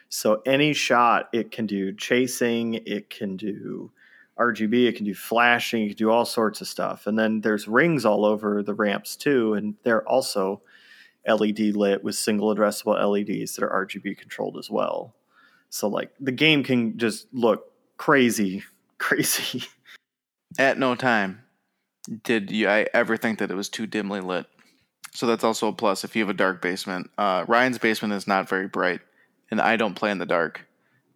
So 0.10 0.42
any 0.46 0.74
shot, 0.74 1.30
it 1.34 1.52
can 1.52 1.66
do 1.66 1.94
chasing, 1.94 2.76
it 2.86 3.10
can 3.10 3.36
do 3.36 3.92
RGB, 4.38 4.88
it 4.88 4.96
can 4.96 5.06
do 5.06 5.16
flashing, 5.16 5.84
it 5.84 5.88
can 5.90 5.98
do 5.98 6.12
all 6.12 6.26
sorts 6.26 6.62
of 6.62 6.68
stuff. 6.68 7.08
And 7.08 7.18
then 7.18 7.42
there's 7.42 7.68
rings 7.68 8.06
all 8.06 8.26
over 8.26 8.62
the 8.62 8.76
ramps 8.76 9.16
too, 9.16 9.54
and 9.56 9.76
they're 9.84 10.08
also 10.08 10.62
LED 11.28 11.60
lit 11.76 12.04
with 12.04 12.16
single 12.16 12.54
addressable 12.54 12.96
LEDs 12.96 13.56
that 13.56 13.64
are 13.64 13.86
RGB 13.86 14.18
controlled 14.18 14.58
as 14.58 14.70
well. 14.70 15.16
So 15.70 15.88
like 15.88 16.12
the 16.20 16.32
game 16.32 16.64
can 16.64 16.98
just 16.98 17.28
look 17.34 17.72
crazy, 17.98 18.64
crazy. 19.00 19.64
At 20.60 20.78
no 20.78 20.94
time 20.94 21.44
did 22.24 22.52
you, 22.52 22.68
I 22.70 22.88
ever 22.94 23.18
think 23.18 23.40
that 23.40 23.50
it 23.50 23.56
was 23.56 23.70
too 23.70 23.88
dimly 23.88 24.20
lit. 24.20 24.46
So 25.14 25.28
that's 25.28 25.44
also 25.44 25.68
a 25.68 25.74
plus 25.74 26.04
if 26.04 26.16
you 26.16 26.24
have 26.24 26.30
a 26.30 26.34
dark 26.34 26.62
basement. 26.62 27.12
Uh, 27.18 27.46
Ryan's 27.48 27.78
basement 27.78 28.14
is 28.14 28.28
not 28.28 28.50
very 28.50 28.68
bright, 28.68 29.02
and 29.52 29.62
I 29.62 29.76
don't 29.76 29.94
play 29.94 30.12
in 30.12 30.18
the 30.18 30.26
dark 30.26 30.66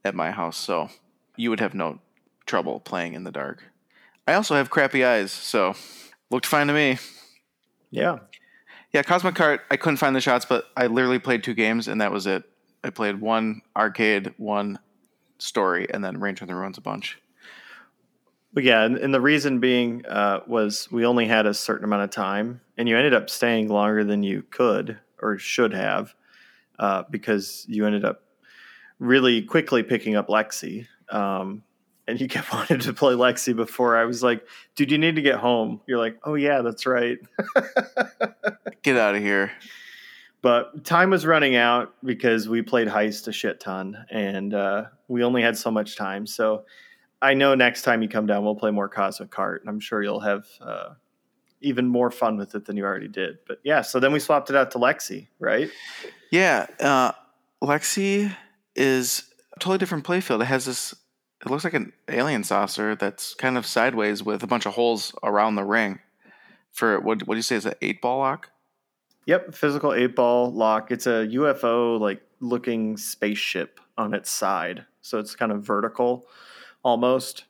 at 0.06 0.15
my 0.15 0.32
house, 0.32 0.57
so 0.57 0.90
you 1.36 1.49
would 1.49 1.60
have 1.60 1.74
no 1.74 1.99
trouble 2.45 2.80
playing 2.80 3.14
in 3.14 3.24
the 3.24 3.32
dark. 3.32 3.64
I 4.28 4.34
also 4.34 4.56
have 4.56 4.69
crappy 4.69 5.03
eyes, 5.03 5.32
so 5.32 5.74
looked 6.30 6.45
fine 6.45 6.68
to 6.68 6.74
me. 6.74 6.98
Yeah. 7.91 8.19
Yeah, 8.94 9.03
Cosmic 9.03 9.36
Cart, 9.36 9.61
I 9.69 9.78
couldn't 9.78 9.98
find 9.98 10.15
the 10.15 10.22
shots, 10.22 10.45
but 10.45 10.65
I 10.76 10.88
literally 10.88 11.19
played 11.19 11.44
two 11.44 11.53
games 11.53 11.88
and 11.88 12.02
that 12.02 12.11
was 12.11 12.26
it. 12.26 12.44
I 12.84 12.90
played 12.90 13.19
one 13.19 13.61
arcade, 13.76 14.34
one 14.38 14.80
story, 15.40 15.88
and 15.94 16.03
then 16.03 16.19
Ranger 16.19 16.45
in 16.45 16.48
the 16.48 16.56
Ruins 16.56 16.78
a 16.78 16.82
bunch. 16.82 17.19
But 18.53 18.64
yeah, 18.64 18.84
and, 18.84 18.98
and 18.98 19.14
the 19.14 19.22
reason 19.22 19.60
being 19.60 20.06
uh, 20.06 20.41
was 20.48 20.90
we 20.91 21.06
only 21.06 21.28
had 21.28 21.45
a 21.45 21.53
certain 21.53 21.84
amount 21.84 22.03
of 22.03 22.10
time, 22.10 22.61
and 22.78 22.88
you 22.88 22.98
ended 22.98 23.14
up 23.14 23.30
staying 23.30 23.68
longer 23.68 24.03
than 24.03 24.24
you 24.24 24.44
could 24.49 24.99
or 25.22 25.38
should 25.38 25.74
have 25.74 26.14
uh, 26.80 27.03
because 27.10 27.65
you 27.68 27.86
ended 27.86 28.06
up 28.06 28.24
really 28.99 29.41
quickly 29.41 29.84
picking 29.84 30.15
up 30.15 30.28
Lexy. 30.28 30.88
Um, 31.10 31.64
and 32.07 32.19
you 32.22 32.28
kept 32.30 32.52
wanting 32.52 32.80
to 32.80 32.94
play 32.94 33.14
Lexy 33.14 33.56
before 33.56 33.98
I 33.98 34.06
was 34.06 34.24
like, 34.24 34.45
dude, 34.76 34.91
you 34.91 34.98
need 34.98 35.15
to 35.15 35.22
get 35.22 35.36
home. 35.36 35.82
You're 35.88 35.99
like, 35.99 36.19
oh, 36.24 36.36
yeah, 36.36 36.61
that's 36.61 36.86
right. 36.86 37.18
Get 38.84 38.98
out 38.98 39.15
of 39.15 39.22
here. 39.22 39.52
But 40.41 40.86
time 40.86 41.10
was 41.10 41.26
running 41.26 41.56
out 41.56 41.94
because 42.03 42.48
we 42.48 42.61
played 42.61 42.88
Heist 42.88 43.28
a 43.28 43.34
shit 43.34 43.60
ton 43.60 44.06
and 44.10 44.53
uh, 44.53 44.86
we 45.07 45.24
only 45.24 45.41
had 45.41 45.57
so 45.57 45.72
much 45.72 45.98
time. 45.98 46.26
So 46.26 46.64
I 47.22 47.34
know 47.34 47.56
next 47.56 47.81
time 47.81 48.02
you 48.02 48.10
come 48.10 48.27
down, 48.27 48.44
we'll 48.44 48.56
play 48.56 48.72
more 48.72 48.89
Cosmic 48.89 49.31
Cart. 49.31 49.61
And 49.61 49.69
I'm 49.69 49.80
sure 49.80 50.03
you'll 50.03 50.19
have 50.19 50.45
uh, 50.61 50.89
even 51.61 51.88
more 51.88 52.11
fun 52.11 52.38
with 52.38 52.53
it 52.56 52.65
than 52.65 52.77
you 52.77 52.85
already 52.85 53.07
did. 53.07 53.39
But 53.48 53.60
yeah, 53.64 53.81
so 53.81 53.99
then 53.99 54.11
we 54.11 54.19
swapped 54.19 54.49
it 54.49 54.56
out 54.56 54.72
to 54.72 54.77
Lexy, 54.77 55.27
right? 55.39 55.69
Yeah. 56.31 56.68
Uh, 56.80 57.11
Lexy 57.61 58.35
is 58.76 59.23
a 59.56 59.60
totally 59.60 59.80
different 59.80 60.06
playfield. 60.06 60.41
It 60.41 60.45
has 60.45 60.65
this 60.65 60.94
it 61.45 61.52
looks 61.52 61.64
like 61.64 61.76
an 61.76 61.94
alien 62.10 62.44
saucer 62.44 62.95
that's 62.95 63.35
kind 63.35 63.57
of 63.57 63.65
sideways 63.65 64.23
with 64.23 64.41
a 64.41 64.48
bunch 64.48 64.65
of 64.65 64.73
holes 64.73 65.14
around 65.23 65.56
the 65.56 65.64
ring. 65.64 65.99
For 66.72 66.99
what 66.99 67.27
what 67.27 67.35
do 67.35 67.38
you 67.38 67.44
say 67.44 67.56
is 67.56 67.65
an 67.65 67.73
eight 67.81 68.02
ball 68.02 68.19
lock? 68.19 68.52
Yep, 69.26 69.53
physical 69.53 69.94
eight 69.94 70.15
ball 70.15 70.52
lock. 70.52 70.91
It's 70.91 71.07
a 71.07 71.27
UFO 71.27 71.99
like 71.99 72.22
looking 72.39 72.98
spaceship 72.98 73.80
on 73.98 74.14
its 74.14 74.30
side, 74.30 74.85
so 75.02 75.19
it's 75.19 75.35
kind 75.35 75.52
of 75.52 75.64
vertical 75.64 76.27
almost, 76.84 77.45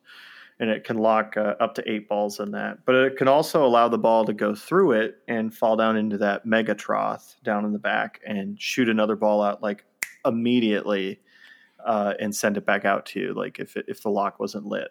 and 0.60 0.70
it 0.70 0.84
can 0.84 0.98
lock 0.98 1.38
uh, 1.38 1.56
up 1.60 1.76
to 1.76 1.91
eight 1.91 2.10
balls 2.10 2.40
in 2.40 2.52
that. 2.52 2.86
But 2.86 2.95
it 2.95 3.18
can 3.18 3.28
also 3.28 3.66
allow 3.66 3.88
the 3.88 3.98
ball 3.98 4.26
to 4.26 4.34
go 4.34 4.56
through 4.56 4.94
it 4.94 5.18
and 5.28 5.54
fall 5.54 5.76
down 5.76 5.98
into 5.98 6.18
that 6.20 6.45
mega 6.45 6.76
trough 6.76 7.36
down 7.44 7.66
in 7.66 7.74
the 7.74 7.80
back 7.80 8.20
and 8.26 8.60
shoot 8.60 8.90
another 8.90 9.16
ball 9.16 9.41
out 9.41 9.62
like 9.62 9.86
immediately 10.26 11.20
uh, 11.86 12.14
and 12.20 12.36
send 12.36 12.58
it 12.58 12.66
back 12.66 12.86
out 12.86 13.06
to 13.08 13.20
you, 13.20 13.34
like 13.34 13.60
if 13.60 13.78
it, 13.78 13.86
if 13.88 14.02
the 14.02 14.10
lock 14.10 14.40
wasn't 14.40 14.66
lit. 14.66 14.90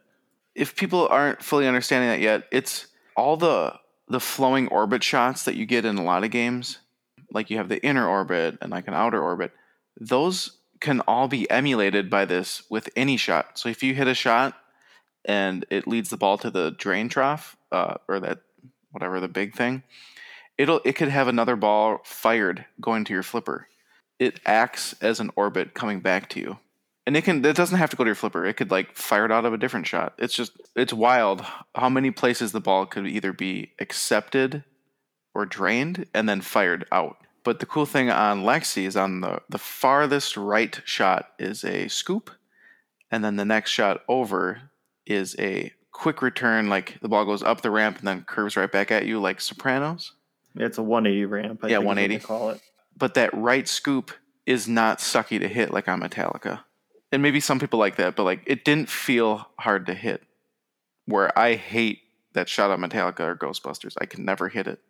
If 0.54 0.76
people 0.76 1.06
aren't 1.08 1.42
fully 1.42 1.66
understanding 1.66 2.08
that 2.10 2.20
yet, 2.20 2.44
it's 2.50 2.86
all 3.16 3.36
the 3.36 3.74
the 4.08 4.20
flowing 4.20 4.68
orbit 4.68 5.02
shots 5.02 5.44
that 5.44 5.56
you 5.56 5.66
get 5.66 5.84
in 5.84 5.98
a 5.98 6.04
lot 6.04 6.24
of 6.24 6.30
games. 6.30 6.78
Like 7.32 7.50
you 7.50 7.56
have 7.56 7.68
the 7.68 7.84
inner 7.84 8.06
orbit 8.08 8.56
and 8.62 8.70
like 8.70 8.86
an 8.86 8.94
outer 8.94 9.20
orbit. 9.20 9.52
Those 10.00 10.55
can 10.80 11.00
all 11.00 11.28
be 11.28 11.50
emulated 11.50 12.10
by 12.10 12.24
this 12.24 12.62
with 12.70 12.88
any 12.96 13.16
shot. 13.16 13.58
So 13.58 13.68
if 13.68 13.82
you 13.82 13.94
hit 13.94 14.08
a 14.08 14.14
shot 14.14 14.54
and 15.24 15.64
it 15.70 15.86
leads 15.86 16.10
the 16.10 16.16
ball 16.16 16.38
to 16.38 16.50
the 16.50 16.70
drain 16.72 17.08
trough 17.08 17.56
uh, 17.72 17.94
or 18.08 18.20
that 18.20 18.40
whatever 18.90 19.20
the 19.20 19.28
big 19.28 19.54
thing, 19.54 19.82
it'll 20.58 20.80
it 20.84 20.94
could 20.94 21.08
have 21.08 21.28
another 21.28 21.56
ball 21.56 22.00
fired 22.04 22.64
going 22.80 23.04
to 23.04 23.12
your 23.12 23.22
flipper. 23.22 23.68
It 24.18 24.40
acts 24.46 24.94
as 25.00 25.20
an 25.20 25.30
orbit 25.36 25.74
coming 25.74 26.00
back 26.00 26.28
to 26.30 26.40
you 26.40 26.58
and 27.06 27.16
it 27.16 27.22
can 27.22 27.44
it 27.44 27.56
doesn't 27.56 27.78
have 27.78 27.90
to 27.90 27.96
go 27.96 28.04
to 28.04 28.08
your 28.08 28.14
flipper 28.14 28.44
it 28.44 28.54
could 28.54 28.70
like 28.70 28.94
fire 28.96 29.24
it 29.24 29.32
out 29.32 29.44
of 29.44 29.54
a 29.54 29.58
different 29.58 29.86
shot 29.86 30.12
it's 30.18 30.34
just 30.34 30.52
it's 30.74 30.92
wild 30.92 31.44
how 31.74 31.88
many 31.88 32.10
places 32.10 32.52
the 32.52 32.60
ball 32.60 32.84
could 32.84 33.06
either 33.06 33.32
be 33.32 33.72
accepted 33.78 34.64
or 35.34 35.46
drained 35.46 36.06
and 36.12 36.28
then 36.28 36.40
fired 36.40 36.86
out 36.90 37.18
but 37.46 37.60
the 37.60 37.66
cool 37.66 37.86
thing 37.86 38.10
on 38.10 38.42
Lexy 38.42 38.84
is 38.86 38.96
on 38.96 39.20
the 39.22 39.40
the 39.48 39.58
farthest 39.58 40.36
right 40.36 40.80
shot 40.84 41.30
is 41.38 41.64
a 41.64 41.88
scoop 41.88 42.30
and 43.10 43.24
then 43.24 43.36
the 43.36 43.44
next 43.44 43.70
shot 43.70 44.02
over 44.08 44.60
is 45.06 45.34
a 45.38 45.72
quick 45.92 46.20
return 46.20 46.68
like 46.68 46.98
the 47.00 47.08
ball 47.08 47.24
goes 47.24 47.42
up 47.42 47.62
the 47.62 47.70
ramp 47.70 47.98
and 47.98 48.06
then 48.06 48.22
curves 48.22 48.56
right 48.56 48.70
back 48.70 48.90
at 48.90 49.06
you 49.06 49.18
like 49.18 49.40
sopranos 49.40 50.12
it's 50.56 50.76
a 50.76 50.82
180 50.82 51.24
ramp 51.24 51.60
I 51.62 51.68
yeah 51.68 51.78
180 51.78 52.22
call 52.22 52.50
it 52.50 52.60
but 52.94 53.14
that 53.14 53.32
right 53.32 53.66
scoop 53.66 54.12
is 54.44 54.68
not 54.68 54.98
sucky 54.98 55.40
to 55.40 55.48
hit 55.48 55.72
like 55.72 55.88
on 55.88 56.02
metallica 56.02 56.60
and 57.12 57.22
maybe 57.22 57.40
some 57.40 57.58
people 57.58 57.78
like 57.78 57.96
that, 57.96 58.16
but 58.16 58.24
like 58.24 58.42
it 58.46 58.64
didn't 58.64 58.88
feel 58.88 59.48
hard 59.58 59.86
to 59.86 59.94
hit. 59.94 60.22
Where 61.06 61.36
I 61.38 61.54
hate 61.54 62.00
that 62.32 62.48
shot 62.48 62.70
on 62.70 62.80
Metallica 62.80 63.20
or 63.20 63.36
Ghostbusters, 63.36 63.94
I 64.00 64.06
can 64.06 64.24
never 64.24 64.48
hit 64.48 64.66
it 64.66 64.80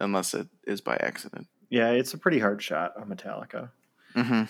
unless 0.00 0.34
it 0.34 0.48
is 0.66 0.80
by 0.80 0.96
accident. 0.96 1.46
Yeah, 1.68 1.90
it's 1.90 2.14
a 2.14 2.18
pretty 2.18 2.38
hard 2.38 2.62
shot 2.62 2.94
on 2.96 3.08
Metallica. 3.08 3.70
Mm-hmm. 4.14 4.44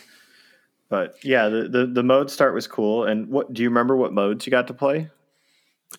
But 0.88 1.16
yeah, 1.24 1.48
the, 1.48 1.68
the 1.68 1.86
the 1.86 2.02
mode 2.02 2.30
start 2.30 2.54
was 2.54 2.66
cool. 2.66 3.04
And 3.04 3.28
what 3.28 3.52
do 3.52 3.62
you 3.62 3.68
remember? 3.68 3.96
What 3.96 4.12
modes 4.12 4.46
you 4.46 4.50
got 4.50 4.68
to 4.68 4.74
play? 4.74 5.10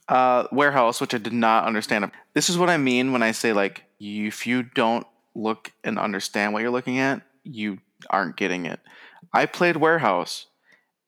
Uh, 0.07 0.47
warehouse, 0.51 1.01
which 1.01 1.13
I 1.13 1.17
did 1.17 1.33
not 1.33 1.65
understand. 1.65 2.11
This 2.33 2.49
is 2.49 2.57
what 2.57 2.69
I 2.69 2.77
mean 2.77 3.11
when 3.11 3.23
I 3.23 3.31
say 3.31 3.53
like, 3.53 3.83
if 3.99 4.45
you 4.45 4.63
don't 4.63 5.07
look 5.33 5.71
and 5.83 5.97
understand 5.97 6.53
what 6.53 6.61
you're 6.61 6.71
looking 6.71 6.99
at, 6.99 7.21
you 7.43 7.79
aren't 8.09 8.37
getting 8.37 8.65
it. 8.65 8.79
I 9.33 9.45
played 9.45 9.77
warehouse 9.77 10.47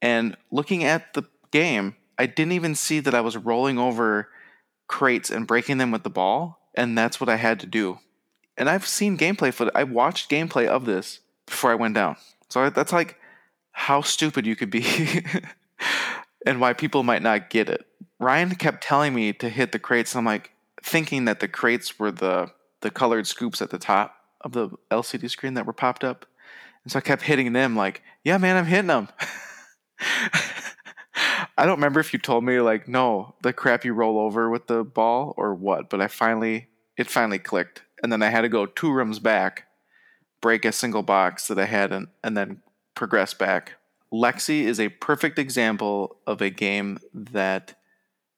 and 0.01 0.35
looking 0.51 0.83
at 0.83 1.13
the 1.13 1.23
game, 1.51 1.95
I 2.17 2.25
didn't 2.25 2.53
even 2.53 2.75
see 2.75 2.99
that 2.99 3.15
I 3.15 3.21
was 3.21 3.37
rolling 3.37 3.77
over 3.77 4.29
crates 4.87 5.29
and 5.29 5.47
breaking 5.47 5.77
them 5.77 5.91
with 5.91 6.03
the 6.03 6.09
ball, 6.09 6.59
and 6.75 6.97
that's 6.97 7.19
what 7.19 7.29
I 7.29 7.35
had 7.35 7.59
to 7.61 7.65
do. 7.65 7.99
And 8.59 8.69
I've 8.69 8.85
seen 8.85 9.17
gameplay 9.17 9.53
for 9.53 9.71
I 9.73 9.85
watched 9.85 10.29
gameplay 10.29 10.67
of 10.67 10.85
this 10.85 11.21
before 11.45 11.71
I 11.71 11.75
went 11.75 11.95
down. 11.95 12.17
So 12.49 12.69
that's 12.69 12.91
like 12.91 13.17
how 13.71 14.01
stupid 14.01 14.45
you 14.45 14.55
could 14.55 14.69
be 14.69 14.85
and 16.45 16.59
why 16.59 16.73
people 16.73 17.03
might 17.03 17.21
not 17.21 17.49
get 17.49 17.69
it. 17.69 17.85
Ryan 18.19 18.53
kept 18.55 18.83
telling 18.83 19.15
me 19.15 19.31
to 19.33 19.49
hit 19.49 19.71
the 19.71 19.79
crates. 19.79 20.13
and 20.13 20.19
I'm 20.19 20.25
like 20.25 20.51
thinking 20.83 21.25
that 21.25 21.39
the 21.39 21.47
crates 21.47 21.97
were 21.97 22.11
the 22.11 22.51
the 22.81 22.91
colored 22.91 23.27
scoops 23.27 23.61
at 23.61 23.69
the 23.69 23.77
top 23.77 24.15
of 24.41 24.51
the 24.53 24.69
LCD 24.91 25.29
screen 25.29 25.53
that 25.55 25.65
were 25.65 25.73
popped 25.73 26.03
up. 26.03 26.25
And 26.83 26.91
so 26.91 26.99
I 26.99 27.01
kept 27.01 27.23
hitting 27.23 27.53
them 27.53 27.75
like, 27.75 28.01
"Yeah, 28.23 28.37
man, 28.37 28.57
I'm 28.57 28.65
hitting 28.65 28.87
them." 28.87 29.09
I 31.57 31.65
don't 31.65 31.75
remember 31.75 31.99
if 31.99 32.13
you 32.13 32.19
told 32.19 32.43
me 32.45 32.61
like 32.61 32.87
no, 32.87 33.35
the 33.41 33.51
crap 33.51 33.83
you 33.83 33.93
roll 33.93 34.19
over 34.19 34.49
with 34.49 34.67
the 34.67 34.83
ball 34.83 35.33
or 35.37 35.53
what, 35.53 35.89
but 35.89 36.01
I 36.01 36.07
finally 36.07 36.69
it 36.97 37.07
finally 37.07 37.39
clicked. 37.39 37.83
And 38.01 38.11
then 38.11 38.21
I 38.21 38.29
had 38.29 38.41
to 38.41 38.49
go 38.49 38.65
two 38.65 38.91
rooms 38.91 39.19
back, 39.19 39.67
break 40.41 40.65
a 40.65 40.71
single 40.71 41.03
box 41.03 41.47
that 41.47 41.59
I 41.59 41.65
had 41.65 41.91
and, 41.91 42.07
and 42.23 42.35
then 42.37 42.61
progress 42.95 43.33
back. 43.33 43.73
Lexy 44.11 44.63
is 44.63 44.79
a 44.79 44.89
perfect 44.89 45.37
example 45.37 46.17
of 46.25 46.41
a 46.41 46.49
game 46.49 46.97
that 47.13 47.75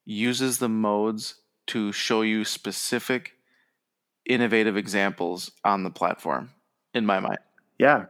uses 0.05 0.57
the 0.57 0.69
modes 0.69 1.35
to 1.67 1.91
show 1.91 2.21
you 2.21 2.43
specific 2.43 3.33
innovative 4.25 4.75
examples 4.75 5.51
on 5.63 5.83
the 5.83 5.89
platform 5.89 6.51
in 6.93 7.05
my 7.05 7.19
mind. 7.19 7.39
Yeah, 7.79 8.05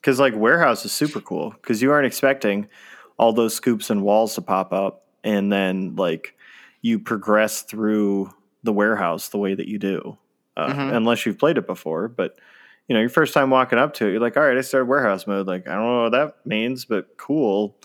because 0.00 0.18
like 0.18 0.34
warehouse 0.34 0.84
is 0.84 0.92
super 0.92 1.20
cool 1.20 1.50
because 1.50 1.80
you 1.80 1.92
aren't 1.92 2.06
expecting 2.06 2.68
all 3.16 3.32
those 3.32 3.54
scoops 3.54 3.90
and 3.90 4.02
walls 4.02 4.34
to 4.34 4.42
pop 4.42 4.72
up 4.72 5.06
and 5.22 5.52
then 5.52 5.96
like 5.96 6.34
you 6.82 6.98
progress 6.98 7.62
through 7.62 8.30
the 8.62 8.72
warehouse 8.72 9.28
the 9.28 9.38
way 9.38 9.54
that 9.54 9.68
you 9.68 9.78
do 9.78 10.18
uh, 10.56 10.68
mm-hmm. 10.68 10.94
unless 10.94 11.24
you've 11.26 11.38
played 11.38 11.58
it 11.58 11.66
before 11.66 12.08
but 12.08 12.38
you 12.88 12.94
know 12.94 13.00
your 13.00 13.10
first 13.10 13.34
time 13.34 13.50
walking 13.50 13.78
up 13.78 13.94
to 13.94 14.06
it 14.06 14.12
you're 14.12 14.20
like 14.20 14.36
all 14.36 14.42
right 14.42 14.56
i 14.56 14.60
started 14.60 14.86
warehouse 14.86 15.26
mode 15.26 15.46
like 15.46 15.66
i 15.66 15.74
don't 15.74 15.84
know 15.84 16.02
what 16.02 16.12
that 16.12 16.46
means 16.46 16.84
but 16.84 17.16
cool. 17.16 17.76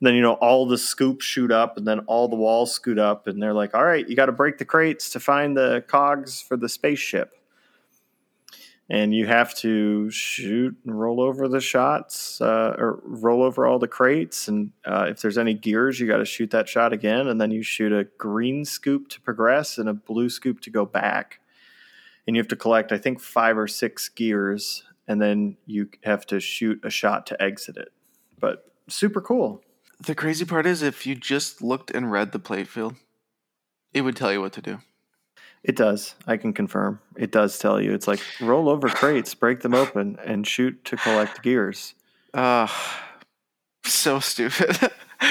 And 0.00 0.06
then 0.06 0.14
you 0.14 0.22
know 0.22 0.34
all 0.34 0.66
the 0.66 0.78
scoops 0.78 1.24
shoot 1.24 1.52
up 1.52 1.76
and 1.76 1.86
then 1.86 2.00
all 2.00 2.28
the 2.28 2.36
walls 2.36 2.72
scoot 2.72 2.98
up 2.98 3.26
and 3.26 3.42
they're 3.42 3.54
like 3.54 3.74
all 3.74 3.84
right 3.84 4.08
you 4.08 4.16
got 4.16 4.26
to 4.26 4.32
break 4.32 4.58
the 4.58 4.64
crates 4.64 5.10
to 5.10 5.20
find 5.20 5.56
the 5.56 5.84
cogs 5.86 6.40
for 6.40 6.56
the 6.56 6.68
spaceship. 6.68 7.36
And 8.92 9.14
you 9.14 9.26
have 9.26 9.54
to 9.58 10.10
shoot 10.10 10.76
and 10.84 10.98
roll 10.98 11.20
over 11.20 11.46
the 11.46 11.60
shots 11.60 12.40
uh, 12.40 12.74
or 12.76 12.98
roll 13.04 13.44
over 13.44 13.64
all 13.64 13.78
the 13.78 13.86
crates 13.86 14.48
and 14.48 14.72
uh, 14.84 15.06
if 15.08 15.20
there's 15.20 15.38
any 15.38 15.54
gears 15.54 16.00
you 16.00 16.08
got 16.08 16.16
to 16.16 16.24
shoot 16.24 16.50
that 16.50 16.68
shot 16.68 16.92
again 16.92 17.28
and 17.28 17.40
then 17.40 17.50
you 17.50 17.62
shoot 17.62 17.92
a 17.92 18.04
green 18.18 18.64
scoop 18.64 19.08
to 19.10 19.20
progress 19.20 19.78
and 19.78 19.88
a 19.88 19.94
blue 19.94 20.28
scoop 20.28 20.60
to 20.62 20.70
go 20.70 20.84
back 20.86 21.39
and 22.26 22.36
you 22.36 22.40
have 22.40 22.48
to 22.48 22.56
collect 22.56 22.92
i 22.92 22.98
think 22.98 23.20
five 23.20 23.56
or 23.56 23.68
six 23.68 24.08
gears 24.08 24.84
and 25.08 25.20
then 25.20 25.56
you 25.66 25.88
have 26.04 26.24
to 26.26 26.40
shoot 26.40 26.80
a 26.84 26.90
shot 26.90 27.26
to 27.26 27.40
exit 27.42 27.76
it 27.76 27.92
but 28.40 28.70
super 28.88 29.20
cool. 29.20 29.62
The 30.04 30.14
crazy 30.14 30.44
part 30.44 30.66
is, 30.66 30.82
if 30.82 31.06
you 31.06 31.14
just 31.14 31.62
looked 31.62 31.90
and 31.90 32.10
read 32.10 32.32
the 32.32 32.40
playfield, 32.40 32.96
it 33.92 34.02
would 34.02 34.16
tell 34.16 34.32
you 34.32 34.40
what 34.40 34.54
to 34.54 34.62
do. 34.62 34.78
It 35.62 35.76
does. 35.76 36.14
I 36.26 36.38
can 36.38 36.54
confirm. 36.54 37.00
It 37.16 37.30
does 37.30 37.58
tell 37.58 37.80
you. 37.80 37.92
It's 37.92 38.08
like 38.08 38.20
roll 38.40 38.68
over 38.68 38.88
crates, 39.00 39.34
break 39.34 39.60
them 39.60 39.74
open, 39.74 40.18
and 40.24 40.46
shoot 40.46 40.84
to 40.86 40.96
collect 40.96 41.42
gears. 41.42 41.94
Uh, 42.32 42.66
so 43.84 44.20
stupid. 44.20 44.90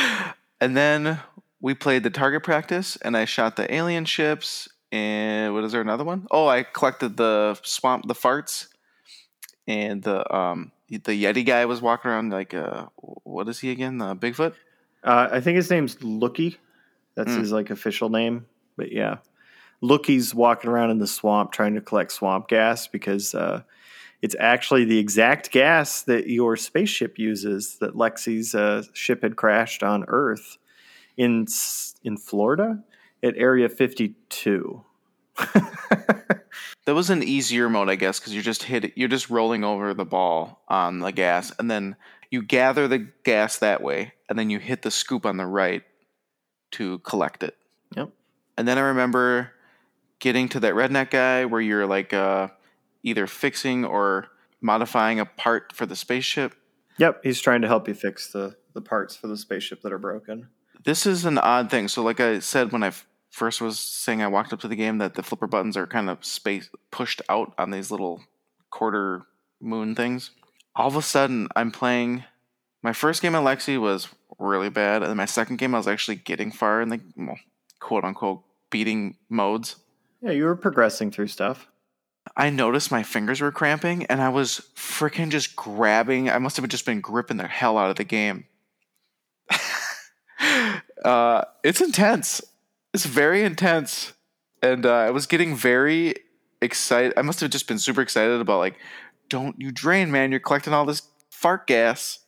and 0.61 0.77
then 0.77 1.19
we 1.59 1.73
played 1.73 2.03
the 2.03 2.11
target 2.11 2.43
practice, 2.43 2.95
and 2.97 3.17
I 3.17 3.25
shot 3.25 3.55
the 3.55 3.73
alien 3.73 4.05
ships. 4.05 4.69
And 4.91 5.53
what 5.53 5.63
is 5.63 5.71
there 5.71 5.81
another 5.81 6.03
one? 6.03 6.27
Oh, 6.31 6.47
I 6.47 6.63
collected 6.63 7.15
the 7.15 7.59
swamp, 7.63 8.07
the 8.07 8.15
farts, 8.15 8.67
and 9.67 10.01
the 10.01 10.35
um 10.35 10.71
the 10.89 10.99
Yeti 10.99 11.45
guy 11.45 11.65
was 11.65 11.81
walking 11.81 12.09
around 12.09 12.31
like 12.31 12.53
uh 12.53 12.87
what 12.97 13.47
is 13.47 13.59
he 13.59 13.71
again? 13.71 13.99
The 13.99 14.15
Bigfoot. 14.15 14.53
Uh, 15.03 15.29
I 15.31 15.39
think 15.39 15.55
his 15.55 15.69
name's 15.69 15.95
Lookie. 15.97 16.57
That's 17.15 17.31
Mm. 17.31 17.39
his 17.39 17.51
like 17.51 17.69
official 17.69 18.09
name. 18.09 18.47
But 18.75 18.91
yeah, 18.91 19.17
Lookie's 19.83 20.33
walking 20.33 20.69
around 20.69 20.89
in 20.91 20.97
the 20.97 21.07
swamp 21.07 21.51
trying 21.51 21.75
to 21.75 21.81
collect 21.81 22.11
swamp 22.11 22.47
gas 22.47 22.87
because 22.87 23.35
uh, 23.35 23.61
it's 24.21 24.35
actually 24.39 24.85
the 24.85 24.97
exact 24.97 25.51
gas 25.51 26.01
that 26.03 26.27
your 26.27 26.57
spaceship 26.57 27.19
uses. 27.19 27.77
That 27.77 27.93
Lexy's 27.93 28.55
uh, 28.55 28.83
ship 28.93 29.21
had 29.21 29.35
crashed 29.35 29.83
on 29.83 30.03
Earth 30.07 30.57
in 31.15 31.45
in 32.03 32.17
Florida 32.17 32.83
at 33.23 33.35
Area 33.37 33.69
Fifty 33.69 34.15
Two. 34.29 34.83
That 36.89 36.95
was 36.95 37.11
an 37.11 37.21
easier 37.21 37.69
mode, 37.69 37.87
I 37.87 37.93
guess, 37.93 38.19
because 38.19 38.33
you're 38.33 38.41
just 38.41 38.63
hit. 38.63 38.97
You're 38.97 39.09
just 39.09 39.29
rolling 39.29 39.63
over 39.63 39.93
the 39.93 40.05
ball 40.05 40.63
on 40.67 40.97
the 40.97 41.11
gas, 41.11 41.53
and 41.59 41.69
then 41.69 41.95
you 42.31 42.41
gather 42.41 42.87
the 42.87 43.09
gas 43.23 43.59
that 43.59 43.83
way, 43.83 44.13
and 44.27 44.39
then 44.39 44.49
you 44.49 44.57
hit 44.57 44.81
the 44.81 44.89
scoop 44.89 45.23
on 45.23 45.37
the 45.37 45.45
right 45.45 45.83
to 46.71 46.97
collect 46.99 47.43
it. 47.43 47.55
Yep. 47.95 48.09
And 48.57 48.67
then 48.67 48.79
I 48.79 48.81
remember 48.81 49.51
getting 50.17 50.49
to 50.49 50.59
that 50.61 50.73
redneck 50.73 51.11
guy 51.11 51.45
where 51.45 51.61
you're 51.61 51.85
like 51.85 52.11
uh, 52.11 52.47
either 53.03 53.27
fixing 53.27 53.85
or 53.85 54.29
modifying 54.59 55.19
a 55.19 55.25
part 55.25 55.73
for 55.73 55.85
the 55.85 55.95
spaceship. 55.95 56.55
Yep, 56.97 57.21
he's 57.21 57.39
trying 57.39 57.61
to 57.61 57.67
help 57.67 57.87
you 57.87 57.93
fix 57.93 58.31
the 58.31 58.55
the 58.73 58.81
parts 58.81 59.15
for 59.15 59.27
the 59.27 59.37
spaceship 59.37 59.83
that 59.83 59.93
are 59.93 59.99
broken. 59.99 60.47
This 60.83 61.05
is 61.05 61.25
an 61.25 61.37
odd 61.37 61.69
thing. 61.69 61.87
So, 61.87 62.01
like 62.01 62.19
I 62.19 62.39
said 62.39 62.71
when 62.71 62.81
I 62.81 62.87
f- 62.87 63.05
first 63.29 63.61
was 63.61 63.79
saying 63.79 64.21
I 64.21 64.27
walked 64.27 64.53
up 64.53 64.59
to 64.61 64.67
the 64.67 64.75
game, 64.75 64.97
that 64.99 65.15
the 65.15 65.23
flipper 65.23 65.47
buttons 65.47 65.77
are 65.77 65.87
kind 65.87 66.09
of 66.09 66.23
space 66.25 66.69
pushed 66.91 67.21
out 67.29 67.53
on 67.57 67.71
these 67.71 67.91
little 67.91 68.23
quarter 68.69 69.23
moon 69.61 69.95
things. 69.95 70.31
All 70.75 70.87
of 70.87 70.95
a 70.95 71.01
sudden, 71.01 71.47
I'm 71.55 71.71
playing. 71.71 72.23
My 72.81 72.93
first 72.93 73.21
game 73.21 73.35
at 73.35 73.43
Lexy 73.43 73.79
was 73.79 74.07
really 74.37 74.69
bad, 74.69 75.03
and 75.03 75.15
my 75.15 75.25
second 75.25 75.57
game, 75.57 75.75
I 75.75 75.79
was 75.79 75.87
actually 75.87 76.15
getting 76.15 76.51
far 76.51 76.81
in 76.81 76.89
the 76.89 77.01
well, 77.17 77.37
quote 77.79 78.03
unquote 78.03 78.43
beating 78.69 79.17
modes. 79.29 79.75
Yeah, 80.21 80.31
you 80.31 80.45
were 80.45 80.55
progressing 80.55 81.11
through 81.11 81.27
stuff. 81.27 81.67
I 82.35 82.49
noticed 82.49 82.91
my 82.91 83.03
fingers 83.03 83.41
were 83.41 83.51
cramping, 83.51 84.05
and 84.05 84.21
I 84.21 84.29
was 84.29 84.61
freaking 84.75 85.29
just 85.29 85.55
grabbing. 85.55 86.29
I 86.29 86.37
must 86.37 86.57
have 86.57 86.67
just 86.67 86.85
been 86.85 87.01
gripping 87.01 87.37
the 87.37 87.47
hell 87.47 87.77
out 87.77 87.89
of 87.89 87.95
the 87.95 88.03
game. 88.03 88.45
uh, 91.03 91.43
it's 91.63 91.81
intense. 91.81 92.41
It's 92.93 93.05
very 93.05 93.43
intense, 93.43 94.13
and 94.63 94.85
uh, 94.85 94.93
I 94.93 95.11
was 95.11 95.27
getting 95.27 95.55
very 95.55 96.15
excited. 96.61 97.13
I 97.15 97.21
must 97.21 97.39
have 97.41 97.51
just 97.51 97.67
been 97.67 97.79
super 97.79 98.01
excited 98.01 98.41
about 98.41 98.59
like, 98.59 98.75
don't 99.29 99.59
you 99.59 99.71
drain, 99.71 100.11
man! 100.11 100.31
You're 100.31 100.39
collecting 100.39 100.73
all 100.73 100.85
this 100.85 101.03
fart 101.29 101.67
gas. 101.67 102.19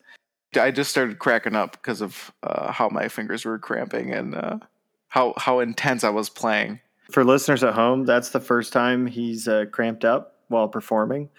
I 0.59 0.71
just 0.71 0.91
started 0.91 1.17
cracking 1.17 1.55
up 1.55 1.71
because 1.71 2.01
of 2.01 2.31
uh, 2.43 2.71
how 2.71 2.89
my 2.89 3.07
fingers 3.07 3.45
were 3.45 3.57
cramping 3.57 4.13
and 4.13 4.35
uh, 4.35 4.59
how 5.07 5.33
how 5.37 5.59
intense 5.59 6.03
I 6.03 6.09
was 6.09 6.29
playing. 6.29 6.79
For 7.11 7.23
listeners 7.23 7.63
at 7.63 7.73
home, 7.73 8.05
that's 8.05 8.29
the 8.29 8.39
first 8.39 8.71
time 8.71 9.07
he's 9.07 9.47
uh, 9.47 9.65
cramped 9.71 10.05
up 10.05 10.35
while 10.47 10.67
performing. 10.67 11.29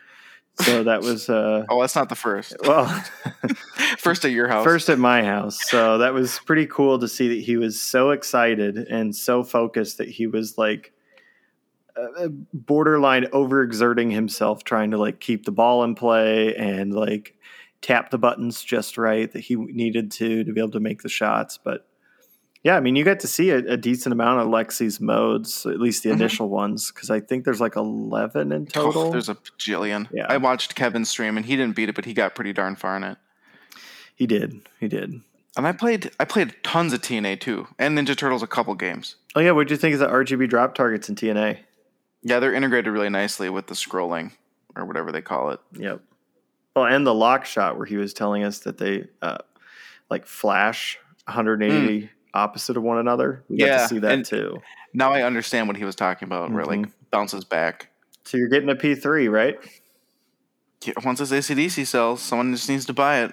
So 0.60 0.84
that 0.84 1.00
was 1.00 1.28
uh, 1.28 1.64
Oh, 1.70 1.80
that's 1.80 1.96
not 1.96 2.08
the 2.08 2.14
first. 2.14 2.54
well, 2.62 2.86
First 3.98 4.24
at 4.24 4.32
your 4.32 4.48
house. 4.48 4.64
first 4.64 4.88
at 4.88 4.98
my 4.98 5.22
house. 5.24 5.58
So 5.70 5.98
that 5.98 6.12
was 6.12 6.38
pretty 6.40 6.66
cool 6.66 6.98
to 6.98 7.08
see 7.08 7.28
that 7.28 7.40
he 7.42 7.56
was 7.56 7.80
so 7.80 8.10
excited 8.10 8.76
and 8.76 9.14
so 9.14 9.42
focused 9.44 9.98
that 9.98 10.08
he 10.08 10.26
was 10.26 10.58
like 10.58 10.92
uh, 11.96 12.28
borderline 12.52 13.24
overexerting 13.26 14.10
himself 14.12 14.64
trying 14.64 14.90
to 14.92 14.98
like 14.98 15.20
keep 15.20 15.44
the 15.44 15.52
ball 15.52 15.84
in 15.84 15.94
play 15.94 16.54
and 16.56 16.92
like 16.94 17.36
tap 17.80 18.10
the 18.10 18.18
buttons 18.18 18.62
just 18.62 18.96
right 18.96 19.30
that 19.32 19.40
he 19.40 19.56
needed 19.56 20.10
to 20.10 20.42
to 20.44 20.52
be 20.52 20.60
able 20.60 20.70
to 20.70 20.80
make 20.80 21.02
the 21.02 21.08
shots. 21.08 21.58
But 21.62 21.86
yeah, 22.64 22.76
I 22.76 22.80
mean, 22.80 22.94
you 22.96 23.04
got 23.04 23.20
to 23.20 23.26
see 23.28 23.50
a, 23.50 23.58
a 23.58 23.76
decent 23.76 24.12
amount 24.12 24.40
of 24.40 24.48
Lexy's 24.48 25.00
modes, 25.00 25.66
at 25.66 25.80
least 25.80 26.02
the 26.02 26.10
Mhm. 26.10 26.14
initial 26.14 26.48
ones, 26.48 26.90
because 26.92 27.10
I 27.10 27.20
think 27.20 27.44
there's 27.44 27.60
like 27.60 27.76
11 27.76 28.52
in 28.52 28.62
Oh, 28.76 28.84
total. 28.92 29.10
there's 29.10 29.28
a 29.28 29.34
jillion. 29.58 30.08
Yeah. 30.12 30.26
I 30.28 30.36
watched 30.36 30.74
Kevin 30.74 31.04
stream 31.04 31.36
and 31.36 31.44
he 31.46 31.56
didn't 31.56 31.74
beat 31.76 31.88
it, 31.88 31.94
but 31.94 32.04
he 32.04 32.14
got 32.14 32.34
pretty 32.34 32.52
darn 32.52 32.76
far 32.76 32.96
in 32.96 33.04
it. 33.04 33.18
he 34.14 34.26
did. 34.26 34.60
He 34.78 34.86
did. 34.88 35.20
And 35.56 35.66
I 35.66 35.72
played 35.72 36.10
I 36.20 36.24
played 36.24 36.54
tons 36.62 36.92
of 36.92 37.02
TNA 37.02 37.40
too, 37.40 37.66
and 37.78 37.98
Ninja 37.98 38.16
Turtles 38.16 38.42
a 38.42 38.46
couple 38.46 38.74
games. 38.74 39.16
Oh, 39.34 39.40
yeah. 39.40 39.50
what 39.50 39.66
do 39.68 39.74
you 39.74 39.78
think 39.78 39.94
of 39.94 40.00
the 40.00 40.06
RGB 40.08 40.48
drop 40.48 40.74
targets 40.74 41.08
in 41.08 41.14
TNA? 41.16 41.58
Yeah, 42.22 42.38
they're 42.38 42.54
integrated 42.54 42.92
really 42.92 43.08
nicely 43.10 43.50
with 43.50 43.66
the 43.66 43.74
scrolling 43.74 44.32
or 44.76 44.84
whatever 44.84 45.10
they 45.10 45.20
call 45.22 45.50
it. 45.50 45.60
Yep. 45.72 46.00
Well, 46.76 46.84
and 46.86 47.04
the 47.06 47.12
lock 47.14 47.44
shot 47.44 47.76
where 47.76 47.84
he 47.86 47.96
was 47.96 48.14
telling 48.14 48.44
us 48.44 48.60
that 48.60 48.78
they 48.78 49.08
uh, 49.20 49.38
like 50.08 50.24
flash 50.26 50.98
180 51.26 52.08
opposite 52.34 52.76
of 52.76 52.82
one 52.82 52.98
another. 52.98 53.44
We 53.48 53.58
got. 53.58 53.66
Yeah, 53.66 53.76
to 53.78 53.88
see 53.88 53.98
that 54.00 54.24
too. 54.24 54.60
Now 54.94 55.12
I 55.12 55.22
understand 55.22 55.68
what 55.68 55.76
he 55.76 55.84
was 55.84 55.96
talking 55.96 56.26
about, 56.26 56.50
where 56.50 56.62
it 56.62 56.66
like 56.66 56.80
mm-hmm. 56.80 56.90
bounces 57.10 57.44
back. 57.44 57.88
So 58.24 58.36
you're 58.36 58.48
getting 58.48 58.68
a 58.68 58.74
P3, 58.74 59.30
right? 59.30 59.56
Yeah, 60.84 60.94
Once 61.04 61.18
this 61.18 61.32
ACDC 61.32 61.86
sells, 61.86 62.22
someone 62.22 62.52
just 62.52 62.68
needs 62.68 62.86
to 62.86 62.92
buy 62.92 63.22
it. 63.22 63.32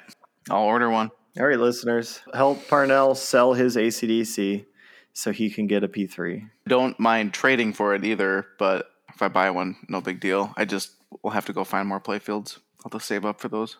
I'll 0.49 0.63
order 0.63 0.89
one. 0.89 1.11
All 1.39 1.45
right, 1.45 1.59
listeners, 1.59 2.21
help 2.33 2.67
Parnell 2.67 3.15
sell 3.15 3.53
his 3.53 3.75
ACDC 3.75 4.65
so 5.13 5.31
he 5.31 5.49
can 5.49 5.67
get 5.67 5.83
a 5.83 5.87
P3. 5.87 6.49
Don't 6.67 6.99
mind 6.99 7.33
trading 7.33 7.73
for 7.73 7.93
it 7.93 8.03
either, 8.03 8.47
but 8.57 8.91
if 9.13 9.21
I 9.21 9.27
buy 9.27 9.49
one, 9.51 9.75
no 9.87 10.01
big 10.01 10.19
deal. 10.19 10.53
I 10.57 10.65
just 10.65 10.91
will 11.23 11.31
have 11.31 11.45
to 11.45 11.53
go 11.53 11.63
find 11.63 11.87
more 11.87 11.99
playfields. 11.99 12.57
I'll 12.79 12.91
have 12.91 13.01
to 13.01 13.05
save 13.05 13.25
up 13.25 13.39
for 13.39 13.47
those. 13.47 13.77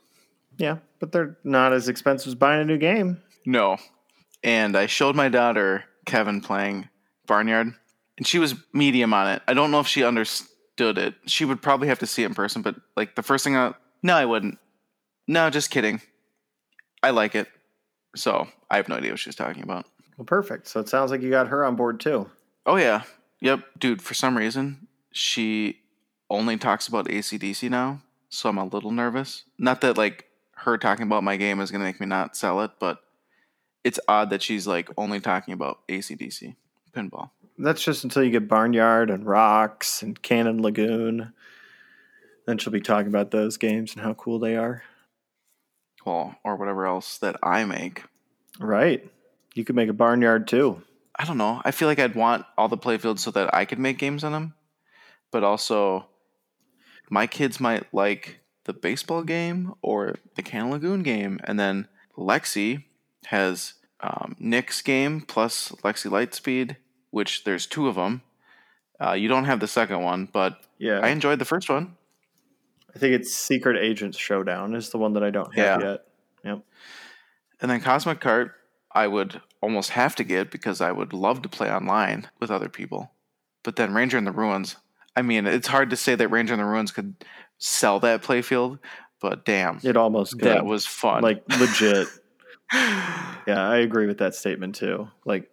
Yeah, 0.58 0.78
but 1.00 1.12
they're 1.12 1.38
not 1.44 1.74
as 1.74 1.88
expensive 1.88 2.28
as 2.28 2.36
buying 2.36 2.62
a 2.62 2.66
new 2.66 2.78
game. 2.78 3.22
No. 3.46 3.78
And 4.44 4.78
I 4.78 4.86
showed 4.86 5.16
my 5.16 5.30
daughter 5.30 5.84
Kevin 6.06 6.41
playing 6.41 6.90
Barnyard, 7.28 7.74
and 8.18 8.28
she 8.28 8.40
was 8.40 8.56
medium 8.74 9.14
on 9.14 9.28
it. 9.28 9.41
I 9.48 9.53
don't 9.53 9.72
know 9.72 9.80
if 9.80 9.88
she 9.88 10.03
understood 10.03 10.98
it. 10.98 11.16
She 11.26 11.45
would 11.45 11.61
probably 11.61 11.88
have 11.90 11.99
to 11.99 12.07
see 12.07 12.24
it 12.24 12.28
in 12.28 12.36
person, 12.36 12.61
but 12.61 12.76
like 12.95 13.16
the 13.16 13.24
first 13.24 13.44
thing 13.44 13.56
I 13.56 13.74
no, 14.02 14.16
I 14.16 14.26
wouldn't. 14.26 14.57
No, 15.28 15.49
just 15.49 15.72
kidding. 15.72 16.02
I 17.03 17.11
like 17.11 17.36
it. 17.36 17.48
So 18.16 18.48
I 18.70 18.78
have 18.78 18.90
no 18.90 18.95
idea 18.95 19.11
what 19.11 19.20
she 19.20 19.30
was 19.30 19.36
talking 19.36 19.64
about. 19.64 19.86
Well, 20.18 20.26
perfect. 20.26 20.68
So 20.68 20.80
it 20.80 20.90
sounds 20.90 21.11
like 21.11 21.22
you 21.22 21.30
got 21.30 21.48
her 21.48 21.64
on 21.66 21.76
board 21.76 21.99
too. 21.99 22.30
Oh 22.66 22.78
yeah. 22.78 23.03
Yep. 23.41 23.61
Dude, 23.78 24.02
for 24.02 24.14
some 24.14 24.38
reason, 24.38 24.88
she 25.11 25.80
only 26.30 26.57
talks 26.57 26.88
about 26.88 27.07
ACDC 27.07 27.70
now, 27.70 28.02
so 28.30 28.49
I'm 28.49 28.57
a 28.57 28.66
little 28.66 28.91
nervous. 28.91 29.44
Not 29.57 29.82
that 29.82 29.98
like 29.98 30.26
her 30.56 30.78
talking 30.78 31.03
about 31.03 31.24
my 31.24 31.38
game 31.38 31.60
is 31.61 31.72
gonna 31.72 31.86
make 31.86 31.99
me 31.99 32.06
not 32.06 32.36
sell 32.36 32.61
it, 32.61 32.72
but 32.80 32.99
it's 33.84 34.00
odd 34.08 34.30
that 34.30 34.42
she's 34.42 34.68
like 34.68 34.90
only 34.98 35.20
talking 35.20 35.54
about 35.54 35.80
ACDC 35.88 36.56
pinball. 36.94 37.32
That's 37.58 37.84
just 37.84 38.04
until 38.04 38.24
you 38.24 38.32
get 38.32 38.48
Barnyard 38.48 39.10
and 39.10 39.26
Rocks 39.26 40.02
and 40.02 40.22
Cannon 40.22 40.62
Lagoon. 40.62 41.34
Then 42.46 42.58
she'll 42.58 42.74
be 42.74 42.82
talking 42.82 43.08
about 43.08 43.32
those 43.32 43.58
games 43.58 43.94
and 43.94 44.04
how 44.04 44.14
cool 44.14 44.40
they 44.40 44.56
are. 44.56 44.84
Well, 46.06 46.36
or 46.44 46.56
whatever 46.56 46.86
else 46.86 47.18
that 47.20 47.36
I 47.44 47.66
make. 47.66 48.04
Right. 48.60 49.08
You 49.54 49.66
could 49.66 49.76
make 49.76 49.90
a 49.90 49.94
Barnyard 49.94 50.48
too. 50.48 50.82
I 51.18 51.26
don't 51.26 51.38
know. 51.38 51.62
I 51.66 51.72
feel 51.72 51.88
like 51.88 52.00
I'd 52.00 52.16
want 52.16 52.46
all 52.58 52.70
the 52.70 52.78
playfields 52.78 53.20
so 53.20 53.32
that 53.32 53.54
I 53.54 53.66
could 53.66 53.80
make 53.80 53.98
games 53.98 54.24
on 54.24 54.32
them, 54.32 54.54
but 55.32 55.44
also 55.44 56.08
my 57.10 57.28
kids 57.28 57.60
might 57.60 57.94
like 57.94 58.40
the 58.64 58.74
baseball 58.74 59.24
game 59.24 59.74
or 59.82 60.16
the 60.36 60.42
Cannon 60.42 60.72
Lagoon 60.72 61.04
game, 61.04 61.40
and 61.44 61.60
then 61.60 61.88
Lexy 62.18 62.86
has 63.28 63.74
um, 64.02 64.36
Nick's 64.40 64.82
game 64.82 65.22
plus 65.22 65.70
Lexy 65.84 66.10
Lightspeed, 66.10 66.78
which 67.12 67.44
there's 67.44 67.66
two 67.66 67.88
of 67.88 67.96
them. 67.96 68.22
Uh, 69.00 69.14
you 69.14 69.28
don't 69.28 69.46
have 69.46 69.60
the 69.60 69.68
second 69.68 70.02
one, 70.02 70.28
but 70.32 70.60
Yeah. 70.78 71.00
I 71.00 71.10
enjoyed 71.10 71.40
the 71.40 71.46
first 71.46 71.70
one. 71.70 71.96
I 72.96 73.00
think 73.00 73.14
it's 73.14 73.34
Secret 73.34 73.78
Agents 73.78 74.18
Showdown 74.18 74.74
is 74.76 74.90
the 74.90 74.98
one 74.98 75.14
that 75.14 75.24
I 75.24 75.30
don't 75.30 75.54
have 75.56 75.82
Yeah. 75.82 75.90
yet. 75.91 76.06
Yep. 76.44 76.60
And 77.62 77.72
then 77.72 77.82
Cosmic 77.82 78.20
Cart, 78.20 78.54
I 78.91 79.08
would 79.08 79.41
almost 79.62 79.91
have 79.91 80.16
to 80.16 80.24
get 80.24 80.50
because 80.52 80.82
I 80.82 80.91
would 80.91 81.14
love 81.14 81.41
to 81.44 81.50
play 81.50 81.70
online 81.70 82.28
with 82.40 82.50
other 82.50 82.70
people. 82.70 83.12
But 83.64 83.76
then 83.76 83.94
Ranger 83.94 84.18
in 84.18 84.24
the 84.24 84.32
Ruins, 84.32 84.78
I 85.16 85.22
mean, 85.22 85.46
it's 85.46 85.68
hard 85.68 85.90
to 85.90 85.96
say 85.98 86.16
that 86.16 86.30
Ranger 86.30 86.54
in 86.54 86.60
the 86.60 86.66
Ruins 86.66 86.91
could 86.91 87.16
sell 87.58 88.00
that 88.00 88.24
playfield, 88.24 88.80
but 89.20 89.44
damn, 89.46 89.80
It 89.84 89.98
almost 89.98 90.34
could. 90.40 90.48
that 90.48 90.66
was 90.66 90.86
fun. 90.86 91.22
like 91.22 91.44
legit. 91.60 92.08
Yeah, 92.72 93.68
I 93.68 93.78
agree 93.78 94.06
with 94.06 94.20
that 94.20 94.36
statement 94.36 94.76
too. 94.76 95.08
Like 95.26 95.50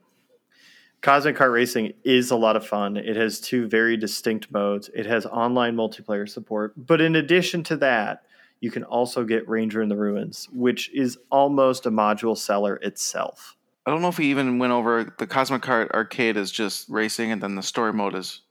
Cosmic 1.00 1.36
Cart 1.36 1.50
Racing 1.50 1.92
is 2.04 2.30
a 2.30 2.36
lot 2.36 2.56
of 2.56 2.66
fun. 2.66 2.96
It 2.96 3.16
has 3.16 3.40
two 3.40 3.68
very 3.68 3.96
distinct 3.96 4.50
modes. 4.50 4.90
It 4.94 5.06
has 5.06 5.24
online 5.26 5.76
multiplayer 5.76 6.28
support, 6.28 6.74
but 6.76 7.00
in 7.00 7.16
addition 7.16 7.62
to 7.64 7.76
that, 7.78 8.24
you 8.60 8.70
can 8.70 8.84
also 8.84 9.24
get 9.24 9.48
Ranger 9.48 9.82
in 9.82 9.88
the 9.88 9.96
Ruins, 9.96 10.48
which 10.52 10.92
is 10.94 11.18
almost 11.30 11.86
a 11.86 11.90
module 11.90 12.36
seller 12.36 12.76
itself. 12.76 13.56
I 13.84 13.90
don't 13.90 14.02
know 14.02 14.08
if 14.08 14.18
we 14.18 14.26
even 14.26 14.58
went 14.58 14.72
over 14.72 15.14
the 15.18 15.26
Cosmic 15.26 15.62
Cart 15.62 15.92
Arcade 15.92 16.36
is 16.36 16.50
just 16.50 16.88
racing, 16.88 17.30
and 17.30 17.42
then 17.42 17.54
the 17.54 17.62
story 17.62 17.92
mode 17.92 18.14
is. 18.14 18.42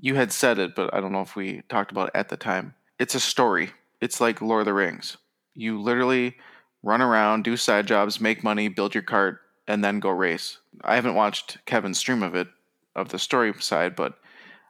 You 0.00 0.14
had 0.14 0.32
said 0.32 0.58
it, 0.58 0.74
but 0.74 0.92
I 0.94 1.00
don't 1.00 1.12
know 1.12 1.20
if 1.20 1.36
we 1.36 1.62
talked 1.68 1.92
about 1.92 2.08
it 2.08 2.16
at 2.16 2.30
the 2.30 2.36
time. 2.36 2.74
It's 2.98 3.14
a 3.14 3.20
story. 3.20 3.70
It's 4.00 4.20
like 4.20 4.40
Lord 4.40 4.62
of 4.62 4.66
the 4.66 4.72
Rings. 4.72 5.18
You 5.54 5.80
literally 5.80 6.36
run 6.82 7.02
around, 7.02 7.44
do 7.44 7.56
side 7.56 7.86
jobs, 7.86 8.20
make 8.20 8.42
money, 8.42 8.68
build 8.68 8.94
your 8.94 9.02
cart, 9.02 9.40
and 9.66 9.84
then 9.84 10.00
go 10.00 10.10
race. 10.10 10.58
I 10.82 10.96
haven't 10.96 11.14
watched 11.14 11.64
Kevin's 11.66 11.98
stream 11.98 12.22
of 12.22 12.34
it, 12.34 12.48
of 12.94 13.10
the 13.10 13.18
story 13.18 13.52
side, 13.60 13.96
but 13.96 14.18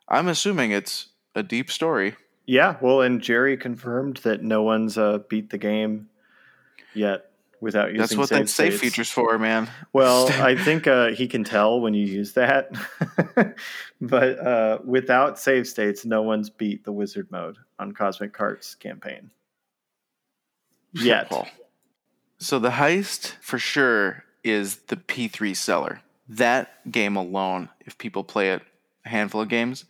I'm 0.09 0.29
assuming 0.29 0.71
it's 0.71 1.09
a 1.35 1.43
deep 1.43 1.71
story. 1.71 2.17
Yeah, 2.47 2.77
well, 2.81 3.01
and 3.01 3.21
Gerry 3.21 3.57
confirmed 3.57 4.19
that 4.19 4.43
no 4.43 4.63
one's 4.63 4.99
uh, 4.99 5.19
beat 5.29 5.51
the 5.51 5.59
game 5.59 6.09
yet 6.95 7.31
without 7.61 7.89
using. 7.89 8.01
That's 8.01 8.17
what 8.17 8.29
save 8.29 8.39
that 8.41 8.49
states. 8.49 8.81
feature's 8.81 9.11
for, 9.11 9.39
man. 9.39 9.71
Well, 9.93 10.27
I 10.43 10.57
think 10.57 10.87
uh, 10.87 11.11
he 11.11 11.29
can 11.29 11.45
tell 11.45 11.81
when 11.81 11.95
you 11.95 12.05
use 12.05 12.33
that, 12.33 12.73
but 14.01 14.39
uh, 14.39 14.79
without 14.85 15.39
save 15.39 15.67
states, 15.67 16.05
no 16.05 16.23
one's 16.23 16.51
beat 16.51 16.85
the 16.85 16.93
wizard 16.93 17.31
mode 17.31 17.57
on 17.79 17.93
Cosmic 17.93 18.33
Carts 18.33 18.75
campaign 18.75 19.31
yet. 20.93 21.33
So 22.43 22.59
the 22.59 22.71
heist 22.71 23.35
for 23.41 23.57
sure 23.57 24.25
is 24.43 24.79
the 24.89 24.97
P3 24.97 25.55
seller. 25.55 26.01
That 26.29 26.91
game 26.91 27.15
alone, 27.15 27.69
if 27.87 27.97
people 27.99 28.25
play 28.25 28.51
it 28.51 28.63
a 29.07 29.11
handful 29.11 29.43
of 29.43 29.49
games, 29.49 29.85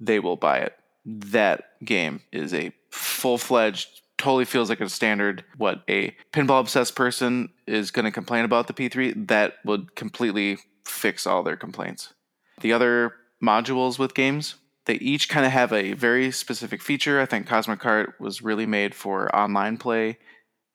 they 0.00 0.18
will 0.18 0.36
buy 0.36 0.60
it. 0.60 0.74
That 1.04 1.84
game 1.84 2.22
is 2.32 2.54
a 2.54 2.72
full 2.90 3.36
fledged, 3.36 4.00
totally 4.16 4.46
feels 4.46 4.70
like 4.70 4.80
a 4.80 4.88
standard. 4.88 5.44
What 5.58 5.82
a 5.86 6.16
pinball 6.32 6.60
obsessed 6.60 6.96
person 6.96 7.50
is 7.66 7.90
going 7.90 8.06
to 8.06 8.10
complain 8.10 8.46
about 8.46 8.66
the 8.66 8.72
P3, 8.72 9.28
that 9.28 9.56
would 9.66 9.94
completely 9.94 10.56
fix 10.86 11.26
all 11.26 11.42
their 11.42 11.56
complaints. 11.56 12.14
The 12.62 12.72
other 12.72 13.12
modules 13.42 13.98
with 13.98 14.14
games, 14.14 14.54
they 14.86 14.94
each 14.94 15.28
kind 15.28 15.44
of 15.44 15.52
have 15.52 15.72
a 15.74 15.92
very 15.92 16.30
specific 16.30 16.80
feature. 16.80 17.20
I 17.20 17.26
think 17.26 17.46
Cosmic 17.46 17.80
Cart 17.80 18.14
was 18.18 18.40
really 18.40 18.64
made 18.64 18.94
for 18.94 19.34
online 19.36 19.76
play 19.76 20.16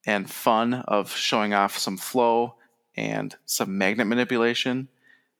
and 0.05 0.29
fun 0.29 0.73
of 0.73 1.15
showing 1.15 1.53
off 1.53 1.77
some 1.77 1.97
flow 1.97 2.55
and 2.95 3.35
some 3.45 3.77
magnet 3.77 4.07
manipulation. 4.07 4.87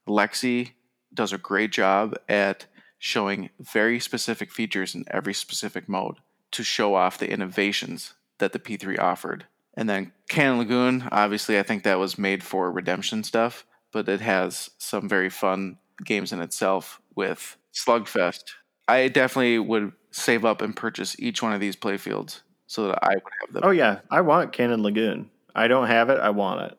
Lexy 0.08 0.72
does 1.14 1.34
a 1.34 1.38
great 1.38 1.72
job 1.72 2.16
at 2.28 2.66
showing 2.98 3.50
very 3.60 4.00
specific 4.00 4.52
features 4.52 4.94
in 4.94 5.06
every 5.10 5.34
specific 5.34 5.88
mode 5.88 6.18
to 6.52 6.64
show 6.64 6.96
off 6.96 7.18
the 7.18 7.32
innovations 7.32 8.14
that 8.40 8.54
the 8.54 8.60
P3 8.60 9.00
offered. 9.00 9.46
And 9.76 9.88
then 9.88 10.12
Cannon 10.28 10.60
Lagoon, 10.60 11.08
obviously, 11.12 11.58
I 11.58 11.64
think 11.64 11.84
that 11.84 12.00
was 12.00 12.18
made 12.18 12.44
for 12.44 12.72
redemption 12.72 13.24
stuff, 13.24 13.66
but 13.92 14.10
it 14.10 14.22
has 14.22 14.72
some 14.78 15.08
very 15.08 15.30
fun 15.30 15.78
games 16.04 16.34
in 16.34 16.42
itself 16.42 17.02
with 17.16 17.58
Slugfest. 17.74 18.44
I 18.88 19.08
definitely 19.08 19.60
would 19.60 19.94
save 20.12 20.44
up 20.44 20.62
and 20.62 20.76
purchase 20.76 21.16
each 21.20 21.42
one 21.42 21.54
of 21.54 21.60
these 21.60 21.76
playfields 21.76 22.42
so 22.70 22.88
that 22.88 23.00
I 23.02 23.16
would 23.16 23.34
have 23.42 23.54
them. 23.54 23.64
Oh 23.66 23.72
yeah, 23.72 24.00
I 24.12 24.22
want 24.22 24.54
Cannon 24.54 24.84
Lagoon. 24.84 25.32
I 25.56 25.68
don't 25.68 25.88
have 25.88 26.10
it. 26.12 26.20
I 26.20 26.30
want 26.30 26.72
it, 26.72 26.78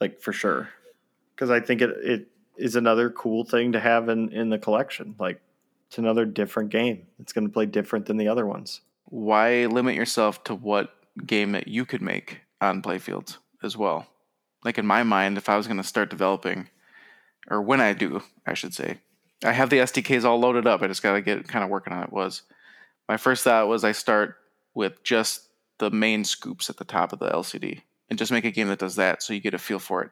like 0.00 0.18
for 0.18 0.32
sure, 0.32 0.70
because 1.34 1.50
I 1.50 1.60
think 1.60 1.82
it 1.82 1.90
it 2.02 2.28
is 2.56 2.74
another 2.74 3.10
cool 3.10 3.44
thing 3.44 3.72
to 3.72 3.80
have 3.80 4.08
in 4.08 4.32
in 4.32 4.48
the 4.48 4.58
collection. 4.58 5.14
Like 5.18 5.42
it's 5.88 5.98
another 5.98 6.24
different 6.24 6.70
game. 6.70 7.06
It's 7.18 7.34
going 7.34 7.46
to 7.46 7.52
play 7.52 7.66
different 7.66 8.06
than 8.06 8.16
the 8.16 8.28
other 8.28 8.46
ones. 8.46 8.80
Why 9.04 9.66
limit 9.66 9.94
yourself 9.94 10.42
to 10.44 10.54
what 10.54 10.94
game 11.26 11.52
that 11.52 11.68
you 11.68 11.84
could 11.84 12.02
make 12.02 12.40
on 12.62 12.80
playfields 12.80 13.36
as 13.62 13.76
well? 13.76 14.06
Like 14.64 14.78
in 14.78 14.86
my 14.86 15.02
mind, 15.02 15.36
if 15.36 15.50
I 15.50 15.58
was 15.58 15.66
going 15.66 15.76
to 15.76 15.84
start 15.84 16.08
developing, 16.08 16.70
or 17.50 17.60
when 17.60 17.82
I 17.82 17.92
do, 17.92 18.22
I 18.46 18.54
should 18.54 18.72
say, 18.72 19.00
I 19.44 19.52
have 19.52 19.68
the 19.68 19.78
SDKs 19.78 20.24
all 20.24 20.40
loaded 20.40 20.66
up. 20.66 20.80
I 20.80 20.88
just 20.88 21.02
got 21.02 21.12
to 21.12 21.20
get 21.20 21.46
kind 21.46 21.62
of 21.62 21.70
working 21.70 21.92
on 21.92 22.04
it. 22.04 22.12
Was 22.12 22.42
my 23.06 23.18
first 23.18 23.44
thought 23.44 23.68
was 23.68 23.84
I 23.84 23.92
start 23.92 24.36
with 24.78 25.02
just 25.02 25.48
the 25.78 25.90
main 25.90 26.24
scoops 26.24 26.70
at 26.70 26.76
the 26.76 26.84
top 26.84 27.12
of 27.12 27.18
the 27.18 27.28
LCD 27.28 27.82
and 28.08 28.16
just 28.18 28.30
make 28.30 28.44
a 28.44 28.50
game 28.52 28.68
that 28.68 28.78
does 28.78 28.94
that 28.94 29.22
so 29.24 29.32
you 29.32 29.40
get 29.40 29.52
a 29.52 29.58
feel 29.58 29.80
for 29.80 30.02
it. 30.02 30.10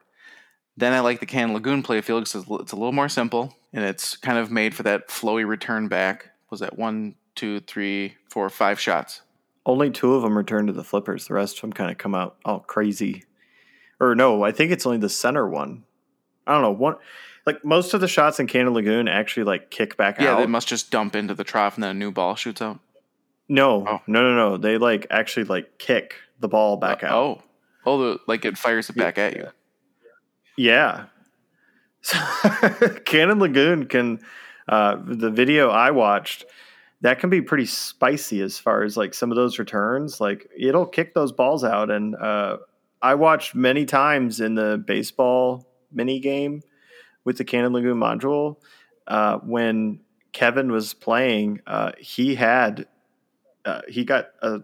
Then 0.75 0.91
I 0.91 0.99
like 0.99 1.21
the 1.21 1.25
Cannon 1.25 1.53
Lagoon 1.53 1.81
playfield 1.81 2.19
because 2.31 2.35
it's 2.61 2.71
a 2.73 2.75
little 2.75 2.91
more 2.91 3.07
simple 3.09 3.55
and 3.71 3.83
it's 3.85 4.17
kind 4.17 4.37
of 4.37 4.51
made 4.51 4.75
for 4.75 4.83
that 4.83 5.07
flowy 5.07 5.47
return 5.47 5.87
back. 5.87 6.31
Was 6.51 6.59
that 6.59 6.77
one, 6.77 7.15
two, 7.33 7.61
three, 7.61 8.15
four, 8.29 8.49
five 8.49 8.77
shots? 8.79 9.21
Only 9.65 9.89
two 9.89 10.13
of 10.15 10.21
them 10.21 10.37
return 10.37 10.67
to 10.67 10.73
the 10.73 10.83
flippers. 10.83 11.27
The 11.27 11.33
rest 11.33 11.55
of 11.55 11.61
them 11.61 11.73
kind 11.73 11.89
of 11.89 11.97
come 11.97 12.13
out 12.13 12.35
all 12.45 12.59
crazy. 12.59 13.23
Or 14.01 14.15
no, 14.15 14.43
I 14.43 14.51
think 14.51 14.71
it's 14.71 14.85
only 14.85 14.99
the 14.99 15.09
center 15.09 15.47
one. 15.47 15.85
I 16.45 16.53
don't 16.53 16.61
know. 16.61 16.71
One 16.71 16.95
like 17.45 17.63
most 17.63 17.93
of 17.93 18.01
the 18.01 18.07
shots 18.09 18.39
in 18.41 18.47
Cannon 18.47 18.73
Lagoon 18.73 19.07
actually 19.07 19.45
like 19.45 19.71
kick 19.71 19.95
back 19.95 20.19
Yeah, 20.19 20.33
out. 20.33 20.39
they 20.39 20.45
must 20.45 20.67
just 20.67 20.91
dump 20.91 21.15
into 21.15 21.33
the 21.33 21.45
trough 21.45 21.75
and 21.75 21.83
then 21.83 21.91
a 21.91 21.93
new 21.99 22.11
ball 22.11 22.35
shoots 22.35 22.61
out. 22.61 22.79
No, 23.49 23.85
Oh. 23.87 24.01
no, 24.07 24.21
no, 24.23 24.35
no. 24.35 24.57
They 24.57 24.77
like 24.77 25.07
actually 25.09 25.45
like 25.45 25.77
kick 25.77 26.15
the 26.39 26.47
ball 26.47 26.77
back 26.77 27.03
out. 27.03 27.13
Oh, 27.13 27.43
oh, 27.85 27.97
the, 27.97 28.19
like 28.27 28.45
it 28.45 28.57
fires 28.57 28.89
it 28.89 28.95
back 28.95 29.17
at 29.17 29.35
you. 29.35 29.47
Yeah. 30.57 31.05
So 32.01 32.17
Cannon 33.05 33.39
Lagoon 33.39 33.85
can 33.87 34.19
uh, 34.67 34.97
the 35.05 35.29
video 35.31 35.69
I 35.69 35.91
watched 35.91 36.45
that 37.01 37.19
can 37.19 37.29
be 37.29 37.41
pretty 37.41 37.65
spicy 37.65 38.41
as 38.41 38.57
far 38.57 38.83
as 38.83 38.97
like 38.97 39.13
some 39.13 39.31
of 39.31 39.35
those 39.35 39.59
returns. 39.59 40.19
Like 40.19 40.49
it'll 40.57 40.85
kick 40.85 41.13
those 41.13 41.31
balls 41.31 41.63
out, 41.63 41.89
and 41.91 42.15
uh, 42.15 42.57
I 43.01 43.15
watched 43.15 43.55
many 43.55 43.85
times 43.85 44.39
in 44.41 44.55
the 44.55 44.83
baseball 44.85 45.67
mini 45.91 46.19
game 46.19 46.61
with 47.23 47.37
the 47.37 47.43
Cannon 47.45 47.73
Lagoon 47.73 47.97
module 47.99 48.57
uh, 49.07 49.37
when 49.39 49.99
Kevin 50.33 50.71
was 50.71 50.93
playing. 50.93 51.61
Uh, 51.67 51.91
he 51.99 52.35
had 52.35 52.87
uh, 53.67 53.81
he 53.87 54.05
got 54.05 54.29
uh, 54.41 54.59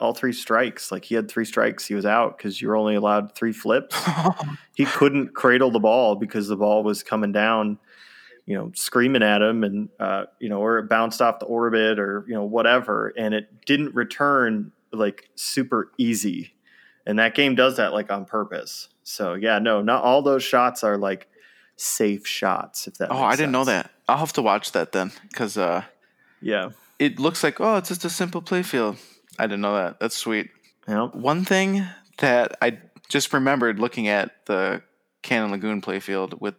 all 0.00 0.14
three 0.14 0.32
strikes. 0.32 0.92
Like 0.92 1.04
he 1.04 1.14
had 1.14 1.28
three 1.28 1.44
strikes. 1.44 1.86
He 1.86 1.94
was 1.94 2.06
out 2.06 2.38
because 2.38 2.62
you 2.62 2.68
were 2.68 2.76
only 2.76 2.94
allowed 2.94 3.34
three 3.34 3.52
flips 3.52 3.96
he 4.74 4.84
couldn't 4.84 5.34
cradle 5.34 5.70
the 5.70 5.80
ball 5.80 6.14
because 6.14 6.48
the 6.48 6.56
ball 6.56 6.84
was 6.84 7.02
coming 7.02 7.32
down, 7.32 7.78
you 8.46 8.56
know, 8.56 8.70
screaming 8.74 9.22
at 9.22 9.42
him, 9.42 9.64
and 9.64 9.88
uh, 9.98 10.26
you 10.38 10.48
know, 10.48 10.60
or 10.60 10.78
it 10.78 10.88
bounced 10.88 11.20
off 11.20 11.40
the 11.40 11.46
orbit, 11.46 11.98
or 11.98 12.24
you 12.28 12.34
know, 12.34 12.44
whatever, 12.44 13.12
and 13.16 13.34
it 13.34 13.66
didn't 13.66 13.94
return 13.94 14.72
like 14.92 15.28
super 15.34 15.90
easy. 15.98 16.52
And 17.04 17.18
that 17.18 17.34
game 17.34 17.54
does 17.54 17.76
that 17.76 17.92
like 17.92 18.10
on 18.10 18.24
purpose. 18.24 18.88
So 19.02 19.34
yeah, 19.34 19.58
no, 19.58 19.82
not 19.82 20.04
all 20.04 20.22
those 20.22 20.44
shots 20.44 20.84
are 20.84 20.96
like 20.96 21.28
safe 21.76 22.26
shots. 22.26 22.86
If 22.86 22.94
that. 22.98 23.10
oh, 23.10 23.22
I 23.22 23.36
didn't 23.36 23.52
know 23.52 23.64
that. 23.64 23.90
I'll 24.08 24.18
have 24.18 24.32
to 24.34 24.42
watch 24.42 24.72
that 24.72 24.92
then 24.92 25.12
because 25.30 25.56
uh, 25.56 25.82
Yeah. 26.40 26.70
It 26.98 27.18
looks 27.18 27.42
like 27.42 27.60
oh, 27.60 27.76
it's 27.76 27.88
just 27.88 28.04
a 28.04 28.10
simple 28.10 28.42
playfield. 28.42 28.98
I 29.38 29.46
didn't 29.46 29.60
know 29.60 29.74
that. 29.76 30.00
That's 30.00 30.16
sweet. 30.16 30.50
Yeah. 30.88 31.08
One 31.08 31.44
thing 31.44 31.86
that 32.18 32.56
I 32.62 32.78
just 33.08 33.32
remembered 33.32 33.78
looking 33.78 34.08
at 34.08 34.46
the 34.46 34.82
Cannon 35.22 35.50
Lagoon 35.50 35.82
playfield 35.82 36.40
with 36.40 36.54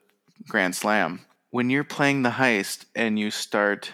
Grand 0.47 0.76
Slam, 0.76 1.22
when 1.49 1.69
you're 1.69 1.84
playing 1.84 2.22
the 2.23 2.30
heist 2.31 2.85
and 2.95 3.18
you 3.18 3.31
start 3.31 3.93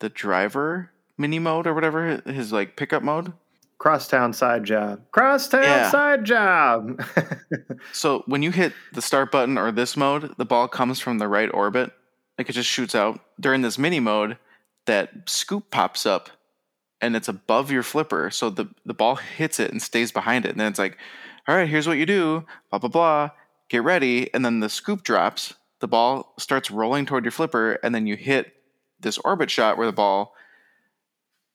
the 0.00 0.08
driver 0.08 0.90
mini 1.18 1.38
mode 1.38 1.66
or 1.66 1.74
whatever, 1.74 2.22
his 2.26 2.52
like 2.52 2.76
pickup 2.76 3.02
mode. 3.02 3.32
Crosstown 3.78 4.32
side 4.34 4.64
job. 4.64 5.00
Crosstown 5.10 5.62
Yeah. 5.62 5.90
side 5.90 6.24
job. 6.24 7.02
So 7.92 8.22
when 8.26 8.42
you 8.42 8.50
hit 8.50 8.72
the 8.92 9.00
start 9.02 9.32
button 9.32 9.56
or 9.56 9.72
this 9.72 9.96
mode, 9.96 10.34
the 10.36 10.44
ball 10.44 10.68
comes 10.68 11.00
from 11.00 11.18
the 11.18 11.28
right 11.28 11.48
orbit. 11.52 11.90
Like 12.36 12.48
it 12.50 12.52
just 12.52 12.68
shoots 12.68 12.94
out. 12.94 13.20
During 13.38 13.62
this 13.62 13.78
mini 13.78 14.00
mode, 14.00 14.36
that 14.86 15.28
scoop 15.28 15.70
pops 15.70 16.06
up 16.06 16.30
and 17.00 17.16
it's 17.16 17.28
above 17.28 17.70
your 17.70 17.82
flipper. 17.82 18.30
So 18.30 18.50
the, 18.50 18.68
the 18.84 18.94
ball 18.94 19.16
hits 19.16 19.60
it 19.60 19.70
and 19.70 19.80
stays 19.80 20.12
behind 20.12 20.44
it. 20.44 20.50
And 20.50 20.60
then 20.60 20.68
it's 20.68 20.78
like, 20.78 20.98
all 21.48 21.56
right, 21.56 21.68
here's 21.68 21.86
what 21.86 21.98
you 21.98 22.06
do, 22.06 22.44
blah, 22.70 22.78
blah, 22.78 22.88
blah. 22.88 23.30
Get 23.68 23.82
ready. 23.82 24.32
And 24.34 24.44
then 24.44 24.60
the 24.60 24.68
scoop 24.68 25.02
drops. 25.02 25.54
The 25.80 25.88
ball 25.88 26.34
starts 26.38 26.70
rolling 26.70 27.06
toward 27.06 27.24
your 27.24 27.32
flipper. 27.32 27.74
And 27.82 27.94
then 27.94 28.06
you 28.06 28.16
hit 28.16 28.52
this 28.98 29.18
orbit 29.18 29.50
shot 29.50 29.78
where 29.78 29.86
the 29.86 29.92
ball, 29.92 30.34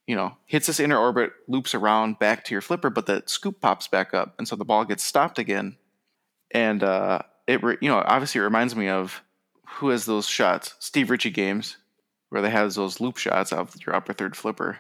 you 0.08 0.16
know, 0.16 0.38
hits 0.46 0.68
this 0.68 0.80
inner 0.80 0.98
orbit, 0.98 1.32
loops 1.48 1.76
around 1.76 2.18
back 2.18 2.44
to 2.46 2.54
your 2.54 2.62
flipper, 2.62 2.90
but 2.90 3.06
the 3.06 3.22
scoop 3.26 3.62
pops 3.62 3.88
back 3.88 4.14
up. 4.14 4.34
And 4.40 4.48
so 4.48 4.56
the 4.56 4.66
ball 4.66 4.86
gets 4.86 5.04
stopped 5.04 5.38
again 5.38 5.78
and 6.52 6.84
uh, 6.84 7.20
it 7.48 7.64
re- 7.64 7.78
you 7.82 7.90
know 7.90 8.02
obviously 8.06 8.40
it 8.40 8.44
reminds 8.44 8.76
me 8.76 8.88
of 8.88 9.24
who 9.68 9.90
has 9.90 10.06
those 10.06 10.28
shots 10.28 10.74
Steve 10.80 11.10
Ritchie 11.10 11.32
games 11.32 11.78
where 12.36 12.42
they 12.42 12.50
have 12.50 12.74
those 12.74 13.00
loop 13.00 13.16
shots 13.16 13.54
of 13.54 13.74
your 13.86 13.96
upper 13.96 14.12
third 14.12 14.36
flipper 14.36 14.80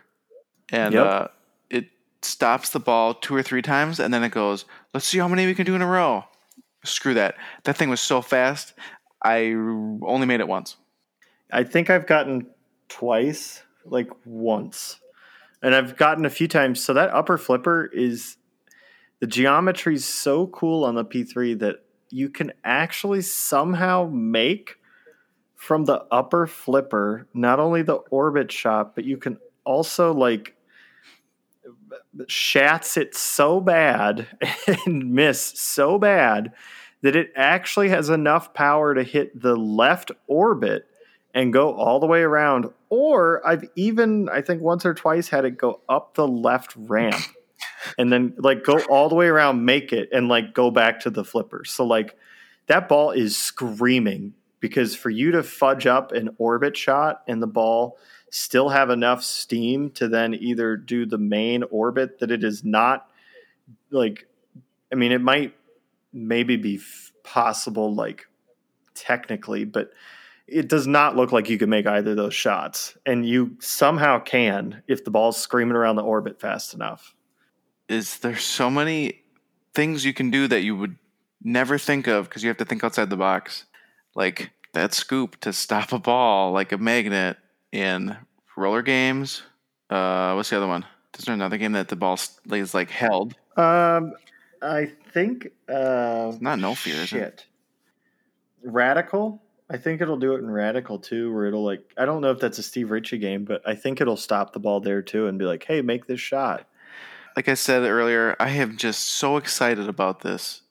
and 0.72 0.94
Yep. 0.94 1.06
uh, 1.08 1.28
it 1.70 1.86
stops 2.22 2.72
the 2.72 2.80
ball 2.80 3.14
two 3.14 3.34
or 3.34 3.42
three 3.44 3.62
times, 3.62 4.00
and 4.00 4.14
then 4.14 4.24
it 4.24 4.32
goes, 4.32 4.66
let's 4.94 5.06
see 5.06 5.20
how 5.20 5.28
many 5.28 5.46
we 5.46 5.56
can 5.56 5.66
do 5.66 5.74
in 5.76 5.82
a 5.82 5.88
row. 5.88 6.26
Screw 6.84 7.14
that. 7.14 7.36
That 7.64 7.78
thing 7.78 7.90
was 7.90 8.02
so 8.02 8.22
fast. 8.22 8.74
I 9.24 9.54
only 9.54 10.28
made 10.28 10.42
it 10.42 10.48
once. 10.48 10.76
I 11.52 11.64
think 11.64 11.90
I've 11.90 12.08
gotten 12.08 12.48
twice, 12.90 13.64
like 13.86 14.10
once. 14.26 15.00
And 15.62 15.74
I've 15.74 15.96
gotten 15.96 16.26
a 16.26 16.30
few 16.30 16.48
times. 16.48 16.84
So 16.84 16.94
that 16.94 17.12
upper 17.12 17.38
flipper 17.38 17.86
is 17.86 18.38
the 19.20 19.28
geometry 19.28 19.96
is 19.96 20.06
so 20.06 20.48
cool 20.48 20.84
on 20.84 20.96
the 20.96 21.06
P3 21.06 21.58
that 21.60 21.78
you 22.10 22.30
can 22.30 22.52
actually 22.64 23.22
somehow 23.22 24.10
make 24.12 24.76
from 25.66 25.86
the 25.86 26.06
upper 26.12 26.46
flipper 26.46 27.28
not 27.34 27.60
only 27.60 27.82
the 27.82 27.96
orbit 27.96 28.52
shot, 28.52 28.94
but 28.94 29.04
you 29.04 29.18
can 29.18 29.40
also 29.64 30.14
like 30.14 30.56
shats 32.28 32.98
it 32.98 33.16
so 33.16 33.60
bad 33.60 34.28
and 34.86 35.12
miss 35.12 35.42
so 35.42 35.98
bad 35.98 36.54
that 37.02 37.16
it 37.16 37.32
actually 37.36 37.90
has 37.90 38.10
enough 38.10 38.54
power 38.54 38.94
to 38.94 39.02
hit 39.02 39.42
the 39.42 39.56
left 39.56 40.12
orbit 40.28 40.86
and 41.34 41.52
go 41.52 41.74
all 41.74 42.00
the 42.00 42.06
way 42.06 42.22
around. 42.22 42.68
Or 42.90 43.46
I've 43.46 43.64
even, 43.76 44.30
I 44.30 44.42
think 44.42 44.62
once 44.62 44.86
or 44.86 44.94
twice 44.94 45.30
had 45.30 45.46
it 45.46 45.58
go 45.58 45.82
up 45.90 46.14
the 46.14 46.28
left 46.28 46.76
ramp 46.78 47.22
and 47.98 48.14
then 48.14 48.36
like 48.38 48.64
go 48.64 48.80
all 48.90 49.10
the 49.10 49.16
way 49.16 49.28
around, 49.28 49.66
make 49.66 49.92
it, 49.92 50.10
and 50.14 50.30
like 50.30 50.54
go 50.54 50.70
back 50.70 51.00
to 51.02 51.10
the 51.10 51.26
flipper. 51.26 51.66
So 51.66 51.86
like 51.86 52.16
that 52.68 52.88
ball 52.88 53.12
is 53.12 53.36
screaming 53.36 54.36
because 54.60 54.96
for 54.96 55.10
you 55.10 55.32
to 55.32 55.44
fudge 55.44 55.86
up 55.86 56.12
an 56.12 56.30
orbit 56.38 56.76
shot 56.76 57.24
and 57.28 57.42
the 57.42 57.48
ball 57.48 57.98
still 58.30 58.70
have 58.70 58.90
enough 58.90 59.24
steam 59.24 59.90
to 59.92 60.08
then 60.08 60.34
either 60.34 60.76
do 60.76 61.06
the 61.06 61.18
main 61.18 61.64
orbit 61.64 62.20
that 62.20 62.32
it 62.32 62.44
is 62.44 62.64
not 62.64 63.08
like 63.92 64.28
I 64.92 64.96
mean 64.96 65.12
it 65.12 65.22
might 65.22 65.56
maybe 66.12 66.58
be 66.58 66.76
f- 66.76 67.12
possible 67.24 67.94
like 67.94 68.28
technically 68.94 69.66
but 69.66 69.92
it 70.48 70.68
does 70.68 70.86
not 70.86 71.16
look 71.16 71.32
like 71.32 71.50
you 71.50 71.58
can 71.58 71.70
make 71.70 71.88
either 71.88 72.12
of 72.12 72.18
those 72.18 72.34
shots 72.34 72.98
and 73.06 73.28
you 73.28 73.58
somehow 73.60 74.20
can 74.20 74.84
if 74.88 75.04
the 75.04 75.12
ball's 75.12 75.38
screaming 75.38 75.76
around 75.76 75.96
the 75.96 76.04
orbit 76.04 76.40
fast 76.40 76.74
enough 76.74 77.16
Is 77.88 78.20
there 78.20 78.38
so 78.38 78.70
many 78.70 79.22
things 79.76 80.06
you 80.06 80.14
can 80.14 80.32
do 80.32 80.48
that 80.48 80.62
you 80.62 80.76
would 80.76 80.98
never 81.44 81.78
think 81.78 82.08
of 82.08 82.28
because 82.28 82.44
you 82.44 82.50
have 82.50 82.58
to 82.58 82.66
think 82.66 82.84
outside 82.84 83.10
the 83.10 83.18
box? 83.18 83.66
Like 84.16 84.52
that 84.74 84.94
scoop 84.94 85.40
to 85.42 85.54
stop 85.54 85.92
a 85.92 86.00
ball 86.00 86.52
like 86.52 86.72
a 86.72 86.78
magnet 86.78 87.38
in 87.72 88.16
roller 88.58 88.82
games. 88.82 89.44
Uh, 89.90 90.34
what's 90.34 90.50
the 90.50 90.58
other 90.58 90.68
one? 90.68 90.86
Is 91.18 91.26
there 91.26 91.34
another 91.36 91.58
game 91.58 91.74
that 91.74 91.88
the 91.90 91.96
ball 91.96 92.20
is 92.52 92.74
like 92.74 92.90
held? 92.90 93.36
um 93.58 94.14
i 94.62 94.86
think 95.14 95.48
uh 95.70 96.34
Not 96.42 96.60
no 96.60 96.76
fear, 96.76 96.96
is 96.96 97.04
it? 97.04 97.08
shit 97.08 97.46
radical 98.64 99.42
i 99.70 99.78
think 99.78 100.02
it'll 100.02 100.18
do 100.18 100.34
it 100.34 100.40
in 100.40 100.50
radical 100.50 101.00
too 101.00 101.34
where 101.34 101.46
it'll 101.46 101.64
like 101.64 101.94
i 101.98 102.04
don't 102.04 102.22
know 102.22 102.32
if 102.32 102.40
that's 102.40 102.58
a 102.58 102.64
steve 102.64 102.92
ritchie 102.92 103.18
game 103.18 103.46
but 103.46 103.62
i 103.66 103.76
think 103.76 104.02
it'll 104.02 104.18
stop 104.18 104.52
the 104.54 104.60
ball 104.60 104.80
there 104.80 105.02
too 105.02 105.28
and 105.28 105.38
be 105.40 105.46
like 105.46 105.64
hey 105.64 105.82
make 105.82 106.06
this 106.08 106.20
shot 106.20 106.68
like 107.36 107.50
I 107.50 107.54
said 107.56 107.84
earlier, 107.84 108.38
I 108.40 108.50
am 108.52 108.78
just 108.78 109.04
so 109.04 109.36
excited 109.36 109.90
about 109.90 110.22
this 110.22 110.62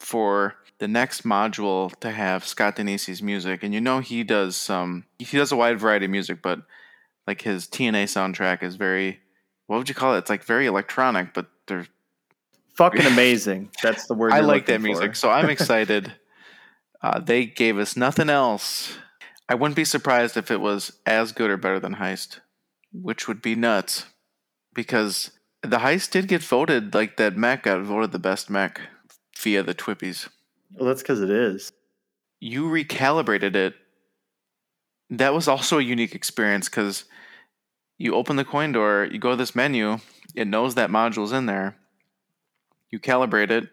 for 0.00 0.56
the 0.78 0.88
next 0.88 1.24
module 1.24 1.94
to 2.00 2.10
have 2.10 2.44
Scott 2.44 2.76
Danesi's 2.76 3.22
music. 3.22 3.62
And 3.62 3.74
you 3.74 3.80
know 3.80 4.00
he 4.00 4.22
does 4.22 4.56
some 4.56 5.04
he 5.18 5.36
does 5.36 5.52
a 5.52 5.56
wide 5.56 5.78
variety 5.78 6.06
of 6.06 6.10
music, 6.10 6.40
but 6.42 6.60
like 7.26 7.42
his 7.42 7.66
TNA 7.66 8.04
soundtrack 8.04 8.62
is 8.62 8.76
very 8.76 9.20
what 9.66 9.78
would 9.78 9.88
you 9.88 9.94
call 9.94 10.14
it? 10.14 10.18
It's 10.18 10.30
like 10.30 10.44
very 10.44 10.66
electronic, 10.66 11.34
but 11.34 11.46
they're 11.66 11.86
fucking 12.74 13.06
amazing 13.06 13.70
that's 13.82 14.06
the 14.06 14.14
word 14.14 14.32
I 14.34 14.40
like 14.40 14.66
that 14.66 14.80
for. 14.80 14.86
music, 14.86 15.16
so 15.16 15.30
I'm 15.30 15.50
excited. 15.50 16.12
uh, 17.02 17.20
they 17.20 17.46
gave 17.46 17.78
us 17.78 17.96
nothing 17.96 18.30
else. 18.30 18.96
I 19.48 19.54
wouldn't 19.54 19.76
be 19.76 19.84
surprised 19.84 20.36
if 20.36 20.50
it 20.50 20.60
was 20.60 20.92
as 21.06 21.32
good 21.32 21.50
or 21.50 21.56
better 21.56 21.80
than 21.80 21.96
Heist, 21.96 22.40
which 22.92 23.26
would 23.26 23.40
be 23.40 23.54
nuts, 23.54 24.04
because 24.74 25.30
the 25.62 25.78
Heist 25.78 26.10
did 26.10 26.28
get 26.28 26.42
voted 26.42 26.94
like 26.94 27.16
that. 27.16 27.36
Mech 27.36 27.62
got 27.62 27.82
voted 27.82 28.12
the 28.12 28.18
best 28.18 28.50
mech 28.50 28.80
via 29.38 29.62
the 29.62 29.74
TWIPYs. 29.74 30.28
Well 30.74 30.88
that's 30.88 31.02
because 31.02 31.20
it 31.20 31.30
is 31.30 31.72
You 32.40 32.64
recalibrated 32.66 33.56
it. 33.56 33.74
That 35.10 35.34
was 35.34 35.48
also 35.48 35.78
a 35.78 35.82
unique 35.82 36.14
experience 36.14 36.68
because 36.68 37.04
you 37.96 38.14
open 38.14 38.36
the 38.36 38.44
coin 38.44 38.72
door, 38.72 39.08
you 39.10 39.18
go 39.18 39.30
to 39.30 39.36
this 39.36 39.56
menu, 39.56 39.98
it 40.34 40.46
knows 40.46 40.74
that 40.74 40.90
module's 40.90 41.32
in 41.32 41.46
there. 41.46 41.76
You 42.90 43.00
calibrate 43.00 43.50
it, 43.50 43.68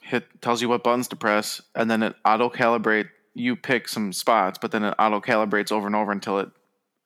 hit 0.00 0.40
tells 0.40 0.62
you 0.62 0.68
what 0.68 0.84
buttons 0.84 1.08
to 1.08 1.16
press, 1.16 1.60
and 1.74 1.90
then 1.90 2.02
it 2.02 2.14
auto 2.24 2.48
calibrate. 2.50 3.08
You 3.34 3.56
pick 3.56 3.88
some 3.88 4.12
spots, 4.12 4.58
but 4.60 4.72
then 4.72 4.84
it 4.84 4.94
auto 4.98 5.20
calibrates 5.20 5.72
over 5.72 5.86
and 5.86 5.96
over 5.96 6.12
until 6.12 6.38
it 6.38 6.50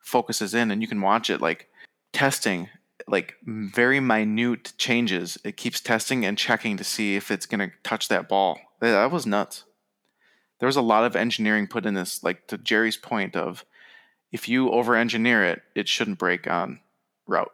focuses 0.01 0.55
in, 0.55 0.70
and 0.70 0.82
you 0.82 0.89
can 0.89 1.01
watch 1.01 1.31
it 1.31 1.40
like 1.40 1.69
testing, 2.12 2.69
like 3.09 3.35
very 3.44 4.01
minute 4.01 4.73
changes. 4.78 5.39
It 5.44 5.57
keeps 5.57 5.81
testing 5.81 6.24
and 6.24 6.36
checking 6.39 6.77
to 6.77 6.85
see 6.85 7.16
if 7.16 7.31
it's 7.31 7.47
gonna 7.47 7.70
touch 7.82 8.09
that 8.09 8.28
ball. 8.28 8.59
That 8.91 9.11
was 9.11 9.27
nuts. 9.27 9.65
There 10.59 10.67
was 10.67 10.77
a 10.77 10.83
lot 10.83 11.05
of 11.05 11.17
engineering 11.17 11.67
put 11.67 11.87
in 11.87 11.95
this, 11.95 12.23
like 12.23 12.47
to 12.49 12.59
Gerry's 12.59 12.97
point 12.97 13.35
of 13.37 13.65
if 14.31 14.49
you 14.49 14.71
over 14.71 14.95
engineer 14.95 15.45
it, 15.45 15.63
it 15.75 15.89
shouldn't 15.89 16.19
break 16.19 16.49
on 16.49 16.81
route. 17.27 17.53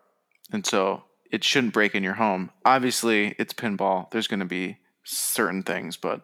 And 0.53 0.67
so 0.67 1.05
it 1.31 1.45
shouldn't 1.45 1.73
break 1.73 1.95
in 1.95 2.03
your 2.03 2.15
home. 2.15 2.51
Obviously, 2.65 3.35
it's 3.39 3.53
pinball. 3.53 4.11
There's 4.11 4.29
going 4.29 4.41
to 4.41 4.47
be 4.47 4.79
certain 5.05 5.63
things, 5.63 5.97
but 5.97 6.23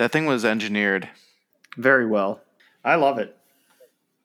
that 0.00 0.12
thing 0.12 0.24
was 0.24 0.46
engineered. 0.46 1.10
very 1.76 2.06
well 2.06 2.40
i 2.84 2.94
love 2.94 3.18
it 3.18 3.36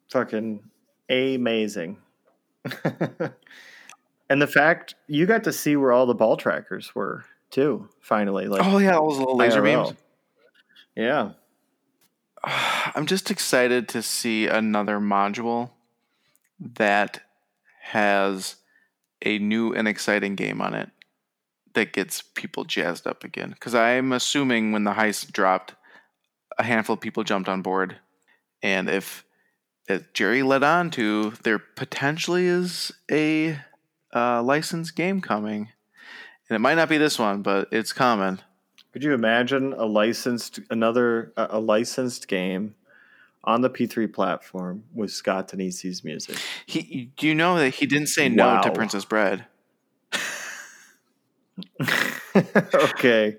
fucking 0.09 0.63
amazing 1.09 1.97
and 4.29 4.41
the 4.41 4.47
fact 4.47 4.95
you 5.07 5.25
got 5.25 5.43
to 5.43 5.51
see 5.51 5.75
where 5.75 5.91
all 5.91 6.05
the 6.05 6.15
ball 6.15 6.37
trackers 6.37 6.95
were 6.95 7.25
too 7.55 7.89
finally 8.01 8.47
like 8.47 8.61
Oh, 8.63 8.77
yeah, 8.77 8.91
those 8.93 9.17
little 9.17 9.35
laser 9.37 9.61
IRL. 9.61 9.85
beams. 9.87 9.97
yeah 10.95 11.31
I'm 12.95 13.05
just 13.07 13.31
excited 13.31 13.87
to 13.89 14.01
see 14.01 14.47
another 14.47 14.99
module 14.99 15.71
that 16.59 17.21
has 17.81 18.57
a 19.23 19.39
new 19.39 19.73
and 19.73 19.87
exciting 19.87 20.35
game 20.35 20.61
on 20.61 20.73
it 20.75 20.89
that 21.73 21.93
gets 21.93 22.21
people 22.21 22.63
jazzed 22.63 23.05
up 23.07 23.23
again. 23.23 23.49
Because 23.49 23.75
I'm 23.75 24.11
assuming 24.13 24.71
when 24.71 24.83
the 24.85 24.93
heist 24.93 25.31
dropped, 25.31 25.75
a 26.57 26.63
handful 26.63 26.93
of 26.93 27.01
people 27.01 27.23
jumped 27.23 27.49
on 27.49 27.61
board. 27.61 27.97
And 28.63 28.89
if, 28.89 29.25
if 29.89 30.13
Gerry 30.13 30.41
led 30.41 30.63
on 30.63 30.89
to, 30.91 31.31
there 31.43 31.59
potentially 31.59 32.45
is 32.47 32.91
a 33.11 33.59
uh, 34.13 34.41
licensed 34.41 34.95
game 34.95 35.19
coming. 35.21 35.69
And 36.49 36.55
it 36.55 36.59
might 36.59 36.75
not 36.75 36.89
be 36.89 36.97
this 36.97 37.17
one, 37.17 37.41
but 37.41 37.69
it's 37.71 37.91
common. 37.91 38.41
Could 38.93 39.03
you 39.03 39.13
imagine 39.13 39.73
a 39.73 39.85
licensed 39.85 40.59
another 40.69 41.33
a, 41.35 41.59
licensed 41.59 42.27
game 42.27 42.75
on 43.43 43.61
the 43.61 43.69
P3 43.69 44.13
platform 44.13 44.83
with 44.93 45.11
Scott 45.11 45.49
Danesi's 45.49 46.03
music? 46.03 46.37
He, 46.65 47.11
do 47.17 47.27
you 47.27 47.35
know 47.35 47.57
that 47.57 47.71
he 47.71 47.87
didn't 47.87 48.07
say 48.07 48.29
no 48.29 48.61
to 48.63 48.71
Princess 48.71 49.03
Bride? 49.03 49.45
okay. 52.73 53.37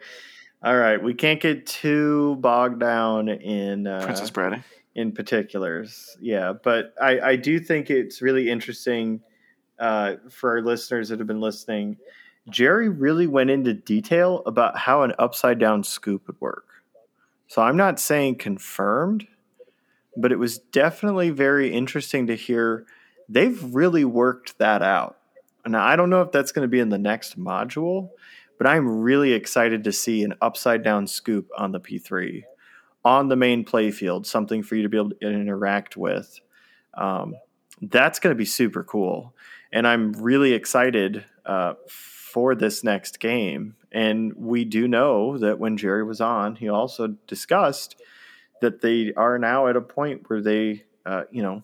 All 0.62 0.76
right, 0.76 1.02
we 1.02 1.14
can't 1.14 1.40
get 1.40 1.66
too 1.66 2.36
bogged 2.36 2.80
down 2.80 3.28
in 3.28 3.86
uh, 3.86 4.04
Princess 4.04 4.30
Bride. 4.30 4.64
in 4.94 5.12
particulars. 5.12 6.16
Yeah, 6.20 6.54
but 6.62 6.92
I, 7.00 7.20
I 7.20 7.36
do 7.36 7.60
think 7.60 7.88
it's 7.88 8.20
really 8.20 8.50
interesting 8.50 9.20
uh, 9.78 10.16
for 10.30 10.50
our 10.50 10.62
listeners 10.62 11.08
that 11.10 11.18
have 11.18 11.28
been 11.28 11.40
listening. 11.40 11.98
Gerry 12.48 12.88
really 12.88 13.26
went 13.26 13.50
into 13.50 13.74
detail 13.74 14.42
about 14.46 14.78
how 14.78 15.02
an 15.02 15.12
upside 15.18 15.58
down 15.58 15.82
scoop 15.82 16.26
would 16.26 16.40
work. 16.40 16.82
So 17.48 17.62
I'm 17.62 17.76
not 17.76 18.00
saying 18.00 18.36
confirmed, 18.36 19.26
but 20.16 20.32
it 20.32 20.38
was 20.38 20.58
definitely 20.58 21.30
very 21.30 21.72
interesting 21.72 22.26
to 22.28 22.36
hear 22.36 22.86
they've 23.28 23.74
really 23.74 24.04
worked 24.04 24.58
that 24.58 24.82
out. 24.82 25.18
Now, 25.66 25.84
I 25.84 25.96
don't 25.96 26.10
know 26.10 26.22
if 26.22 26.30
that's 26.30 26.52
going 26.52 26.64
to 26.64 26.70
be 26.70 26.80
in 26.80 26.90
the 26.90 26.98
next 26.98 27.38
module, 27.38 28.10
but 28.58 28.66
I'm 28.66 29.00
really 29.00 29.32
excited 29.32 29.84
to 29.84 29.92
see 29.92 30.22
an 30.22 30.34
upside 30.40 30.84
down 30.84 31.06
scoop 31.06 31.48
on 31.56 31.72
the 31.72 31.80
P3 31.80 32.44
on 33.04 33.28
the 33.28 33.36
main 33.36 33.64
playfield, 33.64 34.26
something 34.26 34.64
for 34.64 34.74
you 34.74 34.82
to 34.82 34.88
be 34.88 34.96
able 34.96 35.10
to 35.10 35.16
interact 35.20 35.96
with. 35.96 36.40
Um, 36.94 37.36
that's 37.80 38.18
going 38.18 38.34
to 38.34 38.38
be 38.38 38.44
super 38.44 38.82
cool. 38.82 39.32
And 39.72 39.86
I'm 39.86 40.12
really 40.12 40.54
excited 40.54 41.24
uh, 41.44 41.74
for 42.26 42.56
this 42.56 42.82
next 42.82 43.20
game. 43.20 43.76
And 43.92 44.34
we 44.34 44.64
do 44.64 44.88
know 44.88 45.38
that 45.38 45.60
when 45.60 45.76
Gerry 45.76 46.02
was 46.02 46.20
on, 46.20 46.56
he 46.56 46.68
also 46.68 47.16
discussed 47.28 48.02
that 48.60 48.80
they 48.80 49.12
are 49.16 49.38
now 49.38 49.68
at 49.68 49.76
a 49.76 49.80
point 49.80 50.28
where 50.28 50.42
they, 50.42 50.84
uh, 51.06 51.22
you 51.30 51.42
know, 51.42 51.62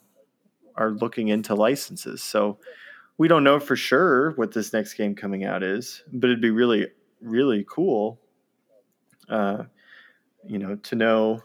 are 0.77 0.91
looking 0.91 1.29
into 1.29 1.57
licenses. 1.57 2.23
So 2.23 2.59
we 3.19 3.27
don't 3.27 3.43
know 3.43 3.59
for 3.59 3.75
sure 3.75 4.31
what 4.33 4.53
this 4.53 4.73
next 4.73 4.95
game 4.95 5.17
coming 5.17 5.45
out 5.45 5.65
is, 5.65 6.05
but 6.13 6.31
it'd 6.31 6.41
be 6.41 6.51
really, 6.51 6.87
really 7.21 7.67
cool, 7.69 8.21
uh, 9.29 9.65
you 10.47 10.59
know, 10.59 10.77
to 10.77 10.95
know 10.95 11.43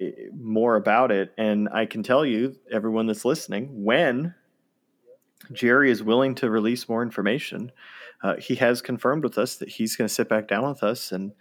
eh, 0.00 0.12
more 0.32 0.76
about 0.76 1.10
it. 1.10 1.34
And 1.36 1.68
I 1.70 1.86
can 1.86 2.04
tell 2.04 2.24
you, 2.24 2.54
everyone 2.70 3.06
that's 3.06 3.24
listening, 3.24 3.84
when 3.84 4.34
Jerry 5.52 5.90
is 5.90 6.04
willing 6.04 6.36
to 6.36 6.48
release 6.48 6.88
more 6.88 7.02
information, 7.02 7.72
uh, 8.24 8.36
he 8.36 8.56
has 8.56 8.82
confirmed 8.82 9.22
with 9.22 9.38
us 9.38 9.54
that 9.56 9.68
he's 9.68 9.94
going 9.94 10.08
to 10.08 10.12
sit 10.12 10.28
back 10.28 10.48
down 10.48 10.66
with 10.66 10.82
us 10.82 11.12
and 11.12 11.32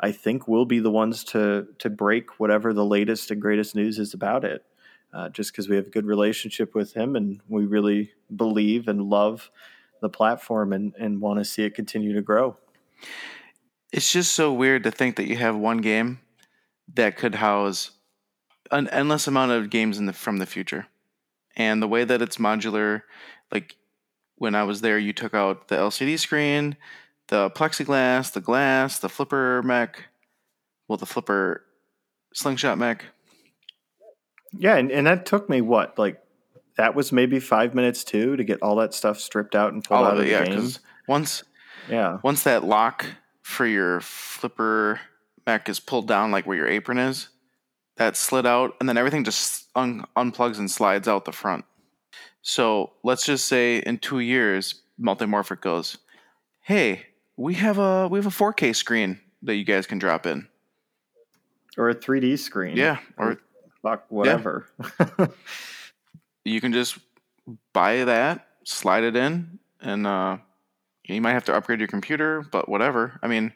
I 0.00 0.12
think 0.12 0.46
we'll 0.46 0.64
be 0.64 0.78
the 0.78 0.90
ones 0.90 1.24
to 1.24 1.66
to 1.78 1.90
break 1.90 2.38
whatever 2.38 2.72
the 2.72 2.84
latest 2.84 3.30
and 3.30 3.40
greatest 3.40 3.74
news 3.74 3.98
is 3.98 4.14
about 4.14 4.44
it. 4.44 4.64
Uh, 5.12 5.28
just 5.30 5.52
because 5.52 5.68
we 5.68 5.76
have 5.76 5.86
a 5.86 5.90
good 5.90 6.06
relationship 6.06 6.74
with 6.74 6.92
him 6.92 7.16
and 7.16 7.40
we 7.48 7.64
really 7.64 8.12
believe 8.36 8.88
and 8.88 9.02
love 9.02 9.50
the 10.02 10.08
platform 10.08 10.72
and, 10.72 10.94
and 10.98 11.20
want 11.20 11.38
to 11.38 11.44
see 11.46 11.62
it 11.62 11.74
continue 11.74 12.12
to 12.12 12.20
grow. 12.20 12.56
It's 13.90 14.12
just 14.12 14.32
so 14.32 14.52
weird 14.52 14.84
to 14.84 14.90
think 14.90 15.16
that 15.16 15.26
you 15.26 15.36
have 15.36 15.56
one 15.56 15.78
game 15.78 16.20
that 16.94 17.16
could 17.16 17.36
house 17.36 17.92
an 18.70 18.86
endless 18.88 19.26
amount 19.26 19.52
of 19.52 19.70
games 19.70 19.96
in 19.96 20.04
the 20.04 20.12
from 20.12 20.36
the 20.36 20.46
future. 20.46 20.86
And 21.56 21.82
the 21.82 21.88
way 21.88 22.04
that 22.04 22.20
it's 22.20 22.36
modular, 22.36 23.02
like 23.50 23.76
when 24.38 24.54
I 24.54 24.64
was 24.64 24.80
there, 24.80 24.98
you 24.98 25.12
took 25.12 25.34
out 25.34 25.68
the 25.68 25.76
LCD 25.76 26.18
screen, 26.18 26.76
the 27.28 27.50
plexiglass, 27.50 28.32
the 28.32 28.40
glass, 28.40 28.98
the 28.98 29.08
flipper 29.08 29.62
mech, 29.62 30.04
well, 30.86 30.96
the 30.96 31.06
flipper 31.06 31.64
slingshot 32.32 32.78
mech. 32.78 33.04
Yeah, 34.52 34.76
and, 34.76 34.90
and 34.90 35.06
that 35.06 35.26
took 35.26 35.50
me 35.50 35.60
what, 35.60 35.98
like 35.98 36.22
that 36.76 36.94
was 36.94 37.12
maybe 37.12 37.38
five 37.40 37.74
minutes 37.74 38.04
too 38.04 38.36
to 38.36 38.44
get 38.44 38.62
all 38.62 38.76
that 38.76 38.94
stuff 38.94 39.18
stripped 39.18 39.54
out 39.54 39.72
and 39.72 39.84
pulled 39.84 40.00
All 40.00 40.06
out 40.06 40.14
of 40.14 40.20
it, 40.20 40.24
the 40.24 40.30
yeah. 40.30 40.44
game. 40.44 40.70
Once 41.06 41.42
Yeah, 41.90 42.18
once 42.22 42.44
that 42.44 42.64
lock 42.64 43.04
for 43.42 43.66
your 43.66 44.00
flipper 44.00 45.00
mech 45.46 45.68
is 45.68 45.80
pulled 45.80 46.08
down, 46.08 46.30
like 46.30 46.46
where 46.46 46.56
your 46.56 46.68
apron 46.68 46.98
is, 46.98 47.28
that 47.96 48.16
slid 48.16 48.46
out, 48.46 48.74
and 48.80 48.88
then 48.88 48.96
everything 48.96 49.24
just 49.24 49.66
un- 49.74 50.04
unplugs 50.16 50.58
and 50.58 50.70
slides 50.70 51.08
out 51.08 51.24
the 51.24 51.32
front. 51.32 51.64
So 52.42 52.92
let's 53.02 53.26
just 53.26 53.46
say 53.46 53.78
in 53.78 53.98
two 53.98 54.20
years, 54.20 54.82
Multimorphic 55.00 55.60
goes, 55.60 55.98
"Hey, 56.60 57.06
we 57.36 57.54
have 57.54 57.78
a 57.78 58.08
we 58.08 58.18
have 58.18 58.26
a 58.26 58.30
4K 58.30 58.74
screen 58.74 59.20
that 59.42 59.54
you 59.56 59.64
guys 59.64 59.86
can 59.86 59.98
drop 59.98 60.26
in." 60.26 60.48
or 61.78 61.88
a 61.88 61.94
3D 61.94 62.38
screen. 62.38 62.76
Yeah, 62.76 62.98
or 63.16 63.38
fuck 63.82 64.04
whatever. 64.08 64.66
you 66.44 66.60
can 66.60 66.72
just 66.72 66.98
buy 67.72 68.04
that, 68.04 68.48
slide 68.64 69.04
it 69.04 69.16
in, 69.16 69.60
and 69.80 70.06
uh, 70.06 70.38
you 71.04 71.20
might 71.20 71.32
have 71.32 71.44
to 71.44 71.54
upgrade 71.54 71.78
your 71.78 71.88
computer, 71.88 72.42
but 72.42 72.68
whatever. 72.68 73.18
I 73.22 73.28
mean, 73.28 73.52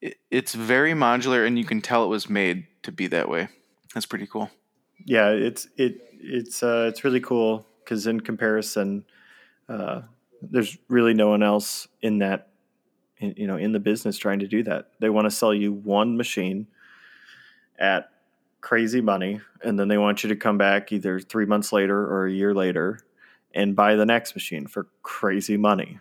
it, 0.00 0.16
it's 0.30 0.54
very 0.54 0.92
modular, 0.92 1.46
and 1.46 1.58
you 1.58 1.64
can 1.64 1.82
tell 1.82 2.04
it 2.04 2.08
was 2.08 2.28
made 2.28 2.66
to 2.84 2.90
be 2.90 3.06
that 3.08 3.28
way. 3.28 3.48
That's 3.94 4.06
pretty 4.06 4.26
cool. 4.26 4.50
yeah, 5.04 5.28
it's 5.28 5.68
it 5.76 6.00
it's 6.20 6.62
uh, 6.62 6.86
it's 6.88 7.04
really 7.04 7.20
cool 7.20 7.66
because 7.84 8.06
in 8.06 8.20
comparison, 8.20 9.04
uh, 9.68 10.02
there's 10.40 10.76
really 10.88 11.14
no 11.14 11.28
one 11.28 11.42
else 11.42 11.88
in 12.00 12.18
that 12.18 12.48
in, 13.18 13.34
you 13.36 13.46
know 13.46 13.56
in 13.56 13.72
the 13.72 13.80
business 13.80 14.18
trying 14.18 14.40
to 14.40 14.48
do 14.48 14.62
that. 14.64 14.90
They 15.00 15.10
want 15.10 15.26
to 15.26 15.30
sell 15.30 15.54
you 15.54 15.72
one 15.72 16.16
machine 16.16 16.66
at 17.78 18.10
crazy 18.60 19.00
money, 19.00 19.40
and 19.62 19.78
then 19.78 19.88
they 19.88 19.98
want 19.98 20.22
you 20.22 20.28
to 20.28 20.36
come 20.36 20.58
back 20.58 20.92
either 20.92 21.18
three 21.20 21.46
months 21.46 21.72
later 21.72 21.98
or 21.98 22.26
a 22.26 22.32
year 22.32 22.54
later 22.54 23.00
and 23.54 23.76
buy 23.76 23.96
the 23.96 24.06
next 24.06 24.34
machine 24.34 24.66
for 24.66 24.86
crazy 25.02 25.56
money. 25.56 25.98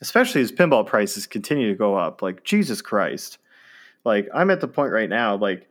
Especially 0.00 0.40
as 0.40 0.52
pinball 0.52 0.86
prices 0.86 1.26
continue 1.26 1.68
to 1.68 1.76
go 1.76 1.96
up, 1.96 2.22
like 2.22 2.44
Jesus 2.44 2.82
Christ. 2.82 3.38
Like 4.04 4.28
I'm 4.34 4.50
at 4.50 4.60
the 4.60 4.68
point 4.68 4.92
right 4.92 5.08
now, 5.08 5.36
like 5.36 5.68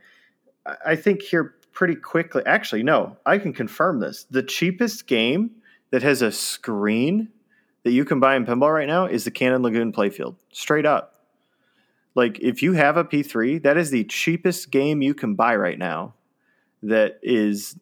I- 0.66 0.78
I 0.88 0.96
think 0.96 1.22
here 1.22 1.56
pretty 1.74 1.96
quickly. 1.96 2.44
Actually, 2.46 2.84
no, 2.84 3.18
I 3.26 3.38
can 3.38 3.54
confirm 3.54 4.00
this. 4.00 4.26
The 4.30 4.44
cheapest 4.44 5.08
game 5.08 5.52
that 5.92 6.04
has 6.04 6.22
a 6.22 6.32
screen 6.32 7.30
that 7.84 7.92
you 7.92 8.06
can 8.06 8.20
buy 8.20 8.36
in 8.36 8.46
pinball 8.46 8.74
right 8.74 8.88
now 8.88 9.06
is 9.06 9.24
the 9.24 9.32
Cannon 9.32 9.64
Lagoon 9.64 9.92
Playfield. 9.92 10.36
Straight 10.52 10.86
up. 10.86 11.26
Like 12.16 12.40
if 12.40 12.62
you 12.62 12.74
have 12.74 12.98
a 12.98 13.04
P3, 13.04 13.64
that 13.64 13.78
is 13.78 13.90
the 13.90 14.04
cheapest 14.04 14.72
game 14.72 15.02
you 15.02 15.14
can 15.14 15.36
buy 15.36 15.56
right 15.56 15.80
now. 15.80 16.14
That 16.84 17.20
is, 17.22 17.78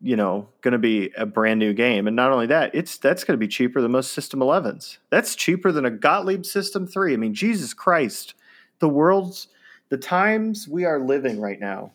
you 0.00 0.16
know, 0.16 0.48
going 0.60 0.72
to 0.72 0.78
be 0.78 1.10
a 1.16 1.26
brand 1.26 1.58
new 1.58 1.74
game, 1.74 2.06
and 2.06 2.14
not 2.14 2.30
only 2.30 2.46
that, 2.46 2.74
it's 2.74 2.96
that's 2.96 3.24
going 3.24 3.38
to 3.38 3.44
be 3.44 3.48
cheaper 3.48 3.82
than 3.82 3.90
most 3.90 4.12
System 4.12 4.40
11s. 4.40 4.98
That's 5.10 5.34
cheaper 5.34 5.72
than 5.72 5.84
a 5.84 5.90
Gottlieb 5.90 6.44
System 6.46 6.86
3. 6.86 7.12
I 7.12 7.16
mean, 7.16 7.34
Jesus 7.34 7.74
Christ, 7.74 8.34
the 8.78 8.88
world's 8.88 9.48
the 9.88 9.96
times 9.96 10.68
we 10.68 10.84
are 10.84 10.98
living 10.98 11.40
right 11.40 11.60
now 11.60 11.92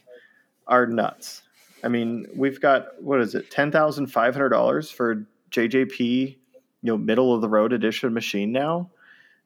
are 0.72 0.88
nuts. 0.88 1.44
I 1.84 1.88
mean, 1.90 2.28
we've 2.36 2.60
got 2.60 3.00
what 3.02 3.20
is 3.22 3.36
it, 3.36 3.52
ten 3.52 3.72
thousand 3.72 4.08
five 4.08 4.34
hundred 4.34 4.50
dollars 4.50 4.90
for 4.90 5.26
JJP, 5.52 6.00
you 6.02 6.38
know, 6.82 6.98
middle 6.98 7.34
of 7.36 7.42
the 7.42 7.50
road 7.50 7.74
edition 7.74 8.14
machine 8.14 8.52
now. 8.52 8.90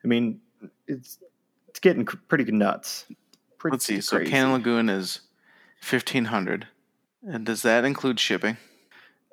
I 0.03 0.07
mean, 0.07 0.39
it's 0.88 1.19
it's 1.68 1.80
getting 1.80 2.06
pretty 2.06 2.49
nuts. 2.52 3.06
Pretty 3.57 3.76
Let's 3.76 3.85
see. 3.85 3.99
So 3.99 4.18
crazy. 4.18 4.31
Cannon 4.31 4.53
Lagoon 4.53 4.88
is 4.89 5.22
fifteen 5.81 6.26
hundred, 6.26 6.68
and 7.27 7.45
does 7.45 7.64
that 7.64 7.84
include 7.84 8.19
shipping? 8.19 8.57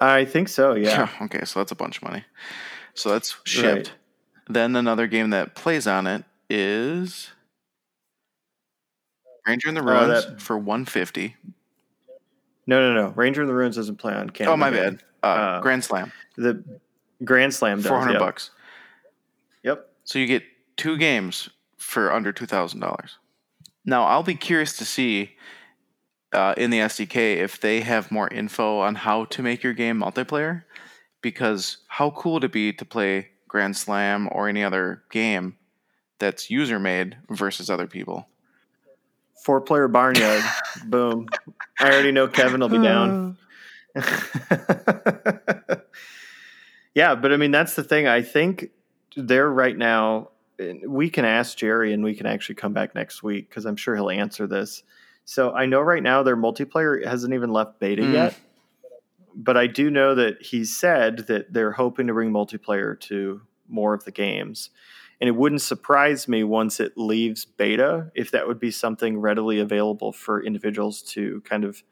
I 0.01 0.24
think 0.24 0.48
so. 0.48 0.74
Yeah. 0.74 1.09
okay, 1.23 1.44
so 1.44 1.60
that's 1.60 1.73
a 1.73 1.77
bunch 1.77 1.98
of 1.98 2.02
money. 2.05 2.24
So 2.94 3.10
that's 3.10 3.36
shipped. 3.44 3.93
Then 4.48 4.74
another 4.77 5.06
game 5.06 5.31
that 5.31 5.55
plays 5.55 5.86
on 5.86 6.06
it 6.06 6.24
is 6.51 7.31
Ranger 9.47 9.69
in 9.69 9.74
the 9.74 9.81
Oh, 9.81 9.85
Ruins 9.85 10.24
that- 10.27 10.40
for 10.40 10.56
one 10.56 10.85
fifty. 10.85 11.36
No, 12.67 12.81
no, 12.81 12.95
no. 12.95 13.09
Ranger 13.11 13.43
in 13.43 13.49
the 13.49 13.55
Ruins 13.55 13.77
doesn't 13.77 13.97
play 13.97 14.15
on 14.15 14.31
Canada. 14.31 14.53
Oh 14.53 14.57
my 14.57 14.71
bad. 14.71 15.03
Uh, 15.23 15.27
Uh, 15.27 15.61
Grand 15.61 15.83
Slam, 15.85 16.13
The 16.37 16.63
Grand 17.25 17.55
Slam 17.55 17.79
does. 17.79 17.87
four 17.87 17.99
hundred 17.99 18.13
yep. 18.15 18.21
bucks. 18.21 18.51
Yep. 19.63 19.89
So 20.05 20.19
you 20.19 20.27
get 20.27 20.43
two 20.77 20.97
games 20.97 21.49
for 21.77 22.13
under 22.13 22.33
two 22.33 22.47
thousand 22.47 22.81
dollars. 22.81 23.19
Now 23.85 24.05
I'll 24.05 24.23
be 24.23 24.35
curious 24.35 24.77
to 24.77 24.85
see 24.85 25.37
uh, 26.33 26.55
in 26.57 26.71
the 26.71 26.79
SDK 26.79 27.37
if 27.37 27.61
they 27.61 27.81
have 27.81 28.11
more 28.11 28.29
info 28.29 28.79
on 28.79 28.95
how 28.95 29.25
to 29.27 29.43
make 29.43 29.63
your 29.63 29.73
game 29.75 30.01
multiplayer, 30.01 30.65
because 31.21 31.79
how 31.89 32.11
cool 32.11 32.35
would 32.35 32.45
it 32.45 32.53
be 32.53 32.73
to 32.73 32.85
play 32.85 33.29
Grand 33.49 33.77
Slam 33.77 34.29
or 34.33 34.49
any 34.49 34.65
other 34.65 35.03
game 35.11 35.57
that's 36.19 36.49
user 36.51 36.79
made 36.79 37.17
versus 37.29 37.69
other 37.69 37.87
people? 37.87 38.29
Four 39.43 39.60
player 39.60 39.89
barnyard. 39.89 40.43
Boom. 40.86 41.27
I 41.81 41.90
already 41.90 42.12
know 42.12 42.28
Kevin 42.28 42.60
will 42.60 42.69
be 42.69 42.78
down. 42.78 43.36
yeah, 46.94 47.14
but 47.14 47.32
I 47.32 47.36
mean 47.36 47.51
that's 47.51 47.74
the 47.74 47.85
thing. 47.85 48.06
I 48.06 48.23
think 48.23 48.70
they're 49.16 49.51
right 49.51 49.77
now. 49.77 50.31
We 50.86 51.10
can 51.10 51.24
ask 51.24 51.56
Gerry, 51.56 51.93
and 51.93 52.05
we 52.05 52.14
can 52.14 52.27
actually 52.27 52.55
come 52.55 52.73
back 52.73 52.94
next 52.94 53.23
week 53.23 53.48
because 53.48 53.64
I'm 53.66 53.77
sure 53.77 53.97
he'll 53.97 54.10
answer 54.10 54.47
this. 54.47 54.82
So 55.24 55.52
I 55.52 55.66
know 55.66 55.81
right 55.81 56.02
now 56.02 56.23
their 56.23 56.36
multiplayer 56.36 57.05
hasn't 57.05 57.35
even 57.35 57.51
left 57.51 57.81
beta 57.81 58.02
Mm. 58.02 58.12
yet, 58.12 58.35
but 59.35 59.56
I 59.56 59.66
do 59.66 59.90
know 59.90 60.14
that 60.14 60.43
he 60.43 60.64
said 60.64 61.27
that 61.28 61.52
they're 61.52 61.73
hoping 61.73 62.06
to 62.09 62.12
bring 62.12 62.31
multiplayer 62.31 62.98
to 63.01 63.43
more 63.69 63.94
of 63.94 64.05
the 64.05 64.12
games. 64.12 64.70
And 65.23 65.28
it 65.28 65.36
wouldn't 65.36 65.62
surprise 65.62 66.27
me 66.27 66.43
once 66.43 66.81
it 66.81 66.94
leaves 66.99 67.44
beta 67.44 68.11
if 68.12 68.32
that 68.32 68.49
would 68.49 68.59
be 68.59 68.73
something 68.73 69.20
readily 69.20 69.61
available 69.61 70.11
for 70.11 70.43
individuals 70.43 71.01
to 71.12 71.40
kind 71.43 71.62
of 71.62 71.85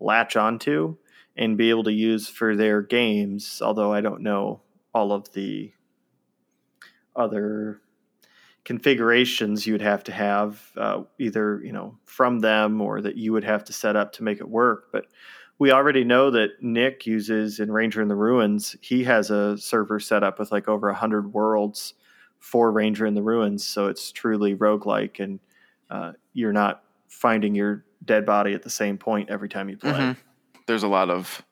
latch 0.00 0.34
onto 0.34 0.96
and 1.36 1.58
be 1.58 1.68
able 1.68 1.84
to 1.84 1.92
use 1.92 2.26
for 2.26 2.56
their 2.56 2.80
games. 2.80 3.60
Although 3.62 3.92
I 3.92 4.00
don't 4.00 4.22
know 4.22 4.62
all 4.94 5.12
of 5.12 5.30
the 5.34 5.72
other 7.14 7.82
configurations 8.64 9.66
you 9.66 9.74
would 9.74 9.82
have 9.82 10.02
to 10.04 10.12
have 10.12 10.72
uh, 10.78 11.02
either 11.18 11.60
you 11.62 11.70
know 11.72 11.98
from 12.06 12.38
them 12.38 12.80
or 12.80 13.02
that 13.02 13.18
you 13.18 13.30
would 13.30 13.44
have 13.44 13.62
to 13.64 13.74
set 13.74 13.94
up 13.94 14.12
to 14.12 14.22
make 14.24 14.40
it 14.40 14.48
work 14.48 14.88
but 14.90 15.04
we 15.58 15.70
already 15.70 16.02
know 16.02 16.30
that 16.30 16.62
nick 16.62 17.06
uses 17.06 17.60
in 17.60 17.70
ranger 17.70 18.00
in 18.00 18.08
the 18.08 18.16
ruins 18.16 18.74
he 18.80 19.04
has 19.04 19.30
a 19.30 19.58
server 19.58 20.00
set 20.00 20.24
up 20.24 20.38
with 20.38 20.50
like 20.50 20.66
over 20.66 20.86
100 20.88 21.34
worlds 21.34 21.92
for 22.44 22.70
ranger 22.70 23.06
in 23.06 23.14
the 23.14 23.22
ruins 23.22 23.66
so 23.66 23.86
it's 23.86 24.12
truly 24.12 24.54
roguelike 24.54 25.18
and 25.18 25.40
uh, 25.88 26.12
you're 26.34 26.52
not 26.52 26.84
finding 27.08 27.54
your 27.54 27.84
dead 28.04 28.26
body 28.26 28.52
at 28.52 28.62
the 28.62 28.68
same 28.70 28.98
point 28.98 29.30
every 29.30 29.48
time 29.48 29.70
you 29.70 29.78
play 29.78 29.92
Mhm. 29.92 30.16
There's 30.66 30.82
a 30.82 30.88
lot 30.88 31.08
of 31.08 31.42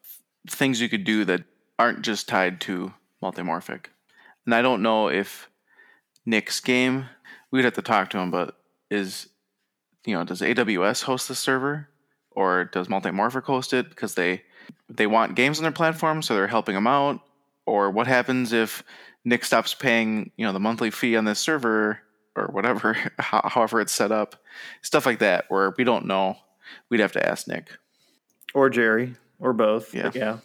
things 0.49 0.81
you 0.83 0.91
could 0.91 1.05
do 1.05 1.25
that 1.25 1.45
aren't 1.79 2.03
just 2.03 2.29
tied 2.29 2.61
to 2.63 2.93
multimorphic. 3.23 3.87
And 4.45 4.55
I 4.55 4.61
don't 4.61 4.83
know 4.83 5.09
if 5.09 5.49
Nick's 6.27 6.61
game, 6.61 7.07
we'd 7.51 7.65
have 7.65 7.75
to 7.75 7.83
talk 7.83 8.11
to 8.11 8.19
him, 8.19 8.31
but 8.31 8.57
is, 8.91 9.29
you 10.05 10.15
know, 10.15 10.25
does 10.25 10.41
AWS 10.43 11.03
host 11.03 11.29
the 11.29 11.35
server 11.35 11.89
or 12.31 12.65
does 12.65 12.89
Multimorphic 12.89 13.45
host 13.45 13.73
it 13.73 13.89
because 13.89 14.15
they 14.15 14.43
they 14.89 15.07
want 15.07 15.37
games 15.37 15.59
on 15.59 15.63
their 15.63 15.73
platform, 15.73 16.23
so 16.23 16.35
they're 16.35 16.47
helping 16.47 16.75
them 16.75 16.87
out, 16.87 17.21
or 17.67 17.91
what 17.91 18.07
happens 18.07 18.53
if 18.53 18.83
Nick 19.25 19.45
stops 19.45 19.75
paying, 19.75 20.31
you 20.37 20.45
know, 20.45 20.53
the 20.53 20.61
monthly 20.61 20.91
fee 20.91 21.17
on 21.17 21.25
this 21.25 21.39
server 21.39 22.01
or 22.35 22.47
whatever, 22.47 22.97
however 23.19 23.81
it's 23.81 23.93
set 23.93 24.13
up, 24.13 24.37
stuff 24.83 25.07
like 25.07 25.21
that, 25.21 25.45
where 25.49 25.73
we 25.77 25.85
don't 25.85 26.07
know. 26.07 26.37
We'd 26.89 27.01
have 27.01 27.13
to 27.13 27.29
ask 27.29 27.47
Nick 27.47 27.71
or 28.55 28.71
Gerry 28.71 29.15
or 29.39 29.53
both. 29.53 29.95
Yeah, 29.95 30.11
yeah. 30.15 30.39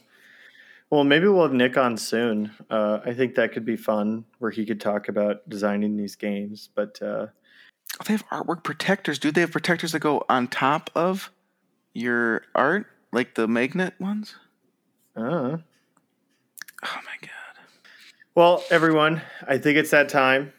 Well, 0.89 1.03
maybe 1.03 1.27
we'll 1.27 1.43
have 1.43 1.53
Nick 1.53 1.77
on 1.77 1.97
soon. 1.97 2.51
Uh, 2.69 2.99
I 3.05 3.13
think 3.13 3.35
that 3.35 3.51
could 3.51 3.65
be 3.65 3.75
fun, 3.75 4.25
where 4.39 4.51
he 4.51 4.65
could 4.65 4.79
talk 4.79 5.09
about 5.09 5.47
designing 5.49 5.97
these 5.97 6.15
games. 6.15 6.69
But 6.73 7.01
uh, 7.01 7.27
oh, 7.27 8.03
they 8.05 8.13
have 8.13 8.27
artwork 8.29 8.63
protectors. 8.63 9.19
Do 9.19 9.31
they 9.31 9.41
have 9.41 9.51
protectors 9.51 9.91
that 9.91 9.99
go 9.99 10.23
on 10.29 10.47
top 10.47 10.89
of 10.95 11.31
your 11.93 12.43
art, 12.55 12.87
like 13.11 13.35
the 13.35 13.47
magnet 13.47 13.95
ones? 13.99 14.35
Uh. 15.15 15.57
Oh. 16.83 16.99
Well, 18.37 18.63
everyone, 18.69 19.23
I 19.47 19.57
think 19.57 19.79
it's 19.79 19.89
that 19.89 20.09
time. 20.09 20.53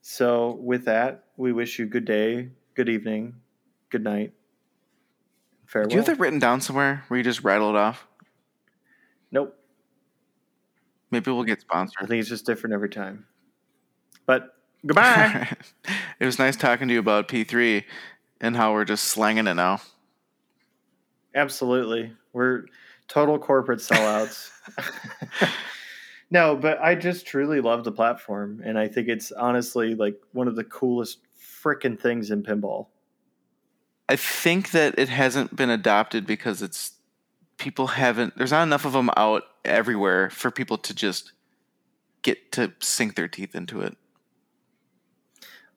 So, 0.00 0.60
with 0.62 0.84
that, 0.84 1.24
we 1.36 1.52
wish 1.52 1.76
you 1.80 1.86
good 1.86 2.04
day, 2.04 2.50
good 2.74 2.88
evening, 2.88 3.34
good 3.90 4.04
night. 4.04 4.32
Farewell. 5.66 5.88
Do 5.88 5.94
you 5.96 5.98
have 5.98 6.06
that 6.06 6.20
written 6.20 6.38
down 6.38 6.60
somewhere 6.60 7.02
where 7.08 7.18
you 7.18 7.24
just 7.24 7.42
rattle 7.42 7.70
it 7.70 7.74
off? 7.74 8.06
Nope. 9.32 9.58
Maybe 11.10 11.32
we'll 11.32 11.42
get 11.42 11.60
sponsored. 11.60 11.96
I 12.00 12.06
think 12.06 12.20
it's 12.20 12.28
just 12.28 12.46
different 12.46 12.74
every 12.74 12.90
time. 12.90 13.26
But 14.24 14.54
goodbye. 14.86 15.56
it 16.20 16.24
was 16.24 16.38
nice 16.38 16.54
talking 16.54 16.86
to 16.86 16.94
you 16.94 17.00
about 17.00 17.26
P3 17.26 17.82
and 18.40 18.56
how 18.56 18.72
we're 18.72 18.84
just 18.84 19.02
slanging 19.02 19.48
it 19.48 19.54
now. 19.54 19.80
Absolutely. 21.34 22.12
We're 22.32 22.66
total 23.08 23.40
corporate 23.40 23.80
sellouts. 23.80 24.50
no, 26.32 26.56
but 26.56 26.80
I 26.80 26.94
just 26.94 27.26
truly 27.26 27.60
love 27.60 27.84
the 27.84 27.92
platform. 27.92 28.62
And 28.64 28.78
I 28.78 28.88
think 28.88 29.08
it's 29.08 29.32
honestly 29.32 29.94
like 29.94 30.18
one 30.32 30.48
of 30.48 30.56
the 30.56 30.64
coolest 30.64 31.18
freaking 31.38 32.00
things 32.00 32.30
in 32.30 32.42
pinball. 32.42 32.86
I 34.08 34.16
think 34.16 34.70
that 34.70 34.98
it 34.98 35.10
hasn't 35.10 35.54
been 35.54 35.68
adopted 35.68 36.26
because 36.26 36.62
it's 36.62 36.92
people 37.58 37.88
haven't, 37.88 38.38
there's 38.38 38.50
not 38.50 38.62
enough 38.62 38.86
of 38.86 38.94
them 38.94 39.10
out 39.14 39.42
everywhere 39.66 40.30
for 40.30 40.50
people 40.50 40.78
to 40.78 40.94
just 40.94 41.32
get 42.22 42.50
to 42.52 42.72
sink 42.80 43.14
their 43.14 43.28
teeth 43.28 43.54
into 43.54 43.82
it. 43.82 43.94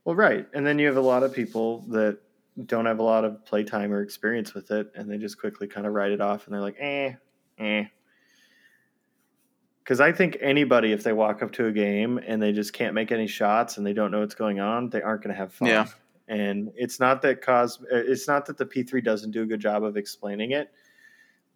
Well, 0.06 0.16
right. 0.16 0.48
And 0.54 0.66
then 0.66 0.80
you 0.80 0.88
have 0.88 0.96
a 0.96 1.02
lot 1.02 1.24
of 1.24 1.34
people 1.34 1.82
that 1.90 2.20
don't 2.66 2.86
have 2.86 3.00
a 3.00 3.04
lot 3.04 3.26
of 3.26 3.46
playtime 3.46 3.92
or 3.92 4.02
experience 4.02 4.54
with 4.54 4.72
it, 4.72 4.90
and 4.96 5.12
they 5.12 5.18
just 5.18 5.38
quickly 5.38 5.68
kind 5.68 5.86
of 5.86 5.92
write 5.92 6.12
it 6.12 6.22
off, 6.22 6.46
and 6.46 6.54
they're 6.54 6.62
like, 6.62 6.78
eh, 6.80 7.14
eh. 7.58 7.86
Because 9.86 10.00
I 10.00 10.12
think 10.12 10.40
anybody, 10.42 10.94
if 10.94 11.04
they 11.04 11.14
walk 11.14 11.44
up 11.44 11.52
to 11.54 11.68
a 11.68 11.72
game 11.72 12.20
and 12.26 12.42
they 12.42 12.52
just 12.52 12.74
can't 12.74 12.96
make 12.96 13.12
any 13.12 13.28
shots 13.28 13.78
and 13.78 13.86
they 13.86 13.94
don't 13.94 14.10
know 14.10 14.22
what's 14.22 14.34
going 14.34 14.60
on, 14.60 14.90
they 14.90 15.00
aren't 15.00 15.22
going 15.22 15.34
to 15.34 15.38
have 15.38 15.54
fun. 15.54 15.68
Yeah. 15.68 15.86
And 16.28 16.72
it's 16.76 17.00
not 17.00 17.22
that 17.22 17.44
cause 17.44 17.80
uh, 17.84 17.98
it's 17.98 18.28
not 18.28 18.48
that 18.48 18.58
the 18.58 18.66
P3 18.66 19.04
doesn't 19.04 19.30
do 19.30 19.44
a 19.44 19.46
good 19.46 19.60
job 19.60 19.84
of 19.84 19.96
explaining 19.96 20.54
it, 20.54 20.72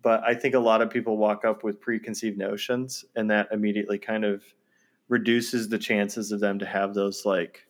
but 0.03 0.21
I 0.23 0.35
think 0.35 0.53
a 0.53 0.59
lot 0.59 0.83
of 0.83 0.91
people 0.91 1.17
walk 1.17 1.43
up 1.43 1.63
with 1.63 1.81
preconceived 1.81 2.37
notions, 2.37 3.03
and 3.15 3.31
that 3.31 3.47
immediately 3.51 3.97
kind 3.97 4.23
of 4.23 4.43
reduces 5.07 5.69
the 5.69 5.79
chances 5.79 6.31
of 6.31 6.39
them 6.39 6.59
to 6.59 6.67
have 6.67 6.93
those 6.93 7.25
like 7.25 7.65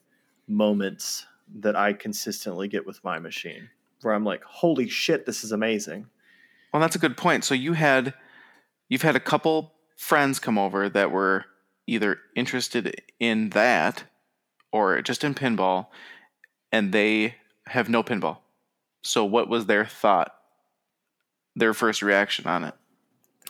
moments 0.45 1.25
that 1.61 1.77
I 1.77 1.93
consistently 1.93 2.67
get 2.67 2.85
with 2.85 3.01
my 3.01 3.17
machine, 3.17 3.69
where 4.01 4.13
I'm 4.13 4.25
like, 4.25 4.43
"Holy 4.43 4.89
shit, 4.89 5.25
this 5.25 5.45
is 5.45 5.53
amazing." 5.53 6.07
Well, 6.73 6.81
that's 6.81 6.97
a 6.97 6.99
good 6.99 7.15
point. 7.15 7.45
So 7.45 7.55
you 7.55 7.71
had 7.71 8.13
you've 8.89 9.03
had 9.03 9.15
a 9.15 9.21
couple 9.21 9.73
friends 9.99 10.39
come 10.39 10.57
over 10.57 10.87
that 10.87 11.11
were 11.11 11.43
either 11.85 12.19
interested 12.33 13.01
in 13.19 13.49
that 13.49 14.05
or 14.71 15.01
just 15.01 15.25
in 15.25 15.35
pinball, 15.35 15.87
and 16.71 16.93
they 16.93 17.35
have 17.67 17.89
no 17.89 18.01
pinball. 18.01 18.37
So 19.01 19.25
what 19.25 19.49
was 19.49 19.65
their 19.65 19.85
thought? 19.85 20.33
Their 21.53 21.73
first 21.73 22.01
reaction 22.01 22.47
on 22.47 22.63
it? 22.63 22.73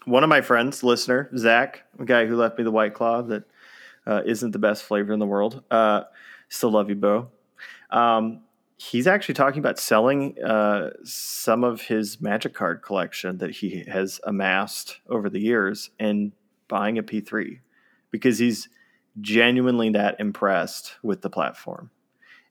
One 0.06 0.24
of 0.24 0.30
my 0.30 0.42
friends, 0.42 0.84
listener 0.84 1.30
Zach, 1.38 1.84
a 2.00 2.06
guy 2.06 2.26
who 2.26 2.36
left 2.36 2.58
me 2.58 2.64
the 2.64 2.72
White 2.72 2.96
Claw 2.96 3.22
that 3.22 3.44
uh, 4.08 4.24
not 4.26 4.52
the 4.52 4.60
best 4.60 4.84
flavor 4.84 5.14
in 5.14 5.20
the 5.20 5.28
world. 5.28 5.64
Uh, 5.70 6.04
still 6.48 6.72
love 6.72 6.90
you, 6.90 6.96
Bo. 6.96 7.28
Um, 7.92 8.42
he's 8.78 9.06
actually 9.06 9.36
talking 9.36 9.60
about 9.60 9.78
selling 9.78 10.42
uh, 10.44 10.92
some 11.04 11.64
of 11.64 11.82
his 11.82 12.20
magic 12.20 12.56
card 12.56 12.82
collection 12.82 13.38
that 13.38 13.52
he 13.52 13.84
has 13.88 14.20
amassed 14.24 15.00
over 15.08 15.30
the 15.30 15.40
years 15.40 15.92
and 16.00 16.32
buying 16.70 16.98
a 16.98 17.04
P3 17.04 17.60
because 18.12 18.40
he's 18.40 18.70
genuinely 19.20 19.90
that 19.90 20.20
impressed 20.20 20.96
with 21.04 21.22
the 21.22 21.30
platform. 21.30 21.91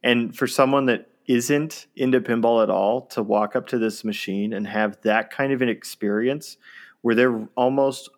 And 0.02 0.36
for 0.36 0.46
someone 0.46 0.86
that 0.86 1.08
isn't 1.26 1.86
into 1.96 2.20
pinball 2.20 2.62
at 2.62 2.70
all 2.70 3.02
to 3.02 3.22
walk 3.22 3.56
up 3.56 3.66
to 3.68 3.78
this 3.78 4.04
machine 4.04 4.52
and 4.52 4.66
have 4.66 5.00
that 5.02 5.30
kind 5.30 5.52
of 5.52 5.62
an 5.62 5.68
experience 5.68 6.56
where 7.02 7.14
they're 7.14 7.48
almost 7.56 8.10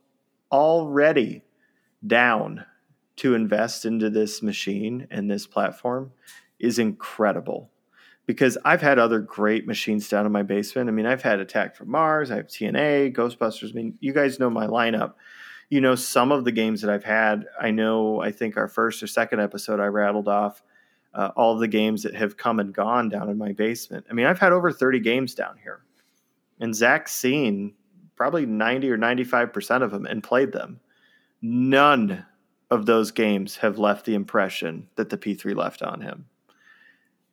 already 0.51 1.43
down 2.07 2.65
to 3.17 3.35
invest 3.35 3.85
into 3.85 4.09
this 4.09 4.43
machine 4.43 5.07
and 5.11 5.31
this 5.31 5.47
platform 5.47 6.13
is 6.59 6.79
incredible 6.79 7.71
because 8.27 8.57
I've 8.65 8.81
had 8.81 8.99
other 8.99 9.19
great 9.19 9.67
machines 9.67 10.09
down 10.09 10.25
in 10.25 10.33
my 10.33 10.45
basement. 10.45 10.89
I 10.89 10.93
mean, 10.93 11.07
I've 11.07 11.23
had 11.23 11.41
Attack 11.41 11.75
from 11.75 11.91
Mars, 11.91 12.31
I 12.31 12.37
have 12.37 12.47
TNA, 12.47 13.15
Ghostbusters. 13.15 13.71
I 13.71 13.73
mean, 13.73 13.99
you 14.01 14.13
guys 14.13 14.39
know 14.39 14.49
my 14.49 14.67
lineup. 14.67 15.15
You 15.71 15.81
know, 15.81 15.95
some 15.95 16.33
of 16.33 16.45
the 16.45 16.53
games 16.53 16.83
that 16.83 16.91
I've 16.91 17.05
had, 17.05 17.47
I 17.59 17.71
know, 17.71 18.21
I 18.21 18.33
think 18.33 18.57
our 18.57 18.69
first 18.69 19.03
or 19.03 19.07
second 19.07 19.41
episode, 19.41 19.81
I 19.81 19.87
rattled 19.87 20.29
off 20.29 20.63
uh, 21.15 21.31
all 21.37 21.57
the 21.57 21.69
games 21.69 22.03
that 22.03 22.15
have 22.15 22.37
come 22.37 22.61
and 22.61 22.75
gone 22.75 23.09
down 23.09 23.31
in 23.31 23.39
my 23.39 23.53
basement. 23.53 24.07
I 24.11 24.13
mean, 24.13 24.27
I've 24.27 24.39
had 24.39 24.53
over 24.53 24.71
30 24.71 25.01
games 25.01 25.35
down 25.35 25.57
here. 25.63 25.81
And 26.61 26.75
Zach's 26.75 27.15
seen 27.15 27.75
probably 28.17 28.47
90 28.47 28.91
or 28.91 28.99
95% 28.99 29.83
of 29.83 29.91
them 29.91 30.07
and 30.07 30.23
played 30.23 30.53
them. 30.53 30.81
None 31.41 32.27
of 32.71 32.87
those 32.87 33.11
games 33.11 33.57
have 33.57 33.79
left 33.79 34.05
the 34.05 34.15
impression 34.15 34.89
that 34.97 35.09
the 35.09 35.17
P3 35.17 35.57
left 35.57 35.83
on 35.83 36.01
him. 36.01 36.27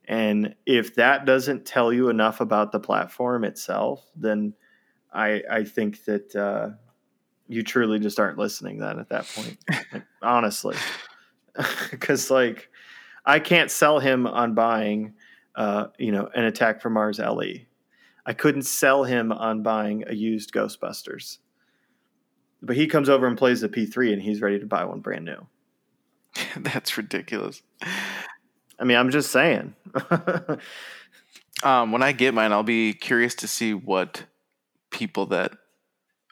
And 0.08 0.56
if 0.66 0.96
that 0.96 1.26
doesn't 1.26 1.66
tell 1.66 1.92
you 1.92 2.10
enough 2.10 2.40
about 2.40 2.72
the 2.72 2.80
platform 2.80 3.44
itself, 3.44 4.06
then 4.16 4.54
I, 5.14 5.44
I 5.52 5.64
think 5.66 6.06
that 6.06 6.34
uh, 6.36 6.70
you 7.48 7.64
truly 7.64 8.00
just 8.00 8.20
aren't 8.20 8.38
listening 8.38 8.78
then 8.80 9.00
at 9.00 9.10
that 9.10 9.26
point. 9.28 9.58
like, 9.94 10.04
honestly, 10.22 10.76
because 11.92 12.30
like 12.30 12.70
I 13.26 13.40
can't 13.40 13.72
sell 13.72 14.00
him 14.00 14.28
on 14.28 14.54
buying, 14.54 15.14
uh, 15.56 15.88
you 15.98 16.12
know, 16.12 16.30
an 16.34 16.46
Attack 16.46 16.82
from 16.82 16.94
Mars 16.94 17.20
LE. 17.20 17.66
I 18.26 18.34
couldn't 18.34 18.64
sell 18.64 19.04
him 19.04 19.32
on 19.32 19.64
buying 19.64 20.04
a 20.08 20.14
used 20.14 20.54
Ghostbusters. 20.54 21.38
But 22.62 22.76
he 22.76 22.88
comes 22.88 23.08
over 23.08 23.28
and 23.28 23.38
plays 23.38 23.62
the 23.62 23.70
P3 23.70 24.14
and 24.14 24.22
he's 24.22 24.42
ready 24.42 24.60
to 24.60 24.66
buy 24.66 24.84
one 24.84 25.00
brand 25.00 25.26
new. 25.26 25.48
That's 26.58 26.98
ridiculous. 26.98 27.62
I 28.80 28.84
mean, 28.84 28.98
I'm 28.98 29.12
just 29.12 29.32
saying. 29.32 29.76
um, 31.64 31.92
when 31.92 32.04
I 32.04 32.12
get 32.12 32.34
mine, 32.34 32.52
I'll 32.52 32.64
be 32.64 32.94
curious 32.94 33.36
to 33.36 33.48
see 33.48 33.74
what 33.74 34.26
people 34.90 35.28
that 35.28 35.54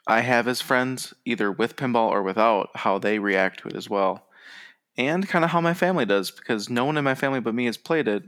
I 0.06 0.20
have 0.20 0.46
as 0.46 0.60
friends, 0.60 1.14
either 1.24 1.50
with 1.50 1.76
pinball 1.76 2.10
or 2.10 2.22
without, 2.22 2.70
how 2.74 2.98
they 2.98 3.18
react 3.18 3.60
to 3.60 3.68
it 3.68 3.76
as 3.76 3.90
well. 3.90 4.26
And 4.96 5.28
kind 5.28 5.44
of 5.44 5.50
how 5.50 5.60
my 5.60 5.74
family 5.74 6.06
does, 6.06 6.30
because 6.30 6.70
no 6.70 6.84
one 6.84 6.96
in 6.96 7.04
my 7.04 7.14
family 7.14 7.40
but 7.40 7.54
me 7.54 7.66
has 7.66 7.76
played 7.76 8.08
it. 8.08 8.24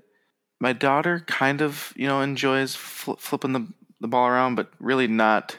My 0.60 0.72
daughter 0.72 1.24
kind 1.26 1.62
of, 1.62 1.92
you 1.96 2.08
know, 2.08 2.20
enjoys 2.20 2.74
fl- 2.74 3.12
flipping 3.14 3.52
the, 3.52 3.66
the 4.00 4.08
ball 4.08 4.26
around, 4.26 4.56
but 4.56 4.72
really 4.80 5.06
not 5.06 5.56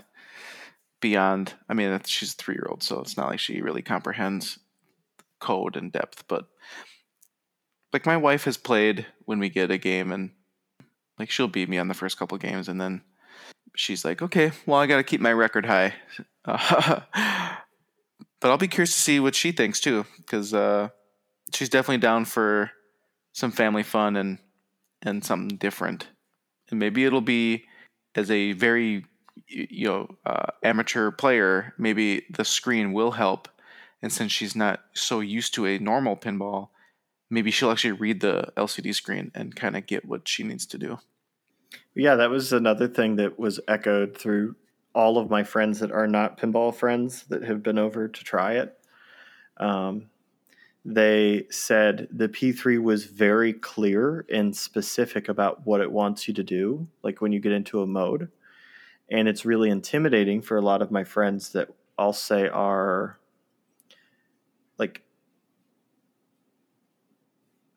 beyond. 1.01 1.53
I 1.69 1.73
mean, 1.73 1.99
she's 2.05 2.33
a 2.33 2.35
three 2.35 2.55
year 2.55 2.67
old, 2.69 2.83
so 2.83 2.99
it's 2.99 3.15
not 3.15 3.29
like 3.29 3.39
she 3.39 3.61
really 3.61 3.81
comprehends 3.81 4.59
code 5.39 5.77
and 5.77 5.91
depth, 5.91 6.25
but 6.27 6.47
like 7.93 8.05
my 8.05 8.17
wife 8.17 8.43
has 8.43 8.57
played 8.57 9.05
when 9.25 9.39
we 9.39 9.49
get 9.49 9.71
a 9.71 9.77
game 9.77 10.11
and 10.11 10.31
like 11.17 11.29
she'll 11.29 11.47
beat 11.47 11.69
me 11.69 11.77
on 11.77 11.87
the 11.87 11.93
first 11.93 12.17
couple 12.17 12.37
games 12.37 12.67
and 12.67 12.79
then 12.79 13.01
she's 13.75 14.03
like 14.05 14.21
okay 14.21 14.51
well 14.65 14.79
i 14.79 14.87
gotta 14.87 15.03
keep 15.03 15.21
my 15.21 15.33
record 15.33 15.65
high. 15.65 15.93
But 18.41 18.51
i'll 18.51 18.57
be 18.57 18.69
curious 18.69 18.93
to 18.93 19.01
see 19.01 19.19
what 19.19 19.35
she 19.35 19.51
thinks 19.51 19.81
too 19.81 20.05
because 20.15 20.53
uh, 20.53 20.89
she's 21.53 21.67
definitely 21.67 21.97
down 21.97 22.23
for 22.23 22.71
some 23.33 23.51
family 23.51 23.83
fun 23.83 24.15
and 24.15 24.37
and 25.01 25.23
something 25.23 25.57
different. 25.57 26.07
And 26.69 26.79
maybe 26.79 27.05
it'll 27.05 27.21
be 27.21 27.65
as 28.15 28.29
a 28.31 28.53
very 28.53 29.05
you 29.47 29.87
know 29.87 30.15
uh, 30.25 30.51
amateur 30.63 31.11
player 31.11 31.73
maybe 31.77 32.25
the 32.29 32.45
screen 32.45 32.93
will 32.93 33.11
help. 33.11 33.49
And 34.01 34.13
since 34.13 34.31
she's 34.31 34.55
not 34.55 34.79
so 34.93 35.19
used 35.19 35.53
to 35.55 35.65
a 35.65 35.77
normal 35.77 36.15
pinball 36.15 36.69
maybe 37.29 37.51
she'll 37.51 37.71
actually 37.71 37.91
read 37.91 38.21
the 38.21 38.51
LCD 38.57 38.93
screen 38.95 39.31
and 39.35 39.55
kind 39.55 39.75
of 39.77 39.85
get 39.85 40.05
what 40.05 40.27
she 40.27 40.43
needs 40.43 40.65
to 40.65 40.77
do. 40.77 40.99
Yeah, 41.95 42.15
that 42.15 42.29
was 42.29 42.53
another 42.53 42.87
thing 42.87 43.17
that 43.17 43.37
was 43.37 43.59
echoed 43.67 44.17
through 44.17 44.55
all 44.93 45.17
of 45.17 45.29
my 45.29 45.43
friends 45.43 45.79
that 45.79 45.91
are 45.91 46.07
not 46.07 46.39
pinball 46.39 46.73
friends 46.73 47.23
that 47.29 47.43
have 47.43 47.61
been 47.61 47.77
over 47.77 48.07
to 48.07 48.23
try 48.23 48.53
it. 48.53 48.77
Um, 49.57 50.09
they 50.85 51.45
said 51.49 52.07
the 52.11 52.29
P3 52.29 52.81
was 52.81 53.05
very 53.05 53.53
clear 53.53 54.25
and 54.31 54.55
specific 54.55 55.27
about 55.27 55.65
what 55.65 55.81
it 55.81 55.91
wants 55.91 56.27
you 56.27 56.33
to 56.33 56.43
do, 56.43 56.87
like 57.03 57.21
when 57.21 57.31
you 57.31 57.39
get 57.39 57.51
into 57.51 57.81
a 57.81 57.87
mode. 57.87 58.29
And 59.11 59.27
it's 59.27 59.45
really 59.45 59.69
intimidating 59.69 60.41
for 60.41 60.57
a 60.57 60.61
lot 60.61 60.81
of 60.81 60.91
my 60.91 61.03
friends 61.03 61.51
that 61.51 61.69
I'll 61.97 62.13
say 62.13 62.47
are 62.47 63.19
like, 64.77 65.03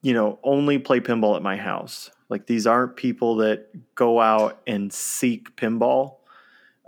you 0.01 0.15
know, 0.15 0.39
only 0.43 0.79
play 0.79 1.01
pinball 1.01 1.37
at 1.37 1.43
my 1.43 1.57
house. 1.57 2.11
Like 2.33 2.47
these 2.47 2.67
aren't 2.67 2.97
people 2.97 3.37
that 3.37 3.69
go 3.95 4.19
out 4.19 4.63
and 4.67 4.91
seek 4.91 5.55
pinball 5.55 6.17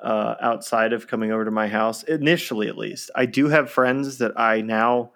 uh, 0.02 0.36
outside 0.40 0.94
of 0.94 1.06
coming 1.06 1.32
over 1.32 1.44
to 1.44 1.50
my 1.50 1.68
house, 1.68 2.02
initially 2.02 2.66
at 2.66 2.78
least. 2.78 3.10
I 3.14 3.26
do 3.26 3.48
have 3.48 3.70
friends 3.70 4.16
that 4.18 4.40
I 4.40 4.62
now 4.62 5.12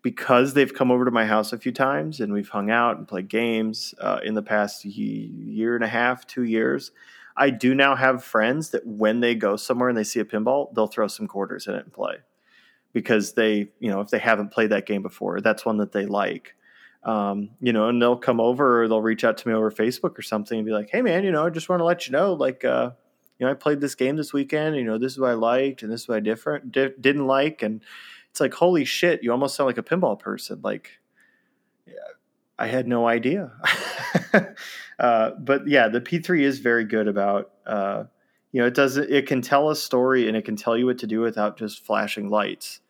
because 0.00 0.54
they've 0.54 0.72
come 0.72 0.90
over 0.90 1.04
to 1.04 1.10
my 1.10 1.26
house 1.26 1.52
a 1.52 1.58
few 1.58 1.72
times 1.72 2.20
and 2.20 2.32
we've 2.32 2.48
hung 2.48 2.70
out 2.70 2.96
and 2.96 3.06
played 3.06 3.28
games 3.28 3.94
uh, 4.00 4.20
in 4.24 4.32
the 4.32 4.40
past 4.40 4.86
year 4.86 5.74
and 5.74 5.84
a 5.84 5.88
half, 5.88 6.26
two 6.26 6.44
years. 6.44 6.90
I 7.36 7.50
do 7.50 7.74
now 7.74 7.96
have 7.96 8.24
friends 8.24 8.70
that 8.70 8.86
when 8.86 9.20
they 9.20 9.34
go 9.34 9.56
somewhere 9.56 9.90
and 9.90 9.98
they 9.98 10.04
see 10.04 10.20
a 10.20 10.24
pinball, 10.24 10.74
they'll 10.74 10.86
throw 10.86 11.06
some 11.06 11.28
quarters 11.28 11.66
in 11.66 11.74
it 11.74 11.84
and 11.84 11.92
play 11.92 12.14
because 12.94 13.34
they, 13.34 13.68
you 13.78 13.90
know, 13.90 14.00
if 14.00 14.08
they 14.08 14.20
haven't 14.20 14.52
played 14.52 14.70
that 14.70 14.86
game 14.86 15.02
before, 15.02 15.42
that's 15.42 15.66
one 15.66 15.76
that 15.76 15.92
they 15.92 16.06
like. 16.06 16.55
Um, 17.06 17.50
you 17.60 17.72
know, 17.72 17.88
and 17.88 18.02
they'll 18.02 18.16
come 18.16 18.40
over 18.40 18.82
or 18.82 18.88
they'll 18.88 19.00
reach 19.00 19.24
out 19.24 19.38
to 19.38 19.48
me 19.48 19.54
over 19.54 19.70
Facebook 19.70 20.18
or 20.18 20.22
something 20.22 20.58
and 20.58 20.66
be 20.66 20.72
like, 20.72 20.90
"Hey, 20.90 21.02
man, 21.02 21.24
you 21.24 21.30
know, 21.30 21.46
I 21.46 21.50
just 21.50 21.68
want 21.68 21.80
to 21.80 21.84
let 21.84 22.06
you 22.06 22.12
know, 22.12 22.34
like, 22.34 22.64
uh, 22.64 22.90
you 23.38 23.46
know, 23.46 23.52
I 23.52 23.54
played 23.54 23.80
this 23.80 23.94
game 23.94 24.16
this 24.16 24.32
weekend. 24.32 24.76
You 24.76 24.84
know, 24.84 24.98
this 24.98 25.12
is 25.12 25.18
what 25.18 25.30
I 25.30 25.34
liked 25.34 25.82
and 25.82 25.92
this 25.92 26.02
is 26.02 26.08
what 26.08 26.16
I 26.16 26.20
different 26.20 26.72
di- 26.72 26.94
didn't 27.00 27.26
like, 27.26 27.62
and 27.62 27.82
it's 28.30 28.40
like 28.40 28.52
holy 28.52 28.84
shit 28.84 29.22
you 29.22 29.32
almost 29.32 29.56
sound 29.56 29.66
like 29.66 29.78
a 29.78 29.82
pinball 29.82 30.18
person. 30.18 30.60
Like 30.62 30.98
i 32.58 32.66
had 32.66 32.86
no 32.86 33.06
idea. 33.08 33.52
Uh, 34.98 35.32
but 35.32 35.68
yeah 35.68 35.88
the 35.88 36.00
p3 36.00 36.40
is 36.40 36.58
very 36.60 36.82
good 36.82 37.06
about 37.06 37.50
uh, 37.66 38.04
you 38.52 38.62
know 38.62 38.66
it 38.66 38.72
does 38.72 38.96
it 38.96 39.26
can 39.26 39.42
tell 39.42 39.68
a 39.68 39.76
story 39.76 40.26
and 40.26 40.34
it 40.38 40.46
can 40.46 40.56
tell 40.56 40.74
you 40.74 40.86
what 40.86 40.96
to 40.96 41.06
do 41.06 41.20
without 41.20 41.58
just 41.58 41.84
flashing 41.84 42.30
lights 42.30 42.80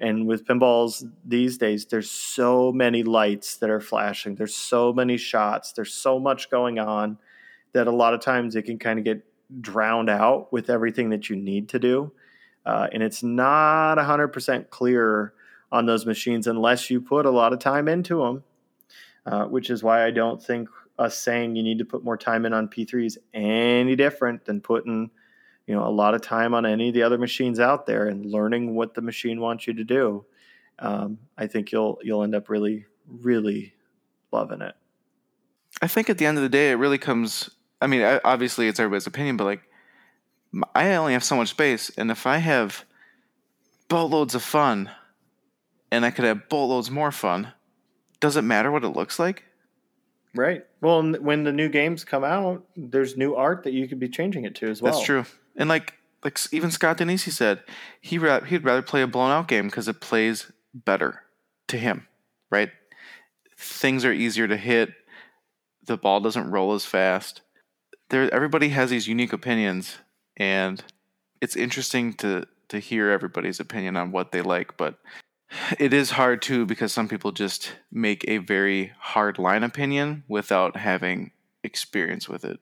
and 0.00 0.26
with 0.26 0.46
pinballs 0.46 1.08
these 1.24 1.58
days 1.58 1.86
there's 1.86 2.10
so 2.10 2.72
many 2.72 3.02
lights 3.02 3.56
that 3.56 3.70
are 3.70 3.80
flashing. 3.80 4.34
There's 4.34 4.54
so 4.54 4.92
many 4.92 5.16
shots. 5.16 5.72
There's 5.72 5.92
so 5.92 6.18
much 6.18 6.50
going 6.50 6.78
on 6.78 7.18
that 7.72 7.86
a 7.86 7.92
lot 7.92 8.14
of 8.14 8.20
times 8.20 8.56
it 8.56 8.62
can 8.62 8.78
kind 8.78 8.98
of 8.98 9.04
get 9.04 9.24
drowned 9.60 10.10
out 10.10 10.52
with 10.52 10.70
everything 10.70 11.10
that 11.10 11.28
you 11.28 11.36
need 11.36 11.68
to 11.70 11.78
do. 11.78 12.12
Uh, 12.64 12.88
and 12.92 13.02
it's 13.02 13.22
not 13.22 13.96
100% 13.96 14.70
clear 14.70 15.32
on 15.72 15.86
those 15.86 16.04
machines 16.06 16.46
unless 16.46 16.90
you 16.90 17.00
put 17.00 17.26
a 17.26 17.30
lot 17.30 17.52
of 17.52 17.58
time 17.58 17.88
into 17.88 18.18
them, 18.18 18.44
uh, 19.26 19.44
which 19.44 19.70
is 19.70 19.82
why 19.82 20.04
I 20.04 20.10
don't 20.10 20.42
think 20.42 20.68
us 20.98 21.16
saying 21.16 21.56
you 21.56 21.62
need 21.62 21.78
to 21.78 21.84
put 21.84 22.04
more 22.04 22.16
time 22.16 22.44
in 22.44 22.52
on 22.52 22.68
P3 22.68 23.06
is 23.06 23.18
any 23.32 23.96
different 23.96 24.44
than 24.44 24.60
putting 24.60 25.10
you 25.70 25.76
know 25.76 25.86
a 25.86 25.88
lot 25.88 26.14
of 26.14 26.20
time 26.20 26.52
on 26.52 26.66
any 26.66 26.88
of 26.88 26.94
the 26.94 27.04
other 27.04 27.16
machines 27.16 27.60
out 27.60 27.86
there 27.86 28.08
and 28.08 28.26
learning 28.26 28.74
what 28.74 28.94
the 28.94 29.00
machine 29.00 29.40
wants 29.40 29.68
you 29.68 29.74
to 29.74 29.84
do. 29.84 30.24
Um, 30.80 31.18
I 31.38 31.46
think 31.46 31.70
you'll 31.70 32.00
you'll 32.02 32.24
end 32.24 32.34
up 32.34 32.48
really 32.48 32.86
really 33.06 33.72
loving 34.32 34.62
it. 34.62 34.74
I 35.80 35.86
think 35.86 36.10
at 36.10 36.18
the 36.18 36.26
end 36.26 36.38
of 36.38 36.42
the 36.42 36.48
day, 36.48 36.72
it 36.72 36.74
really 36.74 36.98
comes. 36.98 37.50
I 37.80 37.86
mean, 37.86 38.02
obviously, 38.24 38.66
it's 38.66 38.80
everybody's 38.80 39.06
opinion, 39.06 39.36
but 39.36 39.44
like 39.44 39.62
I 40.74 40.92
only 40.96 41.12
have 41.12 41.22
so 41.22 41.36
much 41.36 41.50
space, 41.50 41.88
and 41.96 42.10
if 42.10 42.26
I 42.26 42.38
have 42.38 42.84
boatloads 43.88 44.34
of 44.34 44.42
fun, 44.42 44.90
and 45.92 46.04
I 46.04 46.10
could 46.10 46.24
have 46.24 46.48
boatloads 46.48 46.90
more 46.90 47.12
fun, 47.12 47.52
does 48.18 48.36
it 48.36 48.42
matter 48.42 48.72
what 48.72 48.82
it 48.82 48.88
looks 48.88 49.20
like? 49.20 49.44
Right. 50.34 50.66
Well, 50.80 51.12
when 51.12 51.44
the 51.44 51.52
new 51.52 51.68
games 51.68 52.02
come 52.02 52.24
out, 52.24 52.64
there's 52.76 53.16
new 53.16 53.36
art 53.36 53.62
that 53.62 53.72
you 53.72 53.86
could 53.86 54.00
be 54.00 54.08
changing 54.08 54.44
it 54.44 54.56
to 54.56 54.68
as 54.68 54.82
well. 54.82 54.92
That's 54.92 55.04
true. 55.04 55.24
And 55.60 55.68
like 55.68 55.94
like 56.24 56.38
even 56.52 56.70
Scott 56.70 56.98
Danesi 56.98 57.30
said, 57.30 57.62
he 58.00 58.18
ra- 58.18 58.40
he'd 58.40 58.64
rather 58.64 58.82
play 58.82 59.02
a 59.02 59.06
blown 59.06 59.30
out 59.30 59.46
game 59.46 59.66
because 59.66 59.88
it 59.88 60.00
plays 60.00 60.50
better 60.74 61.22
to 61.68 61.76
him, 61.76 62.08
right? 62.50 62.70
Things 63.58 64.04
are 64.04 64.12
easier 64.12 64.48
to 64.48 64.56
hit. 64.56 64.90
The 65.84 65.96
ball 65.96 66.20
doesn't 66.20 66.50
roll 66.50 66.72
as 66.72 66.84
fast. 66.84 67.42
There, 68.08 68.32
everybody 68.34 68.70
has 68.70 68.90
these 68.90 69.06
unique 69.06 69.32
opinions, 69.32 69.98
and 70.36 70.82
it's 71.40 71.56
interesting 71.56 72.14
to 72.14 72.46
to 72.68 72.78
hear 72.78 73.10
everybody's 73.10 73.60
opinion 73.60 73.96
on 73.96 74.12
what 74.12 74.32
they 74.32 74.40
like, 74.40 74.76
but 74.78 74.98
it 75.78 75.92
is 75.92 76.12
hard 76.12 76.40
too 76.40 76.64
because 76.64 76.92
some 76.92 77.08
people 77.08 77.32
just 77.32 77.72
make 77.92 78.24
a 78.26 78.38
very 78.38 78.92
hard 78.98 79.38
line 79.38 79.62
opinion 79.62 80.24
without 80.26 80.76
having 80.76 81.32
experience 81.62 82.28
with 82.28 82.44
it. 82.44 82.60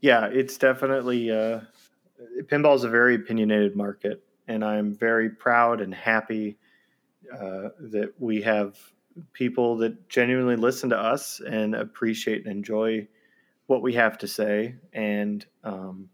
Yeah, 0.00 0.26
it's 0.26 0.58
definitely 0.58 1.30
uh, 1.30 1.60
pinball 2.42 2.74
is 2.74 2.84
a 2.84 2.88
very 2.88 3.14
opinionated 3.14 3.76
market, 3.76 4.22
and 4.46 4.64
I'm 4.64 4.94
very 4.94 5.30
proud 5.30 5.80
and 5.80 5.94
happy 5.94 6.58
uh, 7.32 7.70
that 7.78 8.12
we 8.18 8.42
have 8.42 8.76
people 9.32 9.76
that 9.78 10.08
genuinely 10.08 10.56
listen 10.56 10.90
to 10.90 10.98
us 10.98 11.40
and 11.40 11.74
appreciate 11.74 12.46
and 12.46 12.56
enjoy 12.56 13.06
what 13.66 13.82
we 13.82 13.92
have 13.94 14.16
to 14.18 14.28
say, 14.28 14.76
and 14.92 15.44
um, 15.64 16.08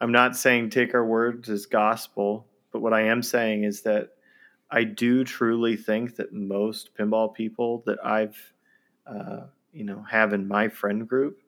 I'm 0.00 0.12
not 0.12 0.36
saying 0.36 0.70
take 0.70 0.94
our 0.94 1.04
words 1.04 1.50
as 1.50 1.66
gospel, 1.66 2.46
but 2.72 2.80
what 2.80 2.94
I 2.94 3.02
am 3.02 3.22
saying 3.22 3.64
is 3.64 3.82
that 3.82 4.10
I 4.70 4.84
do 4.84 5.24
truly 5.24 5.76
think 5.76 6.16
that 6.16 6.32
most 6.32 6.96
pinball 6.96 7.34
people 7.34 7.82
that 7.86 7.98
I've, 8.04 8.52
uh, 9.06 9.46
you 9.72 9.84
know, 9.84 10.02
have 10.08 10.32
in 10.32 10.46
my 10.46 10.68
friend 10.68 11.08
group 11.08 11.42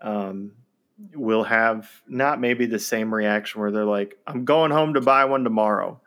um, 0.00 0.52
will 1.14 1.44
have 1.44 1.90
not 2.06 2.40
maybe 2.40 2.66
the 2.66 2.78
same 2.78 3.14
reaction 3.14 3.60
where 3.60 3.70
they're 3.70 3.84
like, 3.84 4.18
I'm 4.26 4.44
going 4.44 4.70
home 4.70 4.94
to 4.94 5.00
buy 5.00 5.24
one 5.24 5.44
tomorrow. 5.44 6.00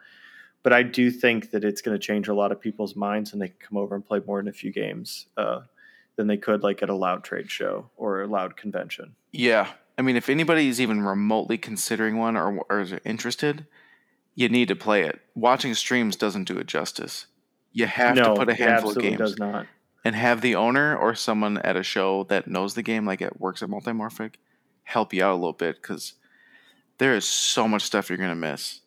But 0.64 0.74
I 0.74 0.84
do 0.84 1.12
think 1.12 1.52
that 1.52 1.64
it's 1.64 1.82
going 1.82 1.96
to 1.96 2.04
change 2.04 2.28
a 2.28 2.34
lot 2.34 2.52
of 2.52 2.60
people's 2.60 2.96
minds 2.96 3.34
and 3.34 3.42
they 3.42 3.50
can 3.50 3.58
come 3.60 3.78
over 3.78 3.94
and 3.94 4.06
play 4.06 4.20
more 4.26 4.40
than 4.40 4.48
a 4.48 4.54
few 4.54 4.72
games 4.72 5.28
uh, 5.38 5.62
than 6.16 6.28
they 6.28 6.38
could 6.38 6.64
like 6.64 6.82
at 6.82 6.90
a 6.90 6.96
loud 6.96 7.24
trade 7.24 7.52
show 7.52 7.90
or 7.98 8.24
a 8.24 8.28
loud 8.28 8.58
convention. 8.58 9.16
Yeah, 9.32 9.68
I 9.98 10.02
mean, 10.02 10.16
if 10.16 10.30
anybody 10.30 10.68
is 10.68 10.82
even 10.82 11.02
remotely 11.02 11.58
considering 11.58 12.18
one 12.18 12.36
or, 12.36 12.60
or 12.70 12.82
is 12.82 12.94
interested, 13.06 13.66
you 14.34 14.50
need 14.50 14.68
to 14.68 14.76
play 14.76 15.04
it. 15.04 15.22
Watching 15.36 15.74
streams 15.74 16.16
doesn't 16.16 16.46
do 16.46 16.58
it 16.58 16.68
justice. 16.68 17.28
You 17.72 17.86
have 17.88 18.16
no, 18.16 18.34
to 18.34 18.36
put 18.36 18.50
a 18.50 18.56
handful 18.56 18.92
of 18.92 18.98
games. 18.98 19.18
Does 19.18 19.38
not. 19.38 19.68
And 20.04 20.16
have 20.16 20.42
the 20.42 20.56
owner 20.56 20.96
or 20.96 21.16
someone 21.16 21.58
at 21.60 21.76
a 21.76 21.84
show 21.84 22.26
that 22.26 22.48
knows 22.48 22.74
the 22.74 22.84
game, 22.84 23.06
like 23.06 23.22
it 23.22 23.40
works 23.40 23.64
at 23.64 23.70
Multimorphic, 23.70 24.36
help 24.86 25.14
you 25.14 25.24
out 25.24 25.34
a 25.34 25.36
little 25.36 25.53
bit 25.53 25.82
because 25.82 26.14
there 26.98 27.14
is 27.16 27.26
so 27.26 27.68
much 27.68 27.84
stuff 27.84 28.10
you're 28.10 28.18
gonna 28.18 28.36
miss. 28.36 28.80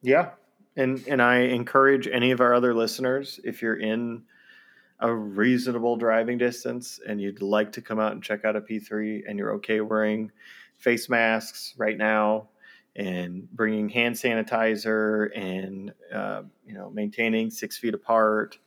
Yeah, 0.00 0.30
and 0.76 1.04
and 1.06 1.20
I 1.20 1.40
encourage 1.40 2.08
any 2.08 2.30
of 2.30 2.40
our 2.40 2.54
other 2.54 2.74
listeners 2.74 3.38
if 3.44 3.60
you're 3.60 3.78
in 3.78 4.22
a 5.00 5.12
reasonable 5.12 5.96
driving 5.96 6.38
distance 6.38 7.00
and 7.06 7.20
you'd 7.20 7.42
like 7.42 7.72
to 7.72 7.82
come 7.82 7.98
out 7.98 8.12
and 8.12 8.22
check 8.22 8.44
out 8.44 8.54
a 8.54 8.60
P3 8.60 9.24
and 9.28 9.36
you're 9.36 9.52
okay 9.54 9.80
wearing 9.80 10.30
face 10.78 11.08
masks 11.08 11.74
right 11.76 11.98
now 11.98 12.48
and 12.96 13.50
bringing 13.52 13.88
hand 13.88 14.14
sanitizer 14.14 15.30
and 15.36 15.92
uh, 16.12 16.42
you 16.66 16.74
know 16.74 16.90
maintaining 16.90 17.50
six 17.50 17.78
feet 17.78 17.94
apart 17.94 18.58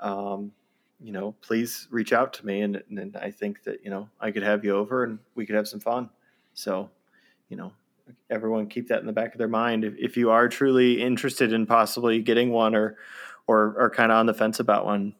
um, 0.00 0.52
you 1.00 1.12
know 1.12 1.32
please 1.42 1.86
reach 1.90 2.12
out 2.12 2.32
to 2.32 2.46
me 2.46 2.62
and, 2.62 2.82
and 2.88 3.16
i 3.18 3.30
think 3.30 3.62
that 3.64 3.84
you 3.84 3.90
know 3.90 4.08
i 4.20 4.30
could 4.30 4.42
have 4.42 4.64
you 4.64 4.74
over 4.74 5.04
and 5.04 5.18
we 5.34 5.44
could 5.44 5.54
have 5.54 5.68
some 5.68 5.80
fun 5.80 6.08
so 6.56 6.90
you 7.48 7.56
know 7.56 7.70
everyone 8.28 8.66
keep 8.66 8.88
that 8.88 8.98
in 8.98 9.06
the 9.06 9.12
back 9.12 9.32
of 9.32 9.38
their 9.38 9.46
mind 9.46 9.84
if, 9.84 9.94
if 9.96 10.16
you 10.16 10.30
are 10.30 10.48
truly 10.48 11.00
interested 11.00 11.52
in 11.52 11.66
possibly 11.66 12.20
getting 12.20 12.50
one 12.50 12.74
or 12.74 12.96
or 13.46 13.76
are 13.78 13.90
kind 13.90 14.10
of 14.10 14.18
on 14.18 14.26
the 14.26 14.34
fence 14.34 14.58
about 14.58 14.84
one 14.84 15.14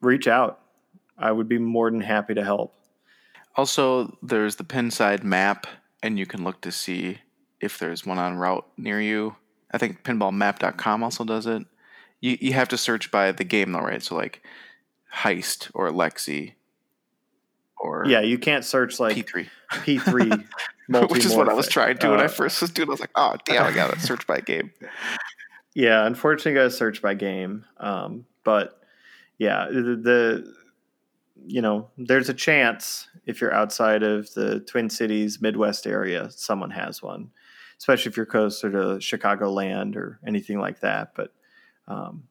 reach 0.00 0.28
out. 0.28 0.60
I 1.16 1.32
would 1.32 1.48
be 1.48 1.58
more 1.58 1.90
than 1.90 2.00
happy 2.00 2.34
to 2.34 2.44
help. 2.44 2.74
Also, 3.56 4.16
there's 4.22 4.56
the 4.56 4.64
Pinside 4.64 5.24
map, 5.24 5.66
and 6.02 6.18
you 6.18 6.26
can 6.26 6.44
look 6.44 6.60
to 6.60 6.70
see 6.70 7.18
if 7.60 7.78
there's 7.78 8.06
one 8.06 8.18
on 8.18 8.36
route 8.36 8.66
near 8.76 9.00
you. 9.00 9.34
I 9.72 9.78
think 9.78 10.04
pinballmap.com 10.04 11.02
also 11.02 11.24
does 11.24 11.46
it. 11.46 11.66
You 12.20 12.38
you 12.40 12.52
have 12.52 12.68
to 12.68 12.78
search 12.78 13.10
by 13.10 13.32
the 13.32 13.44
game 13.44 13.72
though, 13.72 13.80
right? 13.80 14.02
So 14.02 14.16
like 14.16 14.42
Heist 15.14 15.70
or 15.74 15.90
Lexy 15.90 16.54
or 17.80 18.04
Yeah, 18.06 18.20
you 18.20 18.38
can't 18.38 18.64
search 18.64 18.98
like 19.00 19.16
P3. 19.16 19.48
P3 19.70 20.44
Which 21.10 21.24
is 21.26 21.34
what 21.34 21.48
I 21.50 21.52
was 21.54 21.68
trying 21.68 21.98
to 21.98 22.08
uh, 22.08 22.10
when 22.12 22.20
I 22.20 22.24
uh, 22.24 22.28
first 22.28 22.60
was 22.62 22.70
doing. 22.70 22.88
I 22.88 22.92
was 22.92 23.00
like, 23.00 23.10
oh 23.14 23.36
damn, 23.44 23.64
I 23.64 23.72
gotta 23.72 24.00
search 24.00 24.26
by 24.26 24.40
game. 24.40 24.72
Yeah, 25.74 26.06
unfortunately, 26.06 26.54
gotta 26.54 26.70
search 26.72 27.00
by 27.02 27.14
game. 27.14 27.64
Um, 27.76 28.24
but 28.42 28.80
yeah, 29.38 29.66
the, 29.68 29.94
the 29.94 30.54
you 31.46 31.62
know, 31.62 31.90
there's 31.96 32.28
a 32.28 32.34
chance 32.34 33.06
if 33.26 33.40
you're 33.40 33.54
outside 33.54 34.02
of 34.02 34.32
the 34.34 34.58
Twin 34.60 34.90
Cities 34.90 35.40
Midwest 35.40 35.86
area, 35.86 36.30
someone 36.32 36.70
has 36.70 37.00
one. 37.00 37.30
especially 37.78 38.10
if 38.10 38.16
you're 38.16 38.26
closer 38.26 38.70
to 38.72 38.78
Chicagoland 38.98 39.94
or 39.94 40.18
anything 40.26 40.58
like 40.58 40.80
that. 40.80 41.14
But 41.14 41.32
um, 41.86 42.24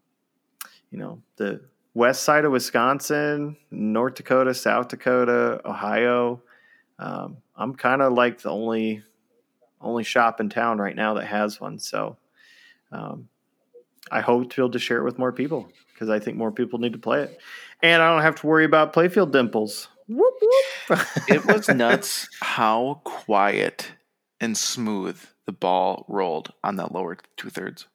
you 0.92 0.98
know, 0.98 1.22
the 1.38 1.62
west 1.98 2.22
side 2.22 2.46
of 2.46 2.52
Wisconsin, 2.52 3.58
North 3.72 4.14
Dakota, 4.14 4.54
South 4.54 4.88
Dakota, 4.88 5.60
Ohio. 5.66 6.44
Um, 7.00 7.38
I'm 7.56 7.74
kind 7.74 8.04
of 8.04 8.14
like 8.14 8.42
the 8.42 8.52
only 8.52 9.04
only 9.82 10.04
shop 10.04 10.40
in 10.40 10.50
town 10.50 10.78
right 10.78 10.96
now 10.96 11.16
that 11.16 11.26
has 11.26 11.60
one. 11.60 11.80
So 11.80 12.18
um, 12.92 13.30
I 14.12 14.22
hope 14.22 14.50
to 14.52 14.56
be 14.56 14.62
able 14.62 14.72
to 14.72 14.80
share 14.80 15.00
it 15.00 15.04
with 15.04 15.18
more 15.18 15.32
people 15.32 15.70
because 15.92 16.10
I 16.10 16.20
think 16.20 16.38
more 16.38 16.52
people 16.52 16.78
need 16.78 16.94
to 16.94 17.00
play 17.00 17.24
it, 17.24 17.40
and 17.82 18.02
I 18.02 18.14
don't 18.14 18.22
have 18.22 18.36
to 18.42 18.48
worry 18.48 18.66
about 18.66 18.94
playfield 18.94 19.32
dimples. 19.32 19.88
Whoop, 20.08 20.36
whoop. 20.42 21.00
it 21.28 21.46
was 21.46 21.68
nuts 21.68 22.30
how 22.42 23.02
quiet 23.04 23.92
and 24.40 24.56
smooth 24.56 25.20
the 25.48 25.52
ball 25.52 26.06
rolled 26.08 26.54
on 26.64 26.76
that 26.76 26.92
lower 26.92 27.18
two 27.38 27.50
thirds. 27.50 27.88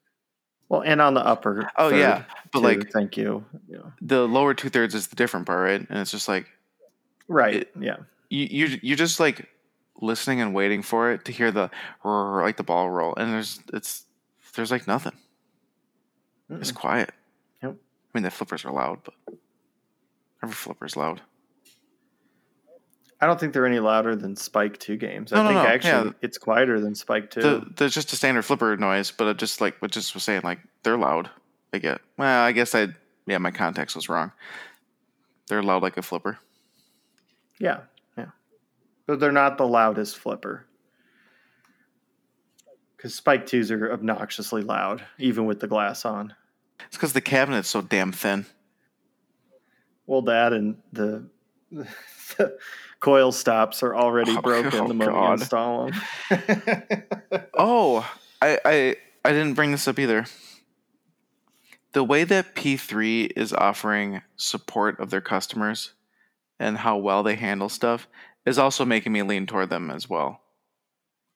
Well, 0.73 0.81
and 0.87 1.03
on 1.03 1.13
the 1.13 1.21
upper. 1.21 1.71
Oh 1.77 1.91
yeah, 1.91 2.25
but 2.51 2.61
too. 2.61 2.65
like, 2.65 2.91
thank 2.91 3.19
you. 3.19 3.45
Yeah. 3.69 3.81
The 4.01 4.27
lower 4.27 4.55
two 4.55 4.71
thirds 4.71 4.95
is 4.95 5.09
the 5.09 5.17
different 5.17 5.45
part, 5.45 5.61
right? 5.61 5.87
And 5.87 5.99
it's 5.99 6.11
just 6.11 6.29
like, 6.29 6.47
right? 7.29 7.57
It, 7.57 7.73
yeah. 7.79 7.97
You 8.31 8.47
you 8.51 8.79
you 8.81 8.97
just 8.97 9.21
like 9.21 9.51
listening 10.01 10.41
and 10.41 10.55
waiting 10.55 10.81
for 10.81 11.13
it 11.13 11.27
to 11.27 11.33
hear 11.33 11.51
the 11.51 11.71
like 12.03 12.57
the 12.57 12.63
ball 12.63 12.89
roll, 12.89 13.15
and 13.17 13.31
there's 13.31 13.61
it's 13.75 14.07
there's 14.55 14.71
like 14.71 14.87
nothing. 14.87 15.13
Mm-mm. 16.51 16.63
It's 16.63 16.73
quiet. 16.73 17.11
Yep. 17.63 17.73
I 17.73 18.19
mean, 18.19 18.23
the 18.23 18.31
flippers 18.31 18.65
are 18.65 18.73
loud, 18.73 19.01
but 19.05 19.13
every 20.43 20.55
flipper 20.55 20.87
is 20.87 20.97
loud. 20.97 21.21
I 23.23 23.27
don't 23.27 23.39
think 23.39 23.53
they're 23.53 23.67
any 23.67 23.79
louder 23.79 24.17
than 24.17 24.35
Spike 24.37 24.79
Two 24.79 24.97
games. 24.97 25.31
No, 25.33 25.41
I 25.43 25.45
think 25.45 25.55
no, 25.55 25.63
no. 25.63 25.69
actually 25.69 26.09
Yeah. 26.09 26.13
it's 26.23 26.39
quieter 26.39 26.81
than 26.81 26.95
Spike 26.95 27.31
Two. 27.31 27.41
The, 27.41 27.67
there's 27.77 27.95
just 27.95 28.13
a 28.13 28.17
standard 28.17 28.43
flipper 28.43 28.77
noise, 28.77 29.11
but 29.13 29.37
just 29.39 29.61
like 29.61 29.81
what 29.81 29.93
just 29.93 30.13
was 30.13 30.25
saying, 30.25 30.41
like 30.45 30.59
they're 30.83 30.99
loud. 30.99 31.31
I 31.73 31.79
get. 31.79 32.01
Well, 32.19 32.45
I 32.45 32.53
guess 32.53 32.75
I 32.75 32.89
yeah, 33.27 33.39
my 33.39 33.53
context 33.53 33.95
was 33.97 34.09
wrong. 34.09 34.33
They're 35.47 35.63
loud 35.63 35.83
like 35.83 35.97
a 35.97 36.03
flipper. 36.03 36.39
yeah, 37.59 37.81
yeah, 38.19 38.27
but 39.07 39.21
they're 39.21 39.33
not 39.33 39.57
the 39.57 39.67
loudest 39.69 40.19
flipper. 40.19 40.67
Because 42.97 43.15
Spike 43.15 43.47
Twos 43.47 43.71
are 43.71 43.93
obnoxiously 43.93 44.63
loud, 44.63 45.03
even 45.19 45.45
with 45.47 45.61
the 45.61 45.67
glass 45.67 46.05
on. 46.05 46.35
It's 46.87 46.97
because 46.97 47.13
the 47.13 47.21
cabinet's 47.21 47.69
so 47.69 47.83
damn 47.83 48.13
thin. 48.13 48.47
Well, 50.07 50.23
that 50.23 50.53
and 50.53 50.77
the, 50.93 51.25
the 51.71 52.57
coil 53.03 53.33
stops 53.33 53.83
are 53.83 53.95
already 53.95 54.35
Oh, 54.37 54.41
broken 54.41 54.81
oh, 54.81 54.89
the 54.89 54.95
moment 54.95 55.11
God. 55.11 55.27
you 55.27 55.33
install 55.35 55.91
them. 55.91 57.03
Oh, 57.59 58.11
I, 58.41 58.59
I 58.65 58.97
I 59.25 59.33
didn't 59.33 59.55
bring 59.55 59.73
this 59.73 59.87
up 59.87 59.99
either. 59.99 60.25
The 61.93 62.03
way 62.05 62.25
that 62.25 62.55
P3 62.55 63.33
is 63.37 63.53
offering 63.53 64.23
support 64.37 64.99
of 64.99 65.11
their 65.11 65.21
customers 65.21 65.93
and 66.59 66.79
how 66.79 66.97
well 66.97 67.23
they 67.23 67.35
handle 67.35 67.69
stuff 67.69 68.09
is 68.47 68.59
also 68.59 68.85
making 68.85 69.13
me 69.13 69.23
lean 69.23 69.47
toward 69.47 69.69
them 69.69 69.91
as 69.91 70.09
well. 70.09 70.41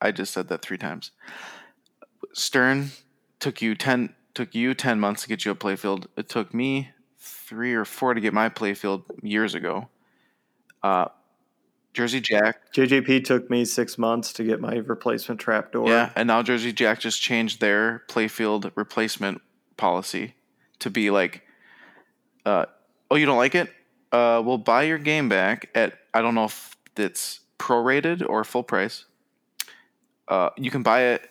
I 0.01 0.12
just 0.12 0.32
said 0.32 0.48
that 0.48 0.62
three 0.62 0.78
times. 0.78 1.10
Stern 2.32 2.90
took 3.40 3.60
you 3.60 3.74
ten 3.74 4.14
took 4.34 4.55
you 4.55 4.72
ten 4.74 4.98
months 5.01 5.22
to 5.22 5.28
get 5.28 5.44
you 5.44 5.51
a 5.51 5.55
playfield. 5.55 6.06
It 6.16 6.28
took 6.28 6.55
me 6.55 6.90
three 7.18 7.74
or 7.74 7.84
four 7.84 8.14
to 8.14 8.20
get 8.20 8.32
my 8.32 8.48
playfield 8.48 9.02
years 9.22 9.55
ago. 9.55 9.88
Uh, 10.82 11.06
Jersey 11.97 12.20
Jack 12.20 12.74
JJP 12.74 13.24
took 13.24 13.48
me 13.48 13.64
six 13.64 13.97
months 13.97 14.35
to 14.35 14.44
get 14.44 14.60
my 14.60 14.77
replacement 14.77 15.40
trapdoor. 15.40 15.89
Yeah, 15.89 16.10
and 16.14 16.27
now 16.27 16.43
Jersey 16.43 16.70
Jack 16.73 17.01
just 17.01 17.23
changed 17.23 17.60
their 17.60 18.05
playfield 18.06 18.70
replacement 18.74 19.40
policy 19.78 20.35
to 20.81 20.90
be 20.90 21.10
like, 21.10 21.43
uh, 22.44 22.66
oh, 23.10 23.16
you 23.16 23.24
don't 23.24 23.39
like 23.39 23.55
it? 23.55 23.73
Uh, 24.12 24.43
we'll 24.44 24.59
buy 24.59 24.82
your 24.82 24.98
game 24.98 25.31
back 25.31 25.70
at 25.74 25.94
I 26.12 26.20
don't 26.20 26.35
know 26.35 26.44
if 26.44 26.77
it's 26.98 27.40
prorated 27.59 28.23
or 28.28 28.44
full 28.44 28.62
price. 28.62 29.06
Uh, 30.28 30.51
you 30.59 30.70
can 30.70 30.82
buy 30.82 31.01
it. 31.02 31.31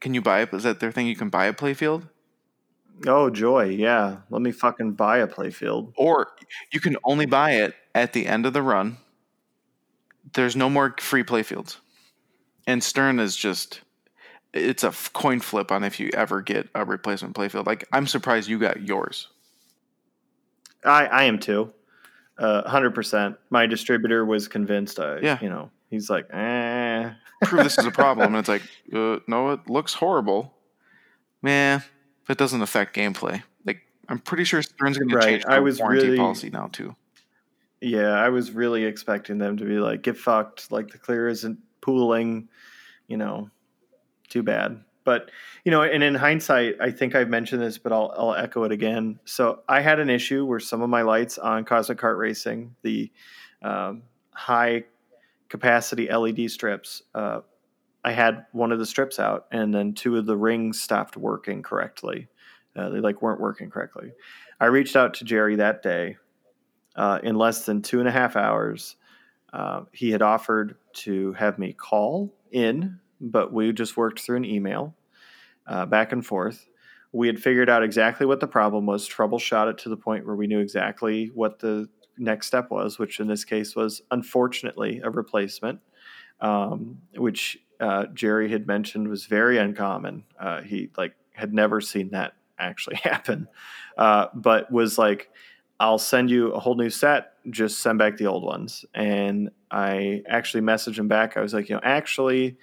Can 0.00 0.12
you 0.12 0.20
buy 0.20 0.42
it? 0.42 0.52
Is 0.52 0.64
that 0.64 0.80
their 0.80 0.90
thing? 0.90 1.06
You 1.06 1.14
can 1.16 1.28
buy 1.28 1.46
a 1.46 1.52
playfield, 1.52 2.08
Oh 3.06 3.30
joy, 3.30 3.66
yeah. 3.66 4.18
Let 4.28 4.42
me 4.42 4.50
fucking 4.50 4.92
buy 4.92 5.18
a 5.18 5.26
playfield. 5.28 5.92
or 5.96 6.28
you 6.72 6.80
can 6.80 6.96
only 7.04 7.26
buy 7.26 7.52
it 7.52 7.74
at 7.94 8.12
the 8.12 8.26
end 8.26 8.44
of 8.44 8.52
the 8.52 8.62
run. 8.62 8.98
There's 10.34 10.56
no 10.56 10.68
more 10.68 10.94
free 11.00 11.24
playfields, 11.24 11.76
and 12.66 12.82
Stern 12.82 13.20
is 13.20 13.36
just 13.36 13.80
it's 14.52 14.84
a 14.84 14.92
coin 15.12 15.40
flip 15.40 15.72
on 15.72 15.82
if 15.84 15.98
you 15.98 16.10
ever 16.14 16.40
get 16.42 16.68
a 16.74 16.84
replacement 16.84 17.34
playfield. 17.34 17.66
Like 17.66 17.86
I'm 17.92 18.06
surprised 18.06 18.48
you 18.48 18.58
got 18.58 18.82
yours. 18.82 19.28
I 20.84 21.06
I 21.06 21.24
am 21.24 21.38
too. 21.38 21.72
Uh, 22.38 22.68
hundred 22.68 22.94
percent. 22.94 23.36
My 23.50 23.66
distributor 23.66 24.24
was 24.24 24.48
convinced. 24.48 24.98
I, 24.98 25.18
Yeah. 25.20 25.38
you 25.40 25.48
know, 25.48 25.70
he's 25.88 26.10
like, 26.10 26.26
eh. 26.32 27.10
Prove 27.44 27.62
this 27.62 27.78
is 27.78 27.86
a 27.86 27.90
problem, 27.92 28.28
and 28.34 28.36
it's 28.36 28.48
like, 28.48 28.62
uh, 28.92 29.18
no, 29.28 29.50
it 29.50 29.68
looks 29.68 29.94
horrible. 29.94 30.52
Man, 31.42 31.82
it 32.28 32.38
doesn't 32.38 32.60
affect 32.62 32.96
gameplay. 32.96 33.42
Like 33.64 33.82
I'm 34.08 34.18
pretty 34.18 34.44
sure 34.44 34.62
Stern's 34.62 34.98
going 34.98 35.10
to 35.10 35.16
Right, 35.16 35.24
change 35.24 35.44
I 35.46 35.52
their 35.54 35.62
was 35.62 35.78
warranty 35.78 36.06
really- 36.06 36.16
policy 36.18 36.50
now 36.50 36.68
too. 36.72 36.96
Yeah, 37.84 38.12
I 38.12 38.30
was 38.30 38.50
really 38.50 38.84
expecting 38.84 39.38
them 39.38 39.56
to 39.58 39.64
be 39.64 39.78
like, 39.78 40.02
get 40.02 40.16
fucked. 40.16 40.72
Like 40.72 40.88
the 40.88 40.98
clear 40.98 41.28
isn't 41.28 41.58
pooling. 41.80 42.48
You 43.08 43.18
know, 43.18 43.50
too 44.28 44.42
bad. 44.42 44.82
But 45.04 45.30
you 45.64 45.70
know, 45.70 45.82
and 45.82 46.02
in 46.02 46.14
hindsight, 46.14 46.76
I 46.80 46.90
think 46.90 47.14
I've 47.14 47.28
mentioned 47.28 47.60
this, 47.60 47.76
but 47.76 47.92
I'll 47.92 48.12
I'll 48.16 48.34
echo 48.34 48.64
it 48.64 48.72
again. 48.72 49.20
So 49.26 49.60
I 49.68 49.80
had 49.80 50.00
an 50.00 50.08
issue 50.08 50.46
where 50.46 50.60
some 50.60 50.80
of 50.80 50.88
my 50.88 51.02
lights 51.02 51.36
on 51.36 51.64
Cosmic 51.64 51.98
Cart 51.98 52.16
Racing, 52.16 52.74
the 52.82 53.12
um, 53.62 54.02
high 54.32 54.84
capacity 55.50 56.10
LED 56.10 56.50
strips, 56.50 57.02
uh, 57.14 57.40
I 58.02 58.12
had 58.12 58.46
one 58.52 58.72
of 58.72 58.78
the 58.78 58.86
strips 58.86 59.18
out, 59.18 59.46
and 59.52 59.74
then 59.74 59.92
two 59.92 60.16
of 60.16 60.26
the 60.26 60.36
rings 60.36 60.80
stopped 60.80 61.16
working 61.16 61.62
correctly. 61.62 62.28
Uh, 62.74 62.88
they 62.88 63.00
like 63.00 63.22
weren't 63.22 63.40
working 63.40 63.70
correctly. 63.70 64.12
I 64.58 64.66
reached 64.66 64.96
out 64.96 65.14
to 65.14 65.24
Gerry 65.24 65.56
that 65.56 65.82
day. 65.82 66.16
Uh, 66.96 67.18
in 67.22 67.34
less 67.34 67.64
than 67.66 67.82
two 67.82 67.98
and 67.98 68.08
a 68.08 68.12
half 68.12 68.36
hours, 68.36 68.96
uh, 69.52 69.82
he 69.92 70.10
had 70.10 70.22
offered 70.22 70.76
to 70.92 71.32
have 71.34 71.58
me 71.58 71.72
call 71.72 72.34
in, 72.50 72.98
but 73.20 73.52
we 73.52 73.72
just 73.72 73.96
worked 73.96 74.20
through 74.20 74.36
an 74.36 74.44
email 74.44 74.94
uh, 75.66 75.86
back 75.86 76.12
and 76.12 76.24
forth. 76.24 76.68
We 77.12 77.28
had 77.28 77.38
figured 77.38 77.70
out 77.70 77.84
exactly 77.84 78.26
what 78.26 78.40
the 78.40 78.48
problem 78.48 78.86
was, 78.86 79.08
troubleshot 79.08 79.70
it 79.70 79.78
to 79.78 79.88
the 79.88 79.96
point 79.96 80.26
where 80.26 80.34
we 80.34 80.48
knew 80.48 80.58
exactly 80.58 81.30
what 81.34 81.60
the 81.60 81.88
next 82.18 82.48
step 82.48 82.70
was, 82.70 82.98
which 82.98 83.20
in 83.20 83.28
this 83.28 83.44
case 83.44 83.76
was 83.76 84.02
unfortunately 84.10 85.00
a 85.02 85.10
replacement, 85.10 85.80
um, 86.40 86.98
which 87.16 87.58
uh, 87.80 88.06
Gerry 88.14 88.50
had 88.50 88.66
mentioned 88.66 89.08
was 89.08 89.26
very 89.26 89.58
uncommon. 89.58 90.24
Uh, 90.38 90.62
he 90.62 90.90
like 90.96 91.14
had 91.32 91.52
never 91.52 91.80
seen 91.80 92.10
that 92.10 92.34
actually 92.58 92.96
happen, 93.02 93.48
uh, 93.96 94.26
but 94.34 94.70
was 94.72 94.98
like, 94.98 95.30
"I'll 95.84 95.98
send 95.98 96.30
you 96.30 96.52
a 96.52 96.58
whole 96.58 96.76
new 96.76 96.90
set. 96.90 97.32
Just 97.50 97.80
send 97.80 97.98
back 97.98 98.16
the 98.16 98.26
old 98.26 98.44
ones." 98.44 98.84
And 98.94 99.50
I 99.70 100.22
actually 100.28 100.62
messaged 100.62 100.98
him 100.98 101.08
back. 101.08 101.36
I 101.36 101.40
was 101.40 101.54
like, 101.54 101.68
"You 101.68 101.76
know, 101.76 101.82
actually." 101.84 102.56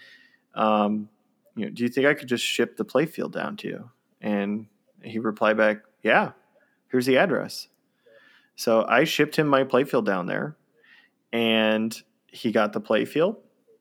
Um, 0.54 1.10
you 1.56 1.66
know, 1.66 1.72
do 1.72 1.84
you 1.84 1.90
think 1.90 2.08
I 2.08 2.14
could 2.14 2.28
just 2.28 2.44
ship 2.46 2.78
the 2.78 2.86
playfield 2.86 3.32
down 3.32 3.58
to 3.58 3.68
you? 3.68 3.90
And 4.22 4.68
he 5.04 5.20
replied 5.20 5.58
back, 5.58 5.84
yeah, 6.02 6.32
here's 6.90 7.06
the 7.06 7.18
address. 7.18 7.68
So 8.56 8.86
I 8.88 9.04
shipped 9.04 9.38
him 9.38 9.48
my 9.48 9.64
playfield 9.64 10.06
down 10.06 10.28
there 10.28 10.56
and 11.34 12.00
he 12.28 12.52
got 12.52 12.74
the 12.74 12.82
playfield. 12.82 13.38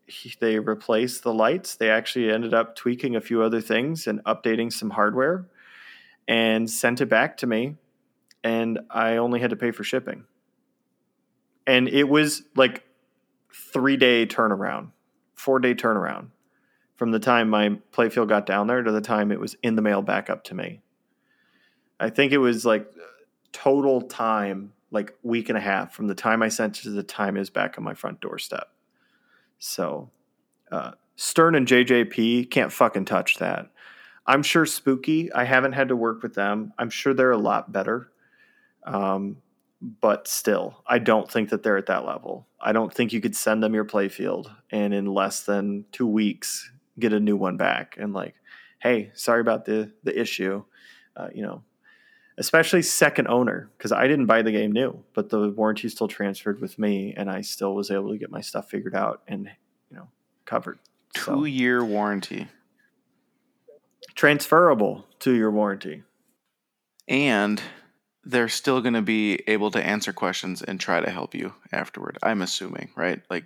He, 0.06 0.34
they 0.40 0.58
replaced 0.58 1.22
the 1.22 1.34
lights. 1.34 1.76
They 1.76 1.90
actually 1.90 2.30
ended 2.30 2.54
up 2.54 2.74
tweaking 2.74 3.14
a 3.14 3.20
few 3.20 3.42
other 3.42 3.60
things 3.60 4.06
and 4.06 4.24
updating 4.24 4.72
some 4.72 4.90
hardware 4.90 5.46
and 6.26 6.68
sent 6.68 7.00
it 7.00 7.06
back 7.06 7.36
to 7.38 7.46
me. 7.46 7.76
And 8.42 8.80
I 8.90 9.16
only 9.16 9.40
had 9.40 9.50
to 9.50 9.56
pay 9.56 9.70
for 9.70 9.84
shipping. 9.84 10.24
And 11.66 11.88
it 11.88 12.04
was 12.04 12.42
like 12.56 12.84
three 13.52 13.96
day 13.96 14.26
turnaround, 14.26 14.90
four 15.34 15.58
day 15.58 15.74
turnaround 15.74 16.28
from 17.00 17.12
the 17.12 17.18
time 17.18 17.48
my 17.48 17.70
playfield 17.92 18.28
got 18.28 18.44
down 18.44 18.66
there 18.66 18.82
to 18.82 18.92
the 18.92 19.00
time 19.00 19.32
it 19.32 19.40
was 19.40 19.56
in 19.62 19.74
the 19.74 19.80
mail 19.80 20.02
back 20.02 20.28
up 20.28 20.44
to 20.44 20.54
me. 20.54 20.82
I 21.98 22.10
think 22.10 22.32
it 22.32 22.38
was 22.38 22.66
like 22.66 22.92
total 23.52 24.02
time, 24.02 24.74
like 24.90 25.14
week 25.22 25.48
and 25.48 25.56
a 25.56 25.62
half 25.62 25.94
from 25.94 26.08
the 26.08 26.14
time 26.14 26.42
I 26.42 26.48
sent 26.48 26.78
it 26.78 26.82
to 26.82 26.90
the 26.90 27.02
time 27.02 27.36
it 27.36 27.40
was 27.40 27.48
back 27.48 27.78
on 27.78 27.84
my 27.84 27.94
front 27.94 28.20
doorstep. 28.20 28.70
So 29.58 30.10
uh, 30.70 30.92
Stern 31.16 31.54
and 31.54 31.66
JJP 31.66 32.50
can't 32.50 32.70
fucking 32.70 33.06
touch 33.06 33.38
that. 33.38 33.70
I'm 34.26 34.42
sure 34.42 34.66
Spooky, 34.66 35.32
I 35.32 35.44
haven't 35.44 35.72
had 35.72 35.88
to 35.88 35.96
work 35.96 36.22
with 36.22 36.34
them. 36.34 36.74
I'm 36.78 36.90
sure 36.90 37.14
they're 37.14 37.30
a 37.30 37.38
lot 37.38 37.72
better. 37.72 38.10
Um, 38.84 39.38
but 40.00 40.28
still, 40.28 40.82
I 40.86 40.98
don't 40.98 41.30
think 41.30 41.48
that 41.50 41.62
they're 41.62 41.78
at 41.78 41.86
that 41.86 42.04
level. 42.04 42.46
I 42.60 42.72
don't 42.72 42.92
think 42.92 43.12
you 43.12 43.20
could 43.20 43.34
send 43.36 43.62
them 43.62 43.72
your 43.74 43.84
playfield 43.84 44.54
and 44.70 44.92
in 44.92 45.06
less 45.06 45.42
than 45.42 45.86
two 45.92 46.06
weeks 46.06 46.70
get 46.98 47.12
a 47.14 47.20
new 47.20 47.36
one 47.36 47.56
back 47.56 47.96
and 47.98 48.12
like, 48.12 48.34
hey, 48.80 49.10
sorry 49.14 49.40
about 49.40 49.64
the 49.64 49.92
the 50.04 50.18
issue. 50.18 50.64
Uh, 51.16 51.28
you 51.34 51.42
know, 51.42 51.62
especially 52.36 52.82
second 52.82 53.26
owner 53.28 53.70
because 53.78 53.90
I 53.92 54.06
didn't 54.06 54.26
buy 54.26 54.42
the 54.42 54.52
game 54.52 54.72
new, 54.72 55.02
but 55.14 55.30
the 55.30 55.50
warranty 55.50 55.88
still 55.88 56.08
transferred 56.08 56.60
with 56.60 56.78
me, 56.78 57.14
and 57.16 57.30
I 57.30 57.40
still 57.40 57.74
was 57.74 57.90
able 57.90 58.10
to 58.12 58.18
get 58.18 58.30
my 58.30 58.40
stuff 58.42 58.68
figured 58.68 58.94
out 58.94 59.22
and 59.26 59.48
you 59.90 59.96
know 59.96 60.08
covered. 60.44 60.78
Two 61.14 61.22
So, 61.22 61.44
year 61.44 61.82
warranty. 61.84 62.48
transferable 64.14 65.06
to 65.20 65.32
your 65.32 65.50
warranty. 65.50 66.02
And 67.08 67.60
they're 68.24 68.48
still 68.48 68.80
going 68.80 68.94
to 68.94 69.02
be 69.02 69.40
able 69.46 69.70
to 69.70 69.82
answer 69.84 70.12
questions 70.12 70.62
and 70.62 70.78
try 70.78 71.00
to 71.00 71.10
help 71.10 71.34
you 71.34 71.54
afterward. 71.72 72.18
I'm 72.22 72.42
assuming, 72.42 72.90
right? 72.96 73.20
Like 73.30 73.44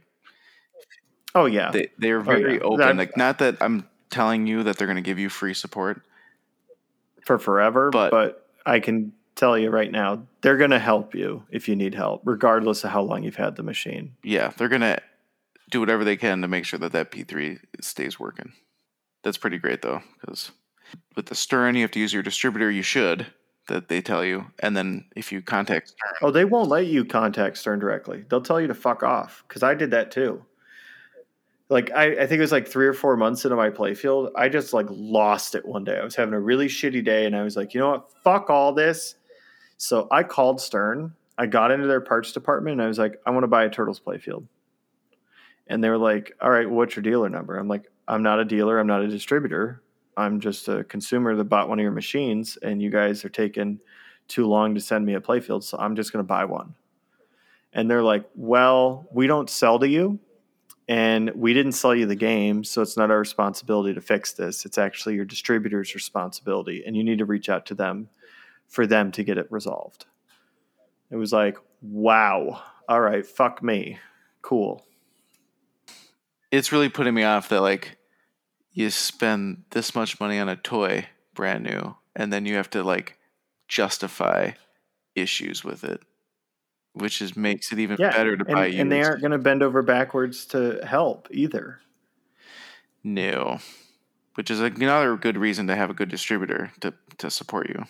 Oh 1.34 1.46
yeah, 1.46 1.70
they 1.72 1.88
they're 1.98 2.20
Oh, 2.20 2.22
very 2.22 2.55
yeah. 2.55 2.60
open. 2.60 2.96
Like 2.96 3.16
not 3.16 3.38
that 3.38 3.56
I'm 3.60 3.88
telling 4.10 4.46
you 4.46 4.62
that 4.64 4.76
they're 4.76 4.86
going 4.86 4.96
to 4.96 5.02
give 5.02 5.18
you 5.18 5.28
free 5.28 5.55
support. 5.55 6.02
for 7.24 7.38
forever. 7.38 7.90
But- 7.90 8.10
But, 8.10 8.40
I 8.66 8.80
can 8.80 9.12
tell 9.34 9.59
you 9.59 9.68
right 9.70 9.90
now, 9.90 10.26
they're 10.40 10.56
going 10.56 10.70
to 10.70 10.78
help 10.78 11.14
you 11.14 11.44
if 11.51 11.68
you 11.68 11.74
need 11.76 11.94
help, 11.94 12.22
regardless 12.24 12.84
of 12.84 12.90
how 12.90 13.02
long 13.02 13.22
you've 13.24 13.36
had 13.36 13.56
the 13.56 13.62
machine. 13.62 14.14
Yeah, 14.22 14.52
they're 14.56 14.68
going 14.68 14.80
to 14.82 14.98
do 15.70 15.80
whatever 15.80 16.05
they 16.05 16.16
can 16.16 16.40
to 16.42 16.48
make 16.48 16.64
sure 16.64 16.78
that 16.78 16.92
that 16.92 17.10
P3 17.10 17.59
stays 17.80 18.18
working. 18.20 18.52
That's 19.22 19.36
pretty 19.38 19.59
great 19.59 19.80
though 19.82 20.02
cuz 20.24 20.52
with 21.16 21.26
the 21.26 21.34
Stern 21.34 21.74
you 21.74 21.82
have 21.82 21.90
to 21.92 21.98
use 22.01 22.12
your 22.12 22.22
distributor, 22.22 22.70
you 22.70 22.82
should 22.82 23.26
that 23.69 23.89
they 23.89 24.01
tell 24.01 24.24
you. 24.24 24.47
And 24.61 24.77
then 24.77 25.07
if 25.16 25.32
you 25.32 25.43
contact 25.43 25.89
Stern, 25.89 26.12
Oh, 26.23 26.31
they 26.31 26.45
won't 26.45 26.69
let 26.69 26.86
you 26.86 27.05
contact 27.05 27.59
Stern 27.59 27.78
directly. 27.78 28.24
They'll 28.28 28.43
tell 28.43 28.61
you 28.61 28.69
to 28.69 28.74
fuck 28.74 29.03
off 29.03 29.45
because 29.49 29.62
I 29.62 29.74
did 29.74 29.91
that 29.93 30.11
too. 30.11 30.45
Like 31.70 31.91
I, 31.93 32.12
I 32.12 32.27
think 32.27 32.39
it 32.39 32.41
was 32.41 32.53
like 32.53 32.69
three 32.69 32.86
or 32.86 32.93
four 32.93 33.16
months 33.16 33.45
into 33.45 33.57
my 33.57 33.70
playfield, 33.70 34.31
I 34.36 34.49
just 34.49 34.73
like 34.73 34.86
lost 34.91 35.55
it 35.55 35.65
one 35.65 35.85
day. 35.85 35.99
I 35.99 36.05
was 36.05 36.15
having 36.15 36.35
a 36.35 36.41
really 36.41 36.69
shitty 36.69 37.05
day, 37.05 37.24
and 37.24 37.35
I 37.35 37.43
was 37.43 37.57
like, 37.57 37.73
you 37.73 37.81
know 37.81 37.91
what, 37.91 38.11
fuck 38.23 38.51
all 38.51 38.74
this. 38.74 39.15
So 39.78 40.07
I 40.11 40.23
called 40.23 40.61
Stern. 40.61 41.15
I 41.36 41.47
got 41.47 41.73
into 41.73 41.86
their 41.86 42.03
parts 42.03 42.32
department, 42.32 42.74
and 42.74 42.82
I 42.82 42.86
was 42.86 42.99
like, 42.99 43.19
I 43.27 43.31
want 43.31 43.45
to 43.45 43.49
buy 43.49 43.65
a 43.65 43.70
Turtles 43.70 43.99
playfield. 43.99 44.47
And 45.66 45.82
they 45.82 45.89
were 45.89 45.99
like, 45.99 46.32
all 46.41 46.51
right, 46.51 46.69
what's 46.69 46.95
your 46.95 47.03
dealer 47.03 47.31
number? 47.31 47.57
I'm 47.57 47.66
like, 47.66 47.91
I'm 48.07 48.23
not 48.23 48.39
a 48.39 48.45
dealer. 48.45 48.78
I'm 48.78 48.86
not 48.86 49.01
a 49.01 49.09
distributor. 49.09 49.82
I'm 50.16 50.41
just 50.41 50.69
a 50.69 50.85
consumer 50.85 51.35
that 51.36 51.45
bought 51.45 51.69
one 51.69 51.78
of 51.78 51.82
your 51.82 51.93
machines, 51.93 52.57
and 52.62 52.81
you 52.82 52.91
guys 52.91 53.24
are 53.24 53.28
taking 53.28 53.81
too 54.28 54.47
long 54.47 54.74
to 54.74 54.81
send 54.81 55.05
me 55.05 55.15
a 55.15 55.20
playfield, 55.20 55.62
so 55.65 55.78
I'm 55.78 55.97
just 55.97 56.12
going 56.12 56.24
to 56.24 56.27
buy 56.27 56.45
one. 56.45 56.74
And 57.73 57.91
they're 57.91 58.03
like, 58.03 58.24
well, 58.35 59.07
we 59.12 59.27
don't 59.27 59.51
sell 59.51 59.78
to 59.78 59.89
you, 59.89 60.19
and 60.89 61.31
we 61.35 61.55
didn't 61.55 61.73
sell 61.73 61.95
you 61.95 62.07
the 62.07 62.15
game, 62.15 62.65
so 62.65 62.82
it's 62.82 62.97
not 62.97 63.11
our 63.11 63.19
responsibility 63.19 63.95
to 63.95 64.01
fix 64.01 64.32
this. 64.32 64.65
It's 64.65 64.78
actually 64.78 65.16
your 65.16 65.24
distributor's 65.24 65.95
responsibility, 65.95 66.85
and 66.86 66.97
you 66.97 67.03
need 67.05 67.19
to 67.19 67.24
reach 67.24 67.49
out 67.49 67.66
to 67.66 67.74
them 67.74 68.09
for 68.69 68.86
them 68.86 69.12
to 69.12 69.24
get 69.24 69.39
it 69.39 69.47
resolved. 69.51 70.07
It 71.11 71.16
was 71.16 71.32
like, 71.32 71.59
wow, 71.82 72.62
all 72.89 73.01
right, 73.01 73.27
fuck 73.27 73.62
me. 73.62 73.99
Cool. 74.43 74.85
it's 76.51 76.70
really 76.70 76.89
putting 76.89 77.15
me 77.15 77.24
off 77.24 77.49
that 77.49 77.61
like 77.62 77.97
you 78.74 78.90
spend 78.90 79.62
this 79.70 79.94
much 79.94 80.20
money 80.20 80.38
on 80.38 80.48
a 80.48 80.56
toy 80.56 81.06
brand 81.34 81.64
new 81.64 81.96
and 82.14 82.32
then 82.32 82.44
you 82.44 82.56
have 82.56 82.68
to 82.70 82.82
like 82.82 83.16
justify 83.68 84.51
issues 85.14 85.64
with 85.64 85.82
it 85.84 86.02
which 86.92 87.22
is 87.22 87.36
makes 87.36 87.72
it 87.72 87.78
even 87.78 87.96
Yeah. 87.98 88.10
better 88.10 88.36
to 88.36 88.44
and, 88.46 88.55
buy 88.55 88.66
and 88.66 88.92
they 88.92 89.02
aren't 89.02 89.20
going 89.20 89.32
to 89.32 89.38
bend 89.38 89.62
over 89.62 89.82
backwards 89.82 90.44
to 90.46 90.84
help 90.84 91.28
either. 91.30 91.80
no 93.02 93.59
which 94.34 94.51
is 94.51 94.60
another 94.60 95.16
good 95.16 95.36
reason 95.36 95.66
to 95.68 95.76
have 95.76 95.90
a 95.90 95.94
good 95.94 96.09
distributor 96.09 96.72
to 96.80 96.92
to 97.18 97.30
support 97.30 97.68
you 97.68 97.84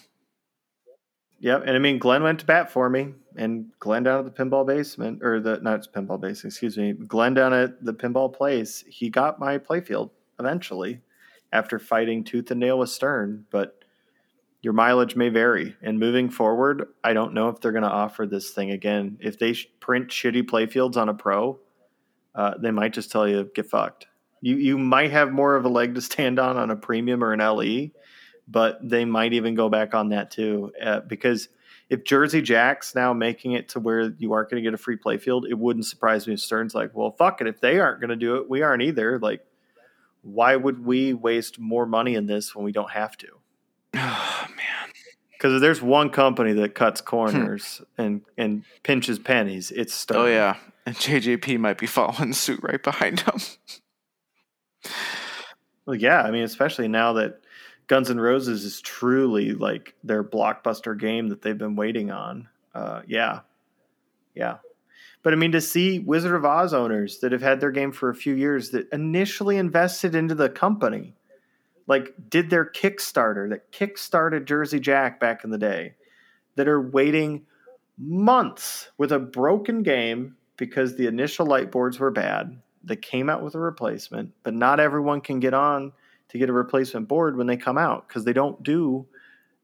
Yep, 1.41 1.65
and 1.67 1.73
I 1.77 1.79
mean 1.79 1.99
Glenn 1.99 2.23
went 2.23 2.41
to 2.41 2.47
bat 2.47 2.71
for 2.71 2.89
me, 2.89 3.13
and 3.37 3.71
Glenn 3.79 4.05
down 4.05 4.21
at 4.21 4.25
the 4.25 4.31
pinball 4.45 4.67
basement, 4.67 5.23
or 5.23 5.41
the 5.41 5.59
not 5.61 5.87
pinball 5.93 6.19
base, 6.19 6.43
excuse 6.43 6.79
me, 6.79 6.93
Glenn 6.95 7.35
down 7.35 7.53
at 7.53 7.85
the 7.85 7.93
pinball 7.93 8.33
place. 8.33 8.83
He 8.89 9.11
got 9.11 9.39
my 9.39 9.59
playfield 9.59 10.09
eventually, 10.39 11.01
after 11.53 11.79
fighting 11.79 12.25
tooth 12.25 12.51
and 12.51 12.61
nail 12.61 12.79
with 12.79 12.91
Stern. 12.91 13.47
But 13.51 13.85
your 14.63 14.73
mileage 14.73 15.17
may 15.17 15.29
vary, 15.29 15.77
and 15.83 15.99
moving 15.99 16.31
forward, 16.31 16.89
I 17.03 17.13
don't 17.13 17.35
know 17.35 17.49
if 17.49 17.61
they're 17.61 17.73
going 17.73 17.85
to 17.85 17.91
offer 17.91 18.27
this 18.27 18.51
thing 18.51 18.71
again. 18.71 19.19
If 19.21 19.39
they 19.39 19.53
sh- 19.53 19.69
print 19.81 20.09
shitty 20.09 20.43
playfields 20.45 20.97
on 20.97 21.09
a 21.09 21.15
pro, 21.15 21.59
uh, 22.35 22.55
they 22.59 22.71
might 22.71 22.95
just 22.95 23.11
tell 23.11 23.29
you 23.29 23.51
get 23.55 23.67
fucked. 23.67 24.07
You 24.41 24.57
you 24.57 24.79
might 24.79 25.11
have 25.11 25.33
more 25.33 25.57
of 25.57 25.65
a 25.65 25.69
leg 25.69 25.95
to 25.95 26.01
stand 26.01 26.39
on 26.39 26.57
on 26.57 26.71
a 26.71 26.77
premium 26.77 27.23
or 27.23 27.33
an 27.33 27.41
LE 27.41 27.91
but 28.49 28.79
they 28.83 29.05
might 29.05 29.33
even 29.33 29.55
go 29.55 29.69
back 29.69 29.95
on 29.95 30.11
that 30.11 30.31
too 30.31 30.73
uh, 30.83 31.01
because 31.01 31.49
if 31.91 32.05
Jersey 32.05 32.43
Jack's 32.43 32.95
now 32.95 33.13
making 33.13 33.53
it 33.53 33.69
to 33.71 33.81
where 33.81 34.13
you 34.19 34.33
aren't 34.33 34.51
going 34.51 34.63
to 34.63 34.67
get 34.67 34.75
a 34.75 34.79
free 34.79 34.97
playfield, 34.97 35.43
it 35.49 35.59
wouldn't 35.59 35.85
surprise 35.85 36.27
me 36.27 36.35
if 36.35 36.41
Stern's 36.41 36.75
like, 36.75 36.91
well, 36.95 37.11
fuck 37.11 37.41
it. 37.41 37.47
If 37.47 37.61
they 37.61 37.79
aren't 37.79 38.01
going 38.01 38.11
to 38.11 38.17
do 38.17 38.37
it, 38.37 38.49
we 38.49 38.63
aren't 38.63 38.83
either. 38.83 39.19
Like, 39.19 39.45
why 40.25 40.57
would 40.57 40.85
we 40.85 41.13
waste 41.13 41.59
more 41.59 41.87
money 41.87 42.15
in 42.15 42.27
this 42.27 42.55
when 42.55 42.65
we 42.65 42.73
don't 42.73 42.91
have 42.91 43.17
to? 43.19 43.29
oh 43.95 44.47
man 44.57 44.93
Because 45.33 45.55
if 45.55 45.61
there's 45.61 45.81
one 45.83 46.11
company 46.11 46.53
that 46.55 46.75
cuts 46.75 47.01
corners 47.01 47.83
and 47.97 48.23
and 48.37 48.65
pinches 48.83 49.19
pennies, 49.19 49.71
it's 49.71 50.07
oh 50.11 50.27
yeah 50.27 50.57
and 50.87 50.97
jjp 50.97 51.59
might 51.59 51.79
be 51.79 51.87
following 51.99 52.33
suit 52.33 52.61
right 52.63 52.83
behind 52.83 53.19
them 53.21 53.39
Well, 55.87 55.97
yeah, 55.97 56.23
I 56.23 56.31
mean, 56.31 56.45
especially 56.45 56.89
now 56.89 57.13
that 57.15 57.41
Guns 57.87 58.11
N' 58.11 58.19
Roses 58.19 58.65
is 58.65 58.81
truly 58.81 59.53
like 59.53 59.95
their 60.03 60.25
blockbuster 60.25 60.99
game 60.99 61.29
that 61.29 61.43
they've 61.43 61.59
been 61.59 61.77
waiting 61.77 62.11
on. 62.11 62.49
Uh, 62.75 63.03
yeah, 63.07 63.41
yeah. 64.35 64.59
But 65.25 65.33
I 65.33 65.37
mean, 65.37 65.53
to 65.53 65.61
see 65.61 65.99
Wizard 65.99 66.35
of 66.35 66.45
Oz 66.45 66.73
owners 66.73 67.19
that 67.19 67.33
have 67.33 67.43
had 67.43 67.59
their 67.59 67.73
game 67.73 67.91
for 67.91 68.11
a 68.11 68.15
few 68.15 68.35
years 68.35 68.71
that 68.71 68.89
initially 68.93 69.57
invested 69.57 70.15
into 70.15 70.37
the 70.37 70.49
company, 70.49 71.15
like 71.89 72.15
did 72.29 72.51
their 72.51 72.65
Kickstarter 72.65 73.49
that 73.51 73.73
kickstarted 73.73 74.45
Jersey 74.45 74.79
Jack 74.79 75.19
back 75.19 75.43
in 75.43 75.51
the 75.51 75.59
day, 75.59 75.95
that 76.55 76.69
are 76.69 76.81
waiting 76.81 77.47
months 77.99 78.91
with 78.99 79.11
a 79.11 79.19
broken 79.19 79.83
game 79.83 80.37
because 80.57 80.95
the 80.95 81.07
initial 81.07 81.47
light 81.47 81.73
boards 81.73 81.99
were 81.99 82.11
bad. 82.13 82.61
They 82.85 82.97
came 82.97 83.29
out 83.29 83.43
with 83.43 83.55
a 83.55 83.59
replacement, 83.59 84.33
but 84.43 84.55
not 84.55 84.79
everyone 84.79 85.21
can 85.21 85.41
get 85.41 85.55
on 85.55 85.93
to 86.29 86.39
get 86.39 86.51
a 86.51 86.53
replacement 86.53 87.09
board 87.09 87.37
when 87.37 87.47
they 87.47 87.57
come 87.57 87.79
out 87.79 88.07
because 88.07 88.25
they 88.25 88.33
don't 88.33 88.63
do 88.63 89.07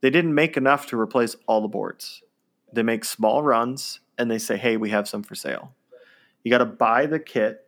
they 0.00 0.10
didn't 0.10 0.34
make 0.34 0.56
enough 0.56 0.86
to 0.86 0.98
replace 0.98 1.36
all 1.46 1.60
the 1.60 1.68
boards. 1.68 2.22
They 2.72 2.82
make 2.82 3.04
small 3.04 3.42
runs 3.42 4.00
and 4.20 4.30
they 4.30 4.38
say, 4.38 4.56
"Hey, 4.56 4.76
we 4.76 4.90
have 4.90 5.08
some 5.08 5.22
for 5.22 5.34
sale." 5.34 5.74
You 6.42 6.50
got 6.50 6.58
to 6.58 6.66
buy 6.66 7.06
the 7.06 7.18
kit 7.18 7.66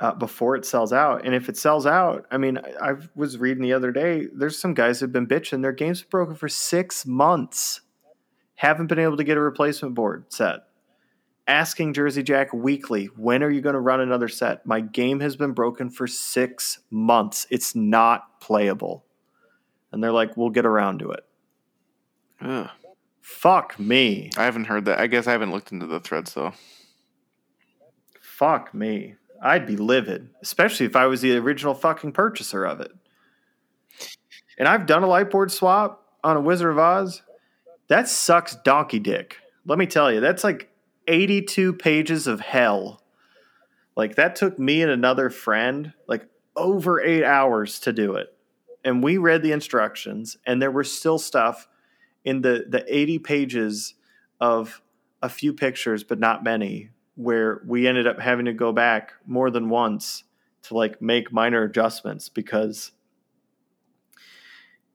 uh, 0.00 0.14
before 0.14 0.56
it 0.56 0.64
sells 0.64 0.92
out, 0.92 1.24
and 1.24 1.34
if 1.34 1.48
it 1.48 1.56
sells 1.56 1.86
out, 1.86 2.26
I 2.30 2.38
mean, 2.38 2.58
I, 2.58 2.90
I 2.90 2.94
was 3.14 3.38
reading 3.38 3.62
the 3.62 3.72
other 3.72 3.92
day. 3.92 4.26
There's 4.32 4.58
some 4.58 4.74
guys 4.74 5.00
who've 5.00 5.12
been 5.12 5.26
bitching. 5.26 5.62
Their 5.62 5.72
game's 5.72 6.02
been 6.02 6.10
broken 6.10 6.34
for 6.34 6.48
six 6.48 7.06
months, 7.06 7.80
haven't 8.54 8.86
been 8.86 8.98
able 8.98 9.16
to 9.16 9.24
get 9.24 9.36
a 9.36 9.40
replacement 9.40 9.94
board 9.94 10.26
set 10.28 10.60
asking 11.46 11.94
Jersey 11.94 12.22
Jack 12.22 12.52
weekly, 12.52 13.06
when 13.16 13.42
are 13.42 13.50
you 13.50 13.60
going 13.60 13.74
to 13.74 13.80
run 13.80 14.00
another 14.00 14.28
set? 14.28 14.66
My 14.66 14.80
game 14.80 15.20
has 15.20 15.36
been 15.36 15.52
broken 15.52 15.90
for 15.90 16.06
six 16.06 16.80
months. 16.90 17.46
It's 17.50 17.74
not 17.74 18.40
playable. 18.40 19.04
And 19.92 20.02
they're 20.02 20.12
like, 20.12 20.36
we'll 20.36 20.50
get 20.50 20.66
around 20.66 20.98
to 21.00 21.12
it. 21.12 21.24
Ugh. 22.40 22.70
Fuck 23.26 23.78
me. 23.78 24.30
i 24.36 24.44
haven't 24.44 24.66
heard 24.66 24.84
that 24.84 24.98
i 24.98 25.06
guess 25.06 25.26
i 25.26 25.32
haven't 25.32 25.52
looked 25.52 25.72
into 25.72 25.86
the 25.86 26.00
threads 26.00 26.34
though 26.34 26.52
Fuck 28.36 28.74
me. 28.74 29.14
I'd 29.42 29.66
be 29.66 29.76
livid, 29.76 30.28
especially 30.42 30.84
if 30.84 30.94
I 30.94 31.06
was 31.06 31.22
the 31.22 31.38
original 31.38 31.72
fucking 31.72 32.12
purchaser 32.12 32.66
of 32.66 32.82
it. 32.82 32.92
And 34.58 34.68
I've 34.68 34.84
done 34.84 35.02
a 35.02 35.06
lightboard 35.06 35.50
swap 35.50 36.04
on 36.22 36.36
a 36.36 36.40
Wizard 36.42 36.70
of 36.70 36.78
Oz. 36.78 37.22
That 37.88 38.10
sucks 38.10 38.54
donkey 38.56 38.98
dick. 38.98 39.38
Let 39.64 39.78
me 39.78 39.86
tell 39.86 40.12
you, 40.12 40.20
that's 40.20 40.44
like 40.44 40.68
82 41.08 41.72
pages 41.72 42.26
of 42.26 42.40
hell. 42.40 43.02
Like 43.96 44.16
that 44.16 44.36
took 44.36 44.58
me 44.58 44.82
and 44.82 44.90
another 44.90 45.30
friend 45.30 45.94
like 46.06 46.28
over 46.54 47.00
8 47.00 47.24
hours 47.24 47.80
to 47.80 47.92
do 47.94 48.16
it. 48.16 48.36
And 48.84 49.02
we 49.02 49.16
read 49.16 49.42
the 49.42 49.52
instructions 49.52 50.36
and 50.46 50.60
there 50.60 50.70
were 50.70 50.84
still 50.84 51.18
stuff 51.18 51.68
in 52.26 52.42
the 52.42 52.66
the 52.68 52.84
80 52.86 53.20
pages 53.20 53.94
of 54.38 54.82
a 55.22 55.30
few 55.30 55.54
pictures 55.54 56.04
but 56.04 56.18
not 56.18 56.44
many 56.44 56.90
where 57.14 57.62
we 57.66 57.88
ended 57.88 58.06
up 58.06 58.20
having 58.20 58.44
to 58.44 58.52
go 58.52 58.72
back 58.72 59.14
more 59.24 59.50
than 59.50 59.70
once 59.70 60.24
to 60.62 60.74
like 60.74 61.00
make 61.00 61.32
minor 61.32 61.62
adjustments 61.62 62.28
because 62.28 62.92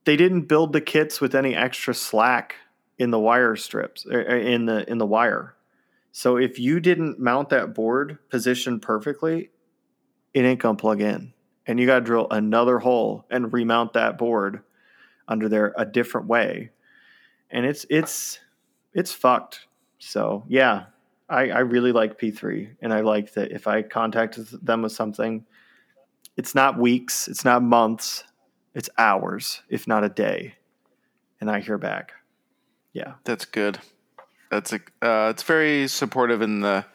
they 0.05 0.15
didn't 0.15 0.43
build 0.43 0.73
the 0.73 0.81
kits 0.81 1.19
with 1.19 1.33
any 1.33 1.55
extra 1.55 1.93
slack 1.93 2.55
in 2.99 3.09
the 3.09 3.19
wire 3.19 3.55
strips 3.55 4.05
er, 4.05 4.21
er, 4.21 4.37
in 4.37 4.65
the 4.65 4.87
in 4.89 4.99
the 4.99 5.05
wire. 5.05 5.55
So 6.11 6.37
if 6.37 6.59
you 6.59 6.79
didn't 6.79 7.19
mount 7.19 7.49
that 7.49 7.73
board 7.73 8.19
positioned 8.29 8.81
perfectly, 8.81 9.49
it 10.33 10.41
ain't 10.41 10.59
gonna 10.59 10.77
plug 10.77 11.01
in. 11.01 11.07
And 11.07 11.33
and 11.65 11.79
you 11.79 11.85
got 11.85 11.99
to 11.99 12.05
drill 12.05 12.27
another 12.29 12.79
hole 12.79 13.25
and 13.29 13.53
remount 13.53 13.93
that 13.93 14.17
board 14.17 14.61
under 15.27 15.47
there 15.47 15.73
a 15.77 15.85
different 15.85 16.27
way. 16.27 16.71
And 17.51 17.65
it's 17.65 17.85
it's 17.89 18.39
it's 18.93 19.11
fucked. 19.11 19.67
So 19.99 20.43
yeah, 20.47 20.85
I, 21.29 21.49
I 21.49 21.59
really 21.59 21.91
like 21.91 22.19
P3, 22.19 22.75
and 22.81 22.93
I 22.93 23.01
like 23.01 23.33
that 23.33 23.51
if 23.51 23.67
I 23.67 23.81
contact 23.83 24.37
them 24.65 24.81
with 24.81 24.91
something, 24.91 25.45
it's 26.35 26.53
not 26.53 26.77
weeks, 26.77 27.27
it's 27.27 27.45
not 27.45 27.63
months, 27.63 28.23
it's 28.73 28.89
hours, 28.97 29.61
if 29.69 29.87
not 29.87 30.03
a 30.03 30.09
day, 30.09 30.55
and 31.39 31.49
I 31.49 31.61
hear 31.61 31.77
back. 31.77 32.13
Yeah, 32.93 33.13
That's 33.23 33.45
good. 33.45 33.79
That's 34.49 34.73
a 34.73 34.81
uh, 35.01 35.29
it's 35.29 35.43
very 35.43 35.87
supportive 35.87 36.41
in 36.41 36.59
the 36.59 36.85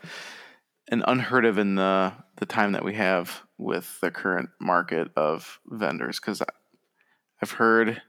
and 0.89 1.03
unheard 1.09 1.47
of 1.47 1.57
in 1.57 1.77
the 1.77 2.13
the 2.37 2.45
time 2.45 2.73
that 2.73 2.85
we 2.85 2.95
have 2.95 3.43
with 3.57 3.99
the 4.03 4.11
current 4.11 4.51
market 4.61 5.09
of 5.17 5.59
vendors 5.67 6.21
because 6.21 6.43
I've 7.41 7.53
heard 7.53 8.03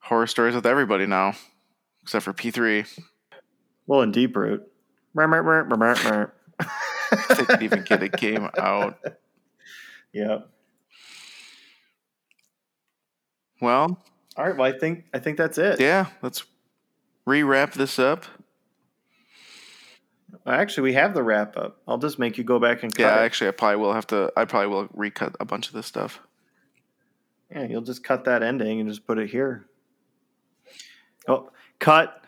horror 0.00 0.26
stories 0.26 0.56
with 0.56 0.66
everybody 0.66 1.06
now 1.06 1.34
except 2.04 2.24
for 2.24 2.32
P3. 2.34 2.86
well, 3.86 4.02
in 4.02 4.12
Deep 4.12 4.36
Root, 4.36 4.62
They 7.28 7.44
could 7.44 7.62
even 7.62 7.82
get 7.82 8.02
a 8.02 8.08
game 8.08 8.48
out. 8.58 8.98
Yep. 10.12 10.48
Well, 13.60 13.98
All 14.36 14.44
right. 14.46 14.56
Well, 14.56 14.72
I 14.72 14.78
think 14.78 15.04
I 15.14 15.18
think 15.18 15.38
that's 15.38 15.58
it. 15.58 15.80
yeah, 15.80 16.06
let's 16.22 16.44
re-wrap 17.24 17.72
this 17.72 17.98
up. 17.98 18.24
Actually, 20.46 20.82
we 20.90 20.92
have 20.94 21.14
the 21.14 21.22
wrap 21.22 21.56
up. 21.56 21.80
I'll 21.88 21.98
just 21.98 22.18
make 22.18 22.36
you 22.36 22.44
go 22.44 22.58
back 22.58 22.82
and 22.82 22.94
cut. 22.94 23.02
Yeah, 23.02 23.20
it. 23.22 23.24
actually, 23.24 23.48
I 23.48 23.52
probably 23.52 23.76
will 23.76 23.94
have 23.94 24.06
to. 24.08 24.30
I 24.36 24.44
probably 24.44 24.68
will 24.68 24.88
recut 24.92 25.34
a 25.40 25.44
bunch 25.44 25.68
of 25.68 25.72
this 25.72 25.86
stuff. 25.86 26.20
Yeah, 27.50 27.64
you'll 27.64 27.82
just 27.82 28.04
cut 28.04 28.24
that 28.24 28.42
ending 28.42 28.80
and 28.80 28.88
just 28.88 29.06
put 29.06 29.18
it 29.18 29.30
here. 29.30 29.64
Oh, 31.26 31.50
cut. 31.78 32.24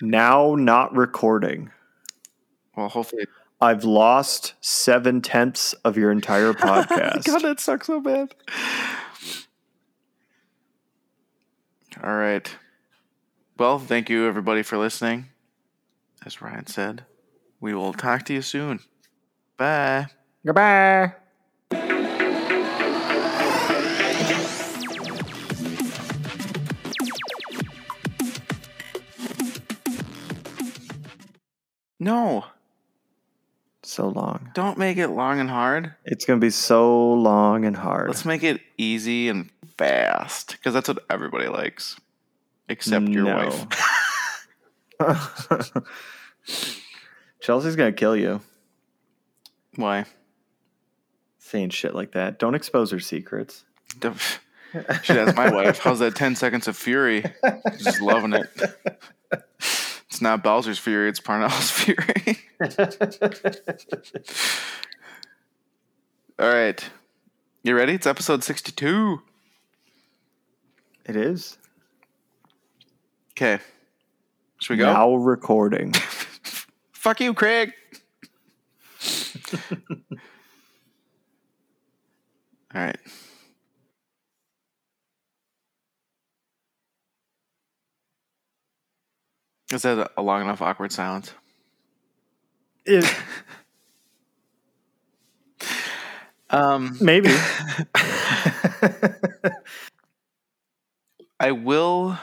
now 0.00 0.54
not 0.54 0.94
recording. 0.96 1.70
Well, 2.76 2.88
hopefully. 2.88 3.26
I've 3.60 3.84
lost 3.84 4.54
seven 4.60 5.20
tenths 5.20 5.72
of 5.84 5.96
your 5.96 6.10
entire 6.10 6.52
podcast. 6.52 7.24
God, 7.26 7.42
that 7.42 7.60
sucks 7.60 7.86
so 7.86 8.00
bad. 8.00 8.34
All 12.02 12.16
right. 12.16 12.56
Well, 13.58 13.78
thank 13.78 14.10
you 14.10 14.26
everybody 14.26 14.64
for 14.64 14.78
listening. 14.78 15.26
As 16.26 16.42
Ryan 16.42 16.66
said, 16.66 17.04
we 17.60 17.74
will 17.74 17.92
talk 17.92 18.24
to 18.24 18.32
you 18.32 18.42
soon. 18.42 18.80
Bye. 19.56 20.06
Goodbye. 20.44 21.14
No, 32.06 32.46
So 33.84 34.08
long. 34.08 34.50
don't 34.54 34.76
make 34.76 34.96
it 34.98 35.06
long 35.08 35.38
and 35.38 35.48
hard. 35.48 35.94
It's 36.04 36.24
gonna 36.24 36.40
be 36.40 36.50
so 36.50 37.12
long 37.12 37.64
and 37.64 37.76
hard. 37.76 38.08
Let's 38.08 38.24
make 38.24 38.42
it 38.42 38.60
easy 38.76 39.28
and 39.28 39.50
fast 39.78 40.50
because 40.52 40.74
that's 40.74 40.88
what 40.88 40.98
everybody 41.08 41.46
likes, 41.46 41.94
except 42.68 43.06
your 43.08 43.22
No. 43.24 43.36
wife. 43.36 43.66
Chelsea's 47.40 47.76
gonna 47.76 47.92
kill 47.92 48.16
you 48.16 48.40
Why? 49.76 50.04
saying 51.38 51.70
shit 51.70 51.94
like 51.94 52.12
that. 52.12 52.38
Don't 52.40 52.56
expose 52.56 52.90
her 52.90 52.98
secrets. 53.00 53.64
She 55.02 55.12
has 55.12 55.36
my 55.36 55.52
wife. 55.52 55.78
How's 55.78 55.98
that 56.00 56.16
10 56.16 56.34
seconds 56.34 56.66
of 56.66 56.76
fury? 56.76 57.24
Just 57.78 58.00
loving 58.00 58.32
it. 58.32 58.48
It's 60.12 60.20
not 60.20 60.44
Bowser's 60.44 60.78
fury, 60.78 61.08
it's 61.08 61.20
Parnell's 61.20 61.70
fury. 61.70 62.36
All 66.38 66.52
right. 66.52 66.84
You 67.62 67.74
ready? 67.74 67.94
It's 67.94 68.06
episode 68.06 68.44
62. 68.44 69.22
it 71.06 71.16
is 71.16 71.56
Okay. 73.30 73.58
Should 74.60 74.74
we 74.74 74.76
go? 74.76 74.92
now 74.92 75.14
recording. 75.14 75.92
Fuck 76.92 77.22
you, 77.22 77.32
Craig. 77.32 77.72
All 82.74 82.74
right. 82.74 82.98
Is 89.72 89.82
that 89.82 90.12
a 90.16 90.22
long 90.22 90.42
enough 90.42 90.60
awkward 90.62 90.92
silence? 90.92 91.32
It- 92.84 93.04
Um, 96.50 96.98
maybe. 97.00 97.30
I 101.40 101.52
will 101.52 102.18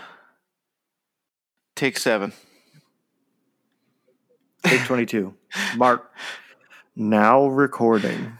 take 1.75 1.97
seven. 1.97 2.33
Take 4.63 4.83
22. 4.85 5.33
Mark. 5.77 6.11
Now 6.95 7.47
recording. 7.47 8.37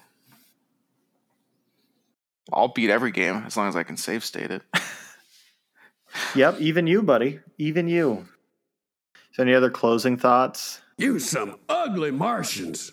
I'll 2.54 2.68
beat 2.68 2.92
every 2.92 3.12
game 3.12 3.44
as 3.48 3.58
long 3.58 3.68
as 3.68 3.76
I 3.76 3.82
can 3.84 3.98
save 3.98 4.24
state 4.24 4.52
it. 4.52 4.62
Yep, 6.36 6.60
even 6.60 6.86
you, 6.88 7.02
buddy. 7.02 7.40
Even 7.58 7.88
you. 7.88 8.28
So, 9.40 9.44
any 9.44 9.54
other 9.54 9.70
closing 9.70 10.18
thoughts? 10.18 10.82
You 10.98 11.18
some 11.18 11.56
ugly 11.70 12.12
Martians. 12.12 12.92